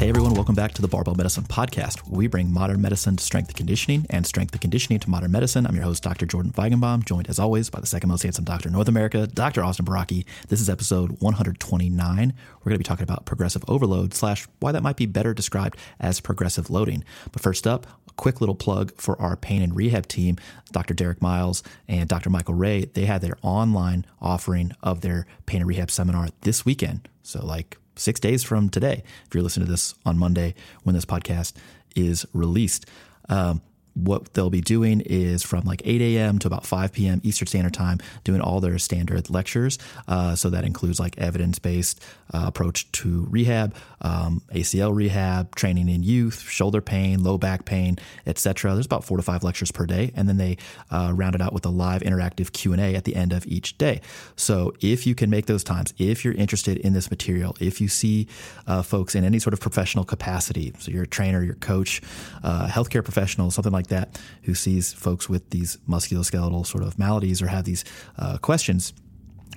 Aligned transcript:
Hey 0.00 0.08
everyone, 0.08 0.32
welcome 0.32 0.54
back 0.54 0.72
to 0.72 0.80
the 0.80 0.88
Barbell 0.88 1.14
Medicine 1.14 1.44
Podcast. 1.44 2.08
We 2.08 2.26
bring 2.26 2.50
modern 2.50 2.80
medicine 2.80 3.16
to 3.16 3.22
strength 3.22 3.48
and 3.48 3.56
conditioning 3.58 4.06
and 4.08 4.26
strength 4.26 4.52
and 4.52 4.60
conditioning 4.62 4.98
to 5.00 5.10
modern 5.10 5.30
medicine. 5.30 5.66
I'm 5.66 5.74
your 5.74 5.84
host, 5.84 6.02
Dr. 6.02 6.24
Jordan 6.24 6.52
Feigenbaum, 6.52 7.04
joined 7.04 7.28
as 7.28 7.38
always 7.38 7.68
by 7.68 7.80
the 7.80 7.86
second 7.86 8.08
most 8.08 8.22
handsome 8.22 8.46
doctor 8.46 8.70
in 8.70 8.72
North 8.72 8.88
America, 8.88 9.26
Dr. 9.26 9.62
Austin 9.62 9.84
Baraki. 9.84 10.24
This 10.48 10.62
is 10.62 10.70
episode 10.70 11.20
129. 11.20 12.16
We're 12.16 12.64
going 12.64 12.74
to 12.74 12.78
be 12.78 12.82
talking 12.82 13.02
about 13.02 13.26
progressive 13.26 13.62
overload 13.68 14.14
slash 14.14 14.48
why 14.60 14.72
that 14.72 14.82
might 14.82 14.96
be 14.96 15.04
better 15.04 15.34
described 15.34 15.76
as 16.00 16.18
progressive 16.18 16.70
loading. 16.70 17.04
But 17.30 17.42
first 17.42 17.66
up, 17.66 17.86
a 18.08 18.12
quick 18.12 18.40
little 18.40 18.54
plug 18.54 18.94
for 18.96 19.20
our 19.20 19.36
pain 19.36 19.60
and 19.60 19.76
rehab 19.76 20.06
team, 20.06 20.38
Dr. 20.72 20.94
Derek 20.94 21.20
Miles 21.20 21.62
and 21.88 22.08
Dr. 22.08 22.30
Michael 22.30 22.54
Ray. 22.54 22.86
They 22.86 23.04
had 23.04 23.20
their 23.20 23.36
online 23.42 24.06
offering 24.18 24.72
of 24.82 25.02
their 25.02 25.26
pain 25.44 25.60
and 25.60 25.68
rehab 25.68 25.90
seminar 25.90 26.30
this 26.40 26.64
weekend. 26.64 27.06
So 27.22 27.44
like 27.44 27.76
six 28.00 28.18
days 28.18 28.42
from 28.42 28.68
today, 28.68 29.02
if 29.26 29.34
you're 29.34 29.42
listening 29.42 29.66
to 29.66 29.72
this 29.72 29.94
on 30.04 30.18
Monday 30.18 30.54
when 30.82 30.94
this 30.94 31.04
podcast 31.04 31.52
is 31.94 32.26
released. 32.32 32.86
Um, 33.28 33.62
what 33.94 34.32
they'll 34.34 34.50
be 34.50 34.60
doing 34.60 35.00
is 35.00 35.42
from 35.42 35.64
like 35.64 35.82
8 35.84 36.00
a.m. 36.00 36.38
to 36.38 36.46
about 36.46 36.64
5 36.64 36.92
p.m. 36.92 37.20
Eastern 37.24 37.46
Standard 37.46 37.74
Time, 37.74 37.98
doing 38.24 38.40
all 38.40 38.60
their 38.60 38.78
standard 38.78 39.28
lectures. 39.30 39.78
Uh, 40.06 40.34
so 40.34 40.48
that 40.50 40.64
includes 40.64 41.00
like 41.00 41.18
evidence 41.18 41.58
based 41.58 42.02
uh, 42.32 42.44
approach 42.46 42.90
to 42.92 43.26
rehab, 43.30 43.74
um, 44.00 44.42
ACL 44.54 44.94
rehab, 44.94 45.54
training 45.54 45.88
in 45.88 46.02
youth, 46.02 46.40
shoulder 46.40 46.80
pain, 46.80 47.22
low 47.22 47.38
back 47.38 47.64
pain, 47.64 47.98
etc. 48.26 48.72
There's 48.74 48.86
about 48.86 49.04
four 49.04 49.16
to 49.16 49.22
five 49.22 49.42
lectures 49.42 49.70
per 49.70 49.86
day, 49.86 50.12
and 50.14 50.28
then 50.28 50.36
they 50.36 50.56
uh, 50.90 51.12
round 51.14 51.34
it 51.34 51.40
out 51.40 51.52
with 51.52 51.66
a 51.66 51.70
live 51.70 52.02
interactive 52.02 52.52
Q 52.52 52.72
and 52.72 52.80
A 52.80 52.94
at 52.94 53.04
the 53.04 53.16
end 53.16 53.32
of 53.32 53.46
each 53.46 53.78
day. 53.78 54.00
So 54.36 54.74
if 54.80 55.06
you 55.06 55.14
can 55.14 55.30
make 55.30 55.46
those 55.46 55.64
times, 55.64 55.92
if 55.98 56.24
you're 56.24 56.34
interested 56.34 56.78
in 56.78 56.92
this 56.92 57.10
material, 57.10 57.56
if 57.60 57.80
you 57.80 57.88
see 57.88 58.28
uh, 58.66 58.82
folks 58.82 59.14
in 59.14 59.24
any 59.24 59.38
sort 59.38 59.54
of 59.54 59.60
professional 59.60 60.04
capacity, 60.04 60.72
so 60.78 60.90
you're 60.90 61.04
a 61.04 61.06
trainer, 61.08 61.42
your 61.42 61.54
coach, 61.56 62.00
uh, 62.42 62.66
healthcare 62.68 63.04
professional, 63.04 63.50
something 63.50 63.72
like 63.72 63.88
that, 63.88 64.20
who 64.42 64.54
sees 64.54 64.92
folks 64.92 65.28
with 65.28 65.50
these 65.50 65.78
musculoskeletal 65.88 66.66
sort 66.66 66.84
of 66.84 66.98
maladies 66.98 67.42
or 67.42 67.48
have 67.48 67.64
these 67.64 67.84
uh, 68.18 68.38
questions 68.38 68.92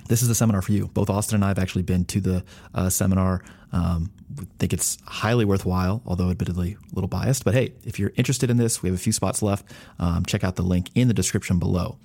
this 0.08 0.22
is 0.22 0.28
a 0.28 0.34
seminar 0.34 0.62
for 0.62 0.72
you. 0.72 0.88
Both 0.88 1.10
Austin 1.10 1.36
and 1.36 1.44
I 1.44 1.48
have 1.48 1.58
actually 1.58 1.82
been 1.82 2.04
to 2.06 2.20
the 2.20 2.44
uh, 2.74 2.90
seminar. 2.90 3.42
Um, 3.72 4.10
think 4.58 4.72
it's 4.72 4.98
highly 5.06 5.44
worthwhile, 5.44 6.02
although 6.06 6.30
admittedly 6.30 6.76
a 6.90 6.94
little 6.94 7.08
biased. 7.08 7.44
But 7.44 7.54
hey, 7.54 7.74
if 7.84 7.98
you're 7.98 8.12
interested 8.16 8.50
in 8.50 8.56
this, 8.56 8.82
we 8.82 8.88
have 8.88 8.98
a 8.98 9.02
few 9.02 9.12
spots 9.12 9.42
left. 9.42 9.66
Um, 9.98 10.24
check 10.24 10.44
out 10.44 10.56
the 10.56 10.62
link 10.62 10.90
in 10.94 11.08
the 11.08 11.14
description 11.14 11.58
below. 11.58 11.98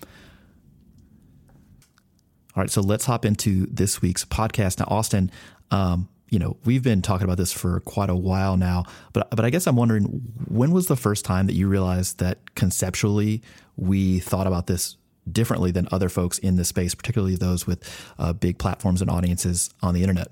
All 2.56 2.64
right, 2.64 2.70
so 2.70 2.82
let's 2.82 3.06
hop 3.06 3.26
into 3.26 3.68
this 3.68 4.02
week's 4.02 4.26
podcast. 4.26 4.80
Now, 4.80 4.88
Austin, 4.90 5.32
um, 5.72 6.10
you 6.30 6.40
know, 6.40 6.58
we've 6.66 6.84
been 6.84 7.02
talking 7.02 7.26
about 7.26 7.38
this 7.38 7.54
for 7.54 7.80
quite 7.82 8.10
a 8.10 8.16
while 8.16 8.58
now, 8.58 8.86
but 9.14 9.30
but 9.32 9.46
I 9.46 9.50
guess 9.50 9.68
I'm 9.68 9.76
wondering 9.76 10.04
when 10.48 10.72
was 10.72 10.88
the 10.88 10.96
first 10.96 11.26
time 11.26 11.48
that 11.48 11.54
you 11.54 11.68
realized 11.68 12.20
that 12.20 12.56
conceptually 12.56 13.42
we 13.78 14.20
thought 14.20 14.48
about 14.48 14.68
this 14.68 14.98
differently 15.32 15.72
than 15.72 15.88
other 15.92 16.10
folks 16.10 16.38
in 16.38 16.56
this 16.56 16.68
space, 16.68 16.96
particularly 16.96 17.36
those 17.36 17.68
with 17.68 17.84
uh, 18.18 18.34
big 18.34 18.58
platforms 18.58 19.02
and 19.02 19.10
audiences 19.10 19.70
on 19.82 19.94
the 19.94 20.02
internet? 20.02 20.30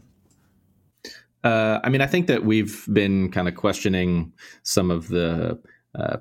Uh, 1.43 1.79
I 1.83 1.89
mean, 1.89 2.01
I 2.01 2.07
think 2.07 2.27
that 2.27 2.43
we've 2.43 2.85
been 2.91 3.31
kind 3.31 3.47
of 3.47 3.55
questioning 3.55 4.33
some 4.63 4.91
of 4.91 5.07
the 5.07 5.59
uh, 5.95 6.17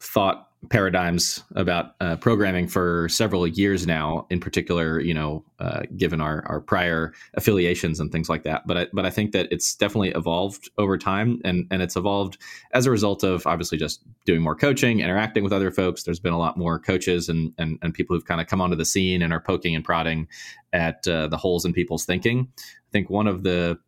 thought 0.00 0.49
paradigms 0.68 1.42
about 1.54 1.94
uh, 2.00 2.16
programming 2.16 2.68
for 2.68 3.08
several 3.08 3.46
years 3.46 3.86
now. 3.86 4.26
In 4.28 4.40
particular, 4.40 5.00
you 5.00 5.14
know, 5.14 5.42
uh, 5.58 5.82
given 5.96 6.20
our 6.20 6.44
our 6.46 6.60
prior 6.60 7.14
affiliations 7.34 7.98
and 7.98 8.12
things 8.12 8.28
like 8.28 8.42
that. 8.42 8.66
But 8.66 8.76
I, 8.76 8.86
but 8.92 9.06
I 9.06 9.10
think 9.10 9.32
that 9.32 9.48
it's 9.50 9.74
definitely 9.74 10.10
evolved 10.10 10.70
over 10.76 10.98
time, 10.98 11.40
and 11.44 11.66
and 11.70 11.80
it's 11.80 11.96
evolved 11.96 12.36
as 12.72 12.84
a 12.84 12.90
result 12.90 13.22
of 13.24 13.46
obviously 13.46 13.78
just 13.78 14.02
doing 14.26 14.42
more 14.42 14.54
coaching, 14.54 15.00
interacting 15.00 15.42
with 15.42 15.52
other 15.52 15.70
folks. 15.70 16.02
There's 16.02 16.20
been 16.20 16.34
a 16.34 16.38
lot 16.38 16.58
more 16.58 16.78
coaches 16.78 17.28
and 17.28 17.54
and, 17.56 17.78
and 17.80 17.94
people 17.94 18.14
who've 18.14 18.26
kind 18.26 18.40
of 18.40 18.46
come 18.46 18.60
onto 18.60 18.76
the 18.76 18.84
scene 18.84 19.22
and 19.22 19.32
are 19.32 19.40
poking 19.40 19.74
and 19.74 19.84
prodding 19.84 20.28
at 20.72 21.06
uh, 21.08 21.26
the 21.28 21.38
holes 21.38 21.64
in 21.64 21.72
people's 21.72 22.04
thinking. 22.04 22.48
I 22.58 22.90
think 22.92 23.08
one 23.08 23.26
of 23.26 23.44
the 23.44 23.78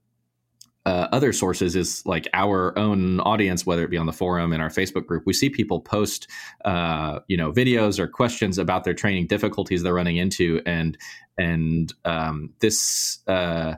uh, 0.84 1.08
other 1.12 1.32
sources 1.32 1.76
is 1.76 2.04
like 2.06 2.28
our 2.34 2.76
own 2.76 3.20
audience, 3.20 3.64
whether 3.64 3.84
it 3.84 3.90
be 3.90 3.96
on 3.96 4.06
the 4.06 4.12
forum 4.12 4.52
in 4.52 4.60
our 4.60 4.68
Facebook 4.68 5.06
group. 5.06 5.22
We 5.26 5.32
see 5.32 5.48
people 5.48 5.80
post, 5.80 6.28
uh, 6.64 7.20
you 7.28 7.36
know, 7.36 7.52
videos 7.52 7.98
or 7.98 8.08
questions 8.08 8.58
about 8.58 8.84
their 8.84 8.94
training 8.94 9.28
difficulties 9.28 9.82
they're 9.82 9.94
running 9.94 10.16
into, 10.16 10.60
and 10.66 10.98
and 11.38 11.92
um, 12.04 12.52
this 12.60 13.20
uh, 13.28 13.74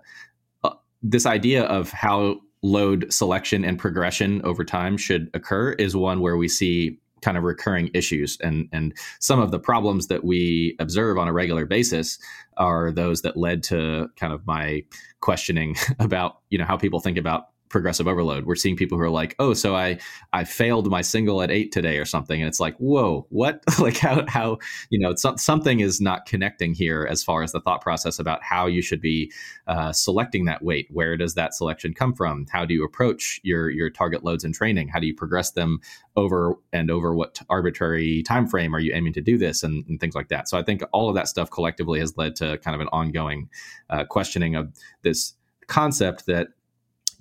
uh 0.62 0.70
this 1.02 1.26
idea 1.26 1.64
of 1.64 1.90
how 1.90 2.40
load 2.62 3.12
selection 3.12 3.64
and 3.64 3.78
progression 3.78 4.40
over 4.42 4.64
time 4.64 4.96
should 4.96 5.28
occur 5.34 5.72
is 5.72 5.94
one 5.94 6.20
where 6.20 6.38
we 6.38 6.48
see 6.48 6.98
kind 7.24 7.38
of 7.38 7.42
recurring 7.42 7.90
issues. 7.94 8.38
And 8.42 8.68
and 8.72 8.94
some 9.18 9.40
of 9.40 9.50
the 9.50 9.58
problems 9.58 10.08
that 10.08 10.24
we 10.24 10.76
observe 10.78 11.16
on 11.18 11.26
a 11.26 11.32
regular 11.32 11.64
basis 11.64 12.18
are 12.58 12.92
those 12.92 13.22
that 13.22 13.36
led 13.36 13.62
to 13.64 14.08
kind 14.16 14.32
of 14.32 14.46
my 14.46 14.84
questioning 15.20 15.74
about 15.98 16.40
you 16.50 16.58
know 16.58 16.66
how 16.66 16.76
people 16.76 17.00
think 17.00 17.16
about 17.16 17.48
progressive 17.68 18.06
overload. 18.06 18.46
We're 18.46 18.54
seeing 18.54 18.76
people 18.76 18.98
who 18.98 19.04
are 19.04 19.10
like, 19.10 19.34
"Oh, 19.38 19.54
so 19.54 19.74
I 19.74 19.98
I 20.32 20.44
failed 20.44 20.90
my 20.90 21.00
single 21.00 21.42
at 21.42 21.50
eight 21.50 21.72
today 21.72 21.98
or 21.98 22.04
something," 22.04 22.40
and 22.40 22.48
it's 22.48 22.60
like, 22.60 22.76
"Whoa, 22.76 23.26
what? 23.30 23.62
like 23.80 23.96
how 23.96 24.24
how 24.28 24.58
you 24.90 24.98
know 24.98 25.14
so, 25.14 25.36
something 25.36 25.80
is 25.80 26.00
not 26.00 26.26
connecting 26.26 26.74
here 26.74 27.06
as 27.10 27.22
far 27.24 27.42
as 27.42 27.52
the 27.52 27.60
thought 27.60 27.80
process 27.80 28.18
about 28.18 28.42
how 28.42 28.66
you 28.66 28.82
should 28.82 29.00
be 29.00 29.32
uh, 29.66 29.92
selecting 29.92 30.44
that 30.44 30.62
weight. 30.62 30.88
Where 30.90 31.16
does 31.16 31.34
that 31.34 31.54
selection 31.54 31.94
come 31.94 32.14
from? 32.14 32.46
How 32.50 32.64
do 32.64 32.74
you 32.74 32.84
approach 32.84 33.40
your 33.42 33.70
your 33.70 33.90
target 33.90 34.24
loads 34.24 34.44
in 34.44 34.52
training? 34.52 34.88
How 34.88 35.00
do 35.00 35.06
you 35.06 35.14
progress 35.14 35.52
them 35.52 35.80
over 36.16 36.54
and 36.72 36.90
over 36.90 37.14
what 37.14 37.40
arbitrary 37.48 38.22
time 38.22 38.46
frame 38.46 38.74
are 38.74 38.80
you 38.80 38.92
aiming 38.94 39.14
to 39.14 39.20
do 39.20 39.36
this 39.36 39.62
and, 39.62 39.84
and 39.88 39.98
things 40.00 40.14
like 40.14 40.28
that? 40.28 40.48
So 40.48 40.58
I 40.58 40.62
think 40.62 40.82
all 40.92 41.08
of 41.08 41.14
that 41.14 41.28
stuff 41.28 41.50
collectively 41.50 41.98
has 42.00 42.16
led 42.16 42.36
to 42.36 42.58
kind 42.58 42.74
of 42.74 42.80
an 42.80 42.88
ongoing 42.92 43.48
uh, 43.90 44.04
questioning 44.04 44.54
of 44.54 44.72
this 45.02 45.34
concept 45.66 46.26
that 46.26 46.48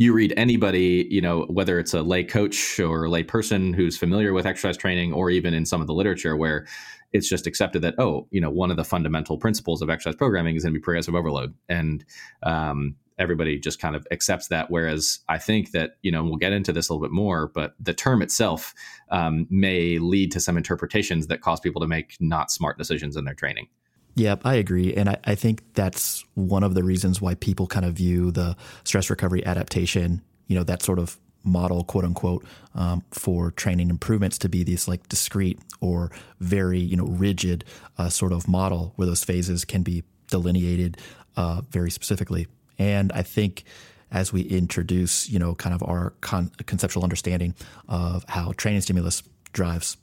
you 0.04 0.14
read 0.14 0.34
anybody, 0.38 1.08
you 1.10 1.22
know, 1.22 1.44
whether 1.44 1.80
it's 1.80 1.94
a 1.94 2.02
lay 2.02 2.24
coach 2.24 2.80
or 2.80 3.06
a 3.06 3.10
lay 3.10 3.24
person 3.24 3.74
who's 3.74 3.98
familiar 3.98 4.34
with 4.34 4.46
exercise 4.46 4.78
training, 4.78 5.14
or 5.14 5.30
even 5.30 5.54
in 5.54 5.66
some 5.66 5.82
of 5.82 5.88
the 5.88 5.94
literature 5.94 6.36
where 6.36 6.68
it's 7.14 7.30
just 7.30 7.48
accepted 7.48 7.82
that 7.82 7.96
oh, 7.98 8.28
you 8.32 8.42
know, 8.42 8.50
one 8.50 8.72
of 8.72 8.78
the 8.78 8.84
fundamental 8.84 9.38
principles 9.38 9.82
of 9.82 9.90
exercise 9.90 10.16
programming 10.16 10.56
is 10.56 10.64
going 10.64 10.74
to 10.74 10.80
be 10.80 10.84
progressive 10.84 11.16
overload, 11.16 11.54
and 11.70 12.04
um, 12.44 12.96
everybody 13.18 13.60
just 13.60 13.80
kind 13.80 13.96
of 13.96 14.06
accepts 14.12 14.48
that. 14.48 14.70
Whereas 14.70 15.20
I 15.30 15.38
think 15.38 15.72
that 15.72 15.98
you 16.02 16.12
know 16.12 16.24
we'll 16.24 16.38
get 16.38 16.54
into 16.54 16.74
this 16.74 16.90
a 16.90 16.94
little 16.94 17.08
bit 17.08 17.14
more, 17.14 17.48
but 17.48 17.74
the 17.80 17.94
term 17.94 18.22
itself 18.22 18.74
um, 19.10 19.48
may 19.50 20.00
lead 20.00 20.32
to 20.34 20.40
some 20.40 20.58
interpretations 20.58 21.28
that 21.28 21.42
cause 21.42 21.60
people 21.60 21.82
to 21.82 21.88
make 21.88 22.18
not 22.20 22.52
smart 22.52 22.78
decisions 22.78 23.16
in 23.16 23.26
their 23.26 23.36
training. 23.36 23.68
Yeah, 24.16 24.36
I 24.44 24.56
agree. 24.56 24.94
And 24.94 25.10
I, 25.10 25.18
I, 25.24 25.36
think 25.36 25.64
that's 25.74 26.24
one 26.36 26.64
of 26.64 26.76
the 26.76 26.84
reasons 26.84 27.20
why 27.20 27.34
people 27.34 27.66
kind 27.66 27.86
of 27.86 27.96
view 27.96 28.32
the 28.32 28.56
stress 28.84 29.10
recovery 29.10 29.44
adaptation, 29.44 30.22
you 30.48 30.56
know, 30.56 30.64
that 30.64 30.84
sort 30.84 31.00
of 31.00 31.18
model, 31.44 31.84
quote 31.84 32.06
unquote, 32.06 32.46
um, 32.76 33.04
for 33.12 33.52
training 33.52 33.90
improvements 33.90 34.38
to 34.40 34.50
be 34.50 34.64
these 34.64 34.88
like 34.88 35.10
discrete 35.10 35.60
or 35.82 36.12
very, 36.40 36.80
you 36.80 36.96
know, 36.96 37.06
rigid 37.06 37.66
uh, 37.98 38.10
sort 38.10 38.32
of 38.32 38.48
model 38.48 38.94
where 38.98 39.08
those 39.08 39.24
phases 39.24 39.66
can 39.66 39.82
be 39.82 40.04
delineated 40.30 40.98
uh, 41.36 41.62
very 41.70 41.90
specifically. 41.90 42.48
And 42.78 43.12
I 43.14 43.24
think 43.24 43.64
as 44.12 44.32
we 44.32 44.42
introduce, 44.42 45.28
you 45.28 45.40
know, 45.40 45.56
kind 45.56 45.74
of 45.74 45.82
our 45.84 46.12
con- 46.22 46.52
conceptual 46.68 47.04
understanding 47.04 47.56
of 47.88 48.24
how 48.28 48.54
training 48.54 48.82
stimulus 48.82 49.24
drives 49.54 49.98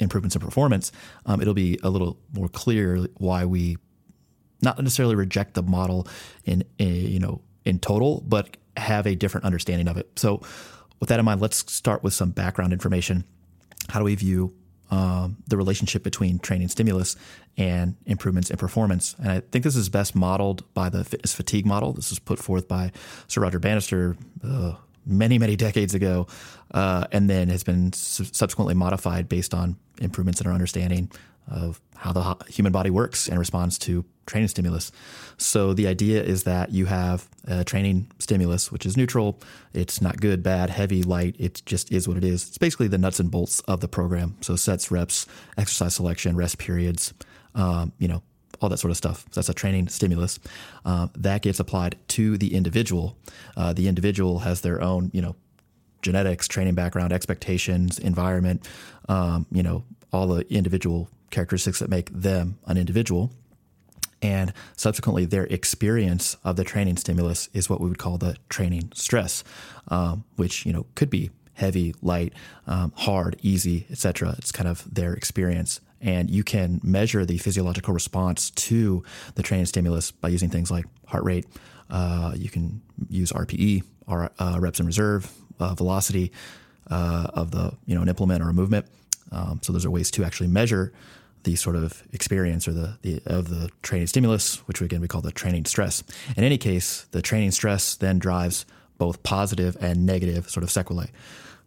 improvements 0.00 0.34
in 0.34 0.40
performance, 0.40 0.92
um, 1.26 1.40
it'll 1.40 1.54
be 1.54 1.78
a 1.82 1.90
little 1.90 2.18
more 2.32 2.48
clear 2.48 3.06
why 3.18 3.44
we 3.44 3.78
not 4.62 4.78
necessarily 4.78 5.14
reject 5.14 5.54
the 5.54 5.62
model 5.62 6.06
in, 6.44 6.64
you 6.78 7.18
know 7.18 7.42
in 7.64 7.78
total, 7.78 8.22
but 8.26 8.56
have 8.76 9.06
a 9.06 9.14
different 9.14 9.46
understanding 9.46 9.88
of 9.88 9.96
it. 9.96 10.18
So, 10.18 10.42
with 11.00 11.08
that 11.08 11.18
in 11.18 11.24
mind, 11.24 11.40
let's 11.40 11.70
start 11.72 12.02
with 12.02 12.14
some 12.14 12.30
background 12.30 12.72
information. 12.72 13.24
How 13.88 13.98
do 13.98 14.04
we 14.04 14.14
view 14.14 14.54
um, 14.90 15.38
the 15.48 15.56
relationship 15.56 16.02
between 16.02 16.38
training 16.38 16.68
stimulus 16.68 17.16
and 17.56 17.96
improvements 18.06 18.50
in 18.50 18.56
performance. 18.56 19.16
And 19.18 19.30
I 19.30 19.40
think 19.40 19.64
this 19.64 19.76
is 19.76 19.88
best 19.88 20.14
modeled 20.14 20.72
by 20.74 20.88
the 20.88 21.04
fitness 21.04 21.34
fatigue 21.34 21.66
model. 21.66 21.92
This 21.92 22.10
was 22.10 22.18
put 22.18 22.38
forth 22.38 22.68
by 22.68 22.92
Sir 23.26 23.40
Roger 23.40 23.58
Bannister 23.58 24.16
uh, 24.46 24.74
many, 25.06 25.38
many 25.38 25.56
decades 25.56 25.94
ago, 25.94 26.26
uh, 26.72 27.06
and 27.12 27.28
then 27.28 27.48
has 27.48 27.62
been 27.62 27.92
su- 27.92 28.24
subsequently 28.24 28.74
modified 28.74 29.28
based 29.28 29.54
on 29.54 29.76
improvements 30.00 30.40
in 30.40 30.46
our 30.46 30.52
understanding 30.52 31.10
of 31.50 31.80
how 31.96 32.12
the 32.12 32.36
human 32.48 32.72
body 32.72 32.90
works 32.90 33.28
and 33.28 33.38
responds 33.38 33.78
to 33.78 34.04
training 34.26 34.48
stimulus. 34.48 34.90
So 35.36 35.74
the 35.74 35.86
idea 35.86 36.22
is 36.22 36.44
that 36.44 36.72
you 36.72 36.86
have 36.86 37.28
a 37.46 37.64
training 37.64 38.10
stimulus, 38.18 38.72
which 38.72 38.86
is 38.86 38.96
neutral. 38.96 39.40
It's 39.72 40.00
not 40.00 40.20
good, 40.20 40.42
bad, 40.42 40.70
heavy, 40.70 41.02
light. 41.02 41.36
It 41.38 41.62
just 41.66 41.92
is 41.92 42.08
what 42.08 42.16
it 42.16 42.24
is. 42.24 42.48
It's 42.48 42.58
basically 42.58 42.88
the 42.88 42.98
nuts 42.98 43.20
and 43.20 43.30
bolts 43.30 43.60
of 43.60 43.80
the 43.80 43.88
program. 43.88 44.36
So 44.40 44.56
sets, 44.56 44.90
reps, 44.90 45.26
exercise 45.58 45.94
selection, 45.94 46.36
rest 46.36 46.58
periods, 46.58 47.12
um, 47.54 47.92
you 47.98 48.08
know, 48.08 48.22
all 48.64 48.70
that 48.70 48.78
sort 48.78 48.90
of 48.90 48.96
stuff. 48.96 49.24
So 49.30 49.40
that's 49.40 49.48
a 49.48 49.54
training 49.54 49.88
stimulus. 49.88 50.40
Uh, 50.84 51.08
that 51.16 51.42
gets 51.42 51.60
applied 51.60 51.96
to 52.08 52.36
the 52.36 52.54
individual. 52.54 53.16
Uh, 53.56 53.72
the 53.72 53.86
individual 53.86 54.40
has 54.40 54.62
their 54.62 54.82
own, 54.82 55.10
you 55.12 55.22
know, 55.22 55.36
genetics, 56.02 56.48
training 56.48 56.74
background, 56.74 57.12
expectations, 57.12 57.98
environment, 57.98 58.68
um, 59.08 59.46
you 59.52 59.62
know, 59.62 59.84
all 60.12 60.26
the 60.26 60.46
individual 60.52 61.08
characteristics 61.30 61.78
that 61.78 61.90
make 61.90 62.10
them 62.10 62.58
an 62.66 62.76
individual. 62.76 63.30
And 64.22 64.54
subsequently, 64.76 65.26
their 65.26 65.44
experience 65.44 66.36
of 66.44 66.56
the 66.56 66.64
training 66.64 66.96
stimulus 66.96 67.50
is 67.52 67.68
what 67.68 67.80
we 67.80 67.88
would 67.88 67.98
call 67.98 68.16
the 68.16 68.36
training 68.48 68.90
stress, 68.94 69.44
um, 69.88 70.24
which 70.36 70.64
you 70.64 70.72
know 70.72 70.86
could 70.94 71.10
be 71.10 71.30
heavy, 71.54 71.94
light, 72.00 72.32
um, 72.66 72.92
hard, 72.96 73.36
easy, 73.42 73.86
etc. 73.90 74.34
It's 74.38 74.50
kind 74.50 74.68
of 74.68 74.92
their 74.92 75.12
experience, 75.12 75.80
and 76.00 76.30
you 76.30 76.44
can 76.44 76.80
measure 76.82 77.24
the 77.24 77.38
physiological 77.38 77.94
response 77.94 78.50
to 78.50 79.02
the 79.34 79.42
training 79.42 79.66
stimulus 79.66 80.10
by 80.10 80.28
using 80.28 80.50
things 80.50 80.70
like 80.70 80.84
heart 81.06 81.24
rate. 81.24 81.46
Uh, 81.90 82.32
you 82.36 82.50
can 82.50 82.80
use 83.08 83.32
RPE, 83.32 83.82
or 84.06 84.30
uh, 84.38 84.58
reps 84.60 84.80
in 84.80 84.86
reserve, 84.86 85.30
uh, 85.60 85.74
velocity 85.74 86.32
uh, 86.90 87.28
of 87.34 87.50
the 87.50 87.72
you 87.86 87.94
know 87.94 88.02
an 88.02 88.08
implement 88.08 88.42
or 88.42 88.48
a 88.48 88.54
movement. 88.54 88.86
Um, 89.32 89.60
so 89.62 89.72
those 89.72 89.84
are 89.84 89.90
ways 89.90 90.10
to 90.12 90.24
actually 90.24 90.48
measure 90.48 90.92
the 91.44 91.56
sort 91.56 91.76
of 91.76 92.02
experience 92.12 92.66
or 92.66 92.72
the, 92.72 92.98
the 93.02 93.20
of 93.26 93.48
the 93.48 93.70
training 93.82 94.06
stimulus, 94.06 94.56
which 94.66 94.80
again 94.80 95.00
we 95.00 95.08
call 95.08 95.20
the 95.20 95.32
training 95.32 95.64
stress. 95.64 96.02
In 96.36 96.44
any 96.44 96.58
case, 96.58 97.06
the 97.10 97.22
training 97.22 97.50
stress 97.52 97.96
then 97.96 98.18
drives 98.18 98.66
both 98.98 99.22
positive 99.22 99.76
and 99.80 100.06
negative 100.06 100.48
sort 100.48 100.64
of 100.64 100.70
sequelae. 100.70 101.10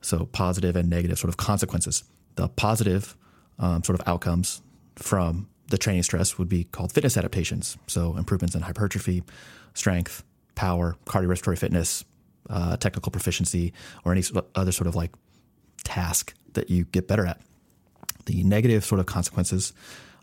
So 0.02 0.26
positive 0.26 0.76
and 0.76 0.90
negative 0.90 1.20
sort 1.20 1.30
of 1.30 1.38
consequences. 1.38 2.04
The 2.36 2.48
positive 2.48 3.16
um, 3.60 3.84
sort 3.84 4.00
of 4.00 4.08
outcomes 4.08 4.62
from 4.96 5.48
the 5.70 5.78
training 5.78 6.04
stress 6.04 6.38
would 6.38 6.50
be 6.50 6.64
called 6.64 6.92
fitness 6.92 7.18
adaptations. 7.18 7.78
So 7.88 8.16
improvements 8.18 8.56
in 8.56 8.62
hypertrophy, 8.62 9.24
strength, 9.74 10.24
power, 10.56 10.96
cardiorespiratory 11.06 11.58
fitness, 11.58 12.06
uh, 12.50 12.78
technical 12.78 13.12
proficiency, 13.12 13.74
or 14.06 14.12
any 14.12 14.24
other 14.56 14.72
sort 14.72 14.88
of 14.88 14.96
like 14.96 15.12
task 15.84 16.34
that 16.54 16.70
you 16.70 16.86
get 16.86 17.08
better 17.08 17.26
at 17.26 17.42
the 18.26 18.44
negative 18.44 18.84
sort 18.84 19.00
of 19.00 19.06
consequences 19.06 19.74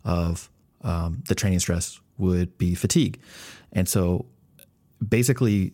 of 0.05 0.51
um, 0.83 1.23
the 1.29 1.35
training 1.35 1.59
stress 1.59 2.01
would 2.19 2.57
be 2.59 2.75
fatigue. 2.75 3.21
And 3.73 3.89
so 3.89 4.27
basically, 5.07 5.73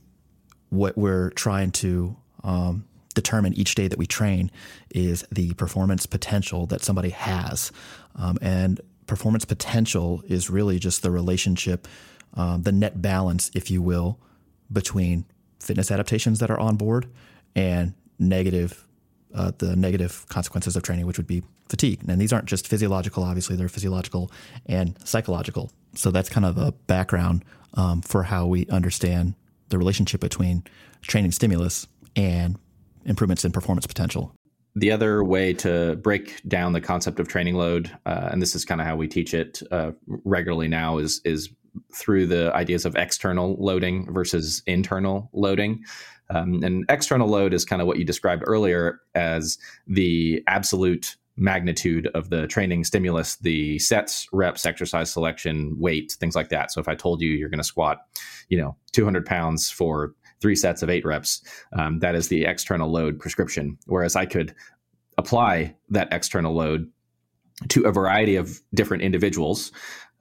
what 0.70 0.96
we're 0.96 1.30
trying 1.30 1.72
to 1.72 2.16
um, 2.44 2.84
determine 3.14 3.52
each 3.54 3.74
day 3.74 3.88
that 3.88 3.98
we 3.98 4.06
train 4.06 4.50
is 4.90 5.24
the 5.30 5.54
performance 5.54 6.06
potential 6.06 6.66
that 6.66 6.82
somebody 6.82 7.10
has. 7.10 7.72
Um, 8.16 8.38
and 8.40 8.80
performance 9.06 9.44
potential 9.44 10.22
is 10.28 10.48
really 10.48 10.78
just 10.78 11.02
the 11.02 11.10
relationship, 11.10 11.88
um, 12.34 12.62
the 12.62 12.72
net 12.72 13.02
balance, 13.02 13.50
if 13.54 13.70
you 13.70 13.82
will, 13.82 14.18
between 14.72 15.24
fitness 15.58 15.90
adaptations 15.90 16.38
that 16.38 16.50
are 16.50 16.58
on 16.58 16.76
board 16.76 17.08
and 17.56 17.94
negative, 18.18 18.86
uh, 19.34 19.50
the 19.58 19.74
negative 19.74 20.24
consequences 20.28 20.76
of 20.76 20.82
training, 20.82 21.06
which 21.06 21.16
would 21.16 21.26
be 21.26 21.42
fatigue. 21.68 22.00
And 22.08 22.20
these 22.20 22.32
aren't 22.32 22.46
just 22.46 22.68
physiological, 22.68 23.24
obviously, 23.24 23.56
they're 23.56 23.68
physiological 23.68 24.30
and 24.66 24.96
psychological. 25.04 25.70
So 25.94 26.10
that's 26.10 26.28
kind 26.28 26.46
of 26.46 26.56
a 26.58 26.72
background 26.72 27.44
um, 27.74 28.02
for 28.02 28.24
how 28.24 28.46
we 28.46 28.66
understand 28.68 29.34
the 29.68 29.78
relationship 29.78 30.20
between 30.20 30.64
training 31.02 31.32
stimulus 31.32 31.86
and 32.16 32.58
improvements 33.04 33.44
in 33.44 33.52
performance 33.52 33.86
potential. 33.86 34.34
The 34.76 34.92
other 34.92 35.24
way 35.24 35.52
to 35.54 35.96
break 35.96 36.40
down 36.46 36.72
the 36.72 36.80
concept 36.80 37.18
of 37.18 37.26
training 37.26 37.56
load, 37.56 37.90
uh, 38.06 38.28
and 38.30 38.40
this 38.40 38.54
is 38.54 38.64
kind 38.64 38.80
of 38.80 38.86
how 38.86 38.96
we 38.96 39.08
teach 39.08 39.34
it 39.34 39.62
uh, 39.72 39.92
regularly 40.06 40.68
now, 40.68 40.98
is 40.98 41.20
is 41.24 41.50
through 41.94 42.26
the 42.26 42.52
ideas 42.54 42.84
of 42.84 42.96
external 42.96 43.56
loading 43.58 44.12
versus 44.12 44.62
internal 44.66 45.28
loading. 45.32 45.84
Um, 46.30 46.62
and 46.62 46.84
external 46.88 47.28
load 47.28 47.52
is 47.52 47.64
kind 47.64 47.82
of 47.82 47.88
what 47.88 47.98
you 47.98 48.04
described 48.04 48.44
earlier 48.46 49.00
as 49.14 49.58
the 49.86 50.42
absolute 50.46 51.16
magnitude 51.36 52.08
of 52.14 52.30
the 52.30 52.46
training 52.46 52.84
stimulus, 52.84 53.36
the 53.36 53.78
sets, 53.78 54.28
reps, 54.32 54.66
exercise 54.66 55.10
selection, 55.10 55.74
weight, 55.78 56.16
things 56.20 56.36
like 56.36 56.50
that. 56.50 56.70
So 56.70 56.80
if 56.80 56.88
I 56.88 56.94
told 56.94 57.20
you 57.20 57.30
you're 57.30 57.48
going 57.48 57.58
to 57.58 57.64
squat, 57.64 57.98
you 58.48 58.58
know, 58.58 58.76
200 58.92 59.24
pounds 59.24 59.70
for 59.70 60.14
three 60.40 60.56
sets 60.56 60.82
of 60.82 60.90
eight 60.90 61.04
reps, 61.04 61.42
um, 61.72 61.98
that 62.00 62.14
is 62.14 62.28
the 62.28 62.44
external 62.44 62.90
load 62.90 63.18
prescription. 63.18 63.78
Whereas 63.86 64.16
I 64.16 64.26
could 64.26 64.54
apply 65.18 65.74
that 65.90 66.08
external 66.12 66.54
load 66.54 66.90
to 67.68 67.82
a 67.82 67.92
variety 67.92 68.36
of 68.36 68.60
different 68.74 69.02
individuals, 69.02 69.70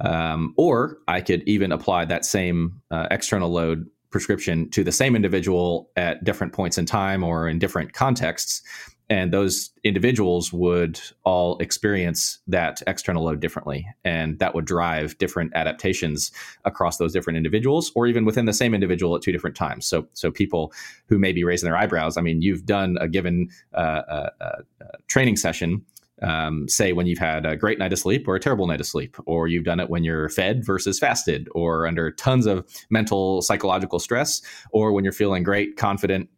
um, 0.02 0.54
or 0.58 0.98
I 1.08 1.22
could 1.22 1.44
even 1.48 1.72
apply 1.72 2.06
that 2.06 2.26
same 2.26 2.82
uh, 2.92 3.08
external 3.12 3.50
load 3.50 3.86
prescription 4.10 4.70
to 4.72 4.84
the 4.84 4.92
same 4.92 5.16
individual 5.16 5.90
at 5.96 6.24
different 6.24 6.52
points 6.52 6.78
in 6.78 6.86
time 6.86 7.24
or 7.24 7.48
in 7.48 7.60
different 7.60 7.94
contexts 7.94 8.62
and 9.10 9.34
those 9.34 9.72
individuals 9.84 10.54
would 10.54 11.00
all 11.24 11.58
experience 11.58 12.40
that 12.48 12.82
external 12.86 13.24
load 13.24 13.40
differently 13.40 13.88
and 14.04 14.38
that 14.40 14.54
would 14.54 14.66
drive 14.66 15.18
different 15.18 15.52
adaptations 15.56 16.32
across 16.66 16.98
those 16.98 17.12
different 17.12 17.38
individuals 17.38 17.92
or 17.96 18.08
even 18.08 18.26
within 18.26 18.46
the 18.46 18.54
same 18.54 18.74
individual 18.74 19.16
at 19.16 19.22
two 19.22 19.32
different 19.32 19.56
times. 19.56 19.86
So 19.86 20.08
so 20.14 20.32
people 20.32 20.72
who 21.08 21.18
may 21.18 21.32
be 21.32 21.44
raising 21.44 21.68
their 21.68 21.78
eyebrows 21.78 22.18
i 22.18 22.22
mean 22.22 22.42
you've 22.42 22.66
done 22.66 22.98
a 23.00 23.08
given 23.08 23.50
uh, 23.74 24.02
uh, 24.10 24.30
uh, 24.42 24.62
training 25.08 25.36
session 25.36 25.84
um, 26.22 26.68
say 26.68 26.94
when 26.94 27.08
you've 27.08 27.20
had 27.20 27.46
a 27.46 27.56
great 27.56 27.80
night 27.80 27.94
of 27.94 28.00
sleep 28.00 28.28
or 28.28 28.36
a 28.36 28.40
terrible 28.40 28.68
night 28.68 28.82
of 28.82 28.86
sleep, 28.86 29.16
or 29.26 29.48
you've 29.48 29.64
done 29.64 29.80
it 29.80 29.90
when 29.90 30.04
you're 30.04 30.30
fed 30.30 30.66
versus 30.66 31.00
fasted, 31.00 31.48
or 31.54 31.88
under 31.88 32.12
tons 32.12 32.46
of 32.46 32.68
mental 32.90 33.42
psychological 33.42 34.00
stress, 34.00 34.42
or 34.72 34.92
when 34.92 35.04
you're 35.04 35.14
feeling 35.14 35.44
great, 35.44 35.78
confident, 35.78 36.30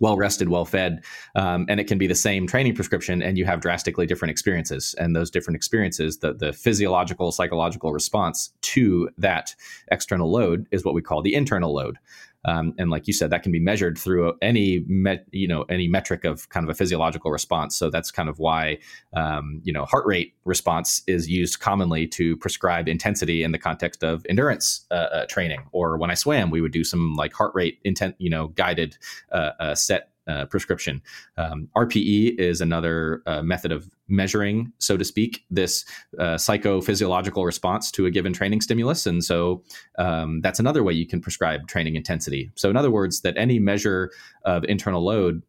well 0.00 0.16
rested, 0.16 0.48
well 0.48 0.64
fed, 0.64 1.04
um, 1.34 1.66
and 1.68 1.80
it 1.80 1.84
can 1.84 1.98
be 1.98 2.06
the 2.06 2.14
same 2.14 2.46
training 2.46 2.74
prescription, 2.74 3.22
and 3.22 3.38
you 3.38 3.44
have 3.44 3.60
drastically 3.60 4.06
different 4.06 4.30
experiences. 4.30 4.94
And 4.98 5.14
those 5.14 5.30
different 5.30 5.56
experiences, 5.56 6.18
the 6.18 6.34
the 6.34 6.52
physiological, 6.52 7.32
psychological 7.32 7.92
response 7.92 8.52
to 8.62 9.08
that 9.18 9.54
external 9.88 10.30
load 10.30 10.66
is 10.70 10.84
what 10.84 10.94
we 10.94 11.02
call 11.02 11.22
the 11.22 11.34
internal 11.34 11.74
load. 11.74 11.98
Um, 12.46 12.74
and 12.78 12.90
like 12.90 13.06
you 13.06 13.12
said, 13.12 13.30
that 13.30 13.42
can 13.42 13.52
be 13.52 13.60
measured 13.60 13.98
through 13.98 14.34
any 14.40 14.84
met, 14.86 15.26
you 15.32 15.48
know 15.48 15.62
any 15.68 15.88
metric 15.88 16.24
of 16.24 16.48
kind 16.48 16.64
of 16.64 16.70
a 16.70 16.74
physiological 16.74 17.30
response. 17.30 17.76
So 17.76 17.90
that's 17.90 18.10
kind 18.10 18.28
of 18.28 18.38
why 18.38 18.78
um, 19.14 19.60
you 19.64 19.72
know 19.72 19.84
heart 19.84 20.06
rate 20.06 20.34
response 20.44 21.02
is 21.06 21.28
used 21.28 21.60
commonly 21.60 22.06
to 22.08 22.36
prescribe 22.36 22.88
intensity 22.88 23.42
in 23.42 23.52
the 23.52 23.58
context 23.58 24.02
of 24.02 24.24
endurance 24.28 24.86
uh, 24.90 24.94
uh, 24.94 25.26
training. 25.26 25.64
Or 25.72 25.98
when 25.98 26.10
I 26.10 26.14
swam, 26.14 26.50
we 26.50 26.60
would 26.60 26.72
do 26.72 26.84
some 26.84 27.14
like 27.14 27.32
heart 27.32 27.52
rate 27.54 27.80
intent 27.84 28.14
you 28.18 28.30
know 28.30 28.48
guided 28.48 28.96
uh, 29.32 29.50
uh 29.58 29.74
set 29.74 30.10
uh, 30.26 30.46
prescription. 30.46 31.02
Um, 31.36 31.68
RPE 31.76 32.38
is 32.38 32.60
another 32.60 33.22
uh, 33.26 33.42
method 33.42 33.72
of 33.72 33.88
measuring, 34.08 34.72
so 34.78 34.96
to 34.96 35.04
speak, 35.04 35.44
this 35.50 35.84
uh, 36.18 36.36
psychophysiological 36.36 37.44
response 37.44 37.90
to 37.92 38.06
a 38.06 38.10
given 38.10 38.32
training 38.32 38.60
stimulus. 38.60 39.06
And 39.06 39.24
so 39.24 39.62
um, 39.98 40.40
that's 40.40 40.60
another 40.60 40.82
way 40.82 40.92
you 40.92 41.06
can 41.06 41.20
prescribe 41.20 41.66
training 41.68 41.96
intensity. 41.96 42.50
So, 42.54 42.70
in 42.70 42.76
other 42.76 42.90
words, 42.90 43.20
that 43.22 43.36
any 43.36 43.58
measure 43.58 44.10
of 44.44 44.64
internal 44.64 45.04
load 45.04 45.42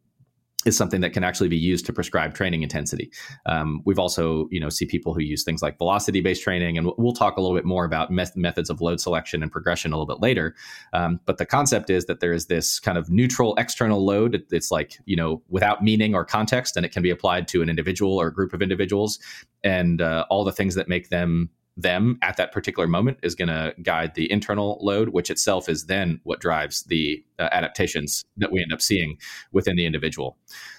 is 0.66 0.76
something 0.76 1.00
that 1.02 1.12
can 1.12 1.22
actually 1.22 1.48
be 1.48 1.56
used 1.56 1.86
to 1.86 1.92
prescribe 1.92 2.34
training 2.34 2.64
intensity. 2.64 3.12
Um, 3.46 3.80
we've 3.84 3.98
also, 3.98 4.48
you 4.50 4.58
know, 4.58 4.68
see 4.68 4.86
people 4.86 5.14
who 5.14 5.20
use 5.20 5.44
things 5.44 5.62
like 5.62 5.78
velocity-based 5.78 6.42
training, 6.42 6.76
and 6.76 6.90
we'll 6.98 7.12
talk 7.12 7.36
a 7.36 7.40
little 7.40 7.56
bit 7.56 7.64
more 7.64 7.84
about 7.84 8.10
met- 8.10 8.36
methods 8.36 8.68
of 8.68 8.80
load 8.80 9.00
selection 9.00 9.40
and 9.42 9.52
progression 9.52 9.92
a 9.92 9.96
little 9.96 10.12
bit 10.12 10.20
later. 10.20 10.56
Um, 10.92 11.20
but 11.26 11.38
the 11.38 11.46
concept 11.46 11.90
is 11.90 12.06
that 12.06 12.18
there 12.18 12.32
is 12.32 12.46
this 12.46 12.80
kind 12.80 12.98
of 12.98 13.08
neutral 13.08 13.54
external 13.56 14.04
load. 14.04 14.42
It's 14.50 14.72
like 14.72 14.98
you 15.04 15.16
know, 15.16 15.42
without 15.48 15.82
meaning 15.82 16.14
or 16.14 16.24
context, 16.24 16.76
and 16.76 16.84
it 16.84 16.90
can 16.90 17.04
be 17.04 17.10
applied 17.10 17.46
to 17.48 17.62
an 17.62 17.68
individual 17.70 18.20
or 18.20 18.26
a 18.26 18.34
group 18.34 18.52
of 18.52 18.60
individuals, 18.60 19.20
and 19.62 20.02
uh, 20.02 20.26
all 20.28 20.42
the 20.42 20.52
things 20.52 20.74
that 20.74 20.88
make 20.88 21.08
them 21.10 21.50
them 21.78 22.18
at 22.22 22.36
that 22.36 22.52
particular 22.52 22.88
moment 22.88 23.18
is 23.22 23.34
going 23.34 23.48
to 23.48 23.72
guide 23.82 24.14
the 24.14 24.30
internal 24.30 24.78
load, 24.82 25.10
which 25.10 25.30
itself 25.30 25.68
is 25.68 25.86
then 25.86 26.20
what 26.24 26.40
drives 26.40 26.82
the 26.84 27.24
uh, 27.38 27.48
adaptations 27.52 28.24
that 28.36 28.50
we 28.52 28.60
end 28.60 28.72
up 28.72 28.82
seeing 28.82 29.16
within 29.52 29.76
the 29.76 29.86
individual. 29.86 30.36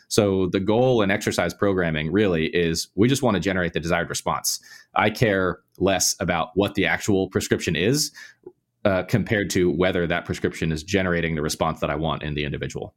So 0.09 0.47
the 0.47 0.59
goal 0.59 1.01
in 1.01 1.09
exercise 1.09 1.53
programming 1.53 2.11
really 2.11 2.47
is 2.47 2.89
we 2.95 3.07
just 3.07 3.23
want 3.23 3.35
to 3.35 3.39
generate 3.39 3.73
the 3.73 3.79
desired 3.79 4.09
response. 4.09 4.59
I 4.95 5.09
care 5.09 5.59
less 5.77 6.15
about 6.19 6.49
what 6.55 6.75
the 6.75 6.85
actual 6.85 7.29
prescription 7.29 7.75
is 7.75 8.11
uh, 8.83 9.03
compared 9.03 9.49
to 9.51 9.71
whether 9.71 10.05
that 10.07 10.25
prescription 10.25 10.71
is 10.71 10.83
generating 10.83 11.35
the 11.35 11.41
response 11.41 11.79
that 11.79 11.89
I 11.89 11.95
want 11.95 12.23
in 12.23 12.33
the 12.33 12.43
individual. 12.43 12.93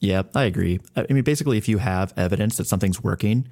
Yeah, 0.00 0.22
I 0.34 0.44
agree. 0.44 0.80
I 0.96 1.06
mean, 1.10 1.22
basically, 1.22 1.58
if 1.58 1.68
you 1.68 1.78
have 1.78 2.12
evidence 2.16 2.56
that 2.56 2.66
something's 2.66 3.02
working, 3.02 3.46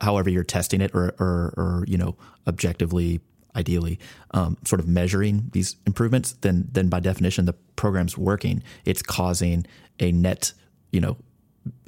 however 0.00 0.30
you're 0.30 0.44
testing 0.44 0.80
it 0.80 0.90
or, 0.94 1.14
or, 1.18 1.54
or 1.56 1.84
you 1.86 1.96
know, 1.96 2.16
objectively, 2.46 3.20
ideally, 3.54 3.98
um, 4.32 4.56
sort 4.64 4.80
of 4.80 4.88
measuring 4.88 5.48
these 5.52 5.76
improvements, 5.86 6.32
then, 6.40 6.68
then 6.72 6.88
by 6.88 7.00
definition, 7.00 7.44
the 7.44 7.54
program's 7.76 8.18
working. 8.18 8.62
It's 8.84 9.02
causing 9.02 9.66
a 10.00 10.12
net, 10.12 10.52
you 10.92 11.00
know, 11.00 11.16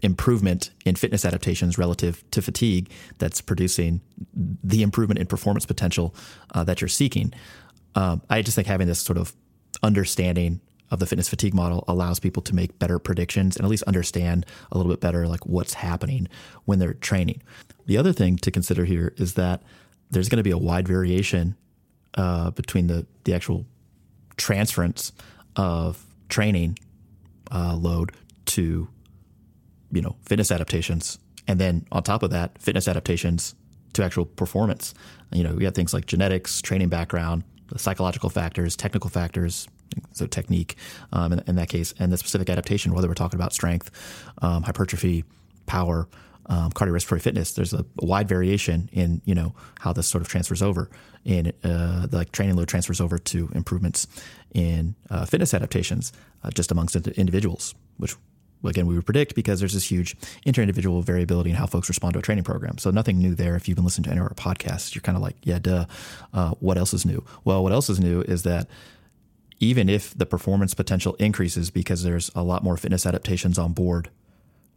improvement 0.03 0.71
in 0.85 0.95
fitness 0.95 1.25
adaptations 1.25 1.79
relative 1.79 2.25
to 2.31 2.43
fatigue 2.43 2.91
that's 3.19 3.41
producing 3.41 4.01
the 4.35 4.83
improvement 4.83 5.21
in 5.21 5.27
performance 5.27 5.67
potential 5.67 6.15
uh, 6.55 6.65
that 6.65 6.81
you're 6.81 6.89
seeking. 6.89 7.33
Um, 7.95 8.23
I 8.31 8.43
just 8.43 8.55
think 8.55 8.67
having 8.67 8.87
this 8.87 9.01
sort 9.01 9.19
of 9.19 9.35
understanding 9.83 10.61
of 10.91 10.99
the 10.99 11.07
fitness 11.07 11.29
fatigue 11.29 11.55
model 11.55 11.85
allows 11.87 12.19
people 12.19 12.43
to 12.43 12.55
make 12.55 12.79
better 12.79 12.99
predictions 12.99 13.57
and 13.57 13.65
at 13.65 13.71
least 13.71 13.83
understand 13.85 14.47
a 14.73 14.79
little 14.79 14.91
bit 14.91 15.01
better 15.01 15.27
like 15.27 15.45
what's 15.47 15.75
happening 15.75 16.29
when 16.65 16.79
they're 16.79 16.95
training. 16.95 17.43
The 17.87 17.97
other 17.97 18.13
thing 18.13 18.37
to 18.39 18.51
consider 18.51 18.85
here 18.85 19.13
is 19.17 19.35
that 19.35 19.63
there's 20.11 20.29
going 20.29 20.39
to 20.39 20.43
be 20.43 20.51
a 20.51 20.59
wide 20.59 20.89
variation 20.89 21.57
uh, 22.15 22.51
between 22.51 22.87
the 22.87 23.07
the 23.25 23.35
actual 23.35 23.67
transference 24.37 25.13
of 25.57 26.07
training 26.29 26.79
uh, 27.51 27.77
load 27.77 28.13
to 28.47 28.89
you 29.93 30.03
know 30.03 30.17
fitness 30.23 30.51
adaptations, 30.51 31.19
and 31.47 31.61
then 31.61 31.87
on 31.93 32.03
top 32.03 32.23
of 32.23 32.31
that, 32.31 32.61
fitness 32.61 32.89
adaptations 32.89 33.55
to 33.95 34.05
actual 34.05 34.25
performance. 34.25 34.95
You 35.33 35.45
know, 35.45 35.55
we 35.55 35.65
have 35.65 35.75
things 35.75 35.93
like 35.93 36.07
genetics, 36.07 36.63
training 36.63 36.89
background, 36.89 37.45
psychological 37.77 38.31
factors, 38.31 38.77
technical 38.77 39.11
factors, 39.11 39.69
so 40.13 40.27
technique 40.27 40.77
um, 41.13 41.33
in, 41.33 41.43
in, 41.47 41.57
that 41.57 41.69
case, 41.69 41.95
and 41.99 42.13
the 42.13 42.17
specific 42.17 42.51
adaptation, 42.51 42.93
whether 42.93 43.09
we're 43.09 43.15
talking 43.15 43.39
about 43.39 43.53
strength, 43.53 43.91
um, 44.43 44.63
hypertrophy, 44.63 45.25
power, 45.67 46.09
um, 46.49 46.73
cardiorespiratory 46.73 47.21
fitness, 47.21 47.53
there's 47.53 47.75
a, 47.75 47.85
a, 48.01 48.07
wide 48.07 48.29
variation 48.29 48.89
in 48.93 49.21
you 49.25 49.35
know 49.35 49.55
how 49.81 49.93
this 49.93 50.07
sort 50.07 50.23
of 50.23 50.29
transfers 50.29 50.63
over. 50.63 50.91
In 51.25 51.53
uh, 51.63 52.07
the 52.07 52.17
like 52.17 52.33
training 52.33 52.57
load 52.57 52.69
transfers 52.69 53.03
over 53.03 53.19
to 53.19 53.51
improvements 53.55 54.07
in 54.55 54.95
uh, 55.11 55.27
fitness 55.27 55.53
adaptations 55.53 56.13
uh, 56.43 56.51
just 56.51 56.71
amongst 56.71 56.97
individuals, 56.97 57.75
which 57.99 58.17
again 58.65 58.87
we 58.87 58.95
would 58.95 59.05
predict 59.05 59.35
because 59.35 59.61
there's 59.61 59.75
this 59.75 59.91
huge 59.91 60.17
inter-individual 60.47 61.03
variability 61.03 61.51
in 61.51 61.57
how 61.57 61.67
folks 61.67 61.89
respond 61.89 62.15
to 62.15 62.19
a 62.19 62.23
training 62.23 62.45
program. 62.45 62.79
So 62.79 62.91
nothing 62.91 63.19
new 63.19 63.35
there. 63.35 63.57
If 63.57 63.69
you've 63.69 63.77
been 63.77 63.85
listening 63.85 64.05
to 64.05 64.11
any 64.11 64.21
of 64.21 64.27
our 64.27 64.35
podcasts, 64.35 64.95
you're 64.95 65.03
kind 65.03 65.17
of 65.17 65.23
like, 65.23 65.37
yeah, 65.43 65.59
duh. 65.59 65.85
Uh, 66.33 66.51
what 66.61 66.79
else 66.79 66.95
is 66.95 67.05
new? 67.05 67.23
Well, 67.45 67.63
what 67.63 67.73
else 67.73 67.91
is 67.91 68.01
new 68.01 68.23
is 68.23 68.43
that 68.45 68.69
even 69.61 69.89
if 69.89 70.17
the 70.17 70.27
performance 70.27 70.75
potential 70.75 71.15
increases 71.15 71.71
because 71.71 72.03
there's 72.03 72.31
a 72.35 72.43
lot 72.43 72.63
more 72.63 72.77
fitness 72.77 73.07
adaptations 73.07 73.59
on 73.59 73.73
board 73.73 74.11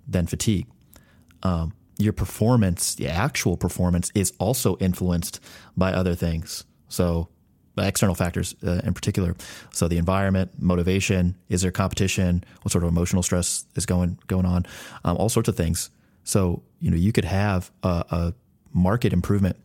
than 0.08 0.26
fatigue 0.28 0.68
um, 1.44 1.74
your 1.98 2.14
performance, 2.14 2.96
the 2.96 3.08
actual 3.08 3.58
performance, 3.58 4.12
is 4.16 4.34
also 4.40 4.78
influenced 4.78 5.40
by 5.78 5.94
other 5.94 6.16
things. 6.16 6.66
So, 6.88 7.30
external 7.78 8.16
factors 8.16 8.54
uh, 8.66 8.82
in 8.84 8.94
particular. 8.94 9.36
So, 9.72 9.88
the 9.88 9.98
environment, 9.98 10.52
motivation, 10.60 11.36
is 11.50 11.62
there 11.62 11.72
competition? 11.72 12.44
What 12.62 12.72
sort 12.72 12.84
of 12.84 12.90
emotional 12.90 13.24
stress 13.24 13.66
is 13.76 13.86
going 13.86 14.20
going 14.28 14.46
on? 14.46 14.66
Um, 15.04 15.18
all 15.18 15.30
sorts 15.30 15.50
of 15.50 15.56
things. 15.56 15.90
So, 16.24 16.64
you 16.80 16.92
know, 16.92 16.98
you 16.98 17.12
could 17.12 17.26
have 17.26 17.72
a, 17.84 18.06
a 18.12 18.34
market 18.74 19.14
improvement 19.14 19.58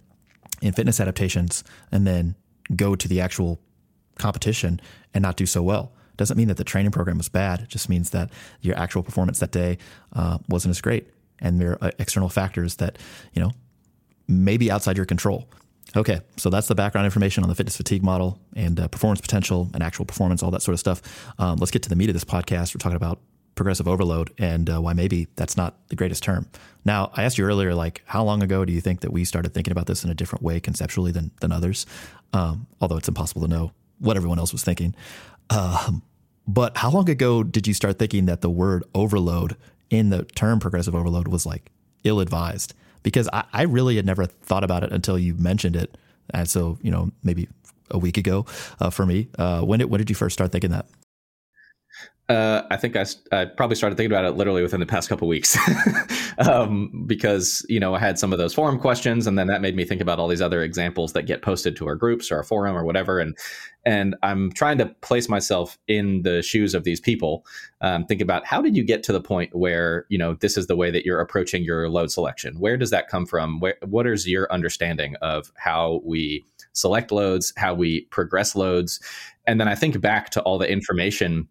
in 0.63 0.73
fitness 0.73 1.01
adaptations, 1.01 1.65
and 1.93 2.07
then 2.07 2.35
go 2.75 2.95
to 2.95 3.09
the 3.09 3.21
actual 3.21 3.61
competition 4.19 4.81
and 5.17 5.23
not 5.23 5.37
do 5.37 5.47
so 5.47 5.63
well 5.63 5.93
doesn't 6.17 6.37
mean 6.37 6.49
that 6.49 6.57
the 6.57 6.65
training 6.65 6.93
program 6.93 7.19
was 7.19 7.29
bad. 7.29 7.61
It 7.61 7.69
just 7.69 7.89
means 7.89 8.11
that 8.11 8.31
your 8.61 8.79
actual 8.79 9.03
performance 9.03 9.39
that 9.41 9.51
day 9.51 9.79
uh, 10.15 10.39
wasn't 10.49 10.71
as 10.71 10.81
great 10.81 11.09
and 11.41 11.61
there 11.61 11.83
are 11.83 11.93
external 11.99 12.29
factors 12.29 12.77
that 12.77 12.99
you 13.33 13.43
know 13.43 13.53
may 14.29 14.57
be 14.57 14.71
outside 14.71 14.97
your 14.97 15.07
control. 15.07 15.49
Okay, 15.95 16.21
so 16.37 16.51
that's 16.51 16.69
the 16.69 16.75
background 16.75 17.05
information 17.05 17.43
on 17.43 17.49
the 17.49 17.55
fitness 17.55 17.77
fatigue 17.77 18.03
model 18.03 18.39
and 18.55 18.79
uh, 18.79 18.89
performance 18.89 19.21
potential 19.21 19.71
and 19.73 19.83
actual 19.83 20.05
performance, 20.05 20.43
all 20.43 20.51
that 20.51 20.63
sort 20.63 20.75
of 20.75 20.81
stuff. 20.81 21.01
Um, 21.39 21.57
let's 21.59 21.71
get 21.71 21.83
to 21.85 21.89
the 21.89 21.97
meat 21.97 22.11
of 22.11 22.15
this 22.15 22.25
podcast. 22.25 22.75
We're 22.75 22.81
talking 22.81 22.97
about 22.97 23.21
progressive 23.55 23.89
overload 23.89 24.33
and 24.37 24.69
uh, 24.69 24.81
why 24.81 24.93
maybe 24.93 25.29
that's 25.37 25.57
not 25.57 25.89
the 25.89 25.97
greatest 25.97 26.23
term. 26.23 26.47
Now, 26.85 27.11
I 27.15 27.23
asked 27.23 27.39
you 27.39 27.47
earlier, 27.47 27.75
like, 27.75 28.03
how 28.05 28.25
long 28.25 28.43
ago 28.43 28.65
do 28.65 28.73
you 28.73 28.81
think 28.81 29.01
that 29.01 29.13
we 29.13 29.25
started 29.25 29.55
thinking 29.55 29.73
about 29.73 29.87
this 29.87 30.05
in 30.05 30.11
a 30.11 30.15
different 30.15 30.43
way 30.43 30.61
conceptually 30.61 31.13
than 31.13 31.31
than 31.41 31.53
others? 31.53 31.87
Um, 32.33 32.67
although 32.81 32.97
it's 32.97 33.09
impossible 33.09 33.43
to 33.43 33.49
know 33.49 33.73
what 33.99 34.17
everyone 34.17 34.39
else 34.39 34.53
was 34.53 34.63
thinking. 34.63 34.95
Um, 35.51 36.03
but 36.47 36.77
how 36.77 36.91
long 36.91 37.09
ago 37.11 37.43
did 37.43 37.67
you 37.67 37.75
start 37.75 37.99
thinking 37.99 38.27
that 38.27 38.41
the 38.41 38.51
word 38.51 38.85
overload 38.95 39.57
in 39.91 40.11
the 40.11 40.25
term 40.25 40.61
progressive 40.61 40.95
overload 40.95 41.29
was 41.29 41.47
like 41.47 41.71
ill 42.05 42.21
advised 42.21 42.75
because 43.03 43.29
I, 43.33 43.45
I, 43.53 43.63
really 43.63 43.97
had 43.97 44.07
never 44.07 44.27
thought 44.27 44.65
about 44.65 44.83
it 44.83 44.93
until 44.93 45.19
you 45.19 45.35
mentioned 45.35 45.77
it. 45.77 45.97
And 46.31 46.49
so, 46.49 46.79
you 46.83 46.91
know, 46.91 47.11
maybe 47.23 47.49
a 47.91 47.99
week 47.99 48.17
ago 48.17 48.47
uh, 48.81 48.91
for 48.91 49.07
me. 49.07 49.29
Uh, 49.39 49.63
when 49.63 49.79
did 49.79 49.91
when 49.91 49.99
did 49.99 50.11
you 50.11 50.17
first 50.17 50.35
start 50.35 50.53
thinking 50.53 50.71
that? 50.71 50.87
Uh, 52.29 52.63
I 52.73 52.77
think 52.77 52.97
I, 52.97 53.05
I, 53.31 53.45
probably 53.45 53.77
started 53.77 53.95
thinking 53.95 54.11
about 54.11 54.25
it 54.25 54.37
literally 54.37 54.61
within 54.61 54.81
the 54.81 54.87
past 54.87 55.09
couple 55.09 55.29
weeks, 55.29 55.57
um, 56.39 57.05
because 57.07 57.65
you 57.69 57.79
know 57.79 57.95
I 57.95 58.01
had 58.01 58.19
some 58.19 58.33
of 58.33 58.39
those 58.41 58.53
forum 58.53 58.81
questions, 58.81 59.29
and 59.29 59.39
then 59.39 59.47
that 59.47 59.61
made 59.61 59.77
me 59.77 59.85
think 59.85 60.01
about 60.01 60.19
all 60.19 60.27
these 60.27 60.43
other 60.43 60.63
examples 60.63 61.13
that 61.13 61.23
get 61.23 61.43
posted 61.43 61.77
to 61.77 61.87
our 61.87 61.95
groups 61.95 62.33
or 62.33 62.39
our 62.39 62.43
forum 62.43 62.77
or 62.77 62.85
whatever, 62.85 63.21
and 63.21 63.39
and 63.85 64.17
I'm 64.25 64.51
trying 64.51 64.77
to 64.79 64.87
place 64.87 65.29
myself 65.29 65.79
in 65.87 66.23
the 66.23 66.43
shoes 66.43 66.75
of 66.75 66.83
these 66.83 66.99
people. 66.99 67.47
Um, 67.81 68.05
think 68.07 68.21
about 68.21 68.45
how 68.45 68.61
did 68.61 68.77
you 68.77 68.83
get 68.83 69.05
to 69.05 69.13
the 69.13 69.21
point 69.21 69.55
where 69.55 70.05
you 70.09 70.19
know 70.19 70.35
this 70.35 70.57
is 70.57 70.67
the 70.67 70.75
way 70.75 70.91
that 70.91 71.05
you're 71.05 71.21
approaching 71.21 71.63
your 71.63 71.89
load 71.89 72.11
selection? 72.11 72.59
Where 72.59 72.77
does 72.77 72.91
that 72.91 73.07
come 73.07 73.27
from? 73.27 73.61
Where, 73.61 73.77
what 73.85 74.05
is 74.05 74.27
your 74.27 74.53
understanding 74.53 75.15
of 75.23 75.53
how 75.55 76.01
we 76.05 76.45
select 76.73 77.13
loads, 77.13 77.53
how 77.57 77.75
we 77.75 78.01
progress 78.07 78.57
loads, 78.57 78.99
and 79.47 79.61
then 79.61 79.69
I 79.69 79.77
think 79.77 80.01
back 80.01 80.31
to 80.31 80.43
all 80.43 80.59
the 80.59 80.69
information 80.69 81.47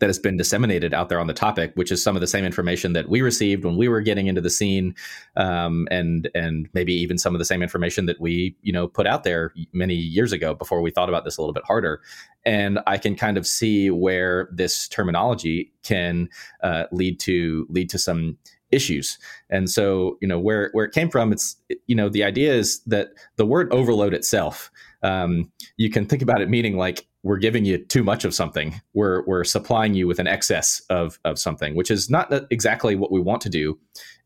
that 0.00 0.08
has 0.08 0.18
been 0.18 0.36
disseminated 0.36 0.92
out 0.92 1.08
there 1.08 1.20
on 1.20 1.26
the 1.26 1.34
topic, 1.34 1.72
which 1.74 1.92
is 1.92 2.02
some 2.02 2.16
of 2.16 2.20
the 2.20 2.26
same 2.26 2.44
information 2.44 2.92
that 2.94 3.08
we 3.08 3.22
received 3.22 3.64
when 3.64 3.76
we 3.76 3.88
were 3.88 4.00
getting 4.00 4.26
into 4.26 4.40
the 4.40 4.50
scene, 4.50 4.94
um, 5.36 5.86
and 5.90 6.28
and 6.34 6.68
maybe 6.72 6.92
even 6.92 7.18
some 7.18 7.34
of 7.34 7.38
the 7.38 7.44
same 7.44 7.62
information 7.62 8.06
that 8.06 8.20
we 8.20 8.56
you 8.62 8.72
know 8.72 8.88
put 8.88 9.06
out 9.06 9.24
there 9.24 9.52
many 9.72 9.94
years 9.94 10.32
ago 10.32 10.54
before 10.54 10.80
we 10.80 10.90
thought 10.90 11.08
about 11.08 11.24
this 11.24 11.38
a 11.38 11.40
little 11.40 11.54
bit 11.54 11.64
harder. 11.64 12.00
And 12.44 12.80
I 12.86 12.96
can 12.98 13.14
kind 13.14 13.36
of 13.36 13.46
see 13.46 13.90
where 13.90 14.48
this 14.50 14.88
terminology 14.88 15.72
can 15.82 16.28
uh, 16.62 16.84
lead 16.90 17.20
to 17.20 17.66
lead 17.68 17.90
to 17.90 17.98
some 17.98 18.38
issues. 18.70 19.18
And 19.50 19.68
so, 19.68 20.16
you 20.20 20.28
know, 20.28 20.38
where 20.38 20.70
where 20.72 20.84
it 20.84 20.92
came 20.92 21.10
from, 21.10 21.32
it's 21.32 21.56
you 21.86 21.94
know, 21.94 22.08
the 22.08 22.24
idea 22.24 22.54
is 22.54 22.80
that 22.86 23.10
the 23.36 23.46
word 23.46 23.72
overload 23.72 24.14
itself, 24.14 24.70
um, 25.02 25.50
you 25.76 25.90
can 25.90 26.06
think 26.06 26.22
about 26.22 26.40
it 26.40 26.48
meaning 26.48 26.76
like 26.76 27.06
we're 27.22 27.38
giving 27.38 27.64
you 27.64 27.78
too 27.78 28.02
much 28.02 28.24
of 28.24 28.34
something. 28.34 28.80
We're 28.94 29.24
we're 29.26 29.44
supplying 29.44 29.94
you 29.94 30.06
with 30.06 30.18
an 30.18 30.26
excess 30.26 30.82
of 30.90 31.18
of 31.24 31.38
something, 31.38 31.74
which 31.74 31.90
is 31.90 32.08
not 32.10 32.32
exactly 32.50 32.96
what 32.96 33.12
we 33.12 33.20
want 33.20 33.42
to 33.42 33.50
do 33.50 33.78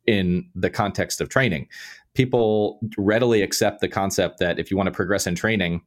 in 0.06 0.48
the 0.54 0.70
context 0.70 1.20
of 1.20 1.28
training. 1.28 1.68
People 2.14 2.78
readily 2.96 3.42
accept 3.42 3.80
the 3.80 3.88
concept 3.88 4.38
that 4.38 4.58
if 4.58 4.70
you 4.70 4.76
want 4.76 4.86
to 4.86 4.92
progress 4.92 5.26
in 5.26 5.34
training, 5.34 5.82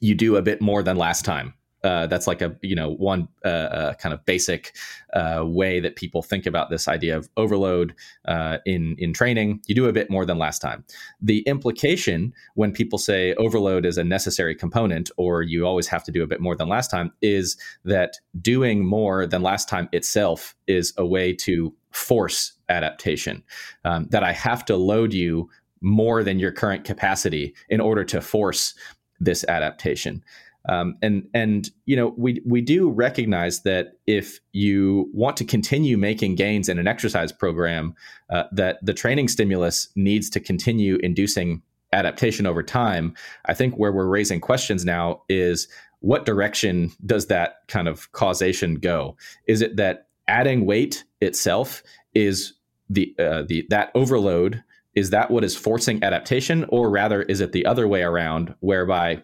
you 0.00 0.14
do 0.14 0.36
a 0.36 0.42
bit 0.42 0.60
more 0.60 0.82
than 0.82 0.96
last 0.96 1.24
time 1.24 1.54
uh, 1.84 2.06
that's 2.06 2.26
like 2.26 2.42
a 2.42 2.56
you 2.62 2.74
know 2.74 2.90
one 2.90 3.28
uh, 3.44 3.48
uh, 3.48 3.94
kind 3.94 4.12
of 4.12 4.24
basic 4.24 4.74
uh, 5.14 5.44
way 5.46 5.80
that 5.80 5.96
people 5.96 6.22
think 6.22 6.46
about 6.46 6.70
this 6.70 6.88
idea 6.88 7.16
of 7.16 7.28
overload 7.36 7.94
uh, 8.26 8.58
in 8.66 8.96
in 8.98 9.12
training. 9.12 9.60
You 9.66 9.74
do 9.74 9.86
a 9.86 9.92
bit 9.92 10.10
more 10.10 10.24
than 10.24 10.38
last 10.38 10.60
time. 10.60 10.84
The 11.20 11.40
implication 11.40 12.32
when 12.54 12.72
people 12.72 12.98
say 12.98 13.34
overload 13.34 13.86
is 13.86 13.98
a 13.98 14.04
necessary 14.04 14.54
component, 14.54 15.10
or 15.16 15.42
you 15.42 15.66
always 15.66 15.86
have 15.88 16.04
to 16.04 16.12
do 16.12 16.22
a 16.22 16.26
bit 16.26 16.40
more 16.40 16.56
than 16.56 16.68
last 16.68 16.90
time, 16.90 17.12
is 17.22 17.56
that 17.84 18.18
doing 18.40 18.84
more 18.84 19.26
than 19.26 19.42
last 19.42 19.68
time 19.68 19.88
itself 19.92 20.56
is 20.66 20.92
a 20.96 21.06
way 21.06 21.32
to 21.32 21.74
force 21.90 22.52
adaptation, 22.68 23.42
um, 23.84 24.06
that 24.10 24.22
I 24.22 24.32
have 24.32 24.64
to 24.66 24.76
load 24.76 25.14
you 25.14 25.48
more 25.80 26.24
than 26.24 26.38
your 26.38 26.52
current 26.52 26.84
capacity 26.84 27.54
in 27.68 27.80
order 27.80 28.04
to 28.04 28.20
force 28.20 28.74
this 29.20 29.44
adaptation. 29.48 30.22
Um, 30.68 30.96
and 31.02 31.28
and 31.34 31.70
you 31.86 31.96
know 31.96 32.14
we 32.16 32.42
we 32.44 32.60
do 32.60 32.90
recognize 32.90 33.62
that 33.62 33.94
if 34.06 34.40
you 34.52 35.08
want 35.14 35.36
to 35.38 35.44
continue 35.44 35.96
making 35.96 36.34
gains 36.34 36.68
in 36.68 36.78
an 36.78 36.86
exercise 36.86 37.32
program, 37.32 37.94
uh, 38.30 38.44
that 38.52 38.78
the 38.82 38.94
training 38.94 39.28
stimulus 39.28 39.88
needs 39.96 40.28
to 40.30 40.40
continue 40.40 40.98
inducing 41.02 41.62
adaptation 41.92 42.46
over 42.46 42.62
time. 42.62 43.14
I 43.46 43.54
think 43.54 43.76
where 43.76 43.92
we're 43.92 44.06
raising 44.06 44.40
questions 44.40 44.84
now 44.84 45.22
is 45.28 45.68
what 46.00 46.26
direction 46.26 46.92
does 47.06 47.26
that 47.26 47.60
kind 47.68 47.88
of 47.88 48.12
causation 48.12 48.74
go? 48.74 49.16
Is 49.46 49.62
it 49.62 49.76
that 49.76 50.08
adding 50.28 50.66
weight 50.66 51.04
itself 51.20 51.82
is 52.14 52.54
the 52.90 53.14
uh, 53.18 53.42
the 53.42 53.66
that 53.70 53.90
overload 53.94 54.62
is 54.94 55.10
that 55.10 55.30
what 55.30 55.44
is 55.44 55.56
forcing 55.56 56.02
adaptation 56.02 56.64
or 56.70 56.90
rather 56.90 57.22
is 57.22 57.40
it 57.40 57.52
the 57.52 57.66
other 57.66 57.86
way 57.86 58.02
around 58.02 58.54
whereby 58.60 59.22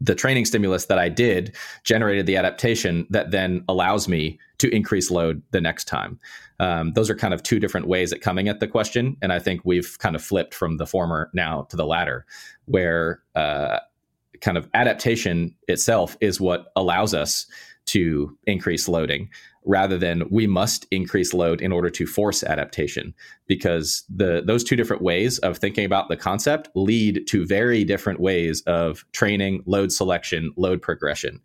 the 0.00 0.14
training 0.14 0.44
stimulus 0.44 0.86
that 0.86 0.98
I 0.98 1.08
did 1.08 1.56
generated 1.84 2.26
the 2.26 2.36
adaptation 2.36 3.06
that 3.10 3.30
then 3.30 3.64
allows 3.68 4.08
me 4.08 4.38
to 4.58 4.74
increase 4.74 5.10
load 5.10 5.42
the 5.50 5.60
next 5.60 5.84
time. 5.84 6.18
Um, 6.60 6.92
those 6.92 7.10
are 7.10 7.16
kind 7.16 7.34
of 7.34 7.42
two 7.42 7.58
different 7.58 7.88
ways 7.88 8.12
at 8.12 8.20
coming 8.20 8.48
at 8.48 8.60
the 8.60 8.68
question, 8.68 9.16
and 9.20 9.32
I 9.32 9.38
think 9.38 9.62
we've 9.64 9.98
kind 9.98 10.14
of 10.14 10.22
flipped 10.22 10.54
from 10.54 10.76
the 10.76 10.86
former 10.86 11.30
now 11.34 11.62
to 11.70 11.76
the 11.76 11.86
latter, 11.86 12.24
where 12.66 13.22
uh, 13.34 13.78
kind 14.40 14.56
of 14.56 14.68
adaptation 14.74 15.54
itself 15.68 16.16
is 16.20 16.40
what 16.40 16.72
allows 16.76 17.14
us 17.14 17.46
to 17.86 18.36
increase 18.46 18.88
loading 18.88 19.28
rather 19.64 19.96
than 19.96 20.24
we 20.30 20.46
must 20.46 20.86
increase 20.90 21.32
load 21.32 21.60
in 21.60 21.72
order 21.72 21.88
to 21.88 22.06
force 22.06 22.42
adaptation 22.42 23.14
because 23.46 24.04
the 24.08 24.42
those 24.44 24.64
two 24.64 24.76
different 24.76 25.02
ways 25.02 25.38
of 25.38 25.58
thinking 25.58 25.84
about 25.84 26.08
the 26.08 26.16
concept 26.16 26.68
lead 26.74 27.26
to 27.28 27.46
very 27.46 27.84
different 27.84 28.20
ways 28.20 28.62
of 28.66 29.04
training 29.12 29.62
load 29.66 29.92
selection 29.92 30.52
load 30.56 30.82
progression. 30.82 31.40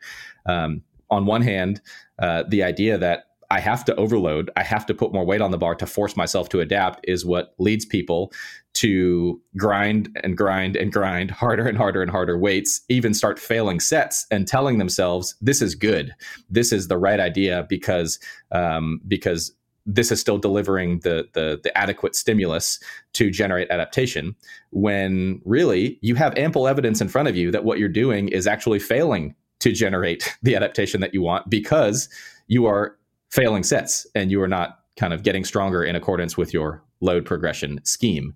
Um, 0.48 0.82
on 1.10 1.26
one 1.26 1.42
hand 1.42 1.82
uh, 2.20 2.44
the 2.48 2.64
idea 2.64 2.98
that 2.98 3.26
I 3.50 3.62
have 3.62 3.86
to 3.86 3.96
overload, 3.96 4.52
I 4.58 4.64
have 4.64 4.86
to 4.88 4.94
put 4.94 5.14
more 5.14 5.26
weight 5.26 5.40
on 5.40 5.52
the 5.52 5.58
bar 5.58 5.76
to 5.76 5.86
force 5.86 6.18
myself 6.18 6.50
to 6.50 6.60
adapt 6.60 7.00
is 7.08 7.26
what 7.26 7.54
leads 7.60 7.86
people 7.86 8.34
to 8.78 9.42
grind 9.56 10.16
and 10.24 10.38
grind 10.38 10.76
and 10.76 10.94
grind 10.94 11.32
harder 11.32 11.68
and 11.68 11.78
harder 11.78 12.04
and 12.04 12.12
harder 12.12 12.38
weights, 12.38 12.82
even 12.90 13.12
start 13.12 13.40
failing 13.40 13.80
sets 13.80 14.28
and 14.30 14.48
telling 14.48 14.78
themselves 14.78 15.36
this 15.42 15.64
is 15.64 15.74
good, 15.74 16.14
this 16.50 16.72
is 16.72 16.88
the 16.88 16.98
right 16.98 17.20
idea 17.20 17.66
because 17.70 18.20
um, 18.52 19.02
because 19.08 19.52
this 19.88 20.12
is 20.12 20.22
still 20.22 20.38
delivering 20.38 21.00
the, 21.00 21.28
the 21.34 21.60
the 21.64 21.76
adequate 21.76 22.16
stimulus 22.16 22.80
to 23.14 23.32
generate 23.32 23.68
adaptation. 23.72 24.36
When 24.70 25.42
really 25.44 25.98
you 26.02 26.14
have 26.14 26.38
ample 26.38 26.68
evidence 26.68 27.02
in 27.02 27.08
front 27.08 27.28
of 27.28 27.36
you 27.36 27.50
that 27.52 27.64
what 27.64 27.80
you're 27.80 27.90
doing 27.90 28.28
is 28.28 28.46
actually 28.46 28.80
failing 28.80 29.34
to 29.60 29.72
generate 29.72 30.38
the 30.44 30.56
adaptation 30.56 31.02
that 31.02 31.16
you 31.16 31.24
want 31.24 31.50
because 31.50 32.10
you 32.46 32.68
are 32.68 32.96
failing 33.32 33.64
sets 33.64 34.06
and 34.14 34.30
you 34.30 34.40
are 34.40 34.48
not 34.48 34.80
kind 34.98 35.14
of 35.14 35.24
getting 35.24 35.44
stronger 35.44 35.84
in 35.84 35.96
accordance 35.96 36.38
with 36.38 36.54
your 36.54 36.84
load 37.02 37.26
progression 37.26 37.80
scheme. 37.84 38.34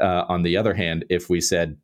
Uh, 0.00 0.24
on 0.28 0.42
the 0.42 0.56
other 0.56 0.74
hand, 0.74 1.04
if 1.08 1.28
we 1.28 1.40
said, 1.40 1.76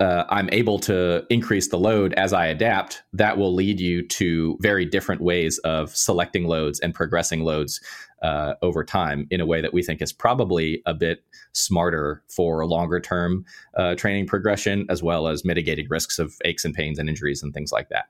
uh, 0.00 0.24
I'm 0.30 0.48
able 0.50 0.80
to 0.80 1.24
increase 1.30 1.68
the 1.68 1.78
load 1.78 2.12
as 2.14 2.32
I 2.32 2.46
adapt, 2.46 3.02
that 3.12 3.38
will 3.38 3.54
lead 3.54 3.78
you 3.78 4.06
to 4.08 4.58
very 4.60 4.84
different 4.84 5.20
ways 5.20 5.58
of 5.58 5.94
selecting 5.94 6.46
loads 6.46 6.80
and 6.80 6.92
progressing 6.92 7.44
loads 7.44 7.80
uh, 8.22 8.54
over 8.62 8.84
time 8.84 9.26
in 9.30 9.40
a 9.40 9.46
way 9.46 9.60
that 9.60 9.72
we 9.72 9.82
think 9.82 10.02
is 10.02 10.12
probably 10.12 10.82
a 10.86 10.94
bit 10.94 11.22
smarter 11.52 12.22
for 12.28 12.66
longer 12.66 12.98
term 12.98 13.44
uh, 13.76 13.94
training 13.94 14.26
progression, 14.26 14.86
as 14.88 15.02
well 15.02 15.28
as 15.28 15.44
mitigating 15.44 15.86
risks 15.88 16.18
of 16.18 16.34
aches 16.44 16.64
and 16.64 16.74
pains 16.74 16.98
and 16.98 17.08
injuries 17.08 17.42
and 17.42 17.54
things 17.54 17.70
like 17.70 17.88
that. 17.88 18.06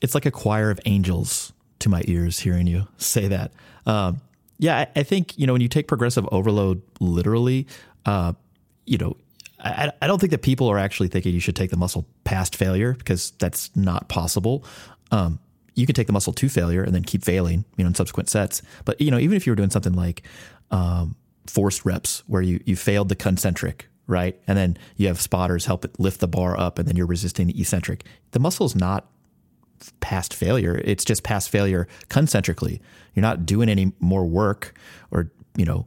It's 0.00 0.14
like 0.14 0.26
a 0.26 0.30
choir 0.32 0.70
of 0.70 0.80
angels 0.84 1.52
to 1.80 1.88
my 1.88 2.02
ears 2.06 2.40
hearing 2.40 2.66
you 2.66 2.88
say 2.96 3.28
that. 3.28 3.52
Um, 3.86 4.20
yeah, 4.58 4.86
I, 4.94 5.02
think 5.02 5.38
you 5.38 5.46
know 5.46 5.52
when 5.52 5.62
you 5.62 5.68
take 5.68 5.88
progressive 5.88 6.28
overload 6.30 6.82
literally, 7.00 7.66
uh, 8.06 8.32
you 8.86 8.98
know, 8.98 9.16
I, 9.58 9.92
I, 10.00 10.06
don't 10.06 10.18
think 10.18 10.30
that 10.30 10.42
people 10.42 10.68
are 10.68 10.78
actually 10.78 11.08
thinking 11.08 11.34
you 11.34 11.40
should 11.40 11.56
take 11.56 11.70
the 11.70 11.76
muscle 11.76 12.06
past 12.24 12.56
failure 12.56 12.94
because 12.94 13.32
that's 13.32 13.74
not 13.76 14.08
possible. 14.08 14.64
Um, 15.10 15.38
you 15.74 15.86
can 15.86 15.94
take 15.94 16.06
the 16.06 16.12
muscle 16.12 16.32
to 16.32 16.48
failure 16.48 16.82
and 16.82 16.94
then 16.94 17.02
keep 17.02 17.24
failing, 17.24 17.64
you 17.76 17.84
know, 17.84 17.88
in 17.88 17.94
subsequent 17.94 18.28
sets. 18.28 18.62
But 18.84 19.00
you 19.00 19.10
know, 19.10 19.18
even 19.18 19.36
if 19.36 19.46
you 19.46 19.52
were 19.52 19.56
doing 19.56 19.70
something 19.70 19.94
like 19.94 20.22
um, 20.70 21.16
forced 21.46 21.84
reps 21.84 22.22
where 22.26 22.42
you 22.42 22.60
you 22.64 22.76
failed 22.76 23.08
the 23.08 23.16
concentric, 23.16 23.88
right, 24.06 24.38
and 24.46 24.58
then 24.58 24.76
you 24.96 25.06
have 25.08 25.20
spotters 25.20 25.66
help 25.66 25.84
it 25.84 25.98
lift 25.98 26.20
the 26.20 26.28
bar 26.28 26.58
up, 26.58 26.78
and 26.78 26.88
then 26.88 26.96
you're 26.96 27.06
resisting 27.06 27.46
the 27.46 27.60
eccentric, 27.60 28.04
the 28.32 28.40
muscle 28.40 28.66
is 28.66 28.74
not 28.74 29.08
past 30.00 30.34
failure. 30.34 30.80
It's 30.84 31.04
just 31.04 31.22
past 31.22 31.50
failure 31.50 31.88
concentrically. 32.08 32.80
You're 33.14 33.22
not 33.22 33.46
doing 33.46 33.68
any 33.68 33.92
more 34.00 34.24
work 34.24 34.74
or, 35.10 35.30
you 35.56 35.64
know, 35.64 35.86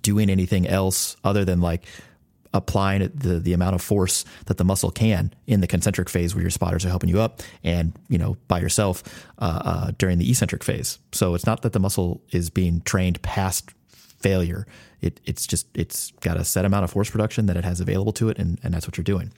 doing 0.00 0.30
anything 0.30 0.66
else 0.66 1.16
other 1.24 1.44
than 1.44 1.60
like 1.60 1.86
applying 2.54 3.00
the 3.14 3.38
the 3.38 3.52
amount 3.52 3.74
of 3.74 3.82
force 3.82 4.24
that 4.46 4.56
the 4.56 4.64
muscle 4.64 4.90
can 4.90 5.32
in 5.46 5.60
the 5.60 5.66
concentric 5.66 6.08
phase 6.08 6.34
where 6.34 6.42
your 6.42 6.50
spotters 6.50 6.84
are 6.84 6.90
helping 6.90 7.08
you 7.08 7.20
up 7.20 7.42
and 7.64 7.92
you 8.08 8.18
know 8.18 8.36
by 8.48 8.60
yourself 8.60 9.02
uh, 9.38 9.62
uh, 9.64 9.90
during 9.98 10.18
the 10.18 10.30
eccentric 10.30 10.62
phase 10.62 10.98
so 11.12 11.34
it's 11.34 11.46
not 11.46 11.62
that 11.62 11.72
the 11.72 11.80
muscle 11.80 12.22
is 12.30 12.50
being 12.50 12.80
trained 12.82 13.20
past 13.22 13.70
failure 13.88 14.66
it, 15.00 15.18
it's 15.24 15.46
just 15.46 15.66
it's 15.74 16.12
got 16.20 16.36
a 16.36 16.44
set 16.44 16.64
amount 16.64 16.84
of 16.84 16.90
force 16.90 17.10
production 17.10 17.46
that 17.46 17.56
it 17.56 17.64
has 17.64 17.80
available 17.80 18.12
to 18.12 18.28
it 18.28 18.38
and, 18.38 18.60
and 18.62 18.74
that's 18.74 18.86
what 18.86 18.96
you're 18.96 19.04
doing 19.04 19.32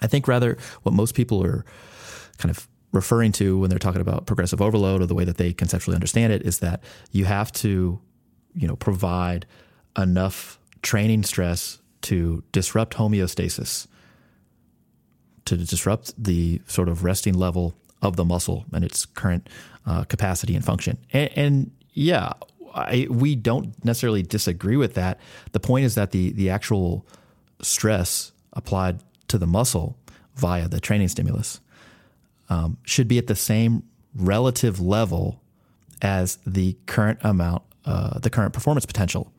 i 0.00 0.06
think 0.06 0.28
rather 0.28 0.56
what 0.82 0.92
most 0.92 1.14
people 1.14 1.42
are 1.44 1.64
kind 2.38 2.50
of 2.50 2.68
referring 2.94 3.32
to 3.32 3.58
when 3.58 3.68
they're 3.68 3.78
talking 3.78 4.00
about 4.00 4.24
progressive 4.24 4.62
overload 4.62 5.02
or 5.02 5.06
the 5.06 5.14
way 5.14 5.24
that 5.24 5.36
they 5.36 5.52
conceptually 5.52 5.96
understand 5.96 6.32
it 6.32 6.42
is 6.42 6.60
that 6.60 6.80
you 7.10 7.24
have 7.24 7.50
to, 7.52 8.00
you 8.54 8.68
know, 8.68 8.76
provide 8.76 9.44
enough 9.98 10.58
training 10.80 11.24
stress 11.24 11.80
to 12.02 12.44
disrupt 12.52 12.94
homeostasis, 12.96 13.88
to 15.44 15.56
disrupt 15.56 16.12
the 16.22 16.62
sort 16.66 16.88
of 16.88 17.02
resting 17.02 17.34
level 17.34 17.74
of 18.00 18.16
the 18.16 18.24
muscle 18.24 18.64
and 18.72 18.84
its 18.84 19.04
current 19.04 19.48
uh, 19.86 20.04
capacity 20.04 20.54
and 20.54 20.64
function. 20.64 20.96
And, 21.12 21.30
and 21.36 21.70
yeah, 21.92 22.32
I, 22.74 23.08
we 23.10 23.34
don't 23.34 23.84
necessarily 23.84 24.22
disagree 24.22 24.76
with 24.76 24.94
that. 24.94 25.18
The 25.52 25.60
point 25.60 25.84
is 25.84 25.94
that 25.96 26.10
the 26.12 26.32
the 26.32 26.50
actual 26.50 27.06
stress 27.60 28.32
applied 28.52 29.00
to 29.28 29.38
the 29.38 29.46
muscle 29.46 29.96
via 30.36 30.68
the 30.68 30.80
training 30.80 31.08
stimulus 31.08 31.60
um, 32.54 32.78
should 32.84 33.08
be 33.08 33.18
at 33.18 33.26
the 33.26 33.34
same 33.34 33.82
relative 34.14 34.80
level 34.80 35.42
as 36.02 36.38
the 36.46 36.76
current 36.86 37.18
amount, 37.22 37.62
uh, 37.84 38.18
the 38.20 38.30
current 38.30 38.52
performance 38.52 38.86
potential, 38.86 39.32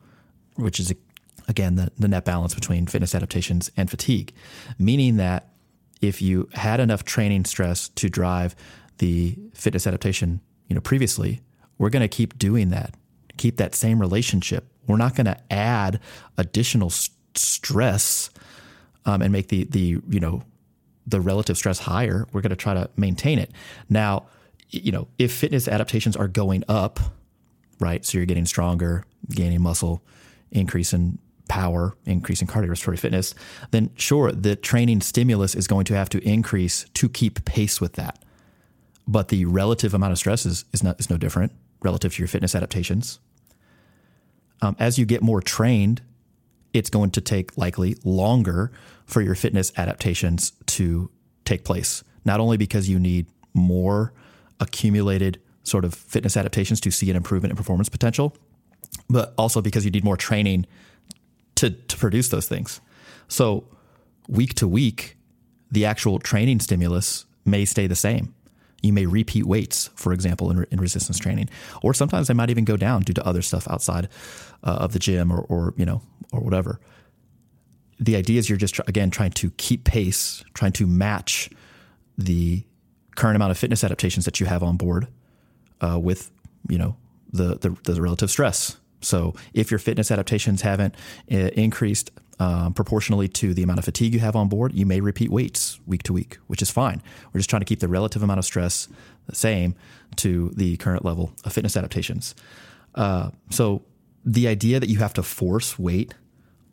which 0.56 0.78
is 0.78 0.92
again 1.48 1.76
the, 1.76 1.90
the 1.98 2.08
net 2.08 2.24
balance 2.24 2.54
between 2.54 2.86
fitness 2.86 3.14
adaptations 3.14 3.70
and 3.76 3.90
fatigue, 3.90 4.34
meaning 4.78 5.16
that 5.16 5.48
if 6.02 6.20
you 6.20 6.48
had 6.52 6.78
enough 6.78 7.04
training 7.04 7.46
stress 7.46 7.88
to 7.88 8.10
drive 8.10 8.54
the 8.98 9.38
fitness 9.54 9.86
adaptation, 9.86 10.40
you 10.68 10.74
know, 10.74 10.80
previously, 10.80 11.40
we're 11.78 11.90
going 11.90 12.02
to 12.02 12.08
keep 12.08 12.38
doing 12.38 12.68
that, 12.68 12.94
keep 13.38 13.56
that 13.56 13.74
same 13.74 13.98
relationship. 13.98 14.66
We're 14.86 14.98
not 14.98 15.14
going 15.14 15.26
to 15.26 15.38
add 15.50 16.00
additional 16.36 16.90
st- 16.90 17.16
stress 17.34 18.30
um, 19.06 19.22
and 19.22 19.32
make 19.32 19.48
the 19.48 19.64
the 19.64 20.00
you 20.08 20.20
know 20.20 20.42
the 21.06 21.20
relative 21.20 21.56
stress 21.56 21.80
higher, 21.80 22.26
we're 22.32 22.40
going 22.40 22.50
to 22.50 22.56
try 22.56 22.74
to 22.74 22.90
maintain 22.96 23.38
it. 23.38 23.52
Now, 23.88 24.26
you 24.70 24.92
know, 24.92 25.08
if 25.18 25.32
fitness 25.32 25.68
adaptations 25.68 26.16
are 26.16 26.28
going 26.28 26.64
up, 26.68 26.98
right? 27.78 28.04
So 28.04 28.18
you're 28.18 28.26
getting 28.26 28.46
stronger, 28.46 29.04
gaining 29.30 29.62
muscle, 29.62 30.02
increasing 30.50 31.18
power, 31.48 31.94
increasing 32.04 32.48
cardiorespiratory 32.48 32.98
fitness, 32.98 33.34
then 33.70 33.90
sure, 33.94 34.32
the 34.32 34.56
training 34.56 35.00
stimulus 35.00 35.54
is 35.54 35.66
going 35.66 35.84
to 35.84 35.94
have 35.94 36.08
to 36.08 36.28
increase 36.28 36.86
to 36.94 37.08
keep 37.08 37.44
pace 37.44 37.80
with 37.80 37.92
that. 37.94 38.18
But 39.06 39.28
the 39.28 39.44
relative 39.44 39.94
amount 39.94 40.12
of 40.12 40.18
stress 40.18 40.44
is, 40.44 40.64
is, 40.72 40.82
not, 40.82 40.98
is 40.98 41.08
no 41.08 41.16
different 41.16 41.52
relative 41.82 42.14
to 42.14 42.22
your 42.22 42.28
fitness 42.28 42.54
adaptations. 42.54 43.20
Um, 44.60 44.74
as 44.80 44.98
you 44.98 45.06
get 45.06 45.22
more 45.22 45.40
trained, 45.40 46.02
it's 46.72 46.90
going 46.90 47.10
to 47.12 47.20
take 47.20 47.56
likely 47.56 47.96
longer 48.04 48.72
for 49.06 49.22
your 49.22 49.34
fitness 49.34 49.72
adaptations 49.76 50.52
to 50.66 51.10
take 51.44 51.64
place. 51.64 52.02
Not 52.24 52.40
only 52.40 52.56
because 52.56 52.88
you 52.88 52.98
need 52.98 53.26
more 53.54 54.12
accumulated 54.60 55.40
sort 55.62 55.84
of 55.84 55.94
fitness 55.94 56.36
adaptations 56.36 56.80
to 56.80 56.90
see 56.90 57.10
an 57.10 57.16
improvement 57.16 57.50
in 57.50 57.56
performance 57.56 57.88
potential, 57.88 58.36
but 59.08 59.34
also 59.38 59.60
because 59.60 59.84
you 59.84 59.90
need 59.90 60.04
more 60.04 60.16
training 60.16 60.66
to, 61.56 61.70
to 61.70 61.96
produce 61.96 62.28
those 62.28 62.48
things. 62.48 62.80
So, 63.28 63.64
week 64.28 64.54
to 64.54 64.68
week, 64.68 65.16
the 65.70 65.84
actual 65.84 66.18
training 66.18 66.60
stimulus 66.60 67.24
may 67.44 67.64
stay 67.64 67.86
the 67.86 67.96
same. 67.96 68.34
You 68.82 68.92
may 68.92 69.06
repeat 69.06 69.46
weights, 69.46 69.90
for 69.94 70.12
example, 70.12 70.50
in, 70.50 70.64
in 70.70 70.80
resistance 70.80 71.18
training, 71.18 71.48
or 71.82 71.94
sometimes 71.94 72.28
they 72.28 72.34
might 72.34 72.50
even 72.50 72.64
go 72.64 72.76
down 72.76 73.02
due 73.02 73.14
to 73.14 73.26
other 73.26 73.42
stuff 73.42 73.66
outside 73.68 74.08
uh, 74.62 74.78
of 74.80 74.92
the 74.92 74.98
gym 74.98 75.32
or, 75.32 75.40
or 75.48 75.74
you 75.76 75.84
know 75.84 76.02
or 76.32 76.40
whatever. 76.40 76.78
The 77.98 78.16
idea 78.16 78.38
is 78.38 78.48
you're 78.48 78.58
just 78.58 78.78
again 78.86 79.10
trying 79.10 79.32
to 79.32 79.50
keep 79.52 79.84
pace, 79.84 80.44
trying 80.54 80.72
to 80.72 80.86
match 80.86 81.50
the 82.18 82.64
current 83.14 83.36
amount 83.36 83.50
of 83.50 83.58
fitness 83.58 83.82
adaptations 83.82 84.24
that 84.26 84.40
you 84.40 84.46
have 84.46 84.62
on 84.62 84.76
board 84.76 85.08
uh, 85.80 85.98
with 85.98 86.30
you 86.68 86.78
know 86.78 86.96
the, 87.32 87.56
the, 87.56 87.76
the 87.90 88.00
relative 88.00 88.30
stress. 88.30 88.76
So 89.00 89.34
if 89.54 89.70
your 89.70 89.78
fitness 89.78 90.10
adaptations 90.10 90.62
haven't 90.62 90.94
uh, 91.30 91.36
increased 91.36 92.10
um, 92.38 92.74
proportionally 92.74 93.28
to 93.28 93.54
the 93.54 93.62
amount 93.62 93.78
of 93.78 93.84
fatigue 93.84 94.12
you 94.14 94.20
have 94.20 94.36
on 94.36 94.48
board, 94.48 94.74
you 94.74 94.84
may 94.86 95.00
repeat 95.00 95.30
weights 95.30 95.80
week 95.86 96.02
to 96.04 96.12
week, 96.12 96.38
which 96.46 96.62
is 96.62 96.70
fine. 96.70 97.02
We're 97.32 97.38
just 97.38 97.50
trying 97.50 97.60
to 97.60 97.66
keep 97.66 97.80
the 97.80 97.88
relative 97.88 98.22
amount 98.22 98.38
of 98.38 98.44
stress 98.44 98.88
the 99.26 99.34
same 99.34 99.74
to 100.16 100.50
the 100.54 100.76
current 100.76 101.04
level 101.04 101.32
of 101.44 101.52
fitness 101.52 101.76
adaptations. 101.76 102.34
Uh, 102.94 103.30
so 103.50 103.82
the 104.24 104.48
idea 104.48 104.80
that 104.80 104.88
you 104.88 104.98
have 104.98 105.14
to 105.14 105.22
force 105.22 105.78
weight 105.78 106.14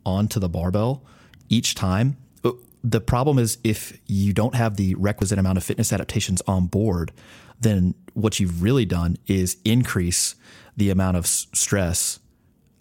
onto 0.04 0.40
the 0.40 0.48
barbell 0.48 1.02
each 1.54 1.74
time. 1.74 2.16
Uh, 2.44 2.52
the 2.82 3.00
problem 3.00 3.38
is 3.38 3.58
if 3.62 3.98
you 4.06 4.32
don't 4.32 4.54
have 4.54 4.76
the 4.76 4.94
requisite 4.96 5.38
amount 5.38 5.58
of 5.58 5.64
fitness 5.64 5.92
adaptations 5.92 6.42
on 6.46 6.66
board, 6.66 7.12
then 7.60 7.94
what 8.14 8.40
you've 8.40 8.62
really 8.62 8.84
done 8.84 9.16
is 9.26 9.56
increase 9.64 10.34
the 10.76 10.90
amount 10.90 11.16
of 11.16 11.26
stress 11.26 12.18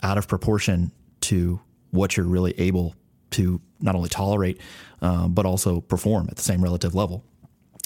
out 0.02 0.18
of 0.18 0.28
proportion 0.28 0.92
to 1.22 1.62
what 1.92 2.18
you're 2.18 2.26
really 2.26 2.54
able 2.60 2.96
to 3.30 3.62
not 3.80 3.96
only 3.96 4.10
tolerate 4.10 4.60
um, 5.02 5.34
but 5.34 5.46
also 5.46 5.82
perform 5.82 6.28
at 6.30 6.38
the 6.38 6.42
same 6.42 6.64
relative 6.64 6.96
level. 6.96 7.24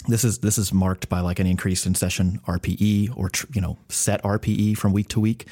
This 0.08 0.24
is 0.24 0.40
this 0.40 0.58
is 0.58 0.72
marked 0.72 1.10
by 1.10 1.20
like 1.20 1.40
an 1.40 1.48
increase 1.48 1.86
in 1.86 1.96
session 1.96 2.40
RPE 2.48 3.18
or 3.18 3.30
you 3.54 3.60
know 3.60 3.78
set 3.90 4.24
RPE 4.24 4.78
from 4.78 4.94
week 4.94 5.10
to 5.10 5.20
week. 5.20 5.48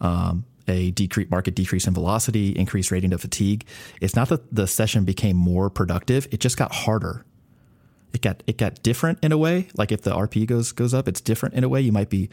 Um, 0.00 0.44
a 0.70 0.90
decrease, 0.90 1.30
market 1.30 1.54
decrease 1.54 1.86
in 1.86 1.94
velocity, 1.94 2.50
increased 2.50 2.90
rating 2.90 3.12
of 3.12 3.20
fatigue. 3.20 3.64
It's 4.00 4.16
not 4.16 4.28
that 4.28 4.54
the 4.54 4.66
session 4.66 5.04
became 5.04 5.36
more 5.36 5.70
productive; 5.70 6.28
it 6.30 6.40
just 6.40 6.56
got 6.56 6.72
harder. 6.72 7.24
It 8.12 8.22
got 8.22 8.42
it 8.46 8.56
got 8.58 8.82
different 8.82 9.18
in 9.22 9.32
a 9.32 9.38
way. 9.38 9.68
Like 9.76 9.92
if 9.92 10.02
the 10.02 10.12
RP 10.12 10.46
goes 10.46 10.72
goes 10.72 10.94
up, 10.94 11.08
it's 11.08 11.20
different 11.20 11.54
in 11.54 11.64
a 11.64 11.68
way. 11.68 11.80
You 11.80 11.92
might 11.92 12.10
be 12.10 12.30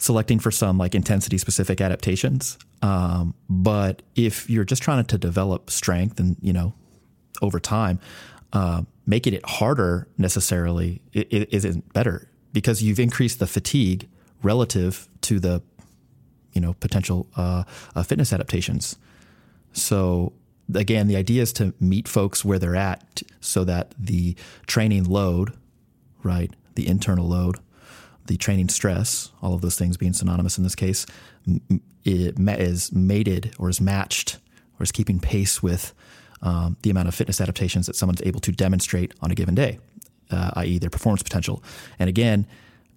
selecting 0.00 0.38
for 0.38 0.50
some 0.50 0.78
like 0.78 0.94
intensity 0.94 1.38
specific 1.38 1.80
adaptations. 1.80 2.58
Um, 2.82 3.34
but 3.48 4.02
if 4.16 4.48
you're 4.48 4.64
just 4.64 4.82
trying 4.82 5.04
to 5.04 5.18
develop 5.18 5.70
strength 5.70 6.18
and, 6.18 6.36
you 6.40 6.52
know, 6.52 6.72
over 7.42 7.60
time, 7.60 8.00
uh, 8.52 8.82
making 9.06 9.34
it 9.34 9.44
harder 9.44 10.08
necessarily 10.18 11.00
it, 11.12 11.28
it 11.30 11.52
isn't 11.52 11.92
better 11.92 12.28
because 12.52 12.82
you've 12.82 12.98
increased 12.98 13.38
the 13.38 13.46
fatigue 13.46 14.08
relative 14.42 15.08
to 15.20 15.38
the, 15.38 15.62
you 16.52 16.60
know, 16.60 16.74
potential 16.74 17.26
uh, 17.36 17.64
uh, 17.94 18.02
fitness 18.02 18.32
adaptations. 18.32 18.96
So 19.72 20.32
again, 20.74 21.08
the 21.08 21.16
idea 21.16 21.42
is 21.42 21.52
to 21.54 21.74
meet 21.80 22.08
folks 22.08 22.44
where 22.44 22.58
they're 22.58 22.76
at 22.76 23.22
so 23.40 23.64
that 23.64 23.94
the 23.98 24.36
training 24.66 25.04
load, 25.04 25.52
right, 26.22 26.52
the 26.74 26.88
internal 26.88 27.28
load, 27.28 27.56
the 28.26 28.36
training 28.36 28.68
stress, 28.68 29.32
all 29.42 29.54
of 29.54 29.60
those 29.60 29.76
things 29.76 29.96
being 29.96 30.12
synonymous 30.12 30.58
in 30.58 30.64
this 30.64 30.74
case, 30.74 31.06
is 32.04 32.92
mated 32.92 33.54
or 33.58 33.68
is 33.68 33.80
matched 33.80 34.38
or 34.78 34.84
is 34.84 34.92
keeping 34.92 35.18
pace 35.18 35.62
with 35.62 35.92
um, 36.42 36.76
the 36.82 36.90
amount 36.90 37.08
of 37.08 37.14
fitness 37.14 37.40
adaptations 37.40 37.86
that 37.86 37.96
someone's 37.96 38.22
able 38.22 38.40
to 38.40 38.52
demonstrate 38.52 39.12
on 39.20 39.30
a 39.30 39.34
given 39.34 39.54
day, 39.54 39.78
uh, 40.30 40.50
i.e., 40.56 40.78
their 40.78 40.90
performance 40.90 41.22
potential. 41.22 41.62
And 41.98 42.08
again, 42.08 42.46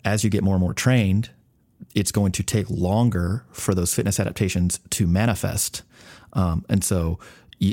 as 0.05 0.23
you 0.23 0.29
get 0.29 0.43
more 0.43 0.55
and 0.55 0.61
more 0.61 0.73
trained, 0.73 1.29
it's 1.95 2.11
going 2.11 2.31
to 2.33 2.43
take 2.43 2.69
longer 2.69 3.45
for 3.51 3.73
those 3.73 3.93
fitness 3.93 4.19
adaptations 4.19 4.79
to 4.91 5.07
manifest. 5.07 5.83
Um, 6.33 6.65
and 6.69 6.83
so, 6.83 7.19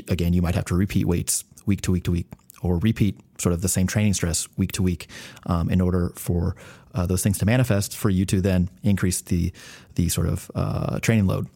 again, 0.07 0.33
you 0.33 0.41
might 0.41 0.55
have 0.55 0.65
to 0.65 0.75
repeat 0.75 1.05
weights 1.05 1.43
week 1.65 1.81
to 1.81 1.91
week 1.91 2.03
to 2.05 2.11
week 2.11 2.27
or 2.61 2.77
repeat 2.77 3.19
sort 3.37 3.53
of 3.53 3.61
the 3.61 3.69
same 3.69 3.87
training 3.87 4.13
stress 4.13 4.47
week 4.57 4.71
to 4.73 4.83
week 4.83 5.07
um, 5.47 5.69
in 5.69 5.81
order 5.81 6.11
for 6.15 6.55
uh, 6.93 7.05
those 7.05 7.23
things 7.23 7.37
to 7.39 7.45
manifest 7.45 7.95
for 7.95 8.09
you 8.09 8.25
to 8.25 8.41
then 8.41 8.69
increase 8.83 9.21
the 9.21 9.51
the 9.95 10.09
sort 10.09 10.27
of 10.27 10.51
uh, 10.55 10.99
training 10.99 11.27
load. 11.27 11.47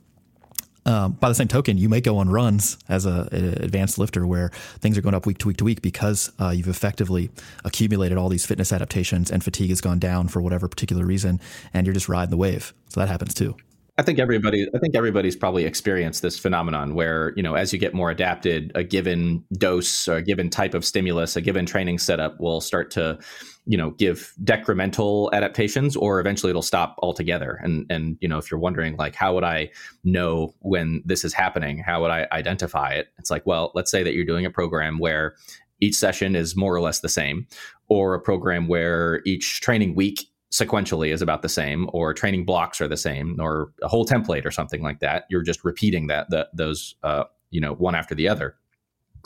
Um, 0.88 1.14
by 1.14 1.30
the 1.30 1.36
same 1.36 1.48
token, 1.48 1.78
you 1.78 1.90
may 1.90 2.00
go 2.00 2.18
on 2.18 2.30
runs 2.30 2.78
as 2.88 3.06
a, 3.06 3.28
a, 3.32 3.64
advanced 3.64 3.98
lifter 3.98 4.28
where 4.28 4.50
things 4.80 4.98
are 4.98 5.02
going 5.02 5.16
up 5.16 5.26
week 5.26 5.40
to 5.40 5.48
week 5.48 5.58
to 5.58 5.64
week 5.64 5.82
because 5.82 6.32
uh, 6.40 6.50
you've 6.50 6.68
effectively 6.68 7.32
accumulated 7.64 8.18
all 8.18 8.30
these 8.30 8.46
fitness 8.46 8.72
adaptations 8.72 9.32
and 9.32 9.44
fatigue 9.44 9.70
has 9.70 9.82
gone 9.82 9.98
down 9.98 10.28
for 10.28 10.42
whatever 10.42 10.68
particular 10.68 11.06
reason, 11.06 11.42
and 11.74 11.88
you're 11.88 11.94
just 11.94 12.08
riding 12.08 12.30
the 12.30 12.38
wave. 12.38 12.74
So 12.90 13.00
that 13.00 13.10
happens 13.10 13.34
too. 13.34 13.56
I 13.98 14.02
think 14.02 14.20
everybody 14.20 14.68
I 14.76 14.80
think 14.80 14.94
everybody's 14.94 15.38
probably 15.38 15.64
experienced 15.64 16.22
this 16.22 16.38
phenomenon 16.38 16.96
where, 16.96 17.32
you 17.38 17.44
know, 17.44 17.56
as 17.56 17.72
you 17.72 17.80
get 17.80 17.94
more 17.94 18.12
adapted, 18.12 18.74
a 18.76 18.84
given 18.84 19.46
dose 19.58 20.08
or 20.10 20.18
a 20.18 20.22
given 20.22 20.50
type 20.50 20.74
of 20.74 20.84
stimulus, 20.84 21.38
a 21.38 21.42
given 21.42 21.66
training 21.66 22.00
setup 22.00 22.38
will 22.42 22.60
start 22.60 22.92
to, 22.92 23.18
you 23.66 23.78
know, 23.78 23.92
give 23.92 24.34
decremental 24.44 25.32
adaptations 25.32 25.96
or 25.96 26.20
eventually 26.20 26.50
it'll 26.50 26.62
stop 26.62 26.98
altogether. 27.02 27.58
And 27.64 27.86
and 27.90 28.18
you 28.20 28.28
know, 28.28 28.38
if 28.38 28.52
you're 28.52 28.60
wondering 28.60 28.98
like 28.98 29.16
how 29.16 29.34
would 29.34 29.46
I 29.46 29.70
know 30.04 30.54
when 30.60 31.02
this 31.06 31.24
is 31.24 31.34
happening? 31.34 31.78
How 31.78 32.02
would 32.02 32.12
I 32.12 32.28
identify 32.34 32.92
it? 32.92 33.08
It's 33.18 33.32
like, 33.32 33.46
well, 33.46 33.72
let's 33.76 33.92
say 33.92 34.04
that 34.04 34.14
you're 34.14 34.26
doing 34.26 34.46
a 34.46 34.52
program 34.52 35.00
where 35.00 35.36
each 35.80 35.96
session 35.96 36.36
is 36.36 36.56
more 36.56 36.76
or 36.76 36.82
less 36.82 37.00
the 37.00 37.10
same 37.10 37.48
or 37.88 38.14
a 38.14 38.20
program 38.20 38.68
where 38.68 39.22
each 39.26 39.62
training 39.62 39.96
week 39.96 40.26
sequentially 40.52 41.12
is 41.12 41.22
about 41.22 41.42
the 41.42 41.50
same 41.50 41.90
or 41.92 42.14
training 42.14 42.46
blocks 42.46 42.80
are 42.80 42.88
the 42.88 42.98
same 42.98 43.38
or 43.40 43.72
a 43.82 43.88
whole 43.88 44.06
template 44.06 44.46
or 44.46 44.52
something 44.52 44.82
like 44.82 45.00
that. 45.00 45.26
You're 45.30 45.44
just 45.44 45.64
repeating 45.64 46.08
that 46.08 46.30
the, 46.30 46.48
those 46.54 46.96
uh, 47.04 47.26
you 47.50 47.62
know 47.62 47.74
one 47.74 47.96
after 47.96 48.16
the 48.16 48.28
other 48.28 48.56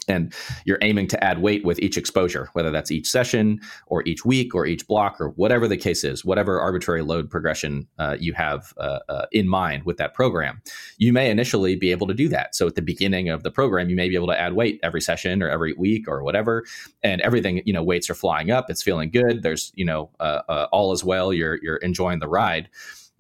and 0.07 0.33
you're 0.65 0.79
aiming 0.81 1.07
to 1.07 1.23
add 1.23 1.41
weight 1.41 1.63
with 1.65 1.79
each 1.79 1.97
exposure, 1.97 2.49
whether 2.53 2.71
that's 2.71 2.91
each 2.91 3.07
session 3.07 3.59
or 3.88 4.03
each 4.07 4.25
week 4.25 4.55
or 4.55 4.65
each 4.65 4.88
block 4.88 5.19
or 5.19 5.29
whatever 5.29 5.67
the 5.67 5.77
case 5.77 6.03
is, 6.03 6.25
whatever 6.25 6.59
arbitrary 6.59 7.01
load 7.01 7.29
progression 7.29 7.88
uh, 7.97 8.17
you 8.19 8.33
have 8.33 8.73
uh, 8.77 8.99
uh, 9.09 9.25
in 9.31 9.47
mind 9.47 9.83
with 9.83 9.97
that 9.97 10.13
program. 10.13 10.62
You 10.97 11.13
may 11.13 11.29
initially 11.29 11.75
be 11.75 11.91
able 11.91 12.07
to 12.07 12.13
do 12.13 12.27
that. 12.29 12.55
So 12.55 12.67
at 12.67 12.75
the 12.75 12.81
beginning 12.81 13.29
of 13.29 13.43
the 13.43 13.51
program, 13.51 13.89
you 13.89 13.95
may 13.95 14.09
be 14.09 14.15
able 14.15 14.27
to 14.27 14.39
add 14.39 14.53
weight 14.53 14.79
every 14.83 15.01
session 15.01 15.43
or 15.43 15.49
every 15.49 15.73
week 15.73 16.07
or 16.07 16.23
whatever, 16.23 16.65
and 17.03 17.21
everything 17.21 17.62
you 17.65 17.73
know 17.73 17.83
weights 17.83 18.09
are 18.09 18.15
flying 18.15 18.51
up. 18.51 18.69
It's 18.69 18.83
feeling 18.83 19.09
good. 19.09 19.43
There's 19.43 19.71
you 19.75 19.85
know 19.85 20.09
uh, 20.19 20.41
uh, 20.47 20.67
all 20.71 20.91
is 20.93 21.03
well. 21.03 21.33
You're 21.33 21.59
you're 21.62 21.77
enjoying 21.77 22.19
the 22.19 22.27
ride 22.27 22.69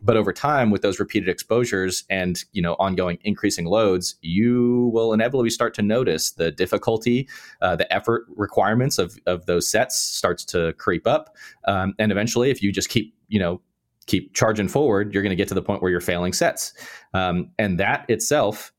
but 0.01 0.17
over 0.17 0.31
time 0.31 0.69
with 0.69 0.81
those 0.81 0.99
repeated 0.99 1.29
exposures 1.29 2.03
and 2.09 2.43
you 2.51 2.61
know 2.61 2.75
ongoing 2.79 3.17
increasing 3.23 3.65
loads 3.65 4.15
you 4.21 4.89
will 4.93 5.13
inevitably 5.13 5.49
start 5.49 5.73
to 5.73 5.81
notice 5.81 6.31
the 6.31 6.51
difficulty 6.51 7.27
uh, 7.61 7.75
the 7.75 7.91
effort 7.93 8.25
requirements 8.35 8.97
of, 8.97 9.17
of 9.25 9.45
those 9.45 9.69
sets 9.69 9.99
starts 9.99 10.43
to 10.45 10.73
creep 10.73 11.05
up. 11.07 11.35
Um, 11.65 11.93
and 11.99 12.11
eventually 12.11 12.49
if 12.49 12.61
you 12.61 12.71
just 12.71 12.89
keep 12.89 13.13
you 13.27 13.39
know 13.39 13.61
keep 14.05 14.33
charging 14.33 14.67
forward 14.67 15.13
you're 15.13 15.23
going 15.23 15.31
to 15.31 15.35
get 15.35 15.47
to 15.47 15.53
the 15.53 15.61
point 15.61 15.81
where 15.81 15.91
you're 15.91 16.01
failing 16.01 16.33
sets. 16.33 16.73
Um, 17.13 17.51
and 17.57 17.79
that 17.79 18.05
itself 18.09 18.71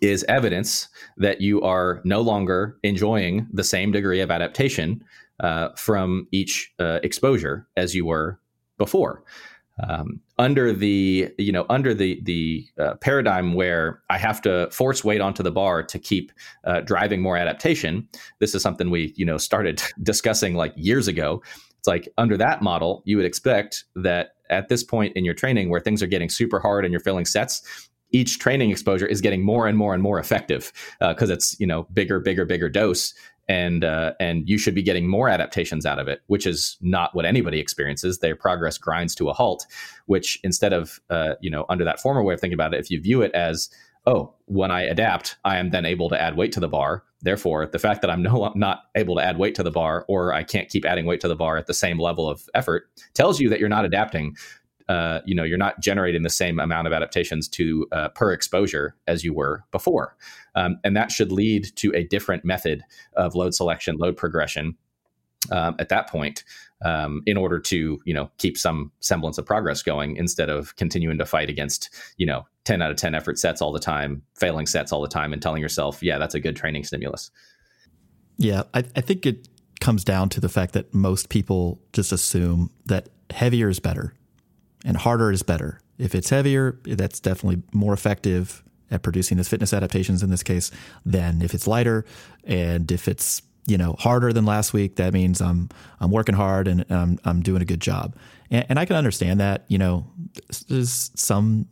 is 0.00 0.24
evidence 0.28 0.88
that 1.18 1.40
you 1.40 1.60
are 1.62 2.00
no 2.04 2.20
longer 2.20 2.78
enjoying 2.82 3.46
the 3.52 3.64
same 3.64 3.92
degree 3.92 4.20
of 4.20 4.30
adaptation 4.30 5.04
uh, 5.40 5.70
from 5.76 6.26
each 6.32 6.72
uh, 6.78 7.00
exposure 7.02 7.66
as 7.76 7.94
you 7.94 8.04
were 8.06 8.38
before 8.78 9.22
um, 9.88 10.20
under 10.38 10.72
the 10.72 11.32
you 11.38 11.52
know 11.52 11.66
under 11.68 11.94
the 11.94 12.20
the 12.22 12.66
uh, 12.78 12.94
paradigm 12.96 13.54
where 13.54 14.02
I 14.10 14.18
have 14.18 14.42
to 14.42 14.68
force 14.70 15.04
weight 15.04 15.20
onto 15.20 15.42
the 15.42 15.50
bar 15.50 15.82
to 15.82 15.98
keep 15.98 16.32
uh, 16.64 16.80
driving 16.80 17.20
more 17.20 17.36
adaptation. 17.36 18.08
This 18.38 18.54
is 18.54 18.62
something 18.62 18.90
we 18.90 19.12
you 19.16 19.24
know 19.24 19.38
started 19.38 19.82
discussing 20.02 20.54
like 20.54 20.72
years 20.76 21.08
ago. 21.08 21.42
It's 21.78 21.88
like 21.88 22.08
under 22.18 22.36
that 22.36 22.62
model, 22.62 23.02
you 23.06 23.16
would 23.16 23.24
expect 23.24 23.84
that 23.96 24.34
at 24.50 24.68
this 24.68 24.84
point 24.84 25.16
in 25.16 25.24
your 25.24 25.34
training 25.34 25.70
where 25.70 25.80
things 25.80 26.02
are 26.02 26.06
getting 26.06 26.28
super 26.28 26.60
hard 26.60 26.84
and 26.84 26.92
you're 26.92 27.00
filling 27.00 27.24
sets, 27.24 27.62
each 28.12 28.38
training 28.38 28.70
exposure 28.70 29.06
is 29.06 29.20
getting 29.20 29.42
more 29.42 29.66
and 29.66 29.78
more 29.78 29.94
and 29.94 30.02
more 30.02 30.18
effective 30.18 30.72
because 31.00 31.30
uh, 31.30 31.34
it's 31.34 31.58
you 31.58 31.66
know 31.66 31.84
bigger, 31.94 32.20
bigger, 32.20 32.44
bigger 32.44 32.68
dose, 32.68 33.14
and 33.50 33.82
uh, 33.82 34.12
and 34.20 34.48
you 34.48 34.56
should 34.56 34.76
be 34.76 34.82
getting 34.82 35.08
more 35.08 35.28
adaptations 35.28 35.84
out 35.84 35.98
of 35.98 36.06
it, 36.06 36.22
which 36.28 36.46
is 36.46 36.78
not 36.80 37.16
what 37.16 37.26
anybody 37.26 37.58
experiences. 37.58 38.20
Their 38.20 38.36
progress 38.36 38.78
grinds 38.78 39.12
to 39.16 39.28
a 39.28 39.32
halt. 39.32 39.66
Which 40.06 40.38
instead 40.44 40.72
of 40.72 41.00
uh, 41.10 41.34
you 41.40 41.50
know 41.50 41.66
under 41.68 41.84
that 41.84 42.00
former 42.00 42.22
way 42.22 42.34
of 42.34 42.40
thinking 42.40 42.54
about 42.54 42.72
it, 42.72 42.78
if 42.78 42.90
you 42.90 43.00
view 43.00 43.22
it 43.22 43.32
as 43.32 43.68
oh, 44.06 44.32
when 44.46 44.70
I 44.70 44.82
adapt, 44.82 45.36
I 45.44 45.58
am 45.58 45.70
then 45.70 45.84
able 45.84 46.08
to 46.08 46.20
add 46.20 46.36
weight 46.36 46.52
to 46.52 46.60
the 46.60 46.68
bar. 46.68 47.04
Therefore, 47.22 47.66
the 47.66 47.78
fact 47.78 48.00
that 48.00 48.10
I'm 48.10 48.22
no 48.22 48.52
not 48.54 48.84
able 48.94 49.16
to 49.16 49.22
add 49.22 49.36
weight 49.36 49.56
to 49.56 49.64
the 49.64 49.70
bar, 49.72 50.04
or 50.08 50.32
I 50.32 50.44
can't 50.44 50.68
keep 50.68 50.84
adding 50.84 51.04
weight 51.04 51.20
to 51.22 51.28
the 51.28 51.36
bar 51.36 51.56
at 51.56 51.66
the 51.66 51.74
same 51.74 51.98
level 51.98 52.28
of 52.28 52.48
effort, 52.54 52.88
tells 53.14 53.40
you 53.40 53.48
that 53.48 53.58
you're 53.58 53.68
not 53.68 53.84
adapting 53.84 54.36
uh, 54.90 55.20
you 55.24 55.36
know 55.36 55.44
you're 55.44 55.56
not 55.56 55.78
generating 55.78 56.22
the 56.22 56.30
same 56.30 56.58
amount 56.58 56.88
of 56.88 56.92
adaptations 56.92 57.46
to 57.46 57.86
uh, 57.92 58.08
per 58.08 58.32
exposure 58.32 58.96
as 59.06 59.22
you 59.22 59.32
were 59.32 59.62
before. 59.70 60.16
Um, 60.56 60.80
and 60.82 60.96
that 60.96 61.12
should 61.12 61.30
lead 61.30 61.70
to 61.76 61.94
a 61.94 62.02
different 62.02 62.44
method 62.44 62.82
of 63.14 63.36
load 63.36 63.54
selection 63.54 63.98
load 63.98 64.16
progression 64.16 64.76
um, 65.52 65.76
at 65.78 65.90
that 65.90 66.08
point 66.08 66.42
um, 66.84 67.22
in 67.24 67.36
order 67.36 67.60
to 67.60 68.00
you 68.04 68.12
know 68.12 68.32
keep 68.38 68.58
some 68.58 68.90
semblance 68.98 69.38
of 69.38 69.46
progress 69.46 69.80
going 69.80 70.16
instead 70.16 70.48
of 70.48 70.74
continuing 70.74 71.18
to 71.18 71.24
fight 71.24 71.48
against 71.48 71.88
you 72.16 72.26
know 72.26 72.44
10 72.64 72.82
out 72.82 72.90
of 72.90 72.96
10 72.96 73.14
effort 73.14 73.38
sets 73.38 73.62
all 73.62 73.72
the 73.72 73.78
time 73.78 74.22
failing 74.34 74.66
sets 74.66 74.90
all 74.90 75.00
the 75.00 75.08
time 75.08 75.32
and 75.32 75.40
telling 75.40 75.62
yourself 75.62 76.02
yeah 76.02 76.18
that's 76.18 76.34
a 76.34 76.40
good 76.40 76.56
training 76.56 76.82
stimulus. 76.82 77.30
Yeah 78.38 78.64
i, 78.74 78.80
I 78.96 79.00
think 79.00 79.24
it 79.24 79.48
comes 79.80 80.02
down 80.02 80.30
to 80.30 80.40
the 80.40 80.48
fact 80.48 80.72
that 80.72 80.92
most 80.92 81.28
people 81.28 81.80
just 81.92 82.10
assume 82.10 82.70
that 82.86 83.08
heavier 83.30 83.68
is 83.68 83.78
better 83.78 84.14
and 84.84 84.96
harder 84.96 85.30
is 85.30 85.42
better 85.42 85.80
if 85.98 86.14
it's 86.14 86.30
heavier 86.30 86.78
that's 86.84 87.20
definitely 87.20 87.62
more 87.72 87.92
effective 87.92 88.62
at 88.90 89.02
producing 89.02 89.36
those 89.36 89.48
fitness 89.48 89.72
adaptations 89.72 90.22
in 90.22 90.30
this 90.30 90.42
case 90.42 90.70
than 91.04 91.42
if 91.42 91.54
it's 91.54 91.66
lighter 91.66 92.04
and 92.44 92.90
if 92.90 93.06
it's 93.06 93.42
you 93.66 93.78
know 93.78 93.94
harder 93.98 94.32
than 94.32 94.44
last 94.44 94.72
week, 94.72 94.96
that 94.96 95.12
means 95.12 95.40
I'm 95.40 95.68
I'm 96.00 96.10
working 96.10 96.34
hard 96.34 96.68
and 96.68 96.84
I'm 96.90 97.18
I'm 97.24 97.40
doing 97.40 97.62
a 97.62 97.64
good 97.64 97.80
job. 97.80 98.16
And, 98.50 98.66
and 98.68 98.78
I 98.78 98.84
can 98.84 98.96
understand 98.96 99.40
that. 99.40 99.64
You 99.68 99.78
know, 99.78 100.06
there's 100.68 101.10
some 101.14 101.66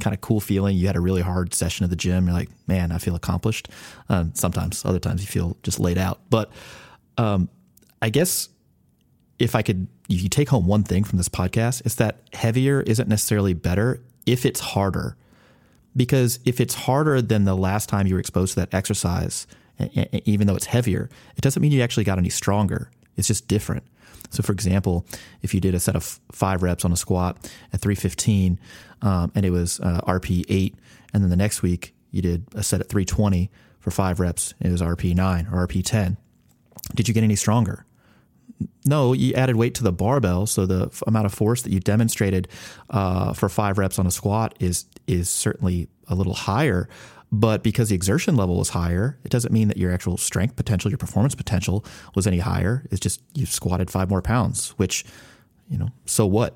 kind 0.00 0.14
of 0.14 0.20
cool 0.20 0.40
feeling. 0.40 0.76
You 0.76 0.86
had 0.86 0.96
a 0.96 1.00
really 1.00 1.22
hard 1.22 1.54
session 1.54 1.84
at 1.84 1.90
the 1.90 1.96
gym. 1.96 2.26
You're 2.26 2.34
like, 2.34 2.48
man, 2.66 2.90
I 2.90 2.98
feel 2.98 3.14
accomplished. 3.14 3.68
Um, 4.08 4.32
sometimes, 4.34 4.84
other 4.84 4.98
times, 4.98 5.20
you 5.20 5.28
feel 5.28 5.56
just 5.62 5.78
laid 5.78 5.98
out. 5.98 6.20
But 6.30 6.50
um, 7.18 7.48
I 8.00 8.10
guess 8.10 8.48
if 9.38 9.54
I 9.54 9.62
could, 9.62 9.86
if 10.10 10.22
you 10.22 10.28
take 10.28 10.48
home 10.48 10.66
one 10.66 10.82
thing 10.82 11.04
from 11.04 11.18
this 11.18 11.28
podcast, 11.28 11.84
it's 11.86 11.94
that 11.96 12.22
heavier 12.32 12.80
isn't 12.80 13.08
necessarily 13.08 13.54
better 13.54 14.02
if 14.26 14.44
it's 14.44 14.60
harder. 14.60 15.16
Because 15.96 16.38
if 16.44 16.60
it's 16.60 16.74
harder 16.74 17.20
than 17.22 17.44
the 17.44 17.56
last 17.56 17.88
time 17.88 18.06
you 18.06 18.14
were 18.14 18.20
exposed 18.20 18.54
to 18.54 18.60
that 18.60 18.74
exercise, 18.74 19.46
even 20.24 20.46
though 20.46 20.56
it's 20.56 20.66
heavier, 20.66 21.08
it 21.36 21.40
doesn't 21.40 21.60
mean 21.60 21.72
you 21.72 21.82
actually 21.82 22.04
got 22.04 22.18
any 22.18 22.28
stronger. 22.28 22.90
It's 23.16 23.28
just 23.28 23.48
different. 23.48 23.84
So, 24.30 24.42
for 24.42 24.52
example, 24.52 25.04
if 25.42 25.54
you 25.54 25.60
did 25.60 25.74
a 25.74 25.80
set 25.80 25.96
of 25.96 26.20
five 26.30 26.62
reps 26.62 26.84
on 26.84 26.92
a 26.92 26.96
squat 26.96 27.36
at 27.72 27.80
315 27.80 28.60
um, 29.02 29.32
and 29.34 29.44
it 29.44 29.50
was 29.50 29.80
uh, 29.80 30.00
RP 30.06 30.44
8, 30.48 30.74
and 31.12 31.22
then 31.22 31.30
the 31.30 31.36
next 31.36 31.62
week 31.62 31.94
you 32.12 32.22
did 32.22 32.44
a 32.54 32.62
set 32.62 32.80
at 32.80 32.88
320 32.88 33.50
for 33.80 33.90
five 33.90 34.20
reps, 34.20 34.54
it 34.60 34.70
was 34.70 34.82
RP 34.82 35.14
9 35.14 35.48
or 35.52 35.66
RP 35.66 35.84
10, 35.84 36.16
did 36.94 37.08
you 37.08 37.14
get 37.14 37.24
any 37.24 37.36
stronger? 37.36 37.84
No, 38.84 39.12
you 39.12 39.34
added 39.34 39.56
weight 39.56 39.74
to 39.76 39.82
the 39.82 39.92
barbell, 39.92 40.46
so 40.46 40.66
the 40.66 40.86
f- 40.86 41.02
amount 41.06 41.26
of 41.26 41.32
force 41.34 41.62
that 41.62 41.72
you 41.72 41.80
demonstrated 41.80 42.48
uh, 42.90 43.32
for 43.32 43.48
five 43.48 43.78
reps 43.78 43.98
on 43.98 44.06
a 44.06 44.10
squat 44.10 44.54
is 44.60 44.86
is 45.06 45.28
certainly 45.28 45.88
a 46.08 46.14
little 46.14 46.34
higher. 46.34 46.88
But 47.32 47.62
because 47.62 47.90
the 47.90 47.94
exertion 47.94 48.34
level 48.36 48.56
was 48.56 48.70
higher, 48.70 49.18
it 49.24 49.30
doesn't 49.30 49.52
mean 49.52 49.68
that 49.68 49.76
your 49.76 49.92
actual 49.92 50.16
strength 50.16 50.56
potential, 50.56 50.90
your 50.90 50.98
performance 50.98 51.34
potential 51.34 51.84
was 52.14 52.26
any 52.26 52.38
higher. 52.38 52.84
It's 52.90 53.00
just 53.00 53.22
you 53.34 53.46
squatted 53.46 53.90
five 53.90 54.10
more 54.10 54.20
pounds, 54.20 54.70
which, 54.70 55.04
you 55.68 55.78
know, 55.78 55.90
so 56.06 56.26
what? 56.26 56.54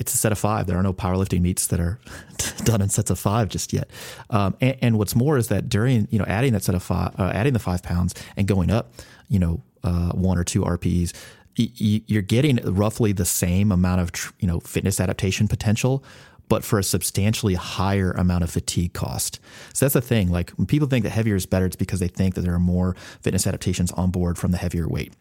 It's 0.00 0.12
a 0.12 0.16
set 0.16 0.32
of 0.32 0.38
five. 0.38 0.66
There 0.66 0.76
are 0.76 0.82
no 0.82 0.92
powerlifting 0.92 1.40
meets 1.42 1.68
that 1.68 1.78
are 1.78 2.00
done 2.64 2.82
in 2.82 2.88
sets 2.88 3.10
of 3.10 3.18
five 3.18 3.48
just 3.48 3.72
yet. 3.72 3.88
Um, 4.30 4.56
and, 4.60 4.76
and, 4.82 4.98
what's 4.98 5.14
more 5.14 5.36
is 5.36 5.48
that 5.48 5.68
during, 5.68 6.08
you 6.10 6.18
know, 6.18 6.24
adding 6.26 6.52
that 6.54 6.64
set 6.64 6.74
of 6.74 6.82
five, 6.82 7.14
uh, 7.20 7.30
adding 7.34 7.52
the 7.52 7.58
five 7.58 7.82
pounds 7.82 8.14
and 8.36 8.48
going 8.48 8.70
up, 8.70 8.92
you 9.28 9.38
know, 9.38 9.62
uh, 9.84 10.10
one 10.10 10.38
or 10.38 10.44
two 10.44 10.62
RPs, 10.62 11.12
you're 11.54 12.22
getting 12.22 12.56
roughly 12.64 13.12
the 13.12 13.24
same 13.24 13.70
amount 13.70 14.00
of 14.00 14.32
you 14.38 14.48
know 14.48 14.60
fitness 14.60 14.98
adaptation 14.98 15.46
potential 15.46 16.02
but 16.48 16.64
for 16.64 16.80
a 16.80 16.82
substantially 16.82 17.54
higher 17.54 18.10
amount 18.10 18.42
of 18.42 18.50
fatigue 18.50 18.92
cost. 18.92 19.38
So 19.72 19.84
that's 19.84 19.94
the 19.94 20.00
thing. 20.00 20.32
Like 20.32 20.50
when 20.50 20.66
people 20.66 20.88
think 20.88 21.04
that 21.04 21.10
heavier 21.10 21.36
is 21.36 21.46
better, 21.46 21.64
it's 21.64 21.76
because 21.76 22.00
they 22.00 22.08
think 22.08 22.34
that 22.34 22.40
there 22.40 22.52
are 22.52 22.58
more 22.58 22.96
fitness 23.22 23.46
adaptations 23.46 23.92
on 23.92 24.10
board 24.10 24.36
from 24.36 24.50
the 24.50 24.58
heavier 24.58 24.88
weight. 24.88 25.14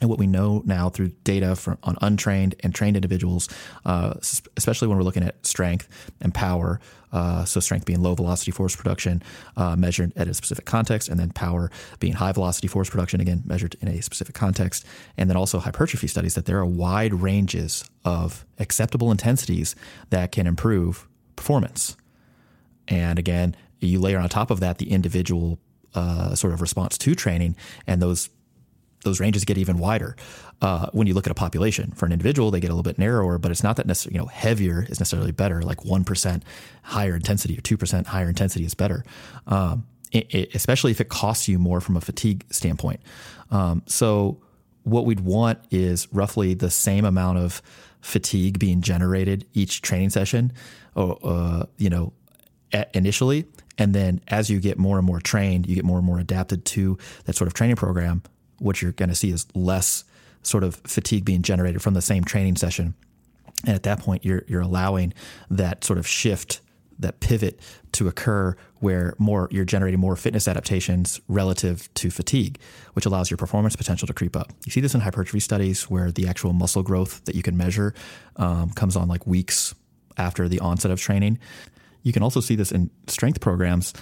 And 0.00 0.10
what 0.10 0.18
we 0.18 0.26
know 0.26 0.60
now 0.66 0.88
through 0.88 1.12
data 1.22 1.54
from, 1.54 1.78
on 1.84 1.96
untrained 2.02 2.56
and 2.60 2.74
trained 2.74 2.96
individuals, 2.96 3.48
uh, 3.84 4.14
especially 4.56 4.88
when 4.88 4.96
we're 4.96 5.04
looking 5.04 5.22
at 5.22 5.46
strength 5.46 5.88
and 6.20 6.34
power, 6.34 6.80
uh, 7.12 7.44
so 7.44 7.60
strength 7.60 7.86
being 7.86 8.02
low 8.02 8.14
velocity 8.16 8.50
force 8.50 8.74
production 8.74 9.22
uh, 9.56 9.76
measured 9.76 10.12
at 10.16 10.26
a 10.26 10.34
specific 10.34 10.64
context, 10.64 11.08
and 11.08 11.20
then 11.20 11.30
power 11.30 11.70
being 12.00 12.14
high 12.14 12.32
velocity 12.32 12.66
force 12.66 12.90
production, 12.90 13.20
again 13.20 13.44
measured 13.46 13.76
in 13.80 13.86
a 13.86 14.02
specific 14.02 14.34
context, 14.34 14.84
and 15.16 15.30
then 15.30 15.36
also 15.36 15.60
hypertrophy 15.60 16.08
studies 16.08 16.34
that 16.34 16.46
there 16.46 16.58
are 16.58 16.66
wide 16.66 17.14
ranges 17.14 17.88
of 18.04 18.44
acceptable 18.58 19.12
intensities 19.12 19.76
that 20.10 20.32
can 20.32 20.46
improve 20.46 21.06
performance. 21.36 21.96
And 22.88 23.16
again, 23.16 23.54
you 23.78 24.00
layer 24.00 24.18
on 24.18 24.28
top 24.28 24.50
of 24.50 24.58
that 24.58 24.78
the 24.78 24.90
individual 24.90 25.60
uh, 25.94 26.34
sort 26.34 26.52
of 26.52 26.60
response 26.60 26.98
to 26.98 27.14
training, 27.14 27.54
and 27.86 28.02
those 28.02 28.28
those 29.04 29.20
ranges 29.20 29.44
get 29.44 29.58
even 29.58 29.78
wider. 29.78 30.16
Uh, 30.60 30.88
when 30.92 31.06
you 31.06 31.14
look 31.14 31.26
at 31.26 31.30
a 31.30 31.34
population 31.34 31.92
for 31.92 32.06
an 32.06 32.12
individual, 32.12 32.50
they 32.50 32.60
get 32.60 32.68
a 32.68 32.74
little 32.74 32.82
bit 32.82 32.98
narrower, 32.98 33.38
but 33.38 33.50
it's 33.50 33.62
not 33.62 33.76
that 33.76 33.86
necessarily, 33.86 34.14
you 34.14 34.20
know, 34.20 34.26
heavier 34.26 34.86
is 34.88 35.00
necessarily 35.00 35.32
better. 35.32 35.62
Like 35.62 35.78
1% 35.80 36.42
higher 36.82 37.14
intensity 37.14 37.56
or 37.58 37.60
2% 37.60 38.06
higher 38.06 38.28
intensity 38.28 38.64
is 38.64 38.74
better. 38.74 39.04
Um, 39.46 39.86
it, 40.12 40.34
it, 40.34 40.54
especially 40.54 40.90
if 40.90 41.00
it 41.00 41.08
costs 41.08 41.48
you 41.48 41.58
more 41.58 41.80
from 41.80 41.96
a 41.96 42.00
fatigue 42.00 42.44
standpoint. 42.50 43.00
Um, 43.50 43.82
so 43.86 44.40
what 44.84 45.06
we'd 45.06 45.20
want 45.20 45.58
is 45.70 46.08
roughly 46.12 46.54
the 46.54 46.70
same 46.70 47.04
amount 47.04 47.38
of 47.38 47.62
fatigue 48.00 48.58
being 48.58 48.80
generated 48.80 49.46
each 49.54 49.82
training 49.82 50.10
session, 50.10 50.52
or, 50.94 51.18
uh, 51.24 51.64
you 51.78 51.90
know, 51.90 52.12
initially. 52.92 53.46
And 53.78 53.94
then 53.94 54.20
as 54.28 54.50
you 54.50 54.60
get 54.60 54.78
more 54.78 54.98
and 54.98 55.06
more 55.06 55.20
trained, 55.20 55.66
you 55.66 55.74
get 55.74 55.84
more 55.84 55.98
and 55.98 56.06
more 56.06 56.18
adapted 56.18 56.64
to 56.66 56.98
that 57.24 57.34
sort 57.34 57.48
of 57.48 57.54
training 57.54 57.76
program 57.76 58.22
what 58.58 58.82
you're 58.82 58.92
going 58.92 59.08
to 59.08 59.14
see 59.14 59.30
is 59.30 59.46
less 59.54 60.04
sort 60.42 60.64
of 60.64 60.76
fatigue 60.84 61.24
being 61.24 61.42
generated 61.42 61.82
from 61.82 61.94
the 61.94 62.02
same 62.02 62.24
training 62.24 62.56
session. 62.56 62.94
And 63.66 63.74
at 63.74 63.82
that 63.84 64.00
point, 64.00 64.24
you're 64.24 64.44
you're 64.46 64.60
allowing 64.60 65.14
that 65.50 65.84
sort 65.84 65.98
of 65.98 66.06
shift, 66.06 66.60
that 66.98 67.20
pivot 67.20 67.60
to 67.92 68.08
occur 68.08 68.56
where 68.80 69.14
more 69.18 69.48
you're 69.50 69.64
generating 69.64 69.98
more 69.98 70.16
fitness 70.16 70.46
adaptations 70.46 71.20
relative 71.28 71.92
to 71.94 72.10
fatigue, 72.10 72.58
which 72.92 73.06
allows 73.06 73.30
your 73.30 73.38
performance 73.38 73.76
potential 73.76 74.06
to 74.06 74.12
creep 74.12 74.36
up. 74.36 74.52
You 74.66 74.72
see 74.72 74.80
this 74.80 74.94
in 74.94 75.00
hypertrophy 75.00 75.40
studies 75.40 75.84
where 75.84 76.12
the 76.12 76.28
actual 76.28 76.52
muscle 76.52 76.82
growth 76.82 77.24
that 77.24 77.34
you 77.34 77.42
can 77.42 77.56
measure 77.56 77.94
um, 78.36 78.70
comes 78.70 78.96
on 78.96 79.08
like 79.08 79.26
weeks 79.26 79.74
after 80.18 80.48
the 80.48 80.60
onset 80.60 80.90
of 80.90 81.00
training. 81.00 81.38
You 82.02 82.12
can 82.12 82.22
also 82.22 82.40
see 82.40 82.54
this 82.54 82.70
in 82.70 82.90
strength 83.06 83.40
programs 83.40 83.94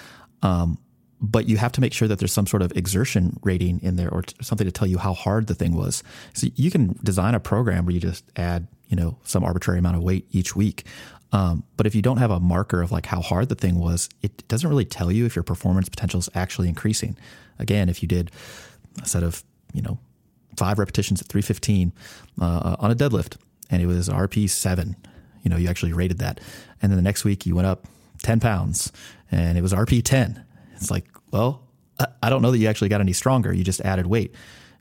um, 0.43 0.79
but 1.23 1.49
you 1.49 1.57
have 1.57 1.71
to 1.73 1.81
make 1.81 1.93
sure 1.93 2.09
that 2.09 2.19
there's 2.19 2.33
some 2.33 2.49
sort 2.49 2.63
of 2.63 2.77
exertion 2.77 3.39
rating 3.45 3.81
in 3.81 3.95
there 3.95 4.11
or 4.11 4.25
something 4.41 4.67
to 4.67 4.73
tell 4.73 4.89
you 4.89 4.99
how 4.99 5.15
hard 5.15 5.47
the 5.47 5.55
thing 5.55 5.75
was. 5.75 6.03
So 6.35 6.49
you 6.57 6.71
can 6.71 6.99
design 7.05 7.37
a 7.37 7.41
program 7.41 7.87
where 7.87 7.95
you 7.95 8.01
just 8.01 8.25
add, 8.37 8.67
you 8.89 8.97
know, 8.97 9.17
some 9.23 9.45
arbitrary 9.45 9.79
amount 9.79 9.97
of 9.97 10.03
weight 10.03 10.27
each 10.33 10.57
week. 10.57 10.85
Um, 11.31 11.63
but 11.77 11.87
if 11.87 11.95
you 11.95 12.03
don't 12.03 12.19
have 12.19 12.33
a 12.33 12.41
marker 12.41 12.83
of 12.83 12.91
like 12.91 13.07
how 13.07 13.23
hard 13.23 13.49
the 13.49 13.55
thing 13.55 13.79
was, 13.79 14.09
it 14.21 14.47
doesn't 14.49 14.69
really 14.69 14.85
tell 14.85 15.13
you 15.13 15.25
if 15.25 15.37
your 15.37 15.45
performance 15.45 15.89
potential 15.89 16.19
is 16.19 16.29
actually 16.35 16.69
increasing. 16.69 17.17
Again, 17.59 17.89
if 17.89 18.03
you 18.03 18.09
did 18.09 18.33
a 19.01 19.07
set 19.07 19.23
of, 19.23 19.45
you 19.73 19.81
know, 19.81 19.99
five 20.57 20.79
repetitions 20.79 21.23
at 21.23 21.29
315 21.29 21.93
uh, 22.41 22.77
on 22.81 22.91
a 22.91 22.97
deadlift 22.97 23.37
and 23.71 23.81
it 23.81 23.87
was 23.87 24.09
RP 24.09 24.51
seven, 24.51 24.97
you 25.45 25.51
know, 25.51 25.57
you 25.57 25.69
actually 25.69 25.93
rated 25.93 26.19
that. 26.19 26.41
And 26.83 26.91
then 26.91 26.97
the 26.97 27.03
next 27.03 27.25
week 27.25 27.47
you 27.47 27.55
went 27.55 27.69
up 27.69 27.87
10 28.25 28.41
pounds 28.41 28.93
and 29.31 29.57
it 29.57 29.63
was 29.63 29.73
RP 29.73 30.03
10 30.05 30.45
it's 30.83 30.91
like, 30.91 31.07
well, 31.31 31.63
I 32.23 32.31
don't 32.31 32.43
know 32.43 32.51
that 32.51 32.59
you 32.59 32.69
actually 32.69 32.89
got 32.89 33.01
any 33.01 33.13
stronger. 33.13 33.53
You 33.53 33.65
just 33.65 33.81
added 33.83 34.07
weight. 34.07 34.35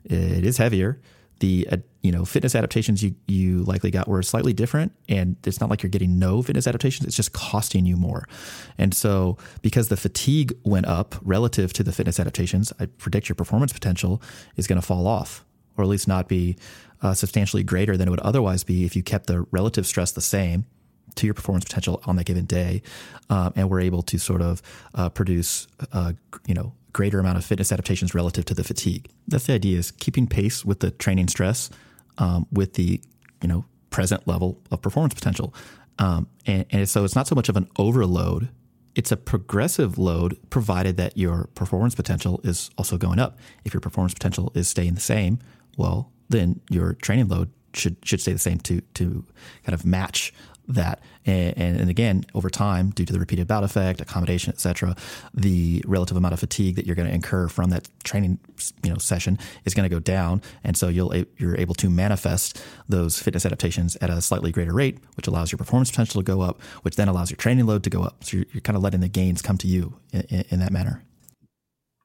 It 0.04 0.44
is 0.44 0.56
heavier. 0.56 1.00
The 1.38 1.68
uh, 1.70 1.76
you 2.02 2.12
know 2.12 2.24
fitness 2.24 2.54
adaptations 2.54 3.02
you 3.02 3.14
you 3.26 3.64
likely 3.64 3.90
got 3.90 4.06
were 4.06 4.22
slightly 4.22 4.52
different, 4.52 4.92
and 5.08 5.36
it's 5.44 5.60
not 5.60 5.70
like 5.70 5.82
you're 5.82 5.90
getting 5.90 6.18
no 6.18 6.42
fitness 6.42 6.66
adaptations. 6.66 7.06
It's 7.06 7.16
just 7.16 7.32
costing 7.32 7.84
you 7.84 7.96
more. 7.96 8.28
And 8.78 8.94
so 8.94 9.38
because 9.60 9.88
the 9.88 9.96
fatigue 9.96 10.56
went 10.64 10.86
up 10.86 11.16
relative 11.22 11.72
to 11.74 11.82
the 11.82 11.92
fitness 11.92 12.20
adaptations, 12.20 12.72
I 12.78 12.86
predict 12.86 13.28
your 13.28 13.36
performance 13.36 13.72
potential 13.72 14.22
is 14.56 14.66
going 14.66 14.80
to 14.80 14.86
fall 14.86 15.06
off, 15.06 15.44
or 15.76 15.82
at 15.82 15.88
least 15.88 16.06
not 16.06 16.28
be 16.28 16.56
uh, 17.02 17.14
substantially 17.14 17.64
greater 17.64 17.96
than 17.96 18.06
it 18.06 18.10
would 18.10 18.20
otherwise 18.20 18.62
be 18.62 18.84
if 18.84 18.94
you 18.94 19.02
kept 19.02 19.26
the 19.26 19.42
relative 19.50 19.86
stress 19.86 20.12
the 20.12 20.20
same 20.20 20.64
to 21.14 21.26
your 21.26 21.34
performance 21.34 21.64
potential 21.64 22.02
on 22.04 22.16
that 22.16 22.24
given 22.24 22.44
day, 22.44 22.82
um, 23.30 23.52
and 23.56 23.68
we're 23.68 23.80
able 23.80 24.02
to 24.02 24.18
sort 24.18 24.42
of 24.42 24.62
uh, 24.94 25.08
produce, 25.08 25.66
uh, 25.92 26.12
you 26.46 26.54
know, 26.54 26.72
greater 26.92 27.18
amount 27.18 27.38
of 27.38 27.44
fitness 27.44 27.72
adaptations 27.72 28.14
relative 28.14 28.44
to 28.46 28.54
the 28.54 28.64
fatigue. 28.64 29.08
That's 29.28 29.46
the 29.46 29.54
idea: 29.54 29.78
is 29.78 29.90
keeping 29.90 30.26
pace 30.26 30.64
with 30.64 30.80
the 30.80 30.90
training 30.90 31.28
stress, 31.28 31.70
um, 32.18 32.46
with 32.50 32.74
the, 32.74 33.00
you 33.42 33.48
know, 33.48 33.64
present 33.90 34.26
level 34.26 34.60
of 34.70 34.80
performance 34.82 35.14
potential, 35.14 35.54
um, 35.98 36.28
and, 36.46 36.64
and 36.70 36.88
so 36.88 37.04
it's 37.04 37.14
not 37.14 37.26
so 37.26 37.34
much 37.34 37.48
of 37.48 37.56
an 37.56 37.68
overload. 37.78 38.48
It's 38.94 39.10
a 39.10 39.16
progressive 39.16 39.96
load, 39.96 40.38
provided 40.50 40.98
that 40.98 41.16
your 41.16 41.48
performance 41.54 41.94
potential 41.94 42.42
is 42.44 42.70
also 42.76 42.98
going 42.98 43.18
up. 43.18 43.38
If 43.64 43.72
your 43.72 43.80
performance 43.80 44.12
potential 44.12 44.52
is 44.54 44.68
staying 44.68 44.94
the 44.94 45.00
same, 45.00 45.38
well, 45.78 46.12
then 46.28 46.60
your 46.68 46.92
training 46.94 47.28
load 47.28 47.50
should 47.74 47.96
should 48.04 48.20
stay 48.20 48.32
the 48.32 48.38
same 48.38 48.58
to 48.60 48.80
to 48.94 49.24
kind 49.64 49.74
of 49.74 49.84
match 49.84 50.32
that. 50.68 51.00
And, 51.24 51.80
and, 51.80 51.90
again, 51.90 52.24
over 52.34 52.50
time, 52.50 52.90
due 52.90 53.04
to 53.04 53.12
the 53.12 53.18
repeated 53.18 53.46
bout 53.46 53.62
effect, 53.62 54.00
accommodation, 54.00 54.52
et 54.52 54.60
cetera, 54.60 54.96
the 55.34 55.82
relative 55.86 56.16
amount 56.16 56.34
of 56.34 56.40
fatigue 56.40 56.76
that 56.76 56.86
you're 56.86 56.96
going 56.96 57.08
to 57.08 57.14
incur 57.14 57.48
from 57.48 57.70
that 57.70 57.88
training, 58.02 58.40
you 58.82 58.90
know, 58.90 58.96
session 58.98 59.38
is 59.64 59.74
going 59.74 59.88
to 59.88 59.94
go 59.94 60.00
down, 60.00 60.42
and 60.64 60.76
so 60.76 60.88
you'll 60.88 61.14
you're 61.36 61.56
able 61.56 61.74
to 61.74 61.88
manifest 61.90 62.62
those 62.88 63.18
fitness 63.20 63.46
adaptations 63.46 63.96
at 64.00 64.10
a 64.10 64.20
slightly 64.20 64.50
greater 64.50 64.72
rate, 64.72 64.98
which 65.16 65.26
allows 65.28 65.52
your 65.52 65.58
performance 65.58 65.90
potential 65.90 66.20
to 66.20 66.24
go 66.24 66.40
up, 66.40 66.60
which 66.82 66.96
then 66.96 67.08
allows 67.08 67.30
your 67.30 67.36
training 67.36 67.66
load 67.66 67.84
to 67.84 67.90
go 67.90 68.02
up. 68.02 68.24
So 68.24 68.38
you're, 68.38 68.46
you're 68.52 68.60
kind 68.62 68.76
of 68.76 68.82
letting 68.82 69.00
the 69.00 69.08
gains 69.08 69.42
come 69.42 69.58
to 69.58 69.68
you 69.68 69.94
in, 70.12 70.22
in, 70.22 70.44
in 70.50 70.60
that 70.60 70.72
manner. 70.72 71.02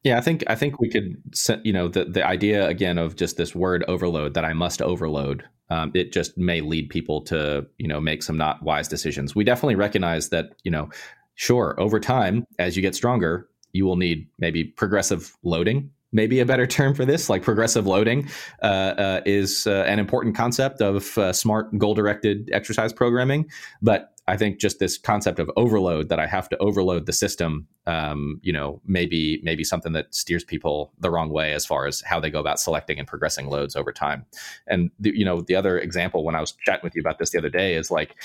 Yeah, 0.04 0.18
I 0.18 0.20
think 0.20 0.44
I 0.46 0.54
think 0.54 0.80
we 0.80 0.88
could, 0.88 1.20
set, 1.32 1.64
you 1.66 1.72
know, 1.72 1.88
the 1.88 2.04
the 2.04 2.24
idea 2.24 2.66
again 2.68 2.98
of 2.98 3.16
just 3.16 3.36
this 3.36 3.54
word 3.54 3.84
overload 3.88 4.34
that 4.34 4.44
I 4.44 4.52
must 4.52 4.80
overload. 4.80 5.44
Um, 5.70 5.90
it 5.94 6.12
just 6.12 6.36
may 6.38 6.60
lead 6.60 6.88
people 6.88 7.22
to 7.22 7.66
you 7.78 7.88
know 7.88 8.00
make 8.00 8.22
some 8.22 8.36
not 8.36 8.62
wise 8.62 8.88
decisions. 8.88 9.34
We 9.34 9.44
definitely 9.44 9.76
recognize 9.76 10.30
that 10.30 10.54
you 10.64 10.70
know, 10.70 10.88
sure, 11.34 11.74
over 11.78 12.00
time 12.00 12.46
as 12.58 12.76
you 12.76 12.82
get 12.82 12.94
stronger, 12.94 13.48
you 13.72 13.84
will 13.84 13.96
need 13.96 14.28
maybe 14.38 14.64
progressive 14.64 15.36
loading. 15.42 15.90
Maybe 16.10 16.40
a 16.40 16.46
better 16.46 16.66
term 16.78 16.94
for 16.94 17.04
this, 17.04 17.28
like 17.28 17.42
progressive 17.42 17.86
loading, 17.86 18.28
uh, 18.62 18.66
uh, 18.66 19.20
is 19.26 19.66
uh, 19.66 19.84
an 19.86 19.98
important 19.98 20.34
concept 20.34 20.80
of 20.80 21.16
uh, 21.18 21.32
smart 21.32 21.76
goal 21.78 21.94
directed 21.94 22.48
exercise 22.52 22.92
programming. 22.92 23.50
But 23.82 24.17
I 24.28 24.36
think 24.36 24.58
just 24.58 24.78
this 24.78 24.98
concept 24.98 25.38
of 25.38 25.50
overload 25.56 26.10
that 26.10 26.20
I 26.20 26.26
have 26.26 26.50
to 26.50 26.58
overload 26.58 27.06
the 27.06 27.14
system, 27.14 27.66
um, 27.86 28.40
you 28.42 28.52
know, 28.52 28.80
maybe 28.84 29.40
maybe 29.42 29.64
something 29.64 29.92
that 29.94 30.14
steers 30.14 30.44
people 30.44 30.92
the 31.00 31.10
wrong 31.10 31.30
way 31.30 31.54
as 31.54 31.64
far 31.64 31.86
as 31.86 32.02
how 32.02 32.20
they 32.20 32.28
go 32.28 32.38
about 32.38 32.60
selecting 32.60 32.98
and 32.98 33.08
progressing 33.08 33.48
loads 33.48 33.74
over 33.74 33.90
time. 33.90 34.26
And 34.66 34.90
the, 35.00 35.16
you 35.16 35.24
know, 35.24 35.40
the 35.40 35.56
other 35.56 35.78
example 35.78 36.24
when 36.24 36.34
I 36.34 36.40
was 36.40 36.52
chatting 36.66 36.84
with 36.84 36.94
you 36.94 37.00
about 37.00 37.18
this 37.18 37.30
the 37.30 37.38
other 37.38 37.48
day 37.48 37.74
is 37.74 37.90
like 37.90 38.16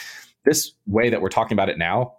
this 0.44 0.74
way 0.88 1.10
that 1.10 1.22
we're 1.22 1.30
talking 1.30 1.56
about 1.56 1.70
it 1.70 1.78
now 1.78 2.16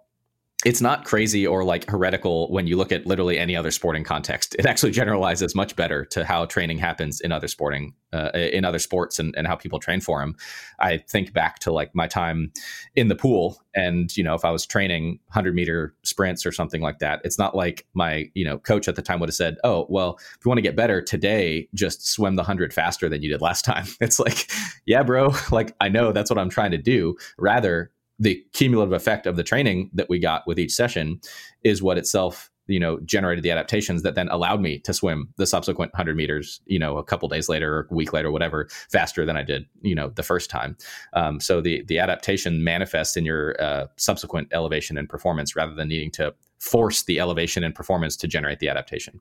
it's 0.65 0.81
not 0.81 1.05
crazy 1.05 1.45
or 1.45 1.63
like 1.63 1.87
heretical 1.87 2.51
when 2.51 2.65
you 2.65 2.75
look 2.75 2.91
at 2.91 3.05
literally 3.05 3.37
any 3.37 3.55
other 3.55 3.69
sporting 3.69 4.03
context. 4.03 4.55
It 4.57 4.65
actually 4.65 4.91
generalizes 4.91 5.53
much 5.53 5.75
better 5.75 6.03
to 6.05 6.25
how 6.25 6.45
training 6.45 6.79
happens 6.79 7.21
in 7.21 7.31
other 7.31 7.47
sporting, 7.47 7.93
uh, 8.11 8.31
in 8.33 8.65
other 8.65 8.79
sports, 8.79 9.19
and, 9.19 9.35
and 9.37 9.45
how 9.45 9.55
people 9.55 9.79
train 9.79 10.01
for 10.01 10.19
them. 10.19 10.35
I 10.79 10.97
think 10.97 11.33
back 11.33 11.59
to 11.59 11.71
like 11.71 11.93
my 11.93 12.07
time 12.07 12.51
in 12.95 13.09
the 13.09 13.15
pool, 13.15 13.61
and 13.75 14.15
you 14.17 14.23
know, 14.23 14.33
if 14.33 14.43
I 14.43 14.49
was 14.49 14.65
training 14.65 15.19
hundred 15.29 15.53
meter 15.53 15.93
sprints 16.01 16.47
or 16.47 16.51
something 16.51 16.81
like 16.81 16.97
that, 16.97 17.21
it's 17.23 17.37
not 17.37 17.55
like 17.55 17.85
my 17.93 18.29
you 18.33 18.43
know 18.43 18.57
coach 18.57 18.87
at 18.87 18.95
the 18.95 19.03
time 19.03 19.19
would 19.19 19.29
have 19.29 19.35
said, 19.35 19.57
"Oh, 19.63 19.85
well, 19.87 20.17
if 20.17 20.39
you 20.43 20.49
want 20.49 20.57
to 20.57 20.63
get 20.63 20.75
better 20.75 20.99
today, 20.99 21.69
just 21.75 22.07
swim 22.07 22.37
the 22.37 22.43
hundred 22.43 22.73
faster 22.73 23.07
than 23.07 23.21
you 23.21 23.29
did 23.29 23.41
last 23.41 23.65
time." 23.65 23.85
It's 24.05 24.19
like, 24.19 24.51
yeah, 24.85 25.03
bro, 25.03 25.33
like 25.51 25.75
I 25.79 25.89
know 25.89 26.11
that's 26.11 26.29
what 26.29 26.37
I'm 26.37 26.49
trying 26.49 26.71
to 26.71 26.77
do. 26.77 27.15
Rather, 27.37 27.91
the 28.19 28.43
cumulative 28.53 28.93
effect 28.93 29.27
of 29.27 29.35
the 29.35 29.43
training 29.43 29.89
that 29.93 30.09
we 30.09 30.19
got 30.19 30.45
with 30.47 30.59
each 30.59 30.71
session 30.71 31.19
is 31.63 31.81
what 31.81 31.97
itself 31.97 32.49
you 32.67 32.79
know 32.79 32.99
generated 33.01 33.43
the 33.43 33.51
adaptations 33.51 34.01
that 34.01 34.15
then 34.15 34.27
allowed 34.29 34.61
me 34.61 34.79
to 34.79 34.93
swim 34.93 35.27
the 35.37 35.45
subsequent 35.45 35.93
100 35.93 36.15
meters 36.15 36.61
you 36.65 36.79
know 36.79 36.97
a 36.97 37.03
couple 37.03 37.27
days 37.29 37.49
later 37.49 37.77
or 37.77 37.87
a 37.91 37.93
week 37.93 38.13
later 38.13 38.31
whatever 38.31 38.67
faster 38.89 39.25
than 39.25 39.37
i 39.37 39.43
did 39.43 39.65
you 39.81 39.93
know 39.95 40.09
the 40.15 40.23
first 40.23 40.49
time 40.49 40.75
um, 41.13 41.39
so 41.39 41.61
the 41.61 41.83
the 41.87 41.99
adaptation 41.99 42.63
manifests 42.63 43.15
in 43.15 43.25
your 43.25 43.61
uh, 43.61 43.85
subsequent 43.97 44.47
elevation 44.51 44.97
and 44.97 45.09
performance 45.09 45.55
rather 45.55 45.73
than 45.73 45.87
needing 45.87 46.11
to 46.11 46.33
force 46.59 47.03
the 47.03 47.19
elevation 47.19 47.63
and 47.63 47.75
performance 47.75 48.15
to 48.15 48.27
generate 48.27 48.59
the 48.59 48.69
adaptation 48.69 49.19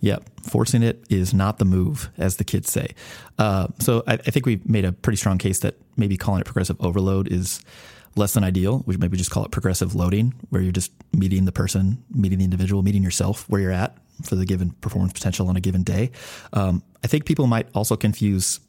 Yep. 0.00 0.28
Forcing 0.42 0.82
it 0.82 1.02
is 1.08 1.32
not 1.32 1.58
the 1.58 1.64
move, 1.64 2.10
as 2.18 2.36
the 2.36 2.44
kids 2.44 2.70
say. 2.70 2.94
Uh, 3.38 3.68
so 3.80 4.02
I, 4.06 4.14
I, 4.14 4.16
think 4.16 4.44
we've 4.44 4.68
made 4.68 4.84
a 4.84 4.92
pretty 4.92 5.16
strong 5.16 5.38
case 5.38 5.60
that 5.60 5.80
maybe 5.96 6.16
calling 6.16 6.42
it 6.42 6.44
progressive 6.44 6.76
overload 6.78 7.26
is 7.32 7.60
less 8.16 8.34
than 8.34 8.44
ideal. 8.44 8.82
We 8.86 8.96
maybe 8.96 9.16
just 9.16 9.30
call 9.30 9.44
it 9.44 9.50
progressive 9.50 9.94
loading, 9.94 10.34
where 10.50 10.62
you're 10.62 10.72
just 10.72 10.92
meeting 11.12 11.44
the 11.44 11.52
person, 11.52 12.02
meeting 12.10 12.38
the 12.38 12.44
individual, 12.44 12.82
meeting 12.82 13.02
yourself 13.02 13.48
where 13.48 13.60
you're 13.60 13.72
at 13.72 13.96
for 14.22 14.36
the 14.36 14.46
given 14.46 14.70
performance 14.80 15.12
potential 15.12 15.48
on 15.48 15.56
a 15.56 15.60
given 15.60 15.82
day. 15.82 16.10
Um, 16.52 16.82
I 17.02 17.08
think 17.08 17.24
people 17.24 17.46
might 17.46 17.68
also 17.74 17.96
confuse 17.96 18.60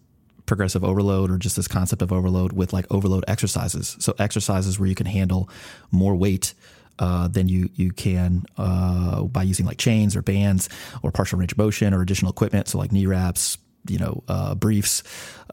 progressive 0.45 0.83
overload 0.83 1.31
or 1.31 1.37
just 1.37 1.55
this 1.55 1.67
concept 1.67 2.01
of 2.01 2.11
overload 2.11 2.53
with 2.53 2.73
like 2.73 2.85
overload 2.91 3.23
exercises. 3.27 3.95
So 3.99 4.13
exercises 4.19 4.79
where 4.79 4.87
you 4.87 4.95
can 4.95 5.07
handle 5.07 5.49
more 5.91 6.15
weight 6.15 6.53
uh, 6.97 7.27
than 7.27 7.49
you 7.49 7.69
you 7.75 7.91
can 7.91 8.45
uh, 8.57 9.23
by 9.23 9.43
using 9.43 9.65
like 9.65 9.77
chains 9.77 10.15
or 10.15 10.21
bands 10.21 10.69
or 11.03 11.11
partial 11.11 11.37
range 11.37 11.57
motion 11.57 11.93
or 11.93 12.01
additional 12.01 12.31
equipment. 12.31 12.67
So 12.67 12.77
like 12.77 12.91
knee 12.91 13.05
wraps, 13.05 13.57
you 13.87 13.97
know, 13.97 14.23
uh, 14.27 14.55
briefs, 14.55 15.03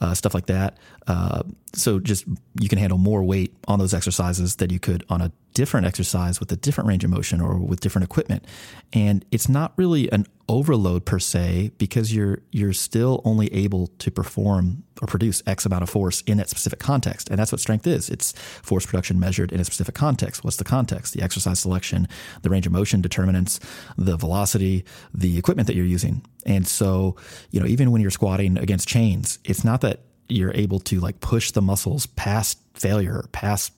uh, 0.01 0.15
stuff 0.15 0.35
like 0.35 0.47
that. 0.47 0.79
Uh, 1.07 1.43
so 1.75 1.99
just 1.99 2.25
you 2.61 2.69
can 2.69 2.79
handle 2.79 2.99
more 2.99 3.23
weight 3.23 3.55
on 3.67 3.79
those 3.79 3.95
exercises 3.95 4.57
than 4.57 4.71
you 4.71 4.79
could 4.79 5.05
on 5.09 5.21
a 5.21 5.33
different 5.55 5.87
exercise 5.87 6.41
with 6.41 6.51
a 6.53 6.57
different 6.57 6.89
range 6.89 7.05
of 7.05 7.11
motion 7.11 7.41
or 7.41 7.59
with 7.59 7.81
different 7.81 8.05
equipment. 8.05 8.45
And 8.93 9.25
it's 9.31 9.49
not 9.49 9.73
really 9.77 10.11
an 10.13 10.27
overload 10.49 11.07
per 11.07 11.19
se 11.19 11.71
because 11.79 12.15
you're 12.15 12.41
you're 12.51 12.73
still 12.73 13.23
only 13.25 13.53
able 13.55 13.87
to 13.99 14.11
perform 14.11 14.83
or 15.01 15.07
produce 15.07 15.43
X 15.47 15.65
amount 15.65 15.83
of 15.83 15.91
force 15.91 16.21
in 16.23 16.37
that 16.39 16.49
specific 16.49 16.79
context. 16.79 17.31
And 17.31 17.39
that's 17.39 17.53
what 17.53 17.61
strength 17.61 17.87
is. 17.87 18.11
It's 18.11 18.33
force 18.63 18.85
production 18.85 19.19
measured 19.19 19.53
in 19.53 19.61
a 19.61 19.65
specific 19.65 19.95
context. 19.95 20.45
What's 20.45 20.57
the 20.57 20.65
context? 20.65 21.15
The 21.15 21.23
exercise 21.23 21.61
selection, 21.61 22.09
the 22.43 22.51
range 22.51 22.67
of 22.67 22.73
motion 22.73 23.01
determinants, 23.01 23.61
the 23.97 24.17
velocity, 24.17 24.85
the 25.15 25.39
equipment 25.39 25.67
that 25.69 25.77
you're 25.77 25.87
using. 25.87 26.25
And 26.45 26.67
so, 26.67 27.17
you 27.51 27.61
know, 27.61 27.67
even 27.67 27.91
when 27.91 28.03
you're 28.03 28.11
squatting 28.11 28.59
against 28.59 28.89
chains, 28.89 29.39
it's 29.45 29.65
not 29.65 29.81
that 29.83 30.01
you're 30.29 30.55
able 30.55 30.81
to 30.81 31.01
like 31.01 31.21
push 31.21 31.51
the 31.51 31.63
muscles 31.63 32.07
past 32.07 32.59
failure, 32.75 33.25
past, 33.33 33.73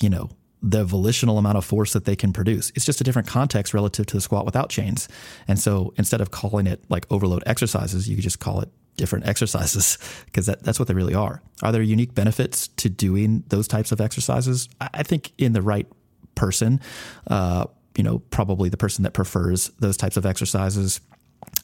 you 0.00 0.08
know, 0.08 0.30
the 0.66 0.84
volitional 0.84 1.38
amount 1.38 1.56
of 1.56 1.64
force 1.64 1.92
that 1.92 2.06
they 2.06 2.16
can 2.16 2.32
produce. 2.32 2.72
It's 2.74 2.84
just 2.84 3.00
a 3.00 3.04
different 3.04 3.28
context 3.28 3.72
relative 3.72 4.04
to 4.06 4.16
the 4.16 4.20
squat 4.20 4.44
without 4.44 4.68
chains. 4.68 5.08
And 5.46 5.60
so 5.60 5.94
instead 5.96 6.20
of 6.20 6.32
calling 6.32 6.66
it 6.66 6.84
like 6.88 7.06
overload 7.08 7.44
exercises, 7.46 8.08
you 8.08 8.16
could 8.16 8.24
just 8.24 8.40
call 8.40 8.60
it 8.60 8.68
different 8.96 9.26
exercises 9.28 9.96
because 10.24 10.46
that, 10.46 10.64
that's 10.64 10.80
what 10.80 10.88
they 10.88 10.94
really 10.94 11.14
are. 11.14 11.40
Are 11.62 11.70
there 11.70 11.82
unique 11.82 12.14
benefits 12.14 12.66
to 12.68 12.88
doing 12.88 13.44
those 13.48 13.68
types 13.68 13.92
of 13.92 14.00
exercises? 14.00 14.68
I 14.80 15.04
think 15.04 15.30
in 15.38 15.52
the 15.52 15.62
right 15.62 15.86
person, 16.34 16.80
uh, 17.28 17.66
you 17.96 18.02
know, 18.02 18.18
probably 18.18 18.68
the 18.68 18.76
person 18.76 19.04
that 19.04 19.12
prefers 19.12 19.68
those 19.78 19.96
types 19.96 20.16
of 20.16 20.26
exercises 20.26 21.00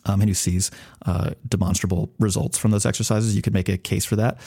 um, 0.04 0.20
and 0.20 0.28
who 0.28 0.34
sees 0.34 0.70
uh, 1.06 1.30
demonstrable 1.48 2.12
results 2.18 2.58
from 2.58 2.70
those 2.70 2.86
exercises, 2.86 3.36
you 3.36 3.42
could 3.42 3.54
make 3.54 3.68
a 3.68 3.78
case 3.78 4.04
for 4.04 4.16
that. 4.16 4.38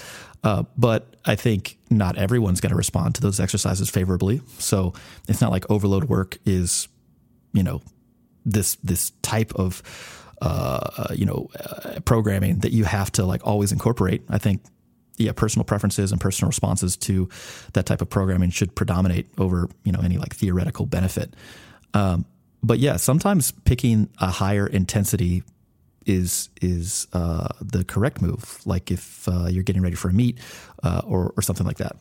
Uh, 0.44 0.64
but 0.78 1.16
I 1.26 1.36
think 1.36 1.78
not 1.90 2.18
everyone's 2.18 2.62
going 2.62 2.72
to 2.72 2.76
respond 2.78 3.16
to 3.16 3.22
those 3.22 3.40
exercises 3.40 3.90
favorably. 3.90 4.42
So 4.60 4.94
it's 5.28 5.42
not 5.42 5.52
like 5.52 5.70
overload 5.70 6.06
work 6.06 6.38
is, 6.46 6.88
you 7.54 7.64
know, 7.64 7.82
this 8.46 8.76
this 8.84 9.12
type 9.22 9.54
of 9.56 9.82
uh, 10.42 11.08
you 11.16 11.26
know 11.26 11.50
uh, 11.60 12.00
programming 12.02 12.60
that 12.60 12.72
you 12.72 12.84
have 12.84 13.12
to 13.14 13.26
like 13.26 13.46
always 13.46 13.72
incorporate. 13.72 14.24
I 14.30 14.38
think 14.38 14.62
yeah, 15.18 15.32
personal 15.32 15.64
preferences 15.64 16.12
and 16.12 16.20
personal 16.20 16.50
responses 16.50 16.98
to 16.98 17.30
that 17.74 17.86
type 17.86 18.02
of 18.02 18.10
programming 18.10 18.50
should 18.50 18.76
predominate 18.76 19.28
over 19.38 19.70
you 19.84 19.92
know 19.92 20.02
any 20.02 20.18
like 20.18 20.36
theoretical 20.36 20.86
benefit. 20.86 21.34
Um, 21.94 22.26
but 22.66 22.80
yeah, 22.80 22.96
sometimes 22.98 23.52
picking 23.52 24.10
a 24.20 24.28
higher 24.28 24.68
intensity 24.68 25.44
is 26.06 26.50
is 26.62 27.08
uh, 27.14 27.48
the 27.62 27.84
correct 27.84 28.22
move. 28.22 28.62
Like 28.66 28.92
if 28.92 29.28
uh, 29.28 29.48
you're 29.48 29.64
getting 29.64 29.82
ready 29.82 29.96
for 29.96 30.10
a 30.10 30.14
meet 30.14 30.40
uh, 30.84 31.02
or 31.06 31.34
or 31.38 31.42
something 31.42 31.66
like 31.66 31.78
that. 31.78 31.96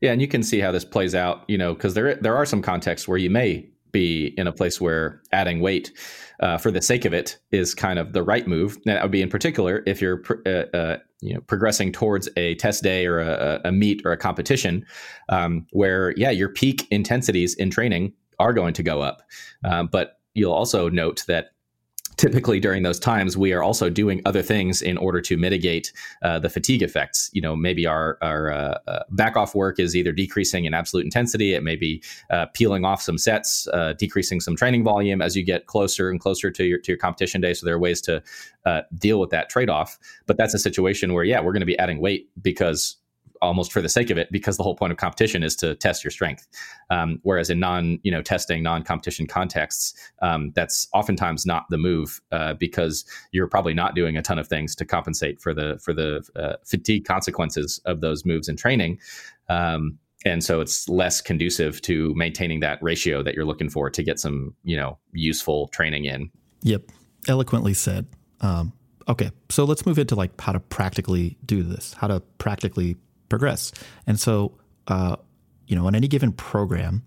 Yeah, 0.00 0.12
and 0.12 0.20
you 0.20 0.28
can 0.28 0.42
see 0.42 0.60
how 0.60 0.72
this 0.72 0.84
plays 0.84 1.14
out. 1.14 1.44
You 1.48 1.58
know, 1.58 1.74
because 1.74 1.94
there 1.94 2.14
there 2.16 2.36
are 2.36 2.46
some 2.46 2.62
contexts 2.62 3.08
where 3.08 3.18
you 3.18 3.30
may 3.30 3.68
be 3.92 4.34
in 4.36 4.46
a 4.46 4.52
place 4.52 4.80
where 4.80 5.22
adding 5.32 5.60
weight 5.60 5.90
uh, 6.40 6.58
for 6.58 6.70
the 6.70 6.82
sake 6.82 7.04
of 7.04 7.14
it 7.14 7.38
is 7.50 7.74
kind 7.74 7.98
of 7.98 8.12
the 8.12 8.22
right 8.22 8.46
move. 8.46 8.76
That 8.84 9.02
would 9.02 9.10
be 9.10 9.22
in 9.22 9.30
particular 9.30 9.82
if 9.86 10.02
you're 10.02 10.22
uh, 10.44 10.76
uh, 10.76 10.98
you 11.20 11.34
know 11.34 11.40
progressing 11.40 11.92
towards 11.92 12.28
a 12.36 12.56
test 12.56 12.82
day 12.82 13.06
or 13.06 13.20
a, 13.20 13.60
a 13.64 13.72
meet 13.72 14.02
or 14.04 14.12
a 14.12 14.16
competition 14.16 14.84
um, 15.28 15.66
where 15.72 16.12
yeah 16.16 16.30
your 16.30 16.48
peak 16.48 16.86
intensities 16.90 17.54
in 17.54 17.70
training 17.70 18.12
are 18.38 18.52
going 18.52 18.74
to 18.74 18.82
go 18.82 19.00
up. 19.00 19.22
Um, 19.64 19.88
but 19.90 20.20
you'll 20.34 20.52
also 20.52 20.88
note 20.88 21.24
that 21.26 21.50
typically 22.16 22.58
during 22.58 22.82
those 22.82 22.98
times 22.98 23.36
we 23.36 23.52
are 23.52 23.62
also 23.62 23.90
doing 23.90 24.22
other 24.24 24.42
things 24.42 24.80
in 24.80 24.96
order 24.96 25.20
to 25.20 25.36
mitigate 25.36 25.92
uh, 26.22 26.38
the 26.38 26.48
fatigue 26.48 26.82
effects. 26.82 27.30
You 27.32 27.42
know 27.42 27.54
maybe 27.54 27.86
our, 27.86 28.18
our 28.22 28.50
uh, 28.50 28.78
uh, 28.86 29.02
back 29.10 29.36
off 29.36 29.54
work 29.54 29.78
is 29.78 29.94
either 29.94 30.12
decreasing 30.12 30.64
in 30.64 30.74
absolute 30.74 31.04
intensity 31.04 31.54
it 31.54 31.62
may 31.62 31.76
be 31.76 32.02
uh, 32.30 32.46
peeling 32.54 32.84
off 32.84 33.02
some 33.02 33.18
sets 33.18 33.68
decreasing 33.98 34.40
some 34.40 34.56
training 34.56 34.84
volume 34.84 35.20
as 35.20 35.36
you 35.36 35.44
get 35.44 35.66
closer 35.66 36.10
and 36.10 36.20
closer 36.20 36.50
to 36.50 36.64
your 36.64 36.78
to 36.78 36.92
your 36.92 36.98
competition 36.98 37.40
day. 37.40 37.54
So 37.54 37.66
there 37.66 37.74
are 37.74 37.78
ways 37.78 38.00
to 38.02 38.22
deal 38.98 39.20
with 39.20 39.30
that 39.30 39.48
trade-off. 39.48 39.98
But 40.26 40.36
that's 40.36 40.54
a 40.54 40.58
situation 40.58 41.12
where 41.12 41.24
yeah 41.24 41.40
we're 41.40 41.52
going 41.52 41.60
to 41.60 41.66
be 41.66 41.78
adding 41.78 42.00
weight 42.00 42.28
because 42.40 42.96
almost 43.42 43.72
for 43.72 43.80
the 43.80 43.88
sake 43.88 44.10
of 44.10 44.18
it 44.18 44.28
because 44.30 44.56
the 44.56 44.62
whole 44.62 44.74
point 44.74 44.92
of 44.92 44.98
competition 44.98 45.42
is 45.42 45.56
to 45.56 45.74
test 45.74 46.04
your 46.04 46.10
strength. 46.10 46.46
Um, 46.90 47.20
whereas 47.22 47.50
in 47.50 47.60
non 47.60 47.98
you 48.02 48.10
know 48.10 48.22
testing 48.22 48.62
non 48.62 48.82
competition 48.82 49.26
contexts, 49.26 49.94
um, 50.22 50.52
that's 50.54 50.88
oftentimes 50.92 51.46
not 51.46 51.66
the 51.70 51.78
move 51.78 52.20
uh, 52.32 52.54
because 52.54 53.04
you're 53.32 53.48
probably 53.48 53.74
not 53.74 53.94
doing 53.94 54.16
a 54.16 54.22
ton 54.22 54.38
of 54.38 54.48
things 54.48 54.74
to 54.76 54.84
compensate 54.84 55.40
for 55.40 55.54
the 55.54 55.78
for 55.82 55.92
the 55.92 56.26
uh, 56.36 56.56
fatigue 56.64 57.04
consequences 57.04 57.80
of 57.84 58.00
those 58.00 58.24
moves 58.24 58.48
in 58.48 58.56
training. 58.56 58.98
Um, 59.48 59.98
and 60.26 60.42
so 60.42 60.60
it's 60.60 60.88
less 60.88 61.20
conducive 61.20 61.80
to 61.82 62.12
maintaining 62.14 62.60
that 62.60 62.82
ratio 62.82 63.22
that 63.22 63.34
you're 63.34 63.44
looking 63.44 63.68
for 63.70 63.88
to 63.88 64.02
get 64.02 64.18
some 64.18 64.54
you 64.64 64.76
know 64.76 64.98
useful 65.12 65.68
training 65.68 66.04
in 66.04 66.30
yep 66.62 66.82
eloquently 67.28 67.74
said 67.74 68.06
um, 68.40 68.72
okay 69.08 69.30
so 69.48 69.64
let's 69.64 69.86
move 69.86 69.98
into 69.98 70.14
like 70.14 70.38
how 70.40 70.52
to 70.52 70.60
practically 70.60 71.36
do 71.44 71.62
this 71.62 71.94
how 71.94 72.06
to 72.06 72.20
practically 72.38 72.96
progress 73.28 73.72
and 74.06 74.18
so 74.18 74.52
uh, 74.88 75.16
you 75.66 75.76
know 75.76 75.86
on 75.86 75.94
any 75.94 76.08
given 76.08 76.32
program 76.32 77.02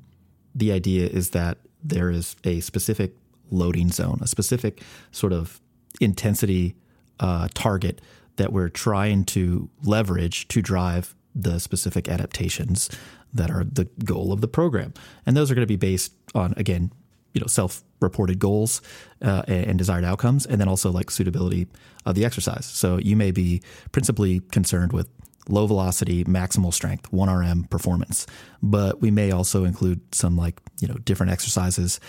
the 0.55 0.71
idea 0.71 1.07
is 1.07 1.31
that 1.31 1.57
there 1.83 2.09
is 2.09 2.35
a 2.43 2.59
specific 2.59 3.15
loading 3.51 3.89
zone 3.89 4.19
a 4.21 4.27
specific 4.27 4.81
sort 5.11 5.33
of 5.33 5.59
intensity 5.99 6.75
uh, 7.19 7.47
target 7.53 8.01
that 8.37 8.53
we're 8.53 8.69
trying 8.69 9.25
to 9.25 9.69
leverage 9.83 10.47
to 10.47 10.61
drive 10.61 11.13
the 11.35 11.59
specific 11.59 12.07
adaptations 12.07 12.89
that 13.33 13.51
are 13.51 13.63
the 13.63 13.85
goal 14.05 14.31
of 14.31 14.41
the 14.41 14.47
program. 14.47 14.93
And 15.25 15.37
those 15.37 15.51
are 15.51 15.55
going 15.55 15.67
to 15.67 15.67
be 15.67 15.75
based 15.75 16.13
on, 16.33 16.53
again, 16.57 16.91
you 17.33 17.41
know, 17.41 17.47
self-reported 17.47 18.39
goals 18.39 18.81
uh, 19.21 19.43
and, 19.47 19.77
desired 19.77 20.03
outcomes, 20.03 20.47
and 20.47 20.59
then 20.59 20.67
also 20.67 20.89
like 20.91 21.11
suitability 21.11 21.67
of 22.05 22.15
the 22.15 22.25
exercise. 22.25 22.65
So 22.65 22.97
you 22.97 23.15
may 23.15 23.29
be 23.29 23.61
principally 23.91 24.39
concerned 24.51 24.93
with 24.93 25.09
low 25.49 25.67
velocity, 25.67 26.23
maximal 26.25 26.73
strength, 26.73 27.11
1RM 27.11 27.69
performance. 27.69 28.25
But 28.61 29.01
we 29.01 29.11
may 29.11 29.31
also 29.31 29.65
include 29.65 30.01
some 30.13 30.37
like, 30.37 30.59
you 30.79 30.87
know, 30.87 30.95
different 30.95 31.31
exercises 31.31 31.99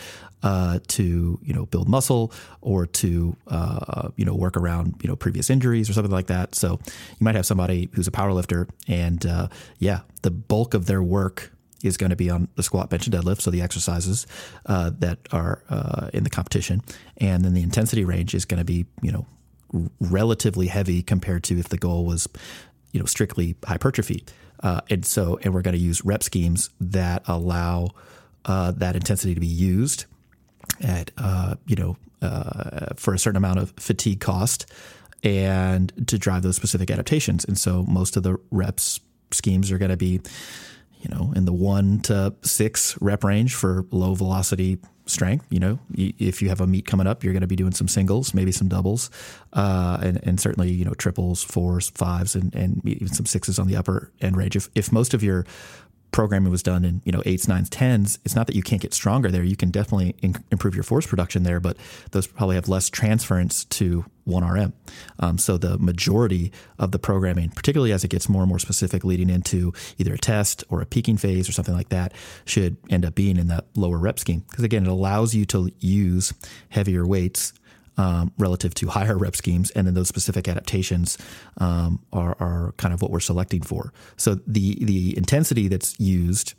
uh, 0.42 0.78
to, 0.88 1.38
you 1.42 1.54
know, 1.54 1.66
build 1.66 1.88
muscle 1.88 2.32
or 2.60 2.86
to, 2.86 3.36
uh, 3.48 4.08
you 4.16 4.24
know, 4.24 4.34
work 4.34 4.56
around, 4.56 4.94
you 5.02 5.08
know, 5.08 5.16
previous 5.16 5.50
injuries 5.50 5.90
or 5.90 5.92
something 5.92 6.12
like 6.12 6.28
that. 6.28 6.54
So 6.54 6.78
you 6.86 7.24
might 7.24 7.34
have 7.34 7.46
somebody 7.46 7.90
who's 7.92 8.06
a 8.06 8.12
power 8.12 8.32
lifter 8.32 8.68
and, 8.88 9.24
uh, 9.26 9.48
yeah, 9.78 10.00
the 10.22 10.30
bulk 10.30 10.74
of 10.74 10.86
their 10.86 11.02
work 11.02 11.52
is 11.82 11.96
going 11.96 12.10
to 12.10 12.16
be 12.16 12.28
on 12.28 12.48
the 12.56 12.62
squat, 12.62 12.90
bench, 12.90 13.06
and 13.06 13.14
deadlift. 13.14 13.40
So 13.40 13.50
the 13.50 13.62
exercises 13.62 14.26
uh, 14.66 14.90
that 14.98 15.18
are 15.32 15.62
uh, 15.70 16.10
in 16.12 16.24
the 16.24 16.30
competition. 16.30 16.82
And 17.16 17.44
then 17.44 17.54
the 17.54 17.62
intensity 17.62 18.04
range 18.04 18.34
is 18.34 18.44
going 18.44 18.58
to 18.58 18.64
be, 18.64 18.86
you 19.02 19.12
know, 19.12 19.26
relatively 20.00 20.66
heavy 20.66 21.02
compared 21.02 21.44
to 21.44 21.58
if 21.58 21.68
the 21.68 21.78
goal 21.78 22.04
was 22.04 22.28
you 22.92 23.00
know 23.00 23.06
strictly 23.06 23.56
hypertrophy. 23.64 24.24
Uh, 24.62 24.80
and 24.90 25.06
so, 25.06 25.38
and 25.42 25.54
we're 25.54 25.62
going 25.62 25.76
to 25.76 25.80
use 25.80 26.04
rep 26.04 26.22
schemes 26.22 26.70
that 26.80 27.22
allow 27.26 27.90
uh, 28.44 28.72
that 28.72 28.94
intensity 28.94 29.34
to 29.34 29.40
be 29.40 29.46
used 29.46 30.04
at 30.82 31.10
uh, 31.18 31.54
you 31.66 31.76
know 31.76 31.96
uh, 32.22 32.94
for 32.96 33.14
a 33.14 33.18
certain 33.18 33.36
amount 33.36 33.58
of 33.58 33.72
fatigue 33.78 34.20
cost 34.20 34.66
and 35.22 35.92
to 36.06 36.18
drive 36.18 36.42
those 36.42 36.56
specific 36.56 36.90
adaptations. 36.90 37.44
And 37.44 37.58
so, 37.58 37.84
most 37.84 38.16
of 38.16 38.22
the 38.22 38.38
reps 38.50 39.00
schemes 39.32 39.70
are 39.70 39.78
going 39.78 39.90
to 39.90 39.96
be 39.96 40.20
you 41.00 41.08
know 41.10 41.32
in 41.34 41.44
the 41.44 41.52
one 41.52 42.00
to 42.00 42.34
six 42.42 43.00
rep 43.00 43.24
range 43.24 43.54
for 43.54 43.86
low 43.90 44.14
velocity 44.14 44.78
strength. 45.10 45.46
You 45.50 45.60
know, 45.60 45.78
if 45.94 46.42
you 46.42 46.48
have 46.48 46.60
a 46.60 46.66
meet 46.66 46.86
coming 46.86 47.06
up, 47.06 47.22
you're 47.22 47.32
going 47.32 47.42
to 47.42 47.46
be 47.46 47.56
doing 47.56 47.72
some 47.72 47.88
singles, 47.88 48.34
maybe 48.34 48.52
some 48.52 48.68
doubles, 48.68 49.10
uh, 49.52 49.98
and, 50.02 50.20
and 50.22 50.40
certainly 50.40 50.70
you 50.70 50.84
know 50.84 50.94
triples, 50.94 51.42
fours, 51.42 51.90
fives, 51.90 52.34
and, 52.34 52.54
and 52.54 52.80
even 52.86 53.08
some 53.08 53.26
sixes 53.26 53.58
on 53.58 53.66
the 53.66 53.76
upper 53.76 54.10
end 54.20 54.36
range. 54.36 54.56
If 54.56 54.68
if 54.74 54.92
most 54.92 55.14
of 55.14 55.22
your 55.22 55.44
programming 56.12 56.50
was 56.50 56.62
done 56.62 56.84
in 56.84 57.02
you 57.04 57.12
know 57.12 57.22
eights, 57.24 57.48
nines, 57.48 57.68
tens, 57.70 58.18
it's 58.24 58.34
not 58.34 58.46
that 58.46 58.56
you 58.56 58.62
can't 58.62 58.82
get 58.82 58.94
stronger 58.94 59.30
there. 59.30 59.42
You 59.42 59.56
can 59.56 59.70
definitely 59.70 60.14
in- 60.22 60.42
improve 60.50 60.74
your 60.74 60.84
force 60.84 61.06
production 61.06 61.42
there, 61.42 61.60
but 61.60 61.76
those 62.12 62.26
probably 62.26 62.56
have 62.56 62.68
less 62.68 62.90
transference 62.90 63.64
to 63.66 64.04
one 64.24 64.44
RM. 64.44 64.72
Um, 65.18 65.38
so 65.38 65.56
the 65.56 65.78
majority 65.78 66.52
of 66.78 66.92
the 66.92 66.98
programming, 66.98 67.50
particularly 67.50 67.92
as 67.92 68.04
it 68.04 68.08
gets 68.08 68.28
more 68.28 68.42
and 68.42 68.48
more 68.48 68.58
specific, 68.58 69.04
leading 69.04 69.30
into 69.30 69.72
either 69.98 70.14
a 70.14 70.18
test 70.18 70.62
or 70.68 70.80
a 70.80 70.86
peaking 70.86 71.16
phase 71.16 71.48
or 71.48 71.52
something 71.52 71.74
like 71.74 71.88
that, 71.88 72.12
should 72.44 72.76
end 72.88 73.04
up 73.04 73.14
being 73.14 73.36
in 73.36 73.48
that 73.48 73.66
lower 73.74 73.98
rep 73.98 74.18
scheme 74.18 74.44
because 74.50 74.64
again, 74.64 74.84
it 74.84 74.90
allows 74.90 75.34
you 75.34 75.44
to 75.46 75.70
use 75.80 76.32
heavier 76.68 77.06
weights 77.06 77.52
um, 77.96 78.32
relative 78.38 78.74
to 78.74 78.88
higher 78.88 79.16
rep 79.16 79.36
schemes, 79.36 79.70
and 79.72 79.86
then 79.86 79.94
those 79.94 80.08
specific 80.08 80.48
adaptations 80.48 81.18
um, 81.58 82.00
are, 82.12 82.36
are 82.40 82.74
kind 82.76 82.94
of 82.94 83.02
what 83.02 83.10
we're 83.10 83.20
selecting 83.20 83.62
for. 83.62 83.92
So 84.16 84.36
the 84.46 84.84
the 84.84 85.16
intensity 85.16 85.68
that's 85.68 85.98
used 85.98 86.54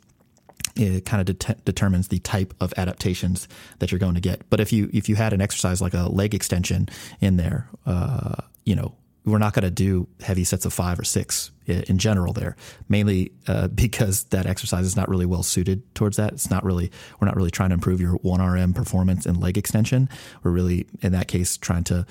it 0.76 1.04
kind 1.04 1.28
of 1.28 1.38
de- 1.38 1.54
determines 1.64 2.08
the 2.08 2.18
type 2.20 2.54
of 2.60 2.72
adaptations 2.76 3.48
that 3.78 3.90
you're 3.90 3.98
going 3.98 4.14
to 4.14 4.20
get. 4.20 4.48
But 4.48 4.60
if 4.60 4.72
you 4.72 4.88
if 4.92 5.08
you 5.08 5.16
had 5.16 5.32
an 5.32 5.40
exercise 5.40 5.80
like 5.80 5.94
a 5.94 6.08
leg 6.08 6.34
extension 6.34 6.88
in 7.20 7.36
there, 7.36 7.68
uh, 7.86 8.36
you 8.64 8.76
know, 8.76 8.94
we're 9.24 9.38
not 9.38 9.52
going 9.52 9.64
to 9.64 9.70
do 9.70 10.08
heavy 10.20 10.44
sets 10.44 10.64
of 10.64 10.72
five 10.72 10.98
or 10.98 11.04
six 11.04 11.50
in 11.66 11.98
general 11.98 12.32
there, 12.32 12.56
mainly 12.88 13.32
uh, 13.46 13.68
because 13.74 14.24
that 14.24 14.46
exercise 14.46 14.84
is 14.84 14.96
not 14.96 15.08
really 15.08 15.26
well 15.26 15.42
suited 15.42 15.94
towards 15.94 16.16
that. 16.16 16.32
It's 16.32 16.50
not 16.50 16.64
really, 16.64 16.90
we're 17.20 17.26
not 17.26 17.36
really 17.36 17.50
trying 17.50 17.70
to 17.70 17.74
improve 17.74 18.00
your 18.00 18.18
1RM 18.18 18.74
performance 18.74 19.26
and 19.26 19.40
leg 19.40 19.56
extension. 19.56 20.08
We're 20.42 20.50
really, 20.50 20.86
in 21.02 21.12
that 21.12 21.28
case, 21.28 21.56
trying 21.56 21.84
to 21.84 22.06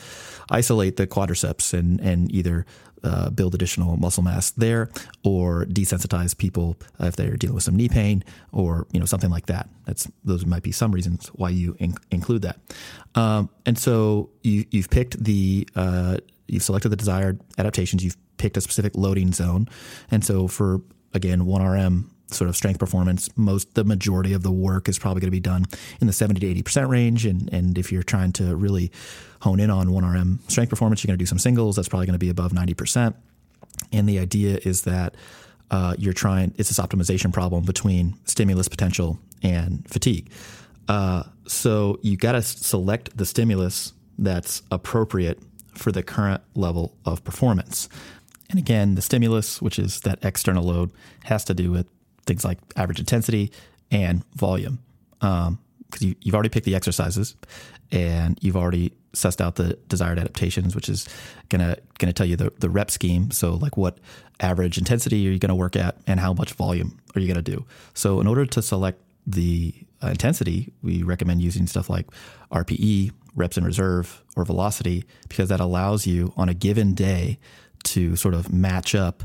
isolate 0.49 0.97
the 0.97 1.07
quadriceps 1.07 1.77
and, 1.77 1.99
and 1.99 2.31
either 2.31 2.65
uh, 3.03 3.29
build 3.31 3.55
additional 3.55 3.97
muscle 3.97 4.23
mass 4.23 4.51
there 4.51 4.89
or 5.23 5.65
desensitize 5.65 6.37
people 6.37 6.77
if 6.99 7.15
they're 7.15 7.35
dealing 7.35 7.55
with 7.55 7.63
some 7.63 7.75
knee 7.75 7.89
pain 7.89 8.23
or 8.51 8.85
you 8.91 8.99
know 8.99 9.07
something 9.07 9.31
like 9.31 9.47
that 9.47 9.67
that's 9.85 10.07
those 10.23 10.45
might 10.45 10.61
be 10.61 10.71
some 10.71 10.91
reasons 10.91 11.27
why 11.29 11.49
you 11.49 11.75
in- 11.79 11.97
include 12.11 12.43
that 12.43 12.59
um, 13.15 13.49
and 13.65 13.77
so 13.79 14.29
you, 14.43 14.65
have 14.73 14.91
picked 14.91 15.23
the 15.23 15.67
uh, 15.75 16.17
you've 16.51 16.63
selected 16.63 16.89
the 16.89 16.95
desired 16.95 17.39
adaptations, 17.57 18.03
you've 18.03 18.17
picked 18.37 18.57
a 18.57 18.61
specific 18.61 18.95
loading 18.95 19.31
zone. 19.33 19.67
And 20.09 20.23
so 20.23 20.47
for 20.47 20.81
again, 21.13 21.41
1RM 21.41 22.05
sort 22.27 22.49
of 22.49 22.55
strength 22.55 22.79
performance, 22.79 23.29
most 23.35 23.73
the 23.75 23.83
majority 23.83 24.33
of 24.33 24.41
the 24.41 24.51
work 24.51 24.87
is 24.87 24.97
probably 24.97 25.19
going 25.19 25.27
to 25.27 25.31
be 25.31 25.39
done 25.39 25.65
in 25.99 26.07
the 26.07 26.13
70 26.13 26.39
to 26.39 26.63
80% 26.63 26.89
range. 26.89 27.25
And 27.25 27.51
and 27.53 27.77
if 27.77 27.91
you're 27.91 28.03
trying 28.03 28.31
to 28.33 28.55
really 28.55 28.91
hone 29.41 29.59
in 29.59 29.69
on 29.69 29.87
1RM 29.87 30.39
strength 30.49 30.69
performance, 30.69 31.03
you're 31.03 31.09
going 31.09 31.17
to 31.17 31.21
do 31.21 31.27
some 31.27 31.39
singles. 31.39 31.75
That's 31.75 31.89
probably 31.89 32.05
going 32.05 32.13
to 32.13 32.19
be 32.19 32.29
above 32.29 32.51
90%. 32.51 33.15
And 33.91 34.07
the 34.07 34.19
idea 34.19 34.59
is 34.63 34.83
that 34.83 35.15
uh, 35.71 35.95
you're 35.97 36.13
trying, 36.13 36.53
it's 36.57 36.69
this 36.69 36.79
optimization 36.79 37.33
problem 37.33 37.63
between 37.63 38.15
stimulus 38.25 38.67
potential 38.67 39.17
and 39.41 39.87
fatigue. 39.87 40.29
Uh, 40.87 41.23
so 41.47 41.97
you 42.01 42.17
got 42.17 42.33
to 42.33 42.41
select 42.41 43.15
the 43.15 43.25
stimulus 43.25 43.93
that's 44.17 44.61
appropriate 44.71 45.39
for 45.81 45.91
the 45.91 46.03
current 46.03 46.41
level 46.55 46.95
of 47.05 47.23
performance. 47.23 47.89
And 48.49 48.59
again, 48.59 48.95
the 48.95 49.01
stimulus, 49.01 49.61
which 49.61 49.79
is 49.79 50.01
that 50.01 50.19
external 50.23 50.63
load, 50.63 50.91
has 51.23 51.43
to 51.45 51.53
do 51.53 51.71
with 51.71 51.87
things 52.25 52.43
like 52.43 52.59
average 52.75 52.99
intensity 52.99 53.51
and 53.89 54.23
volume. 54.35 54.79
Because 55.19 55.47
um, 55.47 55.59
you, 55.99 56.15
have 56.25 56.35
already 56.35 56.49
picked 56.49 56.65
the 56.65 56.75
exercises 56.75 57.35
and 57.91 58.37
you've 58.41 58.57
already 58.57 58.93
sussed 59.13 59.41
out 59.41 59.55
the 59.55 59.77
desired 59.87 60.19
adaptations, 60.19 60.75
which 60.75 60.89
is 60.89 61.07
gonna 61.49 61.77
gonna 61.97 62.13
tell 62.13 62.25
you 62.25 62.35
the, 62.35 62.51
the 62.59 62.69
rep 62.69 62.89
scheme. 62.91 63.31
So 63.31 63.55
like 63.55 63.77
what 63.77 63.97
average 64.39 64.77
intensity 64.77 65.27
are 65.27 65.31
you 65.31 65.39
gonna 65.39 65.55
work 65.55 65.75
at 65.75 65.97
and 66.07 66.19
how 66.19 66.33
much 66.33 66.53
volume 66.53 66.99
are 67.15 67.21
you 67.21 67.27
gonna 67.27 67.41
do? 67.41 67.65
So 67.93 68.19
in 68.21 68.27
order 68.27 68.45
to 68.45 68.61
select 68.61 69.01
the 69.27 69.73
uh, 70.03 70.07
intensity, 70.07 70.73
we 70.81 71.03
recommend 71.03 71.41
using 71.41 71.67
stuff 71.67 71.89
like 71.89 72.07
RPE, 72.51 73.11
reps 73.35 73.57
in 73.57 73.63
reserve, 73.63 74.23
or 74.35 74.45
velocity, 74.45 75.05
because 75.29 75.49
that 75.49 75.59
allows 75.59 76.05
you 76.05 76.33
on 76.35 76.49
a 76.49 76.53
given 76.53 76.93
day 76.93 77.39
to 77.83 78.15
sort 78.15 78.33
of 78.33 78.51
match 78.51 78.93
up, 78.95 79.23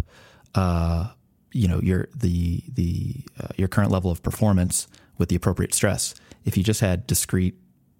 uh, 0.55 1.09
you 1.53 1.69
know, 1.69 1.81
your 1.81 2.09
the 2.15 2.63
the 2.73 3.25
uh, 3.41 3.49
your 3.57 3.69
current 3.69 3.91
level 3.91 4.11
of 4.11 4.23
performance 4.23 4.89
with 5.19 5.29
the 5.29 5.37
appropriate 5.37 5.75
stress. 5.75 6.15
If 6.45 6.57
you 6.57 6.63
just 6.63 6.81
had 6.81 7.07
discrete, 7.07 7.57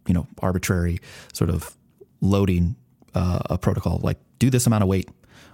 you 0.07 0.15
know, 0.15 0.27
arbitrary 0.41 1.01
sort 1.33 1.51
of 1.51 1.77
loading 2.21 2.77
uh, 3.15 3.41
a 3.47 3.59
protocol, 3.59 4.01
like 4.03 4.19
do 4.39 4.51
this 4.51 4.67
amount 4.67 4.83
of 4.83 4.89
weight 4.89 5.09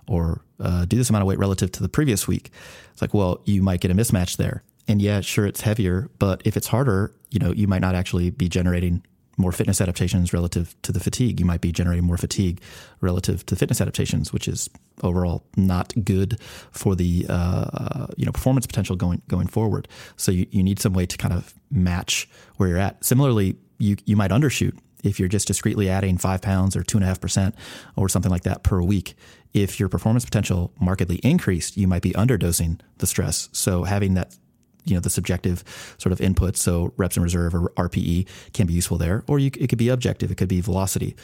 or 0.07 0.42
uh, 0.61 0.84
do 0.84 0.96
this 0.96 1.11
amount 1.11 1.22
of 1.22 1.28
weight 1.28 1.38
relative 1.38 1.70
to 1.72 1.82
the 1.82 1.88
previous 1.88 2.26
week, 2.26 2.50
it's 2.92 3.00
like, 3.03 3.14
well, 3.14 3.40
you 3.44 3.62
might 3.62 3.80
get 3.80 3.90
a 3.90 3.94
mismatch 3.94 4.36
there. 4.36 4.62
And 4.88 5.00
yeah, 5.00 5.20
sure, 5.20 5.46
it's 5.46 5.61
heavier, 5.61 6.11
but 6.18 6.42
if 6.44 6.57
it's 6.57 6.66
harder, 6.66 7.14
you 7.30 7.38
know, 7.38 7.53
you 7.53 7.68
might 7.68 7.80
not 7.80 7.94
actually 7.94 8.30
be 8.30 8.48
generating 8.48 9.05
more 9.37 9.53
fitness 9.53 9.80
adaptations 9.80 10.33
relative 10.33 10.74
to 10.83 10.93
the 10.93 11.01
fatigue. 11.01 11.41
You 11.41 11.47
might 11.47 11.61
be 11.61 11.72
generating 11.72 12.05
more 12.05 12.16
fatigue 12.16 12.61
relative 13.01 13.45
to 13.47 13.57
fitness 13.57 13.80
adaptations, 13.80 14.33
which 14.33 14.47
is 14.47 14.68
overall 15.03 15.45
not 15.57 15.93
good 16.05 16.39
for 16.70 16.95
the 16.95 17.26
uh, 17.28 18.07
you 18.16 18.26
know 18.26 18.33
performance 18.33 18.66
potential 18.66 18.97
going 18.97 19.22
going 19.28 19.47
forward. 19.47 19.89
So 20.16 20.33
you, 20.33 20.47
you 20.51 20.62
need 20.62 20.78
some 20.78 20.93
way 20.93 21.07
to 21.07 21.16
kind 21.16 21.35
of 21.35 21.55
match 21.70 22.28
where 22.57 22.68
you're 22.68 22.78
at. 22.78 23.05
Similarly, 23.05 23.57
you 23.78 23.97
you 24.05 24.16
might 24.16 24.30
undershoot 24.30 24.76
if 25.03 25.18
you're 25.18 25.28
just 25.28 25.47
discreetly 25.47 25.89
adding 25.89 26.16
five 26.16 26.41
pounds 26.41 26.76
or 26.76 26.83
two 26.83 26.97
and 26.97 27.05
a 27.05 27.07
half 27.07 27.20
percent 27.20 27.55
or 27.97 28.09
something 28.09 28.30
like 28.30 28.45
that 28.45 28.62
per 28.62 28.80
week, 28.80 29.14
if 29.53 29.78
your 29.80 29.89
performance 29.89 30.24
potential 30.24 30.72
markedly 30.80 31.16
increased, 31.16 31.76
you 31.76 31.89
might 31.89 32.03
be 32.03 32.12
underdosing 32.12 32.80
the 32.99 33.07
stress. 33.07 33.49
So 33.53 33.85
having 33.85 34.14
that 34.14 34.37
you 34.85 34.95
know 34.95 35.01
the 35.01 35.11
subjective 35.11 35.64
sort 35.99 36.12
of 36.12 36.20
input. 36.20 36.57
So 36.57 36.93
reps 36.97 37.16
in 37.16 37.22
reserve 37.22 37.55
or 37.55 37.70
rpe 37.70 38.26
can 38.53 38.66
be 38.66 38.72
useful 38.72 38.99
there 38.99 39.24
or 39.28 39.39
you, 39.39 39.51
it 39.59 39.68
could 39.68 39.78
be 39.78 39.89
objective 39.89 40.30
it 40.30 40.37
could 40.37 40.49
be 40.49 40.61
velocity. 40.61 41.16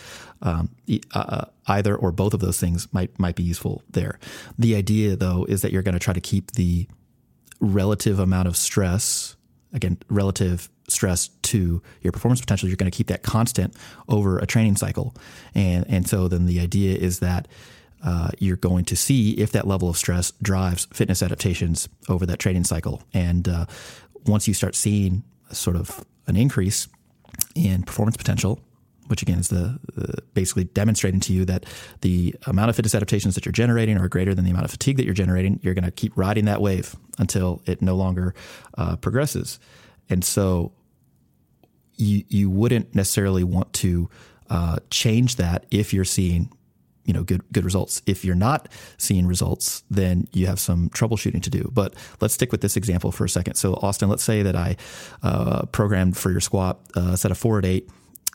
Um, 0.42 0.70
uh, 1.12 1.46
either 1.66 1.96
or 1.96 2.12
both 2.12 2.34
of 2.34 2.40
those 2.40 2.60
things 2.60 2.92
might 2.92 3.18
might 3.18 3.36
be 3.36 3.42
useful 3.42 3.82
there. 3.90 4.18
The 4.58 4.74
idea 4.74 5.16
though 5.16 5.44
is 5.48 5.62
that 5.62 5.72
you're 5.72 5.82
going 5.82 5.94
to 5.94 5.98
try 5.98 6.14
to 6.14 6.20
keep 6.20 6.52
the 6.52 6.88
relative 7.60 8.18
amount 8.18 8.48
of 8.48 8.56
stress 8.56 9.36
again 9.72 9.98
relative 10.08 10.70
stress 10.88 11.28
to 11.42 11.82
your 12.02 12.12
performance 12.12 12.40
potential, 12.40 12.68
you're 12.68 12.76
going 12.76 12.90
to 12.90 12.96
keep 12.96 13.08
that 13.08 13.22
constant 13.22 13.74
over 14.08 14.38
a 14.38 14.46
training 14.46 14.76
cycle. 14.76 15.14
And, 15.54 15.86
and 15.88 16.08
so 16.08 16.28
then 16.28 16.46
the 16.46 16.60
idea 16.60 16.96
is 16.96 17.20
that 17.20 17.46
uh, 18.04 18.30
you're 18.38 18.56
going 18.56 18.84
to 18.86 18.96
see 18.96 19.32
if 19.32 19.52
that 19.52 19.66
level 19.66 19.88
of 19.88 19.96
stress 19.96 20.32
drives 20.42 20.86
fitness 20.92 21.22
adaptations 21.22 21.88
over 22.08 22.26
that 22.26 22.38
training 22.38 22.64
cycle. 22.64 23.02
And 23.12 23.48
uh, 23.48 23.66
once 24.26 24.46
you 24.46 24.54
start 24.54 24.74
seeing 24.74 25.24
sort 25.52 25.76
of 25.76 26.04
an 26.26 26.36
increase 26.36 26.88
in 27.54 27.82
performance 27.82 28.16
potential, 28.16 28.60
which 29.06 29.22
again 29.22 29.38
is 29.38 29.48
the, 29.48 29.78
the, 29.94 30.22
basically 30.34 30.64
demonstrating 30.64 31.20
to 31.20 31.32
you 31.32 31.44
that 31.46 31.64
the 32.02 32.34
amount 32.46 32.68
of 32.70 32.76
fitness 32.76 32.94
adaptations 32.94 33.34
that 33.34 33.46
you're 33.46 33.52
generating 33.52 33.96
are 33.98 34.08
greater 34.08 34.34
than 34.34 34.44
the 34.44 34.50
amount 34.50 34.64
of 34.64 34.70
fatigue 34.70 34.98
that 34.98 35.04
you're 35.04 35.14
generating, 35.14 35.58
you're 35.62 35.74
going 35.74 35.84
to 35.84 35.90
keep 35.90 36.12
riding 36.16 36.44
that 36.44 36.60
wave 36.60 36.94
until 37.18 37.62
it 37.64 37.80
no 37.80 37.96
longer 37.96 38.34
uh, 38.76 38.96
progresses. 38.96 39.58
And 40.10 40.24
so 40.24 40.72
you 41.96 42.24
you 42.28 42.48
wouldn't 42.48 42.94
necessarily 42.94 43.44
want 43.44 43.72
to 43.74 44.08
uh, 44.50 44.78
change 44.90 45.36
that 45.36 45.66
if 45.70 45.92
you're 45.92 46.04
seeing 46.04 46.50
you 47.08 47.14
know 47.14 47.24
good 47.24 47.42
good 47.52 47.64
results. 47.64 48.02
If 48.06 48.24
you're 48.24 48.36
not 48.36 48.68
seeing 48.98 49.26
results, 49.26 49.82
then 49.90 50.28
you 50.32 50.46
have 50.46 50.60
some 50.60 50.90
troubleshooting 50.90 51.42
to 51.42 51.50
do. 51.50 51.70
But 51.72 51.94
let's 52.20 52.34
stick 52.34 52.52
with 52.52 52.60
this 52.60 52.76
example 52.76 53.10
for 53.10 53.24
a 53.24 53.28
second. 53.28 53.54
So 53.54 53.74
Austin, 53.74 54.08
let's 54.08 54.22
say 54.22 54.42
that 54.42 54.54
I 54.54 54.76
uh, 55.22 55.66
programmed 55.66 56.16
for 56.16 56.30
your 56.30 56.40
squat 56.40 56.80
uh, 56.94 57.16
set 57.16 57.30
of 57.30 57.38
four 57.38 57.58
at 57.58 57.64
eight 57.64 57.88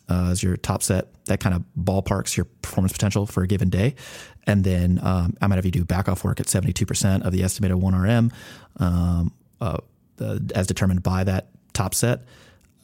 uh, 0.10 0.32
as 0.32 0.44
your 0.44 0.58
top 0.58 0.84
set. 0.84 1.08
That 1.26 1.40
kind 1.40 1.56
of 1.56 1.64
ballparks 1.80 2.36
your 2.36 2.46
performance 2.62 2.92
potential 2.92 3.26
for 3.26 3.44
a 3.44 3.48
given 3.48 3.70
day. 3.70 3.96
And 4.46 4.66
then 4.66 5.00
um, 5.02 5.38
going 5.40 5.52
to 5.52 5.56
have 5.56 5.66
you 5.66 5.72
do 5.72 5.86
back 5.86 6.10
off 6.10 6.26
work 6.26 6.42
at 6.42 6.48
72% 6.48 7.22
of 7.26 7.32
the 7.32 7.44
estimated 7.44 7.78
1RM 7.78 8.34
um, 8.78 9.32
uh, 9.62 9.78
as 10.54 10.68
determined 10.68 11.02
by 11.02 11.24
that 11.24 11.48
top 11.72 11.96
set 11.96 12.24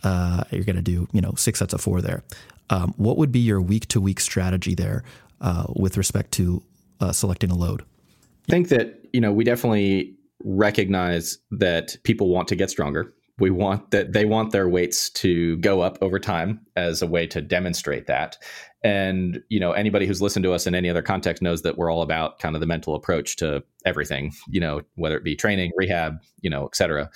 uh, 0.03 0.43
you're 0.51 0.63
going 0.63 0.75
to 0.75 0.81
do 0.81 1.07
you 1.11 1.21
know 1.21 1.33
six 1.35 1.59
sets 1.59 1.73
of 1.73 1.81
four 1.81 2.01
there. 2.01 2.23
Um, 2.69 2.93
what 2.97 3.17
would 3.17 3.31
be 3.31 3.39
your 3.39 3.61
week 3.61 3.87
to 3.89 4.01
week 4.01 4.19
strategy 4.19 4.75
there 4.75 5.03
uh, 5.41 5.65
with 5.75 5.97
respect 5.97 6.31
to 6.33 6.63
uh, 6.99 7.11
selecting 7.11 7.51
a 7.51 7.55
load? 7.55 7.83
I 8.47 8.51
think 8.51 8.69
that 8.69 9.05
you 9.13 9.21
know 9.21 9.31
we 9.31 9.43
definitely 9.43 10.15
recognize 10.43 11.37
that 11.51 11.97
people 12.03 12.29
want 12.29 12.47
to 12.49 12.55
get 12.55 12.69
stronger. 12.69 13.13
We 13.39 13.51
want 13.51 13.91
that 13.91 14.13
they 14.13 14.25
want 14.25 14.51
their 14.51 14.67
weights 14.67 15.09
to 15.11 15.57
go 15.57 15.81
up 15.81 15.97
over 16.01 16.19
time 16.19 16.59
as 16.75 17.01
a 17.01 17.07
way 17.07 17.25
to 17.27 17.41
demonstrate 17.41 18.07
that. 18.07 18.37
And 18.83 19.41
you 19.49 19.59
know 19.59 19.71
anybody 19.71 20.05
who's 20.07 20.21
listened 20.21 20.43
to 20.43 20.53
us 20.53 20.67
in 20.67 20.75
any 20.75 20.89
other 20.89 21.01
context 21.01 21.41
knows 21.41 21.61
that 21.61 21.77
we're 21.77 21.91
all 21.91 22.01
about 22.01 22.39
kind 22.39 22.55
of 22.55 22.59
the 22.59 22.67
mental 22.67 22.95
approach 22.95 23.35
to 23.37 23.63
everything. 23.85 24.33
You 24.49 24.59
know 24.59 24.81
whether 24.95 25.17
it 25.17 25.23
be 25.23 25.35
training, 25.35 25.71
rehab, 25.77 26.17
you 26.41 26.49
know, 26.49 26.65
et 26.65 26.75
cetera. 26.75 27.09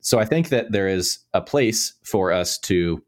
So 0.00 0.18
I 0.18 0.24
think 0.24 0.48
that 0.48 0.72
there 0.72 0.88
is 0.88 1.18
a 1.34 1.42
place 1.42 1.94
for 2.04 2.32
us 2.32 2.58
to 2.60 3.02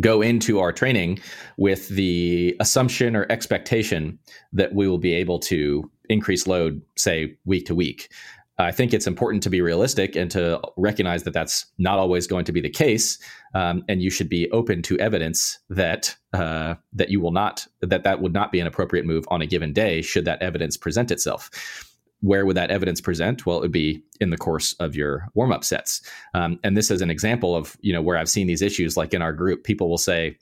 go 0.00 0.22
into 0.22 0.60
our 0.60 0.72
training 0.72 1.18
with 1.56 1.88
the 1.88 2.56
assumption 2.60 3.16
or 3.16 3.26
expectation 3.30 4.18
that 4.52 4.74
we 4.74 4.88
will 4.88 4.98
be 4.98 5.14
able 5.14 5.38
to 5.38 5.90
increase 6.08 6.46
load, 6.46 6.80
say, 6.96 7.36
week 7.44 7.66
to 7.66 7.74
week. 7.74 8.10
I 8.60 8.72
think 8.72 8.92
it's 8.92 9.06
important 9.06 9.44
to 9.44 9.50
be 9.50 9.60
realistic 9.60 10.16
and 10.16 10.28
to 10.32 10.60
recognize 10.76 11.22
that 11.22 11.32
that's 11.32 11.66
not 11.78 11.98
always 12.00 12.26
going 12.26 12.44
to 12.44 12.52
be 12.52 12.60
the 12.60 12.68
case, 12.68 13.16
um, 13.54 13.84
and 13.88 14.02
you 14.02 14.10
should 14.10 14.28
be 14.28 14.50
open 14.50 14.82
to 14.82 14.98
evidence 14.98 15.60
that 15.70 16.16
uh, 16.32 16.74
that 16.92 17.08
you 17.08 17.20
will 17.20 17.30
not 17.30 17.66
that 17.82 18.02
that 18.02 18.20
would 18.20 18.32
not 18.32 18.50
be 18.50 18.58
an 18.58 18.66
appropriate 18.66 19.06
move 19.06 19.24
on 19.28 19.40
a 19.40 19.46
given 19.46 19.72
day 19.72 20.02
should 20.02 20.24
that 20.24 20.42
evidence 20.42 20.76
present 20.76 21.12
itself 21.12 21.87
where 22.20 22.44
would 22.44 22.56
that 22.56 22.70
evidence 22.70 23.00
present? 23.00 23.46
Well, 23.46 23.58
it 23.58 23.60
would 23.60 23.72
be 23.72 24.02
in 24.20 24.30
the 24.30 24.36
course 24.36 24.72
of 24.74 24.96
your 24.96 25.28
warm 25.34 25.52
up 25.52 25.64
sets. 25.64 26.02
Um, 26.34 26.58
and 26.64 26.76
this 26.76 26.90
is 26.90 27.00
an 27.00 27.10
example 27.10 27.54
of 27.54 27.76
you 27.80 27.92
know 27.92 28.02
where 28.02 28.16
I've 28.16 28.28
seen 28.28 28.46
these 28.46 28.62
issues. 28.62 28.96
Like 28.96 29.14
in 29.14 29.22
our 29.22 29.32
group, 29.32 29.64
people 29.64 29.88
will 29.88 29.98
say, 29.98 30.36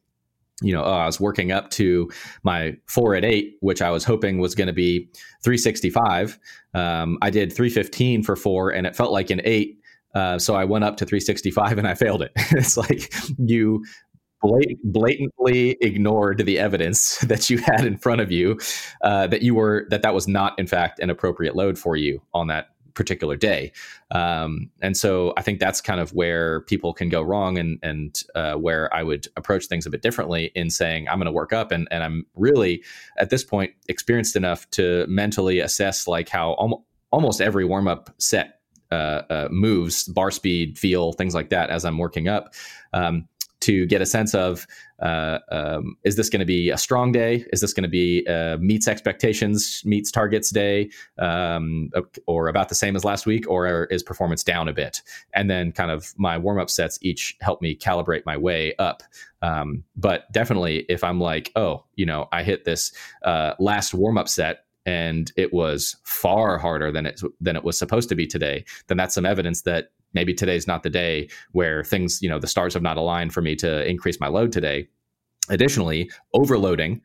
you 0.62 0.72
know, 0.72 0.83
oh, 0.83 0.93
I 0.93 1.07
was 1.07 1.20
working 1.20 1.53
up 1.53 1.70
to 1.70 2.11
my 2.43 2.77
four 2.87 3.14
at 3.14 3.24
eight, 3.24 3.57
which 3.61 3.83
I 3.83 3.91
was 3.91 4.05
hoping 4.05 4.39
was 4.39 4.55
going 4.55 4.68
to 4.68 4.72
be 4.72 5.09
365. 5.45 6.39
Um, 6.72 7.18
I 7.20 7.31
did 7.31 7.53
315 7.53 8.22
for 8.22 8.37
four, 8.37 8.70
and 8.70 8.87
it 8.87 8.97
felt 8.97 9.12
like 9.12 9.31
an 9.31 9.43
eight. 9.45 9.79
Uh, 10.14 10.39
so 10.39 10.55
I 10.55 10.64
went 10.64 10.83
up 10.83 10.97
to 10.97 11.05
365 11.05 11.77
and 11.77 11.87
I 11.87 11.93
failed 11.93 12.22
it. 12.22 12.33
it's 12.37 12.79
like 12.79 13.12
you 13.37 13.85
blatantly 14.84 15.76
ignored 15.80 16.38
the 16.44 16.59
evidence 16.59 17.18
that 17.26 17.51
you 17.51 17.59
had 17.59 17.84
in 17.84 17.97
front 17.97 18.20
of 18.20 18.30
you 18.30 18.59
uh, 19.03 19.26
that 19.26 19.42
you 19.42 19.55
were 19.55 19.86
that 19.90 20.03
that 20.03 20.14
was 20.14 20.28
not 20.28 20.59
in 20.59 20.66
fact 20.66 20.99
an 21.01 21.11
appropriate 21.11 21.57
load 21.57 21.78
for 21.78 21.97
you 21.97 22.22
on 22.34 22.47
that 22.49 22.70
particular 22.97 23.36
day. 23.36 23.70
Um, 24.11 24.70
and 24.80 24.97
so 24.97 25.34
i 25.36 25.42
think 25.42 25.61
that's 25.61 25.80
kind 25.80 26.01
of 26.01 26.12
where 26.14 26.62
people 26.62 26.92
can 26.94 27.09
go 27.09 27.22
wrong 27.22 27.59
and 27.59 27.78
and 27.82 28.22
uh, 28.34 28.55
where 28.55 28.92
i 28.94 29.03
would 29.03 29.28
approach 29.36 29.66
things 29.66 29.84
a 29.84 29.90
bit 29.90 30.01
differently 30.01 30.51
in 30.55 30.70
saying 30.70 31.09
i'm 31.09 31.18
going 31.18 31.26
to 31.26 31.32
work 31.32 31.53
up 31.53 31.70
and, 31.72 31.86
and 31.90 32.03
i'm 32.03 32.24
really 32.34 32.82
at 33.18 33.30
this 33.30 33.44
point 33.44 33.72
experienced 33.88 34.36
enough 34.36 34.68
to 34.70 35.05
mentally 35.09 35.59
assess 35.61 36.09
like 36.09 36.28
how 36.28 36.53
almost, 36.53 36.82
almost 37.11 37.40
every 37.40 37.64
warm-up 37.64 38.14
set 38.18 38.61
uh, 38.92 39.22
uh, 39.28 39.49
moves 39.51 40.05
bar 40.05 40.30
speed 40.30 40.78
feel 40.78 41.12
things 41.12 41.34
like 41.34 41.51
that 41.51 41.70
as 41.70 41.84
i'm 41.84 41.99
working 41.99 42.28
up. 42.28 42.55
Um, 42.92 43.28
to 43.61 43.86
get 43.86 44.02
a 44.02 44.07
sense 44.07 44.34
of 44.34 44.66
uh, 45.00 45.38
um, 45.50 45.96
is 46.04 46.16
this 46.16 46.30
going 46.30 46.40
to 46.40 46.46
be 46.46 46.70
a 46.70 46.78
strong 46.78 47.12
day? 47.12 47.44
Is 47.52 47.61
this 47.61 47.72
going 47.72 47.82
to 47.82 47.88
be 47.88 48.26
uh, 48.26 48.57
meets 48.59 48.88
expectations, 48.88 49.82
meets 49.84 50.11
targets 50.11 50.50
day, 50.50 50.90
um, 51.18 51.90
or 52.26 52.48
about 52.48 52.68
the 52.68 52.74
same 52.74 52.96
as 52.96 53.04
last 53.04 53.26
week, 53.26 53.48
or 53.48 53.84
is 53.86 54.02
performance 54.02 54.42
down 54.42 54.68
a 54.68 54.72
bit? 54.72 55.02
And 55.34 55.50
then 55.50 55.72
kind 55.72 55.90
of 55.90 56.14
my 56.16 56.38
warm 56.38 56.59
up 56.59 56.70
sets 56.70 56.98
each 57.02 57.36
help 57.40 57.61
me 57.61 57.76
calibrate 57.76 58.24
my 58.24 58.36
way 58.36 58.74
up. 58.78 59.02
Um, 59.42 59.84
but 59.96 60.30
definitely, 60.32 60.86
if 60.88 61.04
I'm 61.04 61.20
like, 61.20 61.52
oh, 61.57 61.84
you 61.94 62.07
know, 62.07 62.28
I 62.32 62.42
hit 62.42 62.64
this 62.64 62.92
uh, 63.22 63.54
last 63.59 63.94
warm 63.94 64.18
up 64.18 64.28
set 64.28 64.64
and 64.86 65.32
it 65.36 65.52
was 65.52 65.96
far 66.04 66.59
harder 66.59 66.92
than 66.92 67.07
it 67.07 67.20
than 67.40 67.57
it 67.57 67.64
was 67.64 67.76
supposed 67.76 68.09
to 68.09 68.14
be 68.14 68.26
today, 68.26 68.64
then 68.86 68.96
that's 68.96 69.14
some 69.14 69.26
evidence 69.26 69.62
that 69.62 69.90
maybe 70.16 70.34
today's 70.34 70.66
not 70.66 70.82
the 70.82 70.90
day 70.90 71.28
where 71.52 71.84
things, 71.84 72.20
you 72.20 72.28
know, 72.28 72.40
the 72.40 72.48
stars 72.48 72.74
have 72.74 72.82
not 72.82 72.96
aligned 72.96 73.32
for 73.32 73.42
me 73.42 73.54
to 73.56 73.88
increase 73.88 74.18
my 74.18 74.26
load 74.26 74.50
today. 74.50 74.88
Additionally, 75.48 76.10
overloading, 76.34 77.00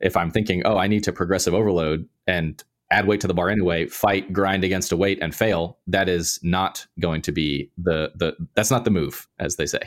if 0.00 0.16
I'm 0.16 0.30
thinking, 0.30 0.62
oh, 0.64 0.76
I 0.76 0.86
need 0.86 1.02
to 1.04 1.12
progressive 1.12 1.54
overload 1.54 2.08
and 2.28 2.62
add 2.92 3.06
weight 3.06 3.20
to 3.22 3.26
the 3.26 3.34
bar 3.34 3.48
anyway, 3.48 3.86
fight, 3.86 4.32
grind 4.32 4.62
against 4.62 4.92
a 4.92 4.96
weight 4.96 5.18
and 5.20 5.34
fail, 5.34 5.78
that 5.88 6.08
is 6.08 6.38
not 6.42 6.86
going 7.00 7.22
to 7.22 7.32
be 7.32 7.70
the 7.78 8.12
the 8.14 8.36
that's 8.54 8.70
not 8.70 8.84
the 8.84 8.90
move, 8.90 9.26
as 9.38 9.56
they 9.56 9.66
say. 9.66 9.80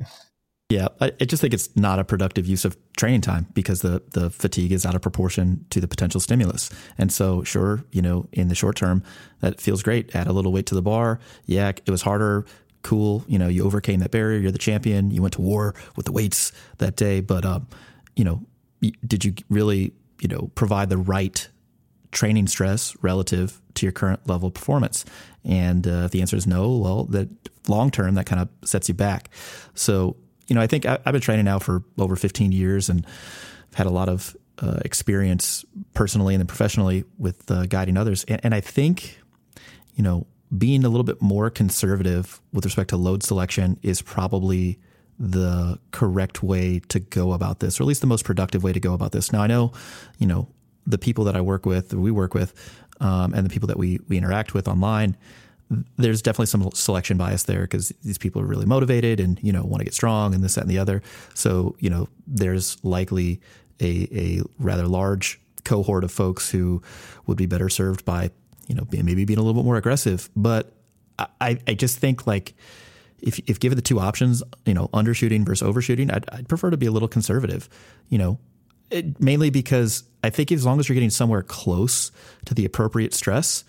Yeah, 0.74 0.88
I, 1.00 1.12
I, 1.20 1.24
just 1.24 1.40
think 1.40 1.54
it's 1.54 1.74
not 1.76 2.00
a 2.00 2.04
productive 2.04 2.46
use 2.46 2.64
of 2.64 2.76
training 2.96 3.20
time 3.20 3.46
because 3.54 3.82
the 3.82 4.02
the 4.10 4.28
fatigue 4.28 4.72
is 4.72 4.84
out 4.84 4.96
of 4.96 5.02
proportion 5.02 5.64
to 5.70 5.80
the 5.80 5.86
potential 5.86 6.18
stimulus. 6.20 6.68
And 6.98 7.12
so, 7.12 7.44
sure, 7.44 7.84
you 7.92 8.02
know, 8.02 8.26
in 8.32 8.48
the 8.48 8.56
short 8.56 8.74
term, 8.74 9.04
that 9.40 9.60
feels 9.60 9.84
great. 9.84 10.16
Add 10.16 10.26
a 10.26 10.32
little 10.32 10.50
weight 10.50 10.66
to 10.66 10.74
the 10.74 10.82
bar. 10.82 11.20
Yeah, 11.46 11.68
it 11.68 11.88
was 11.88 12.02
harder. 12.02 12.44
Cool. 12.82 13.24
You 13.28 13.38
know, 13.38 13.46
you 13.46 13.64
overcame 13.64 14.00
that 14.00 14.10
barrier. 14.10 14.40
You're 14.40 14.50
the 14.50 14.58
champion. 14.58 15.12
You 15.12 15.22
went 15.22 15.34
to 15.34 15.42
war 15.42 15.76
with 15.94 16.06
the 16.06 16.12
weights 16.12 16.50
that 16.78 16.96
day. 16.96 17.20
But, 17.20 17.44
um, 17.44 17.68
you 18.16 18.24
know, 18.24 18.42
did 19.06 19.24
you 19.24 19.34
really, 19.48 19.92
you 20.20 20.26
know, 20.26 20.50
provide 20.56 20.90
the 20.90 20.98
right 20.98 21.48
training 22.10 22.48
stress 22.48 22.96
relative 23.00 23.60
to 23.74 23.86
your 23.86 23.92
current 23.92 24.26
level 24.26 24.48
of 24.48 24.54
performance? 24.54 25.04
And 25.44 25.86
uh, 25.86 26.06
if 26.06 26.10
the 26.10 26.20
answer 26.20 26.36
is 26.36 26.48
no, 26.48 26.76
well, 26.78 27.04
that 27.04 27.28
long 27.68 27.92
term, 27.92 28.16
that 28.16 28.26
kind 28.26 28.42
of 28.42 28.48
sets 28.68 28.88
you 28.88 28.94
back. 28.94 29.30
So 29.74 30.16
you 30.46 30.54
know, 30.54 30.60
I 30.60 30.66
think 30.66 30.86
I, 30.86 30.98
have 31.04 31.12
been 31.12 31.20
training 31.20 31.44
now 31.44 31.58
for 31.58 31.82
over 31.98 32.16
15 32.16 32.52
years 32.52 32.88
and 32.88 33.06
I've 33.70 33.78
had 33.78 33.86
a 33.86 33.90
lot 33.90 34.08
of 34.08 34.36
uh, 34.58 34.80
experience 34.84 35.64
personally 35.94 36.34
and 36.34 36.40
then 36.40 36.46
professionally 36.46 37.04
with 37.18 37.50
uh, 37.50 37.66
guiding 37.66 37.96
others. 37.96 38.24
And, 38.24 38.40
and 38.44 38.54
I 38.54 38.60
think, 38.60 39.18
you 39.94 40.02
know, 40.02 40.26
being 40.56 40.84
a 40.84 40.88
little 40.88 41.04
bit 41.04 41.20
more 41.20 41.50
conservative 41.50 42.40
with 42.52 42.64
respect 42.64 42.90
to 42.90 42.96
load 42.96 43.22
selection 43.22 43.78
is 43.82 44.02
probably 44.02 44.78
the 45.18 45.78
correct 45.90 46.42
way 46.42 46.80
to 46.88 47.00
go 47.00 47.32
about 47.32 47.60
this, 47.60 47.80
or 47.80 47.84
at 47.84 47.86
least 47.86 48.00
the 48.00 48.06
most 48.06 48.24
productive 48.24 48.62
way 48.62 48.72
to 48.72 48.80
go 48.80 48.94
about 48.94 49.12
this. 49.12 49.32
Now, 49.32 49.42
I 49.42 49.46
know, 49.46 49.72
you 50.18 50.26
know, 50.26 50.48
the 50.86 50.98
people 50.98 51.24
that 51.24 51.36
I 51.36 51.40
work 51.40 51.66
with, 51.66 51.94
we 51.94 52.10
work 52.10 52.34
with, 52.34 52.52
um, 53.00 53.32
and 53.34 53.44
the 53.44 53.50
people 53.50 53.68
that 53.68 53.78
we 53.78 54.00
we 54.08 54.16
interact 54.16 54.54
with 54.54 54.68
online, 54.68 55.16
there's 55.96 56.22
definitely 56.22 56.46
some 56.46 56.70
selection 56.72 57.16
bias 57.16 57.44
there 57.44 57.62
because 57.62 57.88
these 58.02 58.18
people 58.18 58.40
are 58.42 58.46
really 58.46 58.66
motivated 58.66 59.20
and 59.20 59.42
you 59.42 59.52
know 59.52 59.64
want 59.64 59.80
to 59.80 59.84
get 59.84 59.94
strong 59.94 60.34
and 60.34 60.44
this 60.44 60.54
that 60.54 60.62
and 60.62 60.70
the 60.70 60.78
other. 60.78 61.02
So 61.34 61.76
you 61.78 61.90
know 61.90 62.08
there's 62.26 62.82
likely 62.84 63.40
a, 63.80 64.08
a 64.12 64.42
rather 64.58 64.86
large 64.86 65.40
cohort 65.64 66.04
of 66.04 66.12
folks 66.12 66.50
who 66.50 66.82
would 67.26 67.38
be 67.38 67.46
better 67.46 67.68
served 67.68 68.04
by 68.04 68.30
you 68.68 68.74
know 68.74 68.86
maybe 68.90 69.24
being 69.24 69.38
a 69.38 69.42
little 69.42 69.60
bit 69.60 69.64
more 69.64 69.76
aggressive. 69.76 70.28
But 70.36 70.72
I, 71.18 71.58
I 71.66 71.74
just 71.74 71.98
think 71.98 72.26
like 72.26 72.54
if 73.20 73.38
if 73.46 73.60
given 73.60 73.76
the 73.76 73.82
two 73.82 74.00
options, 74.00 74.42
you 74.66 74.74
know, 74.74 74.88
undershooting 74.88 75.44
versus 75.44 75.66
overshooting, 75.66 76.10
I'd, 76.10 76.28
I'd 76.30 76.48
prefer 76.48 76.70
to 76.70 76.76
be 76.76 76.86
a 76.86 76.90
little 76.90 77.08
conservative. 77.08 77.68
You 78.08 78.18
know, 78.18 78.38
it, 78.90 79.20
mainly 79.20 79.50
because 79.50 80.04
I 80.22 80.30
think 80.30 80.52
as 80.52 80.64
long 80.64 80.80
as 80.80 80.88
you're 80.88 80.94
getting 80.94 81.10
somewhere 81.10 81.42
close 81.42 82.10
to 82.46 82.54
the 82.54 82.64
appropriate 82.64 83.14
stress 83.14 83.64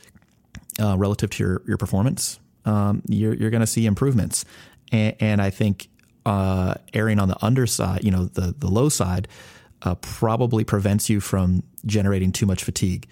uh, 0.79 0.97
relative 0.97 1.29
to 1.31 1.43
your 1.43 1.61
your 1.67 1.77
performance, 1.77 2.39
um, 2.65 3.01
you're 3.07 3.33
you're 3.33 3.49
going 3.49 3.61
to 3.61 3.67
see 3.67 3.85
improvements. 3.85 4.45
And, 4.91 5.15
and 5.19 5.41
I 5.41 5.49
think 5.49 5.89
uh, 6.25 6.75
erring 6.93 7.19
on 7.19 7.27
the 7.27 7.43
underside, 7.43 8.03
you 8.03 8.11
know, 8.11 8.25
the 8.25 8.55
the 8.57 8.67
low 8.67 8.89
side, 8.89 9.27
uh, 9.81 9.95
probably 9.95 10.63
prevents 10.63 11.09
you 11.09 11.19
from 11.19 11.63
generating 11.85 12.31
too 12.31 12.45
much 12.45 12.63
fatigue. 12.63 13.07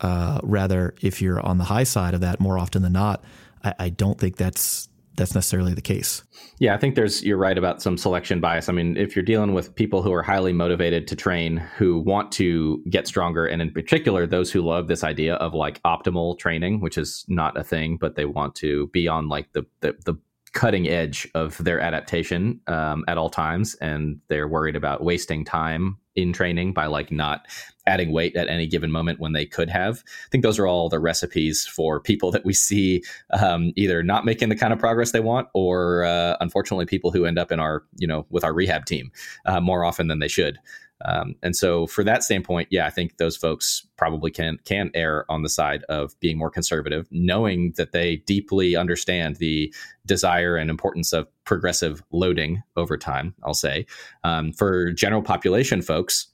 Uh, 0.00 0.40
rather, 0.42 0.94
if 1.00 1.22
you're 1.22 1.40
on 1.40 1.58
the 1.58 1.64
high 1.64 1.84
side 1.84 2.14
of 2.14 2.20
that, 2.20 2.38
more 2.38 2.58
often 2.58 2.82
than 2.82 2.92
not, 2.92 3.24
I, 3.64 3.74
I 3.78 3.88
don't 3.88 4.18
think 4.18 4.36
that's 4.36 4.88
that's 5.16 5.34
necessarily 5.34 5.74
the 5.74 5.82
case. 5.82 6.22
Yeah, 6.58 6.74
I 6.74 6.78
think 6.78 6.94
there's 6.94 7.22
you're 7.24 7.36
right 7.36 7.56
about 7.58 7.82
some 7.82 7.98
selection 7.98 8.40
bias. 8.40 8.68
I 8.68 8.72
mean, 8.72 8.96
if 8.96 9.14
you're 9.14 9.24
dealing 9.24 9.52
with 9.52 9.74
people 9.74 10.02
who 10.02 10.12
are 10.12 10.22
highly 10.22 10.52
motivated 10.52 11.06
to 11.08 11.16
train, 11.16 11.58
who 11.76 11.98
want 11.98 12.32
to 12.32 12.82
get 12.88 13.06
stronger, 13.06 13.46
and 13.46 13.60
in 13.60 13.72
particular 13.72 14.26
those 14.26 14.50
who 14.50 14.62
love 14.62 14.88
this 14.88 15.04
idea 15.04 15.34
of 15.34 15.54
like 15.54 15.82
optimal 15.82 16.38
training, 16.38 16.80
which 16.80 16.96
is 16.96 17.24
not 17.28 17.58
a 17.58 17.64
thing, 17.64 17.96
but 18.00 18.14
they 18.14 18.24
want 18.24 18.54
to 18.56 18.88
be 18.88 19.08
on 19.08 19.28
like 19.28 19.52
the 19.52 19.64
the, 19.80 19.94
the 20.04 20.14
cutting 20.52 20.88
edge 20.88 21.28
of 21.34 21.58
their 21.58 21.80
adaptation 21.80 22.60
um, 22.66 23.04
at 23.08 23.18
all 23.18 23.28
times, 23.28 23.74
and 23.76 24.18
they're 24.28 24.48
worried 24.48 24.76
about 24.76 25.04
wasting 25.04 25.44
time 25.44 25.98
in 26.14 26.32
training 26.32 26.72
by 26.72 26.86
like 26.86 27.12
not 27.12 27.46
adding 27.86 28.12
weight 28.12 28.36
at 28.36 28.48
any 28.48 28.66
given 28.66 28.90
moment 28.90 29.20
when 29.20 29.32
they 29.32 29.46
could 29.46 29.70
have. 29.70 30.02
I 30.06 30.28
think 30.30 30.42
those 30.42 30.58
are 30.58 30.66
all 30.66 30.88
the 30.88 30.98
recipes 30.98 31.66
for 31.66 32.00
people 32.00 32.30
that 32.32 32.44
we 32.44 32.52
see 32.52 33.02
um, 33.30 33.72
either 33.76 34.02
not 34.02 34.24
making 34.24 34.48
the 34.48 34.56
kind 34.56 34.72
of 34.72 34.78
progress 34.78 35.12
they 35.12 35.20
want, 35.20 35.48
or 35.54 36.04
uh, 36.04 36.36
unfortunately, 36.40 36.86
people 36.86 37.10
who 37.10 37.24
end 37.24 37.38
up 37.38 37.52
in 37.52 37.60
our 37.60 37.84
you 37.98 38.06
know 38.06 38.26
with 38.30 38.44
our 38.44 38.52
rehab 38.52 38.86
team 38.86 39.10
uh, 39.46 39.60
more 39.60 39.84
often 39.84 40.08
than 40.08 40.18
they 40.18 40.28
should. 40.28 40.58
Um, 41.04 41.34
and 41.42 41.54
so, 41.54 41.86
for 41.86 42.02
that 42.04 42.22
standpoint, 42.22 42.68
yeah, 42.70 42.86
I 42.86 42.90
think 42.90 43.18
those 43.18 43.36
folks 43.36 43.86
probably 43.96 44.30
can 44.30 44.58
can 44.64 44.90
err 44.94 45.30
on 45.30 45.42
the 45.42 45.48
side 45.48 45.84
of 45.84 46.18
being 46.20 46.38
more 46.38 46.50
conservative, 46.50 47.06
knowing 47.10 47.74
that 47.76 47.92
they 47.92 48.16
deeply 48.16 48.76
understand 48.76 49.36
the 49.36 49.72
desire 50.06 50.56
and 50.56 50.70
importance 50.70 51.12
of 51.12 51.28
progressive 51.44 52.02
loading 52.12 52.62
over 52.76 52.96
time. 52.96 53.34
I'll 53.44 53.54
say 53.54 53.86
um, 54.24 54.52
for 54.52 54.90
general 54.92 55.22
population 55.22 55.82
folks, 55.82 56.28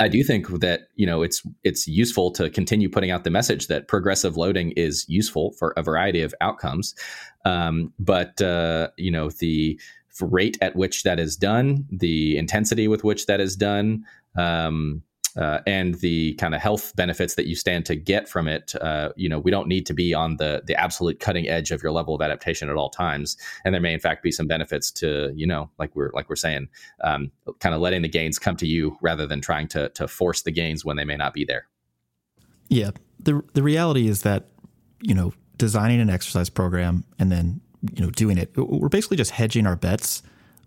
I 0.00 0.08
do 0.08 0.22
think 0.24 0.48
that 0.60 0.88
you 0.96 1.06
know 1.06 1.22
it's 1.22 1.42
it's 1.62 1.86
useful 1.86 2.30
to 2.32 2.50
continue 2.50 2.88
putting 2.88 3.10
out 3.10 3.24
the 3.24 3.30
message 3.30 3.68
that 3.68 3.88
progressive 3.88 4.36
loading 4.36 4.72
is 4.72 5.04
useful 5.08 5.52
for 5.52 5.72
a 5.76 5.82
variety 5.82 6.22
of 6.22 6.34
outcomes, 6.40 6.94
um, 7.44 7.92
but 7.98 8.40
uh, 8.42 8.88
you 8.96 9.10
know 9.10 9.30
the 9.30 9.78
rate 10.20 10.58
at 10.60 10.76
which 10.76 11.02
that 11.02 11.18
is 11.18 11.36
done, 11.36 11.86
the 11.90 12.36
intensity 12.36 12.88
with 12.88 13.04
which 13.04 13.26
that 13.26 13.40
is 13.40 13.56
done, 13.56 14.04
um, 14.36 15.02
uh, 15.36 15.60
and 15.66 15.94
the 15.96 16.34
kind 16.34 16.54
of 16.54 16.60
health 16.60 16.94
benefits 16.96 17.34
that 17.34 17.46
you 17.46 17.56
stand 17.56 17.86
to 17.86 17.96
get 17.96 18.28
from 18.28 18.46
it, 18.46 18.74
uh, 18.80 19.10
you 19.16 19.28
know, 19.28 19.38
we 19.38 19.50
don't 19.50 19.68
need 19.68 19.86
to 19.86 19.94
be 19.94 20.14
on 20.14 20.36
the 20.36 20.62
the 20.64 20.74
absolute 20.76 21.20
cutting 21.20 21.48
edge 21.48 21.70
of 21.70 21.82
your 21.82 21.92
level 21.92 22.14
of 22.14 22.22
adaptation 22.22 22.70
at 22.70 22.76
all 22.76 22.90
times. 22.90 23.36
And 23.64 23.74
there 23.74 23.80
may, 23.80 23.92
in 23.92 24.00
fact, 24.00 24.22
be 24.22 24.30
some 24.30 24.46
benefits 24.46 24.90
to, 24.92 25.32
you 25.34 25.46
know, 25.46 25.70
like 25.78 25.94
we're 25.96 26.10
like 26.12 26.28
we're 26.28 26.36
saying, 26.36 26.68
um, 27.02 27.30
kind 27.58 27.74
of 27.74 27.80
letting 27.80 28.02
the 28.02 28.08
gains 28.08 28.38
come 28.38 28.56
to 28.56 28.66
you 28.66 28.96
rather 29.00 29.26
than 29.26 29.40
trying 29.40 29.68
to 29.68 29.88
to 29.90 30.06
force 30.06 30.42
the 30.42 30.52
gains 30.52 30.84
when 30.84 30.96
they 30.96 31.04
may 31.04 31.16
not 31.16 31.34
be 31.34 31.44
there. 31.44 31.66
Yeah, 32.68 32.90
the 33.18 33.42
the 33.54 33.62
reality 33.62 34.08
is 34.08 34.22
that 34.22 34.48
you 35.00 35.14
know 35.14 35.32
designing 35.58 36.00
an 36.00 36.10
exercise 36.10 36.50
program 36.50 37.04
and 37.18 37.30
then 37.30 37.60
you 37.94 38.04
know 38.04 38.10
doing 38.10 38.38
it, 38.38 38.56
we're 38.56 38.88
basically 38.88 39.16
just 39.16 39.32
hedging 39.32 39.66
our 39.66 39.76
bets 39.76 40.22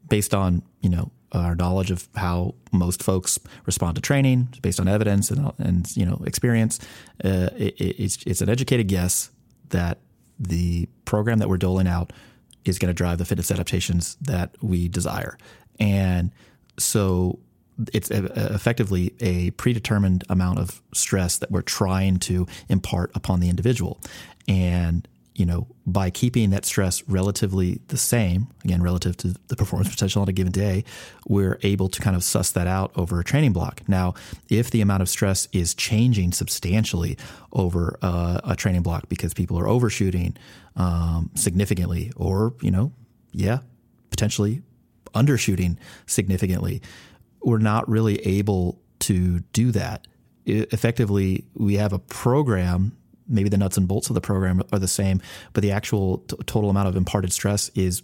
based 0.10 0.34
on 0.34 0.62
you 0.82 0.90
know 0.90 1.12
our 1.32 1.56
knowledge 1.56 1.92
of 1.92 2.08
how 2.16 2.56
most 2.72 3.04
folks 3.04 3.40
respond 3.66 3.96
to 3.96 4.02
training 4.02 4.48
based 4.62 4.80
on 4.80 4.88
evidence 4.88 5.30
and, 5.30 5.52
and 5.58 5.96
you 5.98 6.06
know 6.06 6.22
experience. 6.26 6.80
Uh, 7.24 7.50
it, 7.58 7.76
it's, 7.80 8.24
it's 8.26 8.42
an 8.42 8.50
educated 8.50 8.88
guess 8.88 9.30
that 9.70 10.00
the 10.40 10.88
program 11.06 11.40
that 11.40 11.50
we're 11.50 11.58
doling 11.58 11.88
out 11.88 12.14
is 12.66 12.80
going 12.80 12.90
to 12.90 12.94
drive 12.94 13.18
the 13.18 13.26
fitness 13.26 13.52
adaptations 13.52 14.16
that 14.22 14.56
we 14.62 14.88
desire, 14.88 15.38
and 15.80 16.32
so 16.78 17.40
it's 17.94 18.10
effectively 18.10 19.14
a 19.20 19.52
predetermined 19.52 20.24
amount 20.30 20.58
of 20.58 20.82
stress 20.94 21.38
that 21.38 21.52
we're 21.52 21.62
trying 21.62 22.18
to 22.18 22.48
impart 22.70 23.12
upon 23.16 23.40
the 23.40 23.50
individual, 23.50 24.02
and 24.48 25.08
you 25.38 25.46
know, 25.46 25.68
by 25.86 26.10
keeping 26.10 26.50
that 26.50 26.66
stress 26.66 27.08
relatively 27.08 27.80
the 27.90 27.98
same, 27.98 28.48
again, 28.66 28.82
relative 28.82 29.16
to 29.18 29.36
the 29.50 29.56
performance 29.56 29.88
potential 29.88 30.24
on 30.24 30.28
a 30.28 30.34
given 30.34 30.52
day, 30.52 30.84
we're 31.28 31.60
able 31.62 31.88
to 31.90 32.02
kind 32.02 32.16
of 32.16 32.24
suss 32.24 32.52
that 32.52 32.66
out 32.66 32.92
over 32.96 33.20
a 33.20 33.24
training 33.24 33.54
block. 33.54 33.82
Now, 33.88 34.16
if 34.50 34.72
the 34.72 34.82
amount 34.82 35.04
of 35.04 35.10
stress 35.10 35.48
is 35.54 35.76
changing 35.76 36.32
substantially 36.32 37.20
over 37.54 38.00
uh, 38.02 38.42
a 38.44 38.56
training 38.56 38.82
block 38.82 39.10
because 39.10 39.36
people 39.36 39.60
are 39.60 39.68
overshooting 39.68 40.36
um, 40.76 41.30
significantly, 41.36 42.12
or, 42.16 42.56
you 42.62 42.72
know, 42.72 42.92
yeah, 43.32 43.60
potentially 44.10 44.64
undershooting 45.14 45.78
significantly, 46.08 46.82
we're 47.44 47.60
not 47.60 47.88
really 47.88 48.18
able 48.26 48.82
to 49.02 49.42
do 49.54 49.72
that. 49.72 50.08
effectively, 50.48 51.46
we 51.54 51.76
have 51.76 51.94
a 51.94 52.00
program 52.00 52.98
maybe 53.28 53.50
the 53.50 53.58
nuts 53.58 53.78
and 53.78 53.88
bolts 53.88 54.10
of 54.10 54.14
the 54.16 54.22
program 54.22 54.62
are 54.72 54.80
the 54.80 54.88
same, 54.88 55.22
but 55.54 55.62
the 55.62 55.72
actual 55.72 56.20
t- 56.20 56.38
total 56.46 56.70
amount 56.70 56.88
of 56.88 56.96
imparted 56.96 57.32
stress 57.34 57.70
is 57.76 58.04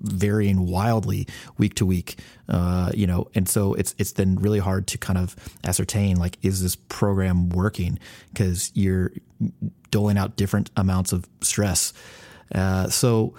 varying 0.00 0.66
wildly 0.66 1.26
week 1.58 1.74
to 1.74 1.86
week. 1.86 2.18
Uh, 2.48 2.90
you 2.94 3.06
know, 3.06 3.28
and 3.34 3.48
so 3.48 3.74
it's 3.74 3.94
it's 3.98 4.12
then 4.12 4.36
really 4.36 4.58
hard 4.58 4.86
to 4.88 4.98
kind 4.98 5.18
of 5.18 5.36
ascertain 5.64 6.16
like 6.16 6.36
is 6.42 6.62
this 6.62 6.76
program 6.76 7.48
working 7.50 7.98
because 8.32 8.70
you're 8.74 9.12
doling 9.90 10.18
out 10.18 10.36
different 10.36 10.70
amounts 10.76 11.12
of 11.12 11.28
stress. 11.40 11.92
Uh, 12.54 12.88
so 12.88 13.34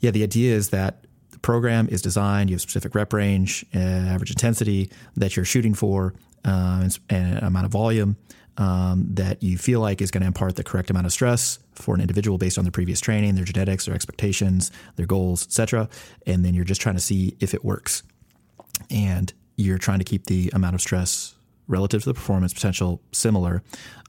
yeah, 0.00 0.10
the 0.10 0.22
idea 0.22 0.54
is 0.54 0.70
that 0.70 1.04
the 1.30 1.38
program 1.38 1.88
is 1.88 2.02
designed. 2.02 2.50
You 2.50 2.54
have 2.54 2.60
specific 2.60 2.94
rep 2.94 3.12
range, 3.12 3.64
uh, 3.74 3.78
average 3.78 4.30
intensity 4.30 4.90
that 5.16 5.36
you're 5.36 5.44
shooting 5.44 5.74
for, 5.74 6.14
uh, 6.44 6.80
and, 6.82 6.98
and 7.08 7.38
amount 7.38 7.66
of 7.66 7.72
volume 7.72 8.16
um, 8.60 9.06
that 9.14 9.42
you 9.42 9.56
feel 9.56 9.80
like 9.80 10.02
is 10.02 10.10
going 10.10 10.20
to 10.20 10.26
impart 10.26 10.54
the 10.54 10.62
correct 10.62 10.90
amount 10.90 11.06
of 11.06 11.12
stress 11.12 11.58
for 11.72 11.94
an 11.94 12.00
individual 12.02 12.36
based 12.36 12.58
on 12.58 12.64
their 12.64 12.70
previous 12.70 13.00
training, 13.00 13.34
their 13.34 13.44
genetics, 13.44 13.86
their 13.86 13.94
expectations, 13.94 14.70
their 14.96 15.06
goals, 15.06 15.46
etc. 15.46 15.88
And 16.26 16.44
then 16.44 16.52
you're 16.52 16.66
just 16.66 16.80
trying 16.80 16.94
to 16.94 17.00
see 17.00 17.36
if 17.40 17.54
it 17.54 17.64
works. 17.64 18.02
And 18.90 19.32
you're 19.56 19.78
trying 19.78 19.98
to 19.98 20.04
keep 20.04 20.26
the 20.26 20.50
amount 20.52 20.74
of 20.74 20.82
stress 20.82 21.34
relative 21.68 22.02
to 22.02 22.10
the 22.10 22.14
performance 22.14 22.52
potential 22.52 23.00
similar 23.12 23.62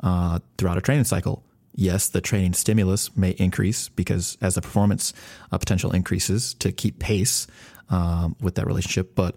uh, 0.03 0.39
throughout 0.57 0.77
a 0.77 0.81
training 0.81 1.05
cycle. 1.05 1.43
Yes, 1.73 2.09
the 2.09 2.19
training 2.19 2.53
stimulus 2.53 3.15
may 3.15 3.31
increase 3.31 3.87
because 3.87 4.37
as 4.41 4.55
the 4.55 4.61
performance 4.61 5.13
uh, 5.53 5.57
potential 5.57 5.91
increases 5.91 6.53
to 6.55 6.73
keep 6.73 6.99
pace 6.99 7.47
um, 7.89 8.35
with 8.41 8.55
that 8.55 8.67
relationship, 8.67 9.15
but 9.15 9.35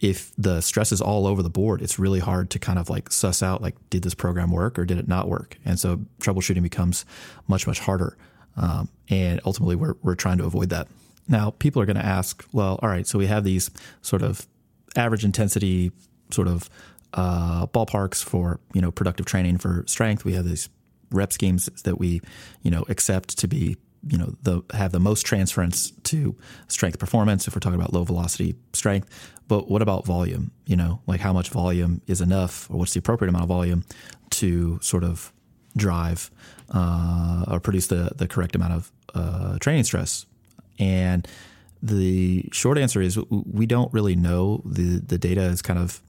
if 0.00 0.32
the 0.36 0.60
stress 0.60 0.92
is 0.92 1.00
all 1.00 1.26
over 1.26 1.42
the 1.42 1.50
board, 1.50 1.80
it's 1.80 1.98
really 1.98 2.20
hard 2.20 2.50
to 2.50 2.58
kind 2.58 2.78
of 2.78 2.90
like 2.90 3.10
suss 3.10 3.42
out 3.42 3.62
like, 3.62 3.74
did 3.88 4.02
this 4.02 4.14
program 4.14 4.50
work 4.50 4.78
or 4.78 4.84
did 4.84 4.98
it 4.98 5.08
not 5.08 5.28
work? 5.28 5.56
And 5.64 5.78
so 5.78 6.00
troubleshooting 6.20 6.62
becomes 6.62 7.04
much, 7.48 7.66
much 7.66 7.80
harder. 7.80 8.16
Um, 8.56 8.88
and 9.08 9.40
ultimately, 9.44 9.76
we're, 9.76 9.94
we're 10.02 10.14
trying 10.14 10.38
to 10.38 10.44
avoid 10.44 10.70
that. 10.70 10.88
Now, 11.28 11.50
people 11.50 11.82
are 11.82 11.86
going 11.86 11.96
to 11.96 12.04
ask, 12.04 12.44
well, 12.52 12.78
all 12.82 12.88
right, 12.88 13.06
so 13.06 13.18
we 13.18 13.26
have 13.26 13.44
these 13.44 13.70
sort 14.02 14.22
of 14.22 14.46
average 14.96 15.24
intensity 15.24 15.92
sort 16.30 16.48
of 16.48 16.68
uh, 17.14 17.66
ballparks 17.66 18.22
for, 18.22 18.60
you 18.72 18.80
know, 18.80 18.90
productive 18.90 19.26
training 19.26 19.58
for 19.58 19.84
strength. 19.86 20.24
We 20.24 20.34
have 20.34 20.44
these 20.44 20.68
rep 21.10 21.32
schemes 21.32 21.66
that 21.84 21.98
we, 21.98 22.20
you 22.62 22.70
know, 22.70 22.84
accept 22.88 23.38
to 23.38 23.48
be 23.48 23.76
you 24.08 24.18
know 24.18 24.34
the 24.42 24.62
have 24.72 24.92
the 24.92 25.00
most 25.00 25.24
transference 25.24 25.90
to 26.04 26.36
strength 26.68 26.98
performance 26.98 27.46
if 27.46 27.54
we're 27.54 27.60
talking 27.60 27.78
about 27.78 27.92
low 27.92 28.04
velocity 28.04 28.54
strength. 28.72 29.08
But 29.48 29.70
what 29.70 29.82
about 29.82 30.04
volume? 30.04 30.50
You 30.66 30.76
know 30.76 31.00
like 31.06 31.20
how 31.20 31.32
much 31.32 31.50
volume 31.50 32.00
is 32.06 32.20
enough 32.20 32.70
or 32.70 32.78
what's 32.78 32.94
the 32.94 32.98
appropriate 32.98 33.28
amount 33.28 33.44
of 33.44 33.48
volume 33.48 33.84
to 34.30 34.78
sort 34.82 35.04
of 35.04 35.32
drive 35.76 36.30
uh, 36.70 37.44
or 37.48 37.60
produce 37.60 37.88
the 37.88 38.12
the 38.16 38.28
correct 38.28 38.54
amount 38.54 38.72
of 38.72 38.92
uh, 39.14 39.58
training 39.58 39.84
stress? 39.84 40.26
And 40.78 41.26
the 41.82 42.48
short 42.52 42.78
answer 42.78 43.00
is 43.00 43.18
we 43.30 43.66
don't 43.66 43.92
really 43.92 44.16
know. 44.16 44.62
The 44.64 44.98
the 44.98 45.18
data 45.18 45.42
is 45.42 45.62
kind 45.62 45.78
of 45.78 46.02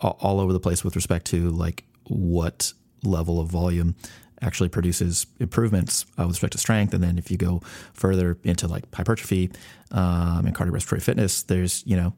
all 0.00 0.40
over 0.40 0.52
the 0.52 0.60
place 0.60 0.84
with 0.84 0.96
respect 0.96 1.26
to 1.26 1.50
like 1.50 1.84
what 2.04 2.72
level 3.02 3.40
of 3.40 3.48
volume 3.48 3.94
actually 4.42 4.68
produces 4.68 5.26
improvements 5.40 6.06
uh, 6.18 6.22
with 6.22 6.36
respect 6.36 6.52
to 6.52 6.58
strength. 6.58 6.94
And 6.94 7.02
then 7.02 7.18
if 7.18 7.30
you 7.30 7.36
go 7.36 7.60
further 7.92 8.38
into 8.44 8.68
like 8.68 8.84
hypertrophy 8.94 9.50
um, 9.90 10.46
and 10.46 10.54
cardiorespiratory 10.54 11.02
fitness, 11.02 11.42
there's 11.42 11.84
you 11.86 11.96
know 11.96 12.12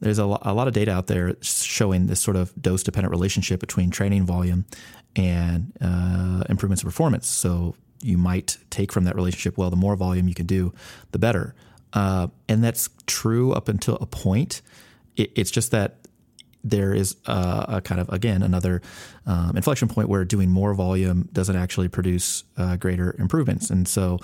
there's 0.00 0.18
a, 0.18 0.26
lo- 0.26 0.38
a 0.42 0.52
lot 0.52 0.68
of 0.68 0.74
data 0.74 0.92
out 0.92 1.06
there 1.06 1.36
showing 1.40 2.06
this 2.06 2.20
sort 2.20 2.36
of 2.36 2.52
dose 2.60 2.82
dependent 2.82 3.10
relationship 3.10 3.60
between 3.60 3.90
training 3.90 4.26
volume 4.26 4.66
and 5.14 5.72
uh, 5.80 6.44
improvements 6.48 6.82
in 6.82 6.88
performance. 6.88 7.26
So 7.26 7.74
you 8.02 8.18
might 8.18 8.58
take 8.70 8.92
from 8.92 9.04
that 9.04 9.16
relationship, 9.16 9.56
well, 9.56 9.70
the 9.70 9.76
more 9.76 9.96
volume 9.96 10.28
you 10.28 10.34
can 10.34 10.46
do, 10.46 10.74
the 11.12 11.18
better. 11.18 11.54
Uh, 11.92 12.28
and 12.48 12.62
that's 12.62 12.90
true 13.06 13.52
up 13.52 13.68
until 13.68 13.96
a 13.96 14.06
point. 14.06 14.60
It, 15.16 15.32
it's 15.34 15.50
just 15.50 15.70
that 15.70 16.05
there 16.70 16.92
is 16.92 17.16
a, 17.26 17.64
a 17.68 17.80
kind 17.80 18.00
of 18.00 18.08
again 18.08 18.42
another 18.42 18.82
um, 19.26 19.56
inflection 19.56 19.88
point 19.88 20.08
where 20.08 20.24
doing 20.24 20.50
more 20.50 20.74
volume 20.74 21.28
doesn't 21.32 21.56
actually 21.56 21.88
produce 21.88 22.44
uh, 22.56 22.76
greater 22.76 23.14
improvements, 23.18 23.70
and 23.70 23.86
so 23.86 24.18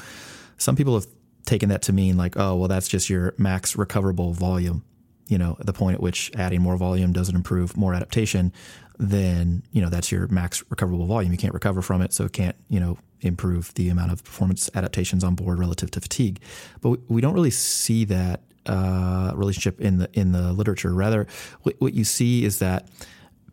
some 0.58 0.76
people 0.76 0.94
have 0.94 1.06
taken 1.44 1.68
that 1.70 1.82
to 1.82 1.92
mean 1.92 2.16
like, 2.16 2.36
oh, 2.36 2.54
well, 2.56 2.68
that's 2.68 2.88
just 2.88 3.10
your 3.10 3.34
max 3.36 3.76
recoverable 3.76 4.32
volume. 4.32 4.84
You 5.26 5.38
know, 5.38 5.56
the 5.60 5.72
point 5.72 5.94
at 5.94 6.00
which 6.00 6.30
adding 6.36 6.60
more 6.60 6.76
volume 6.76 7.12
doesn't 7.12 7.34
improve 7.34 7.76
more 7.76 7.94
adaptation, 7.94 8.52
then 8.98 9.62
you 9.72 9.80
know 9.80 9.88
that's 9.88 10.12
your 10.12 10.28
max 10.28 10.62
recoverable 10.70 11.06
volume. 11.06 11.32
You 11.32 11.38
can't 11.38 11.54
recover 11.54 11.82
from 11.82 12.02
it, 12.02 12.12
so 12.12 12.24
it 12.24 12.32
can't 12.32 12.56
you 12.68 12.80
know 12.80 12.98
improve 13.20 13.72
the 13.74 13.88
amount 13.88 14.12
of 14.12 14.22
performance 14.24 14.68
adaptations 14.74 15.24
on 15.24 15.34
board 15.34 15.58
relative 15.58 15.90
to 15.92 16.00
fatigue. 16.00 16.40
But 16.80 16.98
we 17.08 17.20
don't 17.20 17.34
really 17.34 17.50
see 17.50 18.04
that 18.06 18.42
uh, 18.66 19.32
relationship 19.34 19.80
in 19.80 19.98
the 19.98 20.08
in 20.12 20.32
the 20.32 20.52
literature. 20.52 20.94
Rather, 20.94 21.26
what, 21.62 21.74
what 21.78 21.94
you 21.94 22.04
see 22.04 22.44
is 22.44 22.58
that 22.58 22.88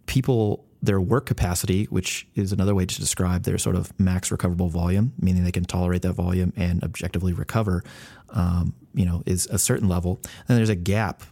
people 0.05 0.66
their 0.82 1.01
work 1.01 1.26
capacity, 1.26 1.86
which 1.86 2.28
is 2.36 2.53
another 2.53 2.74
way 2.74 2.86
to 2.86 2.99
describe 2.99 3.43
their 3.43 3.57
sort 3.57 3.76
of 3.76 3.97
max 3.99 4.32
recoverable 4.32 4.70
volume, 4.70 5.12
meaning 5.20 5.43
they 5.43 5.51
can 5.51 5.66
tolerate 5.66 6.01
that 6.01 6.14
volume 6.14 6.53
and 6.55 6.84
objectively 6.84 7.34
recover, 7.34 7.84
um, 8.30 8.74
you 8.93 9.05
know, 9.05 9.22
is 9.26 9.45
a 9.47 9.60
certain 9.60 9.89
level. 9.89 10.22
And 10.47 10.57
there's 10.57 10.70
a 10.70 10.76
gap 10.76 11.24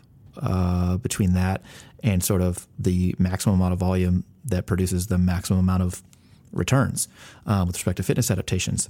uh, 0.42 0.98
between 0.98 1.34
that 1.34 1.62
and 2.04 2.24
sort 2.24 2.42
of 2.42 2.68
the 2.78 3.16
maximum 3.18 3.56
amount 3.56 3.74
of 3.74 3.80
volume 3.80 4.26
that 4.46 4.66
produces 4.66 5.08
the 5.08 5.18
maximum 5.18 5.60
amount 5.60 5.84
of 5.84 6.04
returns 6.52 7.08
uh, 7.46 7.64
with 7.66 7.76
respect 7.76 7.98
to 7.98 8.04
fitness 8.04 8.30
adaptations. 8.30 8.90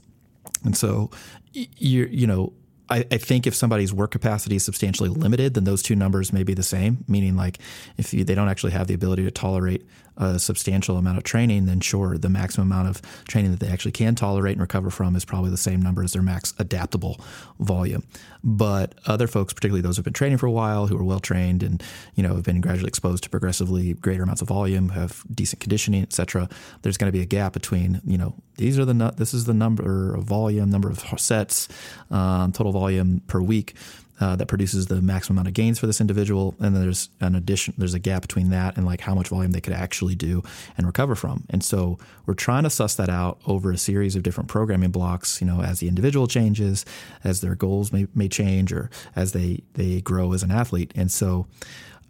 And 0.63 0.75
so, 0.75 1.11
you 1.53 2.05
you 2.05 2.25
know, 2.25 2.53
I, 2.89 3.05
I, 3.11 3.17
think 3.17 3.47
if 3.47 3.55
somebody's 3.55 3.93
work 3.93 4.11
capacity 4.11 4.55
is 4.55 4.63
substantially 4.63 5.09
limited, 5.09 5.53
then 5.53 5.63
those 5.63 5.81
two 5.81 5.95
numbers 5.95 6.31
may 6.31 6.43
be 6.43 6.53
the 6.53 6.63
same. 6.63 7.03
Meaning, 7.07 7.35
like 7.35 7.59
if 7.97 8.13
you, 8.13 8.23
they 8.23 8.35
don't 8.35 8.49
actually 8.49 8.71
have 8.71 8.87
the 8.87 8.93
ability 8.93 9.23
to 9.23 9.31
tolerate 9.31 9.85
a 10.17 10.39
substantial 10.39 10.97
amount 10.97 11.17
of 11.17 11.23
training, 11.23 11.65
then 11.65 11.79
sure, 11.79 12.17
the 12.17 12.29
maximum 12.29 12.71
amount 12.71 12.87
of 12.87 13.01
training 13.27 13.51
that 13.51 13.59
they 13.59 13.67
actually 13.67 13.91
can 13.91 14.15
tolerate 14.15 14.53
and 14.53 14.61
recover 14.61 14.89
from 14.89 15.15
is 15.15 15.23
probably 15.23 15.51
the 15.51 15.57
same 15.57 15.81
number 15.81 16.03
as 16.03 16.13
their 16.13 16.21
max 16.21 16.53
adaptable 16.57 17.21
volume. 17.59 18.03
But 18.43 18.95
other 19.05 19.27
folks, 19.27 19.53
particularly 19.53 19.81
those 19.81 19.97
who've 19.97 20.03
been 20.03 20.13
training 20.13 20.37
for 20.39 20.47
a 20.47 20.51
while, 20.51 20.87
who 20.87 20.97
are 20.97 21.03
well 21.03 21.19
trained 21.19 21.63
and 21.63 21.83
you 22.15 22.23
know 22.23 22.35
have 22.35 22.43
been 22.43 22.61
gradually 22.61 22.87
exposed 22.87 23.23
to 23.23 23.29
progressively 23.29 23.93
greater 23.93 24.23
amounts 24.23 24.41
of 24.41 24.47
volume, 24.47 24.89
have 24.89 25.23
decent 25.33 25.59
conditioning, 25.59 26.01
etc. 26.01 26.49
There's 26.81 26.97
going 26.97 27.11
to 27.11 27.17
be 27.17 27.21
a 27.21 27.25
gap 27.25 27.53
between 27.53 28.01
you 28.05 28.17
know 28.17 28.35
these 28.55 28.79
are 28.79 28.85
the 28.85 28.93
this 29.17 29.33
is 29.33 29.45
the 29.45 29.53
number 29.53 30.15
of 30.15 30.23
volume, 30.23 30.69
number 30.69 30.89
of 30.89 30.99
sets, 31.19 31.67
um, 32.09 32.51
total 32.51 32.71
volume 32.79 33.21
per 33.27 33.41
week 33.41 33.73
uh, 34.19 34.35
that 34.35 34.47
produces 34.47 34.87
the 34.87 35.01
maximum 35.01 35.37
amount 35.37 35.47
of 35.47 35.53
gains 35.53 35.77
for 35.77 35.85
this 35.85 36.01
individual, 36.01 36.55
and 36.59 36.75
then 36.75 36.81
there's 36.81 37.09
an 37.19 37.35
addition. 37.35 37.73
There's 37.77 37.93
a 37.93 37.99
gap 37.99 38.23
between 38.23 38.49
that 38.49 38.75
and 38.75 38.85
like 38.85 39.01
how 39.01 39.13
much 39.13 39.27
volume 39.27 39.51
they 39.51 39.61
could 39.61 39.73
actually 39.73 40.15
do 40.15 40.41
and 40.75 40.87
recover 40.87 41.15
from. 41.15 41.43
And 41.49 41.63
so 41.63 41.99
we're 42.25 42.33
trying 42.33 42.63
to 42.63 42.69
suss 42.69 42.95
that 42.95 43.09
out 43.09 43.39
over 43.45 43.71
a 43.71 43.77
series 43.77 44.15
of 44.15 44.23
different 44.23 44.49
programming 44.49 44.91
blocks. 44.91 45.39
You 45.39 45.47
know, 45.47 45.61
as 45.61 45.79
the 45.79 45.87
individual 45.87 46.27
changes, 46.27 46.85
as 47.23 47.41
their 47.41 47.55
goals 47.55 47.91
may, 47.91 48.07
may 48.15 48.27
change, 48.27 48.73
or 48.73 48.89
as 49.15 49.33
they 49.33 49.61
they 49.73 50.01
grow 50.01 50.33
as 50.33 50.43
an 50.43 50.51
athlete. 50.51 50.91
And 50.95 51.11
so. 51.11 51.47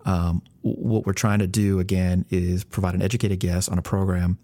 Um, 0.05 0.41
what 0.61 1.05
we're 1.05 1.11
trying 1.11 1.39
to 1.39 1.47
do 1.47 1.81
again 1.81 2.23
is 2.29 2.63
provide 2.63 2.95
an 2.95 3.01
educated 3.01 3.41
guess 3.41 3.67
on 3.67 3.77
a 3.77 3.81
program 3.81 4.37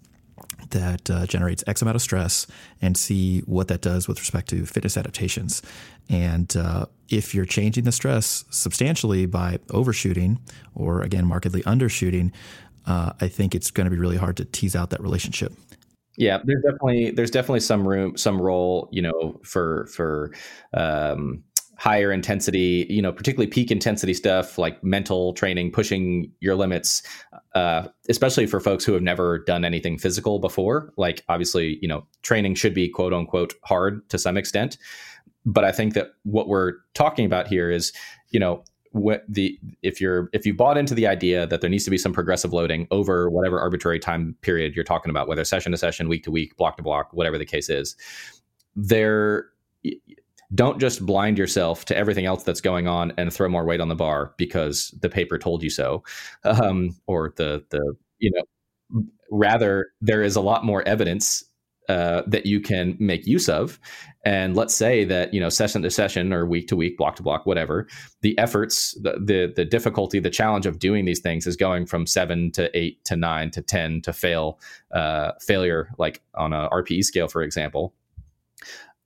that 0.70 1.10
uh, 1.10 1.26
generates 1.26 1.64
X 1.66 1.82
amount 1.82 1.96
of 1.96 2.02
stress 2.02 2.46
and 2.82 2.96
see 2.96 3.40
what 3.40 3.68
that 3.68 3.80
does 3.80 4.08
with 4.08 4.18
respect 4.18 4.48
to 4.50 4.66
fitness 4.66 4.96
adaptations. 4.96 5.62
And 6.08 6.54
uh, 6.56 6.86
if 7.08 7.34
you're 7.34 7.44
changing 7.44 7.84
the 7.84 7.92
stress 7.92 8.44
substantially 8.50 9.26
by 9.26 9.58
overshooting 9.70 10.40
or 10.74 11.02
again 11.02 11.26
markedly 11.26 11.62
undershooting, 11.62 12.32
uh, 12.86 13.12
I 13.20 13.28
think 13.28 13.54
it's 13.54 13.70
going 13.70 13.86
to 13.86 13.90
be 13.90 13.98
really 13.98 14.16
hard 14.16 14.36
to 14.38 14.44
tease 14.44 14.76
out 14.76 14.90
that 14.90 15.00
relationship. 15.00 15.52
Yeah, 16.16 16.38
there's 16.44 16.62
definitely 16.62 17.10
there's 17.10 17.30
definitely 17.30 17.60
some 17.60 17.86
room, 17.88 18.16
some 18.16 18.40
role, 18.40 18.88
you 18.92 19.02
know, 19.02 19.40
for 19.42 19.88
for 19.92 20.32
um, 20.72 21.42
higher 21.76 22.12
intensity, 22.12 22.86
you 22.88 23.02
know, 23.02 23.12
particularly 23.12 23.50
peak 23.50 23.70
intensity 23.70 24.14
stuff 24.14 24.58
like 24.58 24.82
mental 24.84 25.32
training, 25.34 25.72
pushing 25.72 26.30
your 26.40 26.54
limits, 26.54 27.02
uh, 27.54 27.88
especially 28.08 28.46
for 28.46 28.60
folks 28.60 28.84
who 28.84 28.92
have 28.92 29.02
never 29.02 29.40
done 29.40 29.64
anything 29.64 29.98
physical 29.98 30.38
before. 30.38 30.92
Like, 30.96 31.24
obviously, 31.28 31.78
you 31.82 31.88
know, 31.88 32.06
training 32.22 32.54
should 32.54 32.74
be 32.74 32.88
quote 32.88 33.12
unquote 33.12 33.54
hard 33.64 34.08
to 34.10 34.18
some 34.18 34.36
extent. 34.36 34.78
But 35.46 35.64
I 35.64 35.72
think 35.72 35.94
that 35.94 36.14
what 36.22 36.48
we're 36.48 36.74
talking 36.94 37.26
about 37.26 37.46
here 37.46 37.70
is, 37.70 37.92
you 38.30 38.40
know, 38.40 38.64
what 38.92 39.24
the 39.28 39.58
if 39.82 40.00
you're 40.00 40.30
if 40.32 40.46
you 40.46 40.54
bought 40.54 40.78
into 40.78 40.94
the 40.94 41.06
idea 41.06 41.48
that 41.48 41.60
there 41.60 41.68
needs 41.68 41.84
to 41.84 41.90
be 41.90 41.98
some 41.98 42.12
progressive 42.12 42.52
loading 42.52 42.86
over 42.92 43.28
whatever 43.28 43.58
arbitrary 43.58 43.98
time 43.98 44.36
period 44.40 44.74
you're 44.74 44.84
talking 44.84 45.10
about, 45.10 45.26
whether 45.26 45.44
session 45.44 45.72
to 45.72 45.78
session, 45.78 46.08
week 46.08 46.22
to 46.22 46.30
week, 46.30 46.56
block 46.56 46.76
to 46.76 46.82
block, 46.82 47.12
whatever 47.12 47.36
the 47.36 47.44
case 47.44 47.68
is, 47.68 47.96
there 48.76 49.46
don't 50.54 50.78
just 50.78 51.04
blind 51.04 51.38
yourself 51.38 51.84
to 51.86 51.96
everything 51.96 52.24
else 52.24 52.44
that's 52.44 52.60
going 52.60 52.86
on 52.86 53.12
and 53.16 53.32
throw 53.32 53.48
more 53.48 53.64
weight 53.64 53.80
on 53.80 53.88
the 53.88 53.96
bar 53.96 54.32
because 54.36 54.94
the 55.00 55.08
paper 55.08 55.38
told 55.38 55.62
you 55.62 55.70
so, 55.70 56.04
um, 56.44 56.94
or 57.06 57.32
the 57.36 57.64
the 57.70 57.94
you 58.18 58.30
know 58.30 59.02
rather 59.30 59.86
there 60.00 60.22
is 60.22 60.36
a 60.36 60.40
lot 60.40 60.64
more 60.64 60.86
evidence 60.86 61.42
uh, 61.88 62.22
that 62.26 62.46
you 62.46 62.60
can 62.60 62.96
make 62.98 63.26
use 63.26 63.48
of. 63.48 63.78
And 64.24 64.56
let's 64.56 64.74
say 64.74 65.04
that 65.04 65.34
you 65.34 65.40
know 65.40 65.50
session 65.50 65.82
to 65.82 65.90
session 65.90 66.32
or 66.32 66.46
week 66.46 66.68
to 66.68 66.76
week, 66.76 66.96
block 66.96 67.16
to 67.16 67.22
block, 67.22 67.44
whatever, 67.44 67.86
the 68.22 68.36
efforts, 68.38 68.92
the 69.02 69.12
the, 69.22 69.52
the 69.54 69.64
difficulty, 69.64 70.18
the 70.18 70.30
challenge 70.30 70.66
of 70.66 70.78
doing 70.78 71.04
these 71.04 71.20
things 71.20 71.46
is 71.46 71.56
going 71.56 71.86
from 71.86 72.06
seven 72.06 72.50
to 72.52 72.74
eight 72.76 73.04
to 73.04 73.16
nine 73.16 73.50
to 73.50 73.62
ten 73.62 74.00
to 74.02 74.12
fail, 74.12 74.58
uh, 74.92 75.32
failure 75.40 75.90
like 75.98 76.22
on 76.34 76.52
a 76.52 76.68
RPE 76.70 77.04
scale, 77.04 77.28
for 77.28 77.42
example 77.42 77.94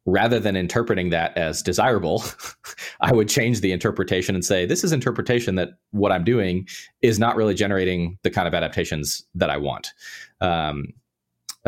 rather 0.09 0.41
than 0.41 0.57
interpreting 0.57 1.11
that 1.11 1.37
as 1.37 1.62
desirable, 1.62 2.24
I 3.01 3.12
would 3.12 3.29
change 3.29 3.61
the 3.61 3.72
interpretation 3.72 4.35
and 4.35 4.45
say, 4.45 4.64
this 4.64 4.83
is 4.83 4.93
interpretation 4.93 5.57
that 5.57 5.70
what 5.91 6.12
I'm 6.12 6.24
doing 6.24 6.66
is 7.03 7.18
not 7.18 7.37
really 7.37 7.55
generating 7.55 8.18
the 8.22 8.31
kind 8.31 8.49
of 8.49 8.55
adaptations 8.55 9.22
that 9.35 9.51
I 9.51 9.59
want 9.59 9.93
um, 10.41 10.87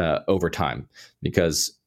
uh, 0.00 0.20
over 0.28 0.50
time. 0.50 0.88
Because 1.22 1.78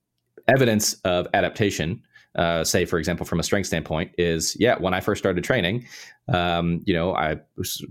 evidence 0.47 0.93
of 1.05 1.27
adaptation, 1.33 2.01
uh, 2.35 2.63
say, 2.63 2.85
for 2.85 2.97
example, 2.97 3.25
from 3.25 3.39
a 3.39 3.43
strength 3.43 3.67
standpoint, 3.67 4.11
is 4.17 4.55
yeah, 4.59 4.75
when 4.77 4.93
I 4.93 4.99
first 4.99 5.19
started 5.19 5.43
training, 5.43 5.85
um, 6.27 6.81
you 6.85 6.93
know, 6.93 7.15
I 7.15 7.37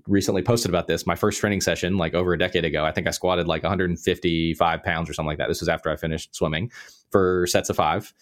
recently 0.07 0.43
posted 0.43 0.71
about 0.71 0.87
this. 0.87 1.07
My 1.07 1.15
first 1.15 1.39
training 1.39 1.61
session, 1.61 1.97
like 1.97 2.15
over 2.15 2.33
a 2.33 2.39
decade 2.39 2.65
ago, 2.65 2.85
I 2.85 2.93
think 2.93 3.07
I 3.07 3.11
squatted 3.11 3.47
like 3.47 3.63
155 3.63 4.83
pounds 4.83 5.11
or 5.11 5.15
something 5.15 5.29
like 5.29 5.39
that. 5.39 5.49
This 5.49 5.61
was 5.61 5.69
after 5.69 5.91
I 5.91 5.97
finished 5.97 6.35
swimming 6.35 6.71
for 7.11 7.47
sets 7.47 7.69
of 7.69 7.77
five. 7.77 8.13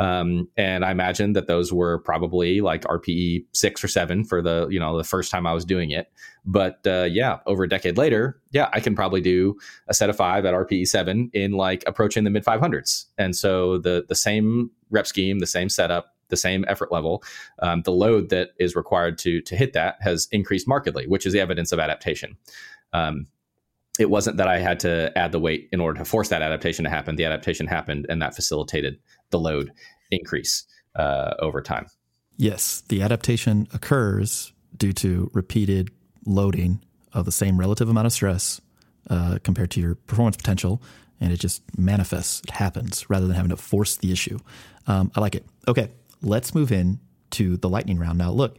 Um, 0.00 0.48
and 0.56 0.82
I 0.82 0.92
imagine 0.92 1.34
that 1.34 1.46
those 1.46 1.74
were 1.74 1.98
probably 1.98 2.62
like 2.62 2.84
RPE 2.84 3.44
six 3.52 3.84
or 3.84 3.88
seven 3.88 4.24
for 4.24 4.40
the 4.40 4.66
you 4.70 4.80
know 4.80 4.96
the 4.96 5.04
first 5.04 5.30
time 5.30 5.46
I 5.46 5.52
was 5.52 5.66
doing 5.66 5.90
it. 5.90 6.10
But 6.46 6.80
uh, 6.86 7.06
yeah, 7.10 7.40
over 7.44 7.64
a 7.64 7.68
decade 7.68 7.98
later, 7.98 8.40
yeah, 8.50 8.70
I 8.72 8.80
can 8.80 8.96
probably 8.96 9.20
do 9.20 9.58
a 9.88 9.94
set 9.94 10.08
of 10.08 10.16
five 10.16 10.46
at 10.46 10.54
RPE 10.54 10.86
seven 10.86 11.30
in 11.34 11.52
like 11.52 11.84
approaching 11.86 12.24
the 12.24 12.30
mid 12.30 12.46
500s. 12.46 13.04
And 13.18 13.36
so 13.36 13.76
the 13.76 14.06
the 14.08 14.14
same 14.14 14.70
rep 14.88 15.06
scheme, 15.06 15.38
the 15.38 15.46
same 15.46 15.68
setup, 15.68 16.16
the 16.28 16.36
same 16.36 16.64
effort 16.66 16.90
level, 16.90 17.22
um, 17.58 17.82
the 17.82 17.92
load 17.92 18.30
that 18.30 18.52
is 18.58 18.74
required 18.74 19.18
to 19.18 19.42
to 19.42 19.54
hit 19.54 19.74
that 19.74 19.96
has 20.00 20.28
increased 20.32 20.66
markedly, 20.66 21.06
which 21.08 21.26
is 21.26 21.34
the 21.34 21.40
evidence 21.40 21.72
of 21.72 21.78
adaptation. 21.78 22.38
Um, 22.94 23.26
it 23.98 24.08
wasn't 24.08 24.38
that 24.38 24.48
I 24.48 24.60
had 24.60 24.80
to 24.80 25.12
add 25.14 25.30
the 25.30 25.38
weight 25.38 25.68
in 25.72 25.80
order 25.80 25.98
to 25.98 26.06
force 26.06 26.30
that 26.30 26.40
adaptation 26.40 26.84
to 26.84 26.90
happen. 26.90 27.16
The 27.16 27.26
adaptation 27.26 27.66
happened, 27.66 28.06
and 28.08 28.22
that 28.22 28.34
facilitated 28.34 28.98
the 29.30 29.38
load 29.38 29.72
increase 30.10 30.64
uh, 30.96 31.34
over 31.40 31.62
time. 31.62 31.86
Yes, 32.36 32.82
the 32.88 33.02
adaptation 33.02 33.68
occurs 33.72 34.52
due 34.76 34.92
to 34.94 35.30
repeated 35.34 35.90
loading 36.26 36.82
of 37.12 37.24
the 37.24 37.32
same 37.32 37.58
relative 37.58 37.88
amount 37.88 38.06
of 38.06 38.12
stress 38.12 38.60
uh, 39.08 39.38
compared 39.42 39.70
to 39.72 39.80
your 39.80 39.94
performance 39.94 40.36
potential, 40.36 40.82
and 41.20 41.32
it 41.32 41.38
just 41.40 41.62
manifests. 41.76 42.40
It 42.44 42.50
happens 42.50 43.08
rather 43.10 43.26
than 43.26 43.36
having 43.36 43.50
to 43.50 43.56
force 43.56 43.96
the 43.96 44.12
issue. 44.12 44.38
Um, 44.86 45.10
I 45.14 45.20
like 45.20 45.34
it. 45.34 45.44
Okay, 45.68 45.90
let's 46.22 46.54
move 46.54 46.72
in 46.72 47.00
to 47.32 47.56
the 47.56 47.68
lightning 47.68 47.98
round 47.98 48.18
now. 48.18 48.30
Look, 48.30 48.56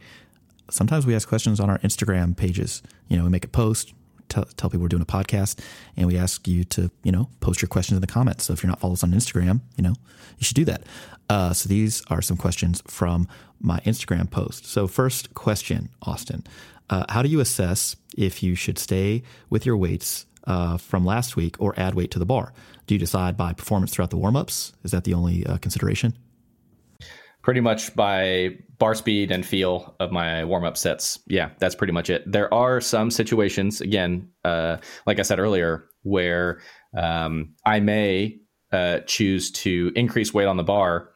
sometimes 0.70 1.06
we 1.06 1.14
ask 1.14 1.28
questions 1.28 1.60
on 1.60 1.70
our 1.70 1.78
Instagram 1.78 2.36
pages. 2.36 2.82
You 3.08 3.16
know, 3.16 3.24
we 3.24 3.30
make 3.30 3.44
a 3.44 3.48
post, 3.48 3.92
tell, 4.32 4.70
people 4.70 4.80
we're 4.80 4.88
doing 4.88 5.02
a 5.02 5.06
podcast, 5.06 5.60
and 5.96 6.06
we 6.06 6.16
ask 6.16 6.48
you 6.48 6.64
to, 6.64 6.90
you 7.02 7.12
know, 7.12 7.28
post 7.40 7.62
your 7.62 7.68
questions 7.68 7.96
in 7.96 8.00
the 8.00 8.06
comments. 8.06 8.44
So 8.44 8.52
if 8.52 8.62
you're 8.62 8.70
not 8.70 8.80
following 8.80 8.94
us 8.94 9.04
on 9.04 9.12
Instagram, 9.12 9.60
you 9.76 9.82
know, 9.82 9.94
you 10.38 10.44
should 10.44 10.56
do 10.56 10.64
that. 10.66 10.82
Uh, 11.28 11.52
so 11.52 11.68
these 11.68 12.02
are 12.08 12.22
some 12.22 12.36
questions 12.36 12.82
from 12.86 13.28
my 13.60 13.78
Instagram 13.80 14.30
post. 14.30 14.66
So 14.66 14.86
first 14.86 15.34
question, 15.34 15.88
Austin, 16.02 16.44
uh, 16.90 17.04
how 17.08 17.22
do 17.22 17.28
you 17.28 17.40
assess 17.40 17.96
if 18.16 18.42
you 18.42 18.54
should 18.54 18.78
stay 18.78 19.22
with 19.48 19.64
your 19.64 19.76
weights 19.76 20.26
uh, 20.44 20.76
from 20.76 21.04
last 21.04 21.36
week 21.36 21.56
or 21.60 21.72
add 21.78 21.94
weight 21.94 22.10
to 22.10 22.18
the 22.18 22.26
bar? 22.26 22.52
Do 22.86 22.94
you 22.94 22.98
decide 22.98 23.36
by 23.36 23.52
performance 23.52 23.92
throughout 23.92 24.10
the 24.10 24.18
warmups? 24.18 24.72
Is 24.82 24.90
that 24.90 25.04
the 25.04 25.14
only 25.14 25.46
uh, 25.46 25.58
consideration? 25.58 26.14
Pretty 27.42 27.60
much 27.60 27.94
by 27.94 28.50
bar 28.78 28.94
speed 28.94 29.30
and 29.30 29.44
feel 29.44 29.94
of 30.00 30.10
my 30.12 30.44
warm 30.44 30.64
up 30.64 30.76
sets. 30.76 31.18
Yeah, 31.26 31.50
that's 31.58 31.74
pretty 31.74 31.92
much 31.92 32.10
it. 32.10 32.22
There 32.30 32.52
are 32.52 32.80
some 32.80 33.10
situations, 33.10 33.80
again, 33.80 34.28
uh, 34.44 34.78
like 35.06 35.18
I 35.18 35.22
said 35.22 35.38
earlier, 35.38 35.84
where 36.02 36.60
um, 36.96 37.54
I 37.66 37.80
may 37.80 38.38
uh, 38.72 39.00
choose 39.00 39.50
to 39.50 39.92
increase 39.94 40.32
weight 40.32 40.46
on 40.46 40.56
the 40.56 40.64
bar 40.64 41.12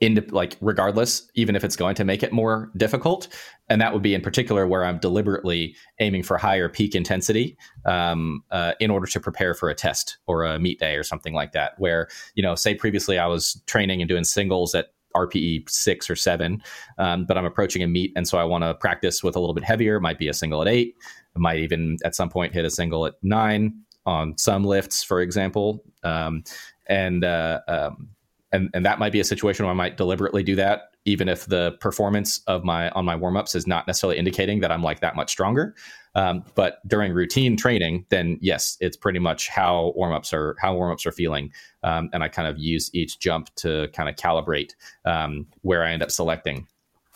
into 0.00 0.22
like 0.34 0.56
regardless 0.60 1.30
even 1.34 1.54
if 1.54 1.62
it's 1.62 1.76
going 1.76 1.94
to 1.94 2.04
make 2.04 2.22
it 2.22 2.32
more 2.32 2.70
difficult 2.76 3.28
and 3.68 3.80
that 3.80 3.92
would 3.92 4.02
be 4.02 4.12
in 4.12 4.20
particular 4.20 4.66
where 4.66 4.84
i'm 4.84 4.98
deliberately 4.98 5.74
aiming 6.00 6.22
for 6.22 6.36
higher 6.36 6.68
peak 6.68 6.96
intensity 6.96 7.56
um, 7.86 8.42
uh, 8.50 8.72
in 8.80 8.90
order 8.90 9.06
to 9.06 9.20
prepare 9.20 9.54
for 9.54 9.70
a 9.70 9.74
test 9.74 10.18
or 10.26 10.44
a 10.44 10.58
meet 10.58 10.80
day 10.80 10.96
or 10.96 11.04
something 11.04 11.32
like 11.32 11.52
that 11.52 11.74
where 11.78 12.08
you 12.34 12.42
know 12.42 12.56
say 12.56 12.74
previously 12.74 13.18
i 13.18 13.26
was 13.26 13.62
training 13.66 14.02
and 14.02 14.08
doing 14.08 14.24
singles 14.24 14.74
at 14.74 14.88
RPE 15.14 15.68
six 15.68 16.08
or 16.10 16.16
seven, 16.16 16.62
um, 16.98 17.24
but 17.26 17.38
I'm 17.38 17.44
approaching 17.44 17.82
a 17.82 17.86
meet, 17.86 18.12
and 18.16 18.26
so 18.26 18.38
I 18.38 18.44
want 18.44 18.64
to 18.64 18.74
practice 18.74 19.22
with 19.22 19.36
a 19.36 19.40
little 19.40 19.54
bit 19.54 19.64
heavier. 19.64 19.96
It 19.96 20.00
might 20.00 20.18
be 20.18 20.28
a 20.28 20.34
single 20.34 20.62
at 20.62 20.68
eight. 20.68 20.96
Might 21.36 21.58
even 21.58 21.96
at 22.04 22.14
some 22.14 22.28
point 22.28 22.54
hit 22.54 22.64
a 22.64 22.70
single 22.70 23.06
at 23.06 23.14
nine 23.22 23.74
on 24.06 24.36
some 24.38 24.64
lifts, 24.64 25.02
for 25.02 25.20
example, 25.20 25.82
um, 26.02 26.44
and 26.86 27.24
uh, 27.24 27.60
um, 27.66 28.08
and 28.52 28.70
and 28.74 28.86
that 28.86 28.98
might 28.98 29.12
be 29.12 29.20
a 29.20 29.24
situation 29.24 29.64
where 29.64 29.72
I 29.72 29.76
might 29.76 29.96
deliberately 29.96 30.42
do 30.42 30.54
that, 30.56 30.94
even 31.04 31.28
if 31.28 31.46
the 31.46 31.72
performance 31.80 32.40
of 32.46 32.64
my 32.64 32.90
on 32.90 33.04
my 33.04 33.16
warm 33.16 33.36
ups 33.36 33.54
is 33.54 33.66
not 33.66 33.86
necessarily 33.86 34.18
indicating 34.18 34.60
that 34.60 34.70
I'm 34.70 34.82
like 34.82 35.00
that 35.00 35.16
much 35.16 35.30
stronger. 35.30 35.74
Um, 36.14 36.44
but 36.54 36.86
during 36.86 37.12
routine 37.12 37.56
training, 37.56 38.06
then 38.08 38.38
yes, 38.40 38.76
it's 38.80 38.96
pretty 38.96 39.18
much 39.18 39.48
how 39.48 39.92
warmups 39.98 40.32
are 40.32 40.56
how 40.60 40.74
warmups 40.74 41.06
are 41.06 41.12
feeling, 41.12 41.52
um, 41.82 42.10
and 42.12 42.22
I 42.22 42.28
kind 42.28 42.48
of 42.48 42.58
use 42.58 42.90
each 42.94 43.18
jump 43.18 43.54
to 43.56 43.88
kind 43.92 44.08
of 44.08 44.16
calibrate 44.16 44.72
um, 45.04 45.46
where 45.62 45.84
I 45.84 45.92
end 45.92 46.02
up 46.02 46.10
selecting. 46.10 46.66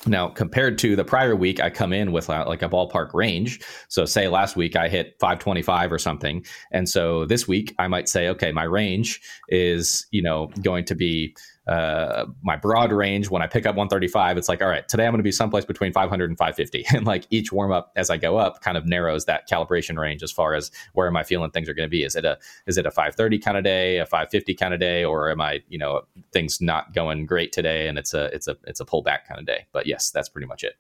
Now, 0.06 0.28
compared 0.28 0.78
to 0.78 0.94
the 0.94 1.04
prior 1.04 1.34
week, 1.34 1.60
I 1.60 1.70
come 1.70 1.92
in 1.92 2.12
with 2.12 2.28
like 2.28 2.62
a 2.62 2.68
ballpark 2.68 3.14
range. 3.14 3.60
So, 3.88 4.04
say 4.04 4.28
last 4.28 4.54
week 4.54 4.76
I 4.76 4.88
hit 4.88 5.16
525 5.18 5.92
or 5.92 5.98
something, 5.98 6.44
and 6.70 6.88
so 6.88 7.24
this 7.26 7.48
week 7.48 7.74
I 7.78 7.88
might 7.88 8.08
say, 8.08 8.28
okay, 8.28 8.52
my 8.52 8.62
range 8.62 9.20
is 9.48 10.06
you 10.12 10.22
know 10.22 10.50
going 10.62 10.84
to 10.86 10.94
be 10.94 11.34
uh, 11.68 12.24
my 12.42 12.56
broad 12.56 12.92
range 12.92 13.28
when 13.28 13.42
I 13.42 13.46
pick 13.46 13.66
up 13.66 13.76
135, 13.76 14.38
it's 14.38 14.48
like, 14.48 14.62
all 14.62 14.68
right, 14.68 14.88
today 14.88 15.04
I'm 15.04 15.12
going 15.12 15.18
to 15.18 15.22
be 15.22 15.30
someplace 15.30 15.66
between 15.66 15.92
500 15.92 16.30
and 16.30 16.38
550. 16.38 16.86
And 16.98 17.06
like 17.06 17.26
each 17.30 17.52
warm 17.52 17.70
up 17.70 17.92
as 17.94 18.08
I 18.10 18.16
go 18.16 18.38
up 18.38 18.62
kind 18.62 18.76
of 18.76 18.86
narrows 18.86 19.26
that 19.26 19.48
calibration 19.48 19.98
range 19.98 20.22
as 20.22 20.32
far 20.32 20.54
as 20.54 20.70
where 20.94 21.06
am 21.06 21.16
I 21.16 21.22
feeling 21.22 21.50
things 21.50 21.68
are 21.68 21.74
going 21.74 21.86
to 21.86 21.90
be. 21.90 22.02
Is 22.02 22.16
it 22.16 22.24
a, 22.24 22.38
is 22.66 22.78
it 22.78 22.86
a 22.86 22.90
530 22.90 23.38
kind 23.38 23.58
of 23.58 23.64
day, 23.64 23.98
a 23.98 24.06
550 24.06 24.54
kind 24.54 24.72
of 24.72 24.80
day, 24.80 25.04
or 25.04 25.30
am 25.30 25.40
I, 25.40 25.62
you 25.68 25.78
know, 25.78 26.02
things 26.32 26.60
not 26.60 26.94
going 26.94 27.26
great 27.26 27.52
today 27.52 27.86
and 27.86 27.98
it's 27.98 28.14
a, 28.14 28.24
it's 28.34 28.48
a, 28.48 28.56
it's 28.66 28.80
a 28.80 28.84
pullback 28.86 29.26
kind 29.28 29.38
of 29.38 29.46
day. 29.46 29.66
But 29.72 29.86
yes, 29.86 30.10
that's 30.10 30.28
pretty 30.28 30.46
much 30.46 30.64
it. 30.64 30.74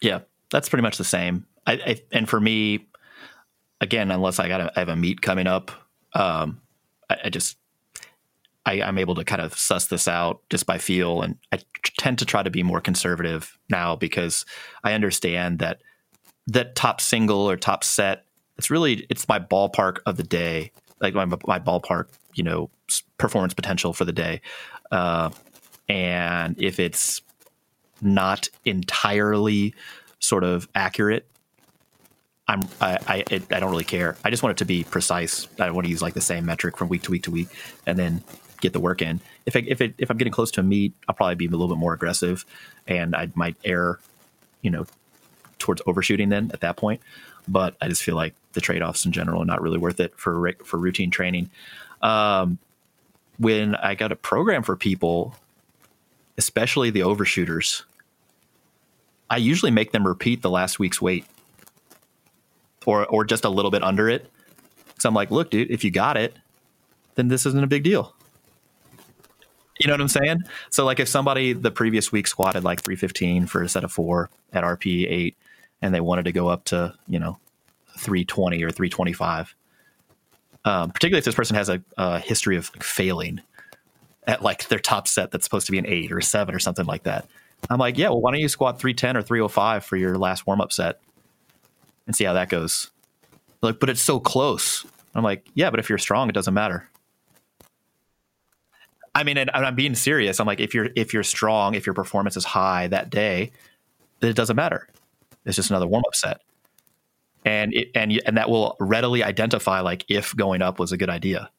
Yeah, 0.00 0.20
that's 0.50 0.68
pretty 0.68 0.82
much 0.82 0.96
the 0.96 1.04
same. 1.04 1.46
I, 1.66 1.72
I 1.72 2.00
and 2.12 2.28
for 2.28 2.40
me, 2.40 2.86
again, 3.80 4.10
unless 4.10 4.38
I 4.38 4.48
got 4.48 4.60
a, 4.60 4.72
I 4.76 4.80
have 4.80 4.88
a 4.88 4.96
meet 4.96 5.20
coming 5.20 5.46
up, 5.46 5.72
um, 6.14 6.60
I, 7.10 7.16
I 7.24 7.28
just 7.30 7.56
I, 8.66 8.74
am 8.74 8.98
able 8.98 9.14
to 9.16 9.24
kind 9.24 9.42
of 9.42 9.56
suss 9.56 9.86
this 9.86 10.08
out 10.08 10.40
just 10.50 10.66
by 10.66 10.78
feel. 10.78 11.22
And 11.22 11.36
I 11.52 11.58
tend 11.98 12.18
to 12.20 12.24
try 12.24 12.42
to 12.42 12.50
be 12.50 12.62
more 12.62 12.80
conservative 12.80 13.58
now 13.68 13.96
because 13.96 14.44
I 14.82 14.94
understand 14.94 15.58
that 15.58 15.80
that 16.46 16.74
top 16.74 17.00
single 17.00 17.48
or 17.48 17.56
top 17.56 17.84
set, 17.84 18.24
it's 18.56 18.70
really, 18.70 19.06
it's 19.10 19.28
my 19.28 19.38
ballpark 19.38 19.98
of 20.06 20.16
the 20.16 20.22
day, 20.22 20.72
like 21.00 21.14
my, 21.14 21.24
my 21.24 21.58
ballpark, 21.58 22.06
you 22.34 22.44
know, 22.44 22.70
performance 23.18 23.54
potential 23.54 23.92
for 23.92 24.04
the 24.04 24.12
day. 24.12 24.40
Uh, 24.90 25.30
and 25.88 26.60
if 26.60 26.78
it's 26.78 27.20
not 28.00 28.48
entirely 28.64 29.74
sort 30.20 30.44
of 30.44 30.68
accurate, 30.74 31.26
I'm 32.46 32.60
I 32.80 32.98
I, 33.06 33.24
I, 33.30 33.60
don't 33.60 33.70
really 33.70 33.84
care. 33.84 34.16
I 34.24 34.30
just 34.30 34.42
want 34.42 34.52
it 34.52 34.58
to 34.58 34.66
be 34.66 34.84
precise. 34.84 35.48
I 35.58 35.70
want 35.70 35.86
to 35.86 35.90
use 35.90 36.02
like 36.02 36.14
the 36.14 36.20
same 36.20 36.44
metric 36.44 36.76
from 36.76 36.88
week 36.88 37.02
to 37.02 37.10
week 37.10 37.22
to 37.22 37.30
week, 37.30 37.48
and 37.86 37.98
then 37.98 38.22
get 38.64 38.72
the 38.72 38.80
work 38.80 39.02
in. 39.02 39.20
If 39.46 39.54
I, 39.54 39.62
if 39.66 39.80
it, 39.80 39.94
if 39.98 40.10
I'm 40.10 40.16
getting 40.16 40.32
close 40.32 40.50
to 40.52 40.60
a 40.60 40.64
meet, 40.64 40.94
I'll 41.06 41.14
probably 41.14 41.36
be 41.36 41.46
a 41.46 41.50
little 41.50 41.68
bit 41.68 41.78
more 41.78 41.92
aggressive, 41.92 42.44
and 42.86 43.14
I 43.14 43.30
might 43.34 43.56
err, 43.64 44.00
you 44.62 44.70
know, 44.70 44.86
towards 45.58 45.82
overshooting 45.86 46.30
then 46.30 46.50
at 46.52 46.60
that 46.60 46.76
point. 46.76 47.00
But 47.46 47.76
I 47.80 47.88
just 47.88 48.02
feel 48.02 48.16
like 48.16 48.34
the 48.54 48.60
trade 48.60 48.82
offs 48.82 49.04
in 49.04 49.12
general 49.12 49.42
are 49.42 49.46
not 49.46 49.60
really 49.60 49.78
worth 49.78 50.00
it 50.00 50.18
for 50.18 50.52
for 50.64 50.78
routine 50.78 51.10
training. 51.10 51.50
Um, 52.02 52.58
when 53.38 53.74
I 53.74 53.94
got 53.94 54.12
a 54.12 54.16
program 54.16 54.62
for 54.62 54.76
people, 54.76 55.36
especially 56.38 56.90
the 56.90 57.02
overshooters, 57.02 57.84
I 59.28 59.36
usually 59.36 59.70
make 59.70 59.92
them 59.92 60.06
repeat 60.06 60.42
the 60.42 60.50
last 60.50 60.78
week's 60.78 61.02
weight, 61.02 61.26
or 62.86 63.06
or 63.06 63.24
just 63.24 63.44
a 63.44 63.50
little 63.50 63.70
bit 63.70 63.82
under 63.82 64.08
it. 64.08 64.30
So 64.98 65.08
I'm 65.08 65.14
like, 65.14 65.30
look, 65.30 65.50
dude, 65.50 65.70
if 65.70 65.84
you 65.84 65.90
got 65.90 66.16
it, 66.16 66.34
then 67.16 67.28
this 67.28 67.44
isn't 67.44 67.62
a 67.62 67.66
big 67.66 67.82
deal. 67.82 68.14
You 69.80 69.88
know 69.88 69.94
what 69.94 70.00
I'm 70.00 70.08
saying? 70.08 70.44
So 70.70 70.84
like 70.84 71.00
if 71.00 71.08
somebody 71.08 71.52
the 71.52 71.70
previous 71.70 72.12
week 72.12 72.26
squatted 72.26 72.64
like 72.64 72.82
315 72.82 73.46
for 73.46 73.62
a 73.62 73.68
set 73.68 73.84
of 73.84 73.92
four 73.92 74.30
at 74.52 74.62
RP 74.64 75.06
eight, 75.10 75.36
and 75.82 75.94
they 75.94 76.00
wanted 76.00 76.24
to 76.26 76.32
go 76.32 76.48
up 76.48 76.64
to 76.66 76.94
you 77.08 77.18
know 77.18 77.38
320 77.98 78.62
or 78.62 78.70
325, 78.70 79.54
um, 80.64 80.90
particularly 80.90 81.18
if 81.18 81.24
this 81.24 81.34
person 81.34 81.56
has 81.56 81.68
a, 81.68 81.82
a 81.96 82.20
history 82.20 82.56
of 82.56 82.66
failing 82.80 83.40
at 84.26 84.42
like 84.42 84.68
their 84.68 84.78
top 84.78 85.06
set 85.08 85.30
that's 85.30 85.44
supposed 85.44 85.66
to 85.66 85.72
be 85.72 85.78
an 85.78 85.86
eight 85.86 86.10
or 86.10 86.18
a 86.18 86.22
seven 86.22 86.54
or 86.54 86.58
something 86.58 86.86
like 86.86 87.02
that. 87.02 87.28
I'm 87.70 87.78
like, 87.78 87.98
yeah, 87.98 88.08
well, 88.08 88.20
why 88.20 88.32
don't 88.32 88.40
you 88.40 88.48
squat 88.48 88.78
310 88.78 89.16
or 89.16 89.22
305 89.22 89.84
for 89.84 89.96
your 89.96 90.18
last 90.18 90.46
warm 90.46 90.60
up 90.60 90.72
set 90.72 91.00
and 92.06 92.14
see 92.14 92.24
how 92.24 92.34
that 92.34 92.48
goes? 92.48 92.90
Like, 93.62 93.80
but 93.80 93.88
it's 93.88 94.02
so 94.02 94.20
close. 94.20 94.84
I'm 95.14 95.24
like, 95.24 95.46
yeah, 95.54 95.70
but 95.70 95.80
if 95.80 95.88
you're 95.88 95.98
strong, 95.98 96.28
it 96.28 96.32
doesn't 96.32 96.54
matter. 96.54 96.88
I 99.14 99.22
mean, 99.22 99.38
and 99.38 99.50
I'm 99.50 99.74
being 99.74 99.94
serious. 99.94 100.40
I'm 100.40 100.46
like, 100.46 100.60
if 100.60 100.74
you're 100.74 100.88
if 100.96 101.14
you're 101.14 101.22
strong, 101.22 101.74
if 101.74 101.86
your 101.86 101.94
performance 101.94 102.36
is 102.36 102.44
high 102.44 102.88
that 102.88 103.10
day, 103.10 103.52
then 104.20 104.30
it 104.30 104.36
doesn't 104.36 104.56
matter. 104.56 104.88
It's 105.44 105.56
just 105.56 105.70
another 105.70 105.86
warm 105.86 106.02
up 106.06 106.14
set, 106.14 106.40
and 107.44 107.72
it, 107.74 107.90
and 107.94 108.20
and 108.26 108.36
that 108.36 108.50
will 108.50 108.76
readily 108.80 109.22
identify 109.22 109.80
like 109.80 110.04
if 110.08 110.34
going 110.34 110.62
up 110.62 110.78
was 110.80 110.90
a 110.90 110.96
good 110.96 111.10
idea, 111.10 111.50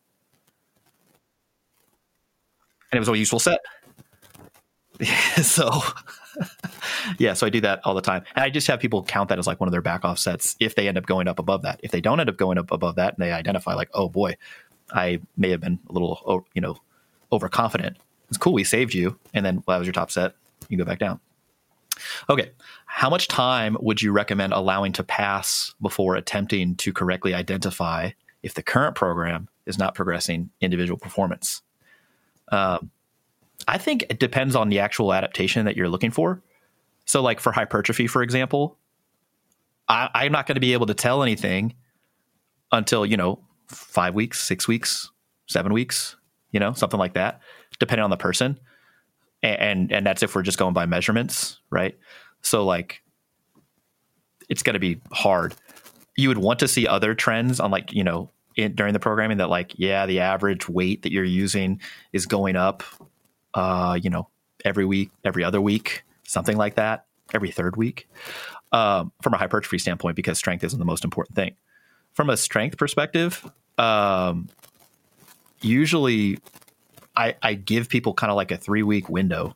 and 2.91 2.97
it 2.97 2.99
was 2.99 3.07
a 3.07 3.17
useful 3.17 3.39
set. 3.39 3.59
so, 5.41 5.69
yeah, 7.19 7.33
so 7.33 7.47
I 7.47 7.49
do 7.49 7.61
that 7.61 7.79
all 7.85 7.93
the 7.93 8.01
time, 8.01 8.23
and 8.35 8.43
I 8.43 8.49
just 8.49 8.67
have 8.67 8.81
people 8.81 9.01
count 9.03 9.29
that 9.29 9.39
as 9.39 9.47
like 9.47 9.61
one 9.61 9.69
of 9.69 9.71
their 9.71 9.81
back 9.81 10.03
off 10.03 10.19
sets 10.19 10.57
if 10.59 10.75
they 10.75 10.89
end 10.89 10.97
up 10.97 11.05
going 11.05 11.29
up 11.29 11.39
above 11.39 11.61
that. 11.61 11.79
If 11.83 11.91
they 11.91 12.01
don't 12.01 12.19
end 12.19 12.29
up 12.29 12.35
going 12.35 12.57
up 12.57 12.71
above 12.71 12.95
that, 12.95 13.13
and 13.13 13.25
they 13.25 13.31
identify 13.31 13.75
like, 13.75 13.89
oh 13.93 14.09
boy, 14.09 14.35
I 14.91 15.21
may 15.37 15.51
have 15.51 15.61
been 15.61 15.79
a 15.89 15.93
little, 15.93 16.21
oh, 16.25 16.45
you 16.53 16.61
know 16.61 16.77
overconfident. 17.31 17.97
It's 18.29 18.37
cool. 18.37 18.53
We 18.53 18.63
saved 18.63 18.93
you. 18.93 19.17
And 19.33 19.45
then 19.45 19.63
well, 19.65 19.75
that 19.75 19.79
was 19.79 19.87
your 19.87 19.93
top 19.93 20.11
set. 20.11 20.35
You 20.69 20.77
go 20.77 20.85
back 20.85 20.99
down. 20.99 21.19
Okay. 22.29 22.51
How 22.85 23.09
much 23.09 23.27
time 23.27 23.77
would 23.79 24.01
you 24.01 24.11
recommend 24.11 24.53
allowing 24.53 24.93
to 24.93 25.03
pass 25.03 25.73
before 25.81 26.15
attempting 26.15 26.75
to 26.75 26.93
correctly 26.93 27.33
identify 27.33 28.11
if 28.43 28.53
the 28.53 28.63
current 28.63 28.95
program 28.95 29.47
is 29.65 29.77
not 29.77 29.95
progressing 29.95 30.49
individual 30.61 30.97
performance? 30.97 31.61
Um, 32.51 32.91
I 33.67 33.77
think 33.77 34.05
it 34.09 34.19
depends 34.19 34.55
on 34.55 34.69
the 34.69 34.79
actual 34.79 35.13
adaptation 35.13 35.65
that 35.65 35.75
you're 35.75 35.89
looking 35.89 36.11
for. 36.11 36.41
So, 37.05 37.21
like 37.21 37.39
for 37.39 37.51
hypertrophy, 37.51 38.07
for 38.07 38.21
example, 38.21 38.77
I, 39.87 40.09
I'm 40.13 40.31
not 40.31 40.47
going 40.47 40.55
to 40.55 40.61
be 40.61 40.73
able 40.73 40.87
to 40.87 40.93
tell 40.93 41.23
anything 41.23 41.75
until, 42.71 43.05
you 43.05 43.17
know, 43.17 43.39
five 43.67 44.13
weeks, 44.13 44.41
six 44.43 44.67
weeks, 44.67 45.11
seven 45.47 45.73
weeks, 45.73 46.15
you 46.55 46.59
know, 46.61 46.71
something 46.71 46.97
like 46.97 47.15
that, 47.15 47.41
depending 47.79 48.05
on 48.05 48.09
the 48.09 48.15
person. 48.15 48.57
And, 49.43 49.59
and, 49.59 49.91
and 49.91 50.05
that's 50.05 50.23
if 50.23 50.35
we're 50.35 50.41
just 50.41 50.57
going 50.57 50.73
by 50.73 50.85
measurements, 50.85 51.59
right? 51.69 51.97
So 52.41 52.63
like 52.63 53.03
it's 54.47 54.63
going 54.63 54.75
to 54.75 54.79
be 54.79 55.01
hard. 55.11 55.53
You 56.15 56.29
would 56.29 56.37
want 56.37 56.59
to 56.59 56.69
see 56.69 56.87
other 56.87 57.13
trends 57.13 57.59
on 57.59 57.71
like, 57.71 57.91
you 57.91 58.05
know, 58.05 58.29
in, 58.55 58.73
during 58.73 58.93
the 58.93 59.01
programming 59.01 59.39
that 59.39 59.49
like, 59.49 59.73
yeah, 59.75 60.05
the 60.05 60.21
average 60.21 60.69
weight 60.69 61.01
that 61.01 61.11
you're 61.11 61.25
using 61.25 61.81
is 62.13 62.25
going 62.25 62.55
up, 62.55 62.83
uh, 63.53 63.99
you 64.01 64.09
know, 64.09 64.29
every 64.63 64.85
week, 64.85 65.11
every 65.25 65.43
other 65.43 65.59
week, 65.59 66.03
something 66.23 66.55
like 66.55 66.75
that, 66.75 67.05
every 67.33 67.51
third 67.51 67.75
week, 67.75 68.07
um, 68.71 69.11
from 69.21 69.33
a 69.33 69.37
hypertrophy 69.37 69.77
standpoint, 69.77 70.15
because 70.15 70.37
strength 70.37 70.63
isn't 70.63 70.79
the 70.79 70.85
most 70.85 71.03
important 71.03 71.35
thing. 71.35 71.55
from 72.15 72.29
a 72.29 72.37
strength 72.37 72.77
perspective, 72.77 73.45
um, 73.77 74.47
usually 75.61 76.39
I, 77.15 77.35
I 77.41 77.53
give 77.53 77.89
people 77.89 78.13
kind 78.13 78.31
of 78.31 78.35
like 78.35 78.51
a 78.51 78.57
three 78.57 78.83
week 78.83 79.09
window. 79.09 79.55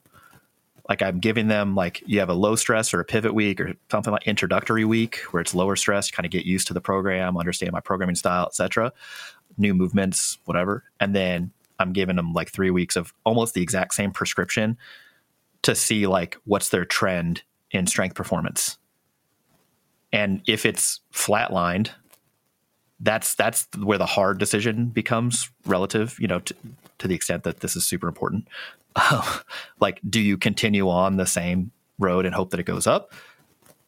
Like 0.87 1.01
I'm 1.03 1.19
giving 1.19 1.47
them 1.47 1.75
like 1.75 2.01
you 2.07 2.19
have 2.19 2.29
a 2.29 2.33
low 2.33 2.55
stress 2.55 2.93
or 2.93 2.99
a 2.99 3.05
pivot 3.05 3.33
week 3.33 3.61
or 3.61 3.73
something 3.91 4.11
like 4.11 4.25
introductory 4.25 4.85
week 4.85 5.17
where 5.29 5.41
it's 5.41 5.53
lower 5.53 5.75
stress, 5.75 6.09
kind 6.09 6.25
of 6.25 6.31
get 6.31 6.45
used 6.45 6.67
to 6.67 6.73
the 6.73 6.81
program, 6.81 7.37
understand 7.37 7.71
my 7.71 7.79
programming 7.79 8.15
style, 8.15 8.47
etc. 8.47 8.91
New 9.57 9.73
movements, 9.75 10.39
whatever, 10.45 10.83
and 10.99 11.15
then 11.15 11.51
I'm 11.77 11.93
giving 11.93 12.15
them 12.15 12.33
like 12.33 12.51
three 12.51 12.71
weeks 12.71 12.95
of 12.95 13.13
almost 13.23 13.53
the 13.53 13.61
exact 13.61 13.93
same 13.93 14.11
prescription 14.11 14.77
to 15.61 15.75
see 15.75 16.07
like 16.07 16.37
what's 16.45 16.69
their 16.69 16.85
trend 16.85 17.43
in 17.71 17.85
strength 17.85 18.15
performance. 18.15 18.77
And 20.11 20.41
if 20.47 20.65
it's 20.65 21.01
flatlined, 21.13 21.91
that's 22.99 23.35
that's 23.35 23.67
where 23.77 23.97
the 23.97 24.05
hard 24.05 24.37
decision 24.37 24.87
becomes 24.87 25.49
relative, 25.65 26.17
you 26.19 26.27
know, 26.27 26.39
to, 26.39 26.55
to 26.99 27.07
the 27.07 27.15
extent 27.15 27.43
that 27.43 27.61
this 27.61 27.75
is 27.75 27.85
super 27.85 28.07
important. 28.07 28.47
like, 29.79 29.99
do 30.07 30.19
you 30.19 30.37
continue 30.37 30.89
on 30.89 31.17
the 31.17 31.25
same 31.25 31.71
road 31.97 32.25
and 32.25 32.35
hope 32.35 32.49
that 32.51 32.59
it 32.59 32.65
goes 32.65 32.87
up, 32.87 33.13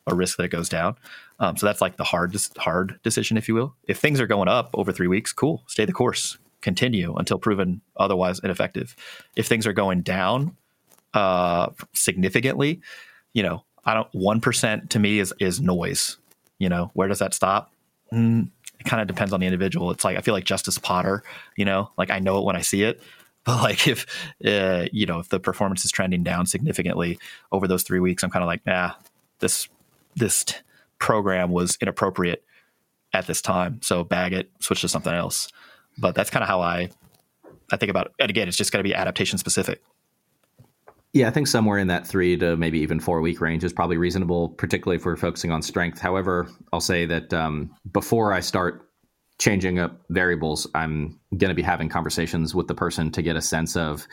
or 0.05 0.15
risk 0.15 0.37
that 0.37 0.43
it 0.43 0.51
goes 0.51 0.69
down? 0.69 0.95
Um, 1.39 1.57
so 1.57 1.65
that's 1.65 1.81
like 1.81 1.97
the 1.97 2.03
hard 2.03 2.35
hard 2.57 2.99
decision, 3.03 3.37
if 3.37 3.47
you 3.47 3.55
will. 3.55 3.75
If 3.87 3.97
things 3.97 4.19
are 4.21 4.27
going 4.27 4.47
up 4.47 4.69
over 4.73 4.91
three 4.91 5.07
weeks, 5.07 5.33
cool, 5.33 5.63
stay 5.67 5.85
the 5.85 5.93
course, 5.93 6.37
continue 6.61 7.15
until 7.15 7.37
proven 7.37 7.81
otherwise 7.97 8.39
ineffective. 8.43 8.95
If 9.35 9.47
things 9.47 9.67
are 9.67 9.73
going 9.73 10.01
down 10.01 10.55
uh, 11.13 11.69
significantly, 11.93 12.81
you 13.33 13.43
know, 13.43 13.65
I 13.83 13.93
don't. 13.93 14.07
One 14.13 14.39
percent 14.39 14.91
to 14.91 14.99
me 14.99 15.19
is 15.19 15.33
is 15.39 15.59
noise. 15.59 16.17
You 16.59 16.69
know, 16.69 16.91
where 16.93 17.07
does 17.07 17.19
that 17.19 17.33
stop? 17.33 17.71
Mm, 18.13 18.49
it 18.81 18.89
kind 18.89 18.99
of 18.99 19.07
depends 19.07 19.31
on 19.31 19.39
the 19.39 19.45
individual. 19.45 19.91
It's 19.91 20.03
like 20.03 20.17
I 20.17 20.21
feel 20.21 20.33
like 20.33 20.43
Justice 20.43 20.79
Potter, 20.79 21.23
you 21.55 21.65
know, 21.65 21.91
like 21.97 22.09
I 22.09 22.17
know 22.17 22.39
it 22.39 22.45
when 22.45 22.55
I 22.55 22.61
see 22.61 22.83
it. 22.83 23.01
But 23.43 23.63
like 23.63 23.87
if 23.87 24.05
uh, 24.45 24.85
you 24.91 25.07
know 25.07 25.17
if 25.17 25.29
the 25.29 25.39
performance 25.39 25.83
is 25.83 25.89
trending 25.89 26.21
down 26.21 26.45
significantly 26.45 27.17
over 27.51 27.67
those 27.67 27.81
three 27.81 27.99
weeks, 27.99 28.21
I'm 28.21 28.29
kind 28.29 28.43
of 28.43 28.47
like, 28.47 28.63
nah, 28.67 28.91
this 29.39 29.67
this 30.15 30.43
t- 30.43 30.57
program 30.99 31.49
was 31.49 31.75
inappropriate 31.81 32.43
at 33.13 33.25
this 33.25 33.41
time, 33.41 33.81
so 33.81 34.03
bag 34.03 34.33
it, 34.33 34.51
switch 34.59 34.81
to 34.81 34.87
something 34.87 35.11
else. 35.11 35.51
But 35.97 36.13
that's 36.13 36.29
kind 36.29 36.43
of 36.43 36.49
how 36.49 36.61
I 36.61 36.91
I 37.71 37.77
think 37.77 37.89
about 37.89 38.05
it. 38.05 38.11
And 38.19 38.29
again, 38.29 38.47
it's 38.47 38.57
just 38.57 38.71
got 38.71 38.77
to 38.77 38.83
be 38.83 38.93
adaptation 38.93 39.39
specific. 39.39 39.81
Yeah, 41.13 41.27
I 41.27 41.31
think 41.31 41.47
somewhere 41.47 41.77
in 41.77 41.87
that 41.87 42.07
three 42.07 42.37
to 42.37 42.55
maybe 42.55 42.79
even 42.79 42.99
four 42.99 43.19
week 43.19 43.41
range 43.41 43.63
is 43.65 43.73
probably 43.73 43.97
reasonable, 43.97 44.49
particularly 44.49 44.95
if 44.95 45.05
we're 45.05 45.17
focusing 45.17 45.51
on 45.51 45.61
strength. 45.61 45.99
However, 45.99 46.47
I'll 46.71 46.79
say 46.79 47.05
that 47.05 47.33
um, 47.33 47.69
before 47.91 48.31
I 48.31 48.39
start 48.39 48.89
changing 49.37 49.77
up 49.79 49.99
variables, 50.09 50.67
I'm 50.73 51.19
going 51.37 51.49
to 51.49 51.55
be 51.55 51.61
having 51.61 51.89
conversations 51.89 52.55
with 52.55 52.67
the 52.67 52.75
person 52.75 53.11
to 53.11 53.21
get 53.21 53.35
a 53.35 53.41
sense 53.41 53.75
of 53.75 54.07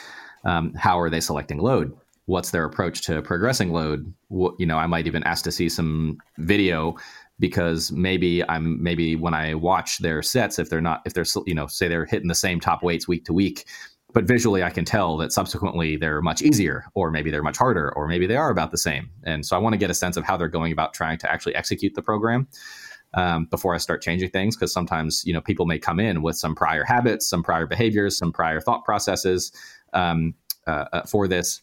um, 0.45 0.75
how 0.75 0.99
are 0.99 1.11
they 1.11 1.21
selecting 1.21 1.59
load, 1.59 1.97
what's 2.27 2.51
their 2.51 2.65
approach 2.65 3.03
to 3.03 3.23
progressing 3.23 3.73
load. 3.73 4.13
What, 4.29 4.55
you 4.59 4.67
know, 4.67 4.79
I 4.79 4.87
might 4.87 5.07
even 5.07 5.23
ask 5.23 5.45
to 5.45 5.53
see 5.53 5.69
some 5.69 6.19
video 6.39 6.97
because 7.39 7.93
maybe 7.93 8.49
I'm 8.49 8.83
maybe 8.83 9.15
when 9.15 9.35
I 9.35 9.55
watch 9.55 9.99
their 9.99 10.21
sets, 10.23 10.59
if 10.59 10.69
they're 10.69 10.81
not, 10.81 11.03
if 11.05 11.15
they're 11.15 11.27
you 11.47 11.55
know, 11.55 11.69
say 11.69 11.87
they're 11.87 12.07
hitting 12.07 12.29
the 12.29 12.35
same 12.35 12.59
top 12.59 12.83
weights 12.83 13.07
week 13.07 13.25
to 13.27 13.33
week, 13.33 13.67
but 14.15 14.25
visually 14.25 14.63
I 14.63 14.71
can 14.71 14.85
tell 14.85 15.17
that 15.19 15.33
subsequently 15.33 15.97
they're 15.97 16.23
much 16.23 16.43
easier, 16.43 16.87
or 16.95 17.11
maybe 17.11 17.31
they're 17.31 17.43
much 17.43 17.59
harder, 17.59 17.93
or 17.95 18.09
maybe 18.09 18.27
they 18.27 18.37
are 18.37 18.51
about 18.51 18.71
the 18.71 18.79
same. 18.79 19.11
And 19.25 19.45
so 19.45 19.55
I 19.57 19.59
want 19.59 19.75
to 19.75 19.79
get 19.79 19.91
a 19.91 19.95
sense 19.95 20.17
of 20.17 20.25
how 20.25 20.37
they're 20.37 20.49
going 20.49 20.73
about 20.73 20.95
trying 20.95 21.19
to 21.19 21.31
actually 21.31 21.55
execute 21.55 21.95
the 21.95 22.03
program 22.03 22.49
um, 23.15 23.47
before 23.47 23.75
I 23.75 23.79
start 23.79 24.03
changing 24.03 24.31
things. 24.31 24.57
Because 24.57 24.73
sometimes 24.73 25.25
you 25.27 25.33
know 25.33 25.41
people 25.41 25.67
may 25.67 25.79
come 25.79 26.01
in 26.01 26.23
with 26.23 26.37
some 26.37 26.55
prior 26.55 26.85
habits, 26.85 27.29
some 27.29 27.43
prior 27.43 27.67
behaviors, 27.67 28.17
some 28.17 28.33
prior 28.33 28.61
thought 28.61 28.85
processes 28.85 29.53
um, 29.93 30.35
uh, 30.67 30.87
uh 30.93 31.03
for 31.03 31.29
this 31.29 31.63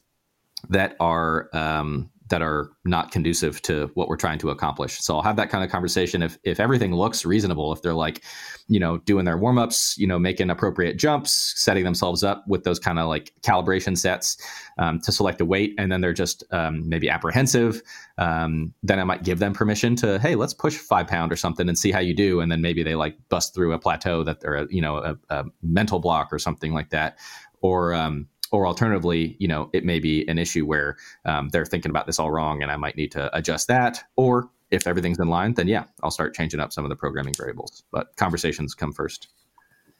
that 0.69 0.95
are 0.99 1.49
um, 1.53 2.09
that 2.29 2.41
are 2.41 2.71
not 2.85 3.11
conducive 3.11 3.61
to 3.61 3.91
what 3.93 4.07
we're 4.07 4.17
trying 4.17 4.39
to 4.39 4.49
accomplish. 4.49 4.99
So 4.99 5.15
I'll 5.15 5.21
have 5.21 5.35
that 5.35 5.49
kind 5.49 5.63
of 5.63 5.69
conversation. 5.69 6.23
If 6.23 6.37
if 6.43 6.59
everything 6.59 6.93
looks 6.93 7.23
reasonable, 7.23 7.71
if 7.71 7.81
they're 7.81 7.93
like, 7.93 8.23
you 8.67 8.79
know, 8.79 8.97
doing 8.97 9.25
their 9.25 9.37
warm-ups, 9.37 9.95
you 9.97 10.07
know, 10.07 10.17
making 10.17 10.49
appropriate 10.49 10.97
jumps, 10.97 11.53
setting 11.55 11.83
themselves 11.83 12.23
up 12.23 12.43
with 12.47 12.63
those 12.63 12.79
kind 12.79 12.97
of 12.97 13.07
like 13.07 13.31
calibration 13.41 13.95
sets 13.95 14.37
um, 14.79 14.99
to 15.01 15.11
select 15.11 15.39
a 15.39 15.45
weight, 15.45 15.75
and 15.77 15.91
then 15.91 16.01
they're 16.01 16.13
just 16.13 16.43
um, 16.51 16.87
maybe 16.89 17.09
apprehensive, 17.09 17.81
um, 18.17 18.73
then 18.81 18.99
I 18.99 19.03
might 19.03 19.23
give 19.23 19.39
them 19.39 19.53
permission 19.53 19.95
to, 19.97 20.17
hey, 20.19 20.35
let's 20.35 20.53
push 20.53 20.77
five 20.77 21.07
pound 21.07 21.31
or 21.31 21.35
something 21.35 21.69
and 21.69 21.77
see 21.77 21.91
how 21.91 21.99
you 21.99 22.15
do, 22.15 22.39
and 22.39 22.51
then 22.51 22.61
maybe 22.61 22.81
they 22.81 22.95
like 22.95 23.17
bust 23.29 23.53
through 23.53 23.73
a 23.73 23.79
plateau 23.79 24.23
that 24.23 24.43
or 24.43 24.55
a, 24.55 24.67
you 24.71 24.81
know 24.81 24.97
a, 24.97 25.17
a 25.29 25.45
mental 25.61 25.99
block 25.99 26.33
or 26.33 26.39
something 26.39 26.73
like 26.73 26.89
that, 26.89 27.19
or 27.61 27.93
um, 27.93 28.27
or 28.51 28.67
alternatively, 28.67 29.35
you 29.39 29.47
know, 29.47 29.69
it 29.73 29.83
may 29.83 29.99
be 29.99 30.27
an 30.27 30.37
issue 30.37 30.65
where 30.65 30.97
um, 31.25 31.49
they're 31.49 31.65
thinking 31.65 31.89
about 31.89 32.05
this 32.05 32.19
all 32.19 32.31
wrong, 32.31 32.61
and 32.61 32.71
I 32.71 32.77
might 32.77 32.95
need 32.95 33.11
to 33.13 33.35
adjust 33.35 33.67
that. 33.67 34.03
Or 34.15 34.49
if 34.71 34.87
everything's 34.87 35.19
in 35.19 35.27
line, 35.27 35.53
then 35.53 35.67
yeah, 35.67 35.85
I'll 36.03 36.11
start 36.11 36.35
changing 36.35 36.59
up 36.59 36.71
some 36.73 36.85
of 36.85 36.89
the 36.89 36.95
programming 36.95 37.33
variables. 37.33 37.83
But 37.91 38.15
conversations 38.17 38.73
come 38.73 38.91
first. 38.91 39.27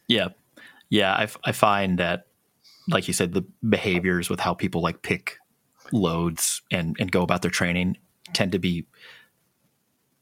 Yeah, 0.08 0.30
yeah, 0.90 1.14
I, 1.14 1.28
I 1.44 1.52
find 1.52 1.98
that, 2.00 2.28
like 2.88 3.08
you 3.08 3.14
said, 3.14 3.34
the 3.34 3.46
behaviors 3.68 4.30
with 4.30 4.40
how 4.40 4.54
people 4.54 4.82
like 4.82 5.02
pick 5.02 5.38
loads 5.92 6.62
and 6.72 6.96
and 7.00 7.12
go 7.12 7.22
about 7.22 7.42
their 7.42 7.52
training 7.52 7.98
tend 8.34 8.52
to 8.52 8.60
be 8.60 8.86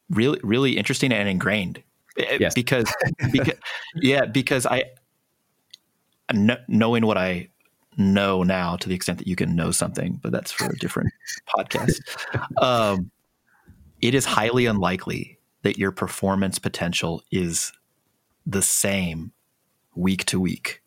really 0.10 0.40
really 0.44 0.78
interesting 0.78 1.12
and 1.12 1.28
ingrained. 1.28 1.82
Eh, 2.18 2.38
yes. 2.40 2.54
Because, 2.54 2.94
because 3.32 3.58
yeah, 3.96 4.26
because 4.26 4.66
I 4.66 4.84
knowing 6.68 7.06
what 7.06 7.18
I 7.18 7.50
know 7.98 8.44
now 8.44 8.76
to 8.78 8.90
the 8.90 8.96
extent 8.96 9.18
that 9.20 9.28
you 9.28 9.36
can 9.36 9.56
know 9.56 9.72
something, 9.72 10.20
but 10.22 10.32
that's 10.32 10.52
for 10.52 10.66
a 10.66 10.78
different 10.78 11.12
podcast. 11.58 12.00
Um, 12.62 13.12
it 14.02 14.14
is 14.14 14.26
highly 14.26 14.66
unlikely 14.66 15.40
that 15.62 15.78
your 15.78 15.92
performance 15.92 16.60
potential 16.60 17.24
is 17.32 17.72
the 18.46 18.62
same 18.62 19.32
week 19.96 20.26
to 20.26 20.40
week. 20.40 20.82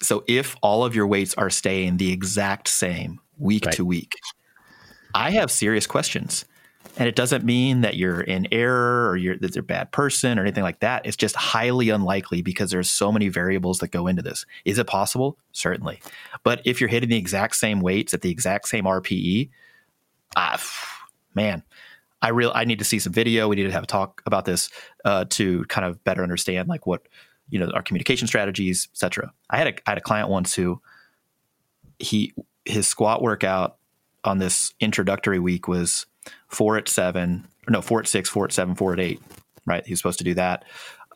So 0.00 0.24
if 0.28 0.54
all 0.62 0.84
of 0.84 0.94
your 0.94 1.06
weights 1.06 1.34
are 1.34 1.50
staying 1.50 1.96
the 1.96 2.12
exact 2.12 2.68
same 2.68 3.20
week 3.36 3.66
right. 3.66 3.74
to 3.74 3.84
week, 3.84 4.12
I 5.14 5.30
have 5.30 5.50
serious 5.50 5.86
questions. 5.86 6.44
And 6.98 7.06
it 7.06 7.14
doesn't 7.14 7.44
mean 7.44 7.82
that 7.82 7.96
you're 7.96 8.20
in 8.20 8.48
error 8.50 9.08
or 9.08 9.16
you're 9.16 9.38
that 9.38 9.54
you're 9.54 9.62
a 9.62 9.66
bad 9.66 9.92
person 9.92 10.36
or 10.36 10.42
anything 10.42 10.64
like 10.64 10.80
that. 10.80 11.06
It's 11.06 11.16
just 11.16 11.36
highly 11.36 11.90
unlikely 11.90 12.42
because 12.42 12.72
there's 12.72 12.90
so 12.90 13.12
many 13.12 13.28
variables 13.28 13.78
that 13.78 13.92
go 13.92 14.08
into 14.08 14.20
this. 14.20 14.44
Is 14.64 14.78
it 14.78 14.88
possible? 14.88 15.38
Certainly. 15.52 16.00
But 16.42 16.60
if 16.64 16.80
you're 16.80 16.90
hitting 16.90 17.08
the 17.08 17.16
exact 17.16 17.54
same 17.54 17.80
weights 17.80 18.14
at 18.14 18.22
the 18.22 18.30
exact 18.30 18.66
same 18.66 18.84
RPE, 18.84 19.48
ah, 20.34 20.60
man, 21.36 21.62
I 22.20 22.30
real 22.30 22.50
I 22.52 22.64
need 22.64 22.80
to 22.80 22.84
see 22.84 22.98
some 22.98 23.12
video. 23.12 23.46
We 23.46 23.54
need 23.54 23.64
to 23.64 23.72
have 23.72 23.84
a 23.84 23.86
talk 23.86 24.20
about 24.26 24.44
this 24.44 24.68
uh, 25.04 25.24
to 25.30 25.64
kind 25.66 25.86
of 25.86 26.02
better 26.02 26.24
understand 26.24 26.68
like 26.68 26.84
what 26.84 27.06
you 27.48 27.60
know 27.60 27.70
our 27.74 27.82
communication 27.82 28.26
strategies, 28.26 28.88
etc. 28.92 29.32
I 29.48 29.58
had 29.58 29.68
a 29.68 29.74
I 29.86 29.90
had 29.92 29.98
a 29.98 30.02
client 30.02 30.28
once 30.28 30.52
who 30.52 30.82
he 32.00 32.34
his 32.64 32.88
squat 32.88 33.22
workout 33.22 33.76
on 34.24 34.38
this 34.38 34.74
introductory 34.80 35.38
week 35.38 35.68
was 35.68 36.06
four 36.48 36.76
at 36.76 36.88
seven, 36.88 37.46
no, 37.68 37.80
four 37.82 38.00
at 38.00 38.08
six, 38.08 38.28
four 38.28 38.44
at 38.44 38.52
seven, 38.52 38.74
four 38.74 38.92
at 38.92 39.00
eight, 39.00 39.20
right? 39.66 39.84
He 39.84 39.92
was 39.92 40.00
supposed 40.00 40.18
to 40.18 40.24
do 40.24 40.34
that. 40.34 40.64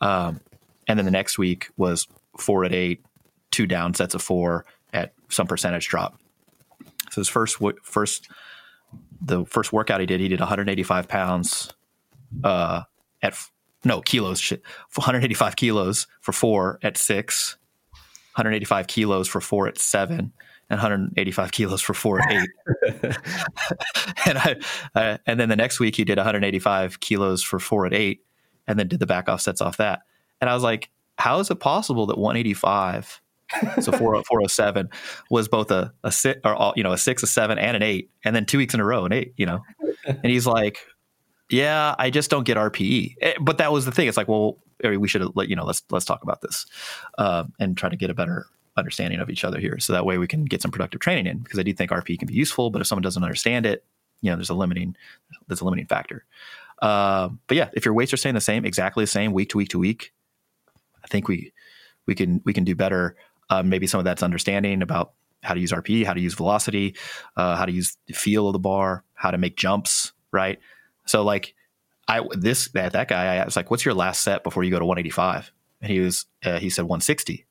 Um, 0.01 0.39
and 0.87 0.99
then 0.99 1.05
the 1.05 1.11
next 1.11 1.37
week 1.37 1.69
was 1.77 2.07
four 2.37 2.65
at 2.65 2.73
eight, 2.73 3.05
two 3.51 3.67
down 3.67 3.93
sets 3.93 4.15
of 4.15 4.21
four 4.21 4.65
at 4.91 5.13
some 5.29 5.47
percentage 5.47 5.87
drop. 5.87 6.19
So 7.11 7.21
his 7.21 7.29
first, 7.29 7.57
first, 7.83 8.27
the 9.21 9.45
first 9.45 9.71
workout 9.71 9.99
he 9.99 10.05
did, 10.05 10.19
he 10.19 10.27
did 10.27 10.39
185 10.39 11.07
pounds, 11.07 11.71
uh, 12.43 12.83
at, 13.21 13.37
no, 13.85 14.01
kilos, 14.01 14.39
shit, 14.39 14.61
185 14.95 15.55
kilos 15.55 16.07
for 16.21 16.31
four 16.31 16.79
at 16.81 16.97
six, 16.97 17.57
185 18.35 18.87
kilos 18.87 19.27
for 19.27 19.39
four 19.39 19.67
at 19.67 19.77
seven, 19.77 20.33
and 20.69 20.77
185 20.77 21.51
kilos 21.51 21.81
for 21.81 21.93
four 21.93 22.19
eight. 22.29 22.49
and 24.25 24.37
I, 24.37 24.55
uh, 24.95 25.17
and 25.25 25.39
then 25.39 25.49
the 25.49 25.55
next 25.55 25.79
week 25.79 25.95
he 25.95 26.03
did 26.03 26.17
185 26.17 26.99
kilos 26.99 27.43
for 27.43 27.59
four 27.59 27.85
at 27.85 27.93
eight, 27.93 28.21
and 28.67 28.79
then 28.79 28.87
did 28.87 28.99
the 28.99 29.05
back 29.05 29.27
offsets 29.29 29.61
off 29.61 29.77
that. 29.77 30.01
And 30.41 30.49
I 30.49 30.53
was 30.53 30.63
like, 30.63 30.89
how 31.17 31.39
is 31.39 31.49
it 31.51 31.59
possible 31.59 32.05
that 32.07 32.17
185, 32.17 33.21
so 33.81 33.91
4, 33.91 33.99
407, 34.27 34.89
was 35.29 35.47
both 35.47 35.71
a 35.71 35.93
a 36.03 36.11
six 36.11 36.39
or 36.43 36.73
you 36.75 36.83
know 36.83 36.93
a 36.93 36.97
six, 36.97 37.23
a 37.23 37.27
seven, 37.27 37.57
and 37.57 37.75
an 37.75 37.83
eight, 37.83 38.09
and 38.23 38.35
then 38.35 38.45
two 38.45 38.57
weeks 38.57 38.73
in 38.73 38.79
a 38.79 38.85
row 38.85 39.05
an 39.05 39.13
eight, 39.13 39.33
you 39.37 39.45
know? 39.45 39.61
And 40.05 40.25
he's 40.25 40.47
like, 40.47 40.79
yeah, 41.49 41.95
I 41.99 42.09
just 42.09 42.29
don't 42.29 42.45
get 42.45 42.57
RPE. 42.57 43.15
Eh, 43.21 43.33
but 43.39 43.59
that 43.59 43.71
was 43.71 43.85
the 43.85 43.91
thing. 43.91 44.07
It's 44.07 44.17
like, 44.17 44.27
well, 44.27 44.57
we 44.83 45.07
should 45.07 45.35
let 45.35 45.49
you 45.49 45.55
know. 45.55 45.65
Let's 45.65 45.83
let's 45.91 46.05
talk 46.05 46.23
about 46.23 46.41
this 46.41 46.65
uh, 47.17 47.45
and 47.59 47.77
try 47.77 47.89
to 47.89 47.95
get 47.95 48.09
a 48.09 48.13
better 48.13 48.47
understanding 48.75 49.19
of 49.19 49.29
each 49.29 49.43
other 49.43 49.59
here. 49.59 49.79
So 49.79 49.93
that 49.93 50.05
way 50.05 50.17
we 50.17 50.27
can 50.27 50.45
get 50.45 50.61
some 50.61 50.71
productive 50.71 50.99
training 50.99 51.27
in 51.27 51.39
because 51.39 51.59
I 51.59 51.63
do 51.63 51.73
think 51.73 51.91
RPE 51.91 52.19
can 52.19 52.27
be 52.27 52.33
useful, 52.33 52.69
but 52.69 52.81
if 52.81 52.87
someone 52.87 53.03
doesn't 53.03 53.23
understand 53.23 53.65
it, 53.65 53.85
you 54.21 54.31
know, 54.31 54.35
there's 54.35 54.49
a 54.49 54.55
limiting, 54.55 54.95
there's 55.47 55.61
a 55.61 55.65
limiting 55.65 55.85
factor. 55.85 56.25
Uh, 56.81 57.29
but 57.47 57.57
yeah, 57.57 57.69
if 57.73 57.85
your 57.85 57.93
weights 57.93 58.13
are 58.13 58.17
staying 58.17 58.35
the 58.35 58.41
same, 58.41 58.65
exactly 58.65 59.03
the 59.03 59.07
same 59.07 59.33
week 59.33 59.49
to 59.49 59.57
week 59.57 59.69
to 59.69 59.79
week, 59.79 60.13
I 61.03 61.07
think 61.07 61.27
we 61.27 61.53
we 62.05 62.15
can 62.15 62.41
we 62.45 62.53
can 62.53 62.63
do 62.63 62.75
better. 62.75 63.15
Uh, 63.49 63.63
maybe 63.63 63.87
some 63.87 63.99
of 63.99 64.05
that's 64.05 64.23
understanding 64.23 64.81
about 64.81 65.13
how 65.43 65.53
to 65.53 65.59
use 65.59 65.71
RPE, 65.71 66.05
how 66.05 66.13
to 66.13 66.21
use 66.21 66.33
velocity, 66.33 66.95
uh, 67.35 67.55
how 67.55 67.65
to 67.65 67.71
use 67.71 67.97
the 68.07 68.13
feel 68.13 68.47
of 68.47 68.53
the 68.53 68.59
bar, 68.59 69.03
how 69.13 69.29
to 69.29 69.37
make 69.37 69.57
jumps, 69.57 70.13
right? 70.31 70.59
So 71.05 71.23
like 71.23 71.53
I 72.07 72.21
this 72.31 72.69
that 72.69 72.93
that 72.93 73.07
guy, 73.07 73.37
I 73.37 73.45
was 73.45 73.55
like, 73.55 73.69
"What's 73.69 73.85
your 73.85 73.93
last 73.93 74.21
set 74.21 74.43
before 74.43 74.63
you 74.63 74.71
go 74.71 74.79
to 74.79 74.85
185?" 74.85 75.51
And 75.81 75.91
he 75.91 75.99
was 75.99 76.25
uh, 76.43 76.59
he 76.59 76.69
said 76.69 76.83
160, 76.83 77.45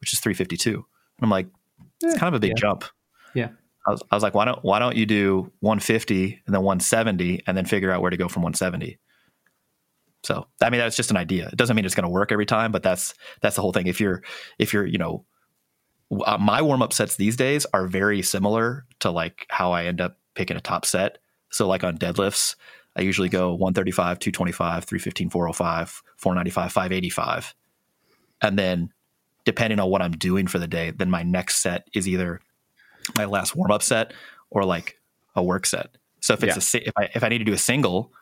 which 0.00 0.12
is 0.12 0.20
352. 0.20 0.74
And 0.74 0.84
I'm 1.20 1.30
like, 1.30 1.46
it's 2.02 2.18
kind 2.18 2.34
of 2.34 2.38
a 2.38 2.40
big 2.40 2.50
yeah. 2.50 2.60
jump. 2.60 2.84
Yeah. 3.34 3.48
I 3.86 3.90
was, 3.90 4.02
I 4.10 4.16
was 4.16 4.22
like, 4.22 4.34
why 4.34 4.44
don't 4.44 4.62
why 4.62 4.78
don't 4.78 4.96
you 4.96 5.06
do 5.06 5.50
150 5.60 6.42
and 6.46 6.54
then 6.54 6.62
170 6.62 7.42
and 7.46 7.56
then 7.56 7.64
figure 7.64 7.90
out 7.90 8.02
where 8.02 8.10
to 8.10 8.16
go 8.16 8.28
from 8.28 8.42
170? 8.42 8.98
So 10.24 10.46
I 10.60 10.70
mean 10.70 10.80
that's 10.80 10.96
just 10.96 11.10
an 11.10 11.16
idea. 11.16 11.48
It 11.48 11.56
doesn't 11.56 11.74
mean 11.74 11.84
it's 11.84 11.94
going 11.94 12.04
to 12.04 12.10
work 12.10 12.32
every 12.32 12.46
time, 12.46 12.72
but 12.72 12.82
that's 12.82 13.14
that's 13.40 13.56
the 13.56 13.62
whole 13.62 13.72
thing. 13.72 13.86
If 13.86 14.00
you're 14.00 14.22
if 14.58 14.72
you're 14.72 14.86
you 14.86 14.98
know 14.98 15.24
uh, 16.24 16.38
my 16.38 16.62
warm 16.62 16.82
up 16.82 16.92
sets 16.92 17.16
these 17.16 17.36
days 17.36 17.66
are 17.72 17.86
very 17.86 18.22
similar 18.22 18.84
to 19.00 19.10
like 19.10 19.46
how 19.50 19.72
I 19.72 19.84
end 19.84 20.00
up 20.00 20.18
picking 20.34 20.56
a 20.56 20.60
top 20.60 20.84
set. 20.84 21.18
So 21.50 21.66
like 21.66 21.84
on 21.84 21.96
deadlifts, 21.98 22.56
I 22.96 23.02
usually 23.02 23.28
go 23.28 23.50
135, 23.52 24.18
225, 24.18 24.84
315, 24.84 25.30
405, 25.30 26.02
495, 26.16 26.72
585. 26.72 27.54
And 28.42 28.58
then 28.58 28.92
depending 29.48 29.80
on 29.80 29.88
what 29.88 30.02
I'm 30.02 30.12
doing 30.12 30.46
for 30.46 30.58
the 30.58 30.68
day, 30.68 30.90
then 30.90 31.08
my 31.08 31.22
next 31.22 31.62
set 31.62 31.88
is 31.94 32.06
either 32.06 32.42
my 33.16 33.24
last 33.24 33.56
warm 33.56 33.70
up 33.70 33.82
set 33.82 34.12
or 34.50 34.62
like 34.62 35.00
a 35.34 35.42
work 35.42 35.64
set. 35.64 35.96
So 36.20 36.34
if 36.34 36.44
it's 36.44 36.74
Yeah. 36.74 36.80
a 36.82 36.88
if 36.88 36.92
I 36.98 37.08
if 37.14 37.24
I 37.24 37.30
need 37.30 37.38
to 37.38 37.46
do 37.46 37.54
a 37.54 37.58
single, 37.58 38.12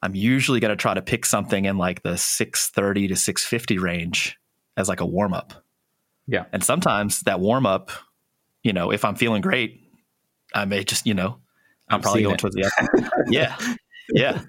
I'm 0.00 0.14
usually 0.14 0.60
going 0.60 0.70
to 0.70 0.76
try 0.80 0.94
to 0.94 1.02
pick 1.02 1.26
something 1.26 1.64
in 1.64 1.76
like 1.76 2.04
the 2.04 2.16
630 2.16 3.08
to 3.08 3.16
650 3.16 3.78
range 3.78 4.38
as 4.76 4.88
like 4.88 5.00
a 5.00 5.06
warm 5.06 5.34
up. 5.34 5.64
Yeah. 6.28 6.44
And 6.52 6.62
sometimes 6.62 7.20
that 7.22 7.40
warm 7.40 7.66
up, 7.66 7.90
you 8.62 8.72
know, 8.72 8.92
if 8.92 9.04
I'm 9.04 9.16
feeling 9.16 9.42
great, 9.42 9.80
I 10.54 10.64
may 10.66 10.84
just, 10.84 11.04
you 11.04 11.14
know, 11.14 11.40
I'm, 11.88 11.96
I'm 11.96 12.00
probably 12.00 12.22
going 12.22 12.34
it. 12.36 12.38
towards 12.38 12.54
the 12.54 12.64
upper. 12.64 13.10
yeah. 13.28 13.56
Yeah. 14.14 14.40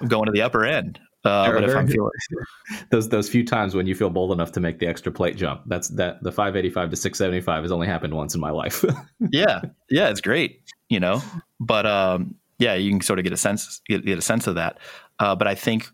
I'm 0.00 0.08
going 0.08 0.26
to 0.26 0.32
the 0.32 0.42
upper 0.42 0.66
end. 0.66 1.00
Uh, 1.24 1.50
but 1.50 1.64
if 1.64 1.74
I'm 1.74 1.86
feeling, 1.86 2.10
those 2.90 3.08
those 3.08 3.28
few 3.30 3.44
times 3.44 3.74
when 3.74 3.86
you 3.86 3.94
feel 3.94 4.10
bold 4.10 4.30
enough 4.30 4.52
to 4.52 4.60
make 4.60 4.78
the 4.78 4.86
extra 4.86 5.10
plate 5.10 5.36
jump. 5.36 5.62
That's 5.66 5.88
that 5.90 6.22
the 6.22 6.30
585 6.30 6.90
to 6.90 6.96
675 6.96 7.62
has 7.62 7.72
only 7.72 7.86
happened 7.86 8.14
once 8.14 8.34
in 8.34 8.40
my 8.40 8.50
life. 8.50 8.84
yeah, 9.30 9.62
yeah, 9.88 10.10
it's 10.10 10.20
great, 10.20 10.60
you 10.90 11.00
know. 11.00 11.22
But 11.60 11.86
um, 11.86 12.34
yeah, 12.58 12.74
you 12.74 12.90
can 12.90 13.00
sort 13.00 13.18
of 13.18 13.24
get 13.24 13.32
a 13.32 13.38
sense 13.38 13.80
get, 13.88 14.04
get 14.04 14.18
a 14.18 14.22
sense 14.22 14.46
of 14.46 14.56
that. 14.56 14.78
Uh, 15.18 15.34
but 15.34 15.48
I 15.48 15.54
think 15.54 15.88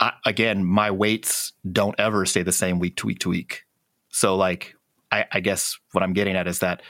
I, 0.00 0.14
again, 0.24 0.64
my 0.64 0.90
weights 0.90 1.52
don't 1.70 1.98
ever 1.98 2.26
stay 2.26 2.42
the 2.42 2.52
same 2.52 2.80
week 2.80 2.96
to 2.96 3.06
week 3.06 3.20
to 3.20 3.28
week. 3.28 3.64
So 4.08 4.34
like, 4.36 4.74
I, 5.12 5.26
I 5.30 5.40
guess 5.40 5.78
what 5.92 6.02
I'm 6.02 6.12
getting 6.12 6.36
at 6.36 6.48
is 6.48 6.58
that 6.60 6.82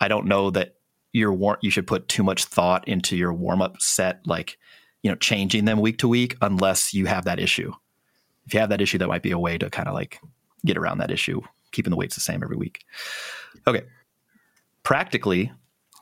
I 0.00 0.08
don't 0.08 0.26
know 0.26 0.50
that 0.50 0.74
your 1.12 1.32
war- 1.32 1.58
you 1.62 1.70
should 1.70 1.86
put 1.86 2.08
too 2.08 2.24
much 2.24 2.46
thought 2.46 2.88
into 2.88 3.16
your 3.16 3.32
warm 3.32 3.62
up 3.62 3.80
set, 3.80 4.20
like 4.26 4.58
you 5.04 5.10
know, 5.10 5.16
changing 5.16 5.64
them 5.66 5.78
week 5.80 5.98
to 5.98 6.08
week, 6.08 6.36
unless 6.40 6.92
you 6.92 7.06
have 7.06 7.26
that 7.26 7.38
issue. 7.38 7.72
If 8.46 8.54
you 8.54 8.60
have 8.60 8.70
that 8.70 8.80
issue, 8.80 8.98
that 8.98 9.06
might 9.08 9.22
be 9.22 9.30
a 9.30 9.38
way 9.38 9.56
to 9.58 9.70
kind 9.70 9.86
of 9.86 9.94
like 9.94 10.18
get 10.66 10.76
around 10.76 10.98
that 10.98 11.12
issue, 11.12 11.40
keeping 11.70 11.90
the 11.92 11.96
weights 11.96 12.16
the 12.16 12.20
same 12.20 12.42
every 12.42 12.56
week. 12.56 12.80
Okay. 13.66 13.82
Practically, 14.82 15.52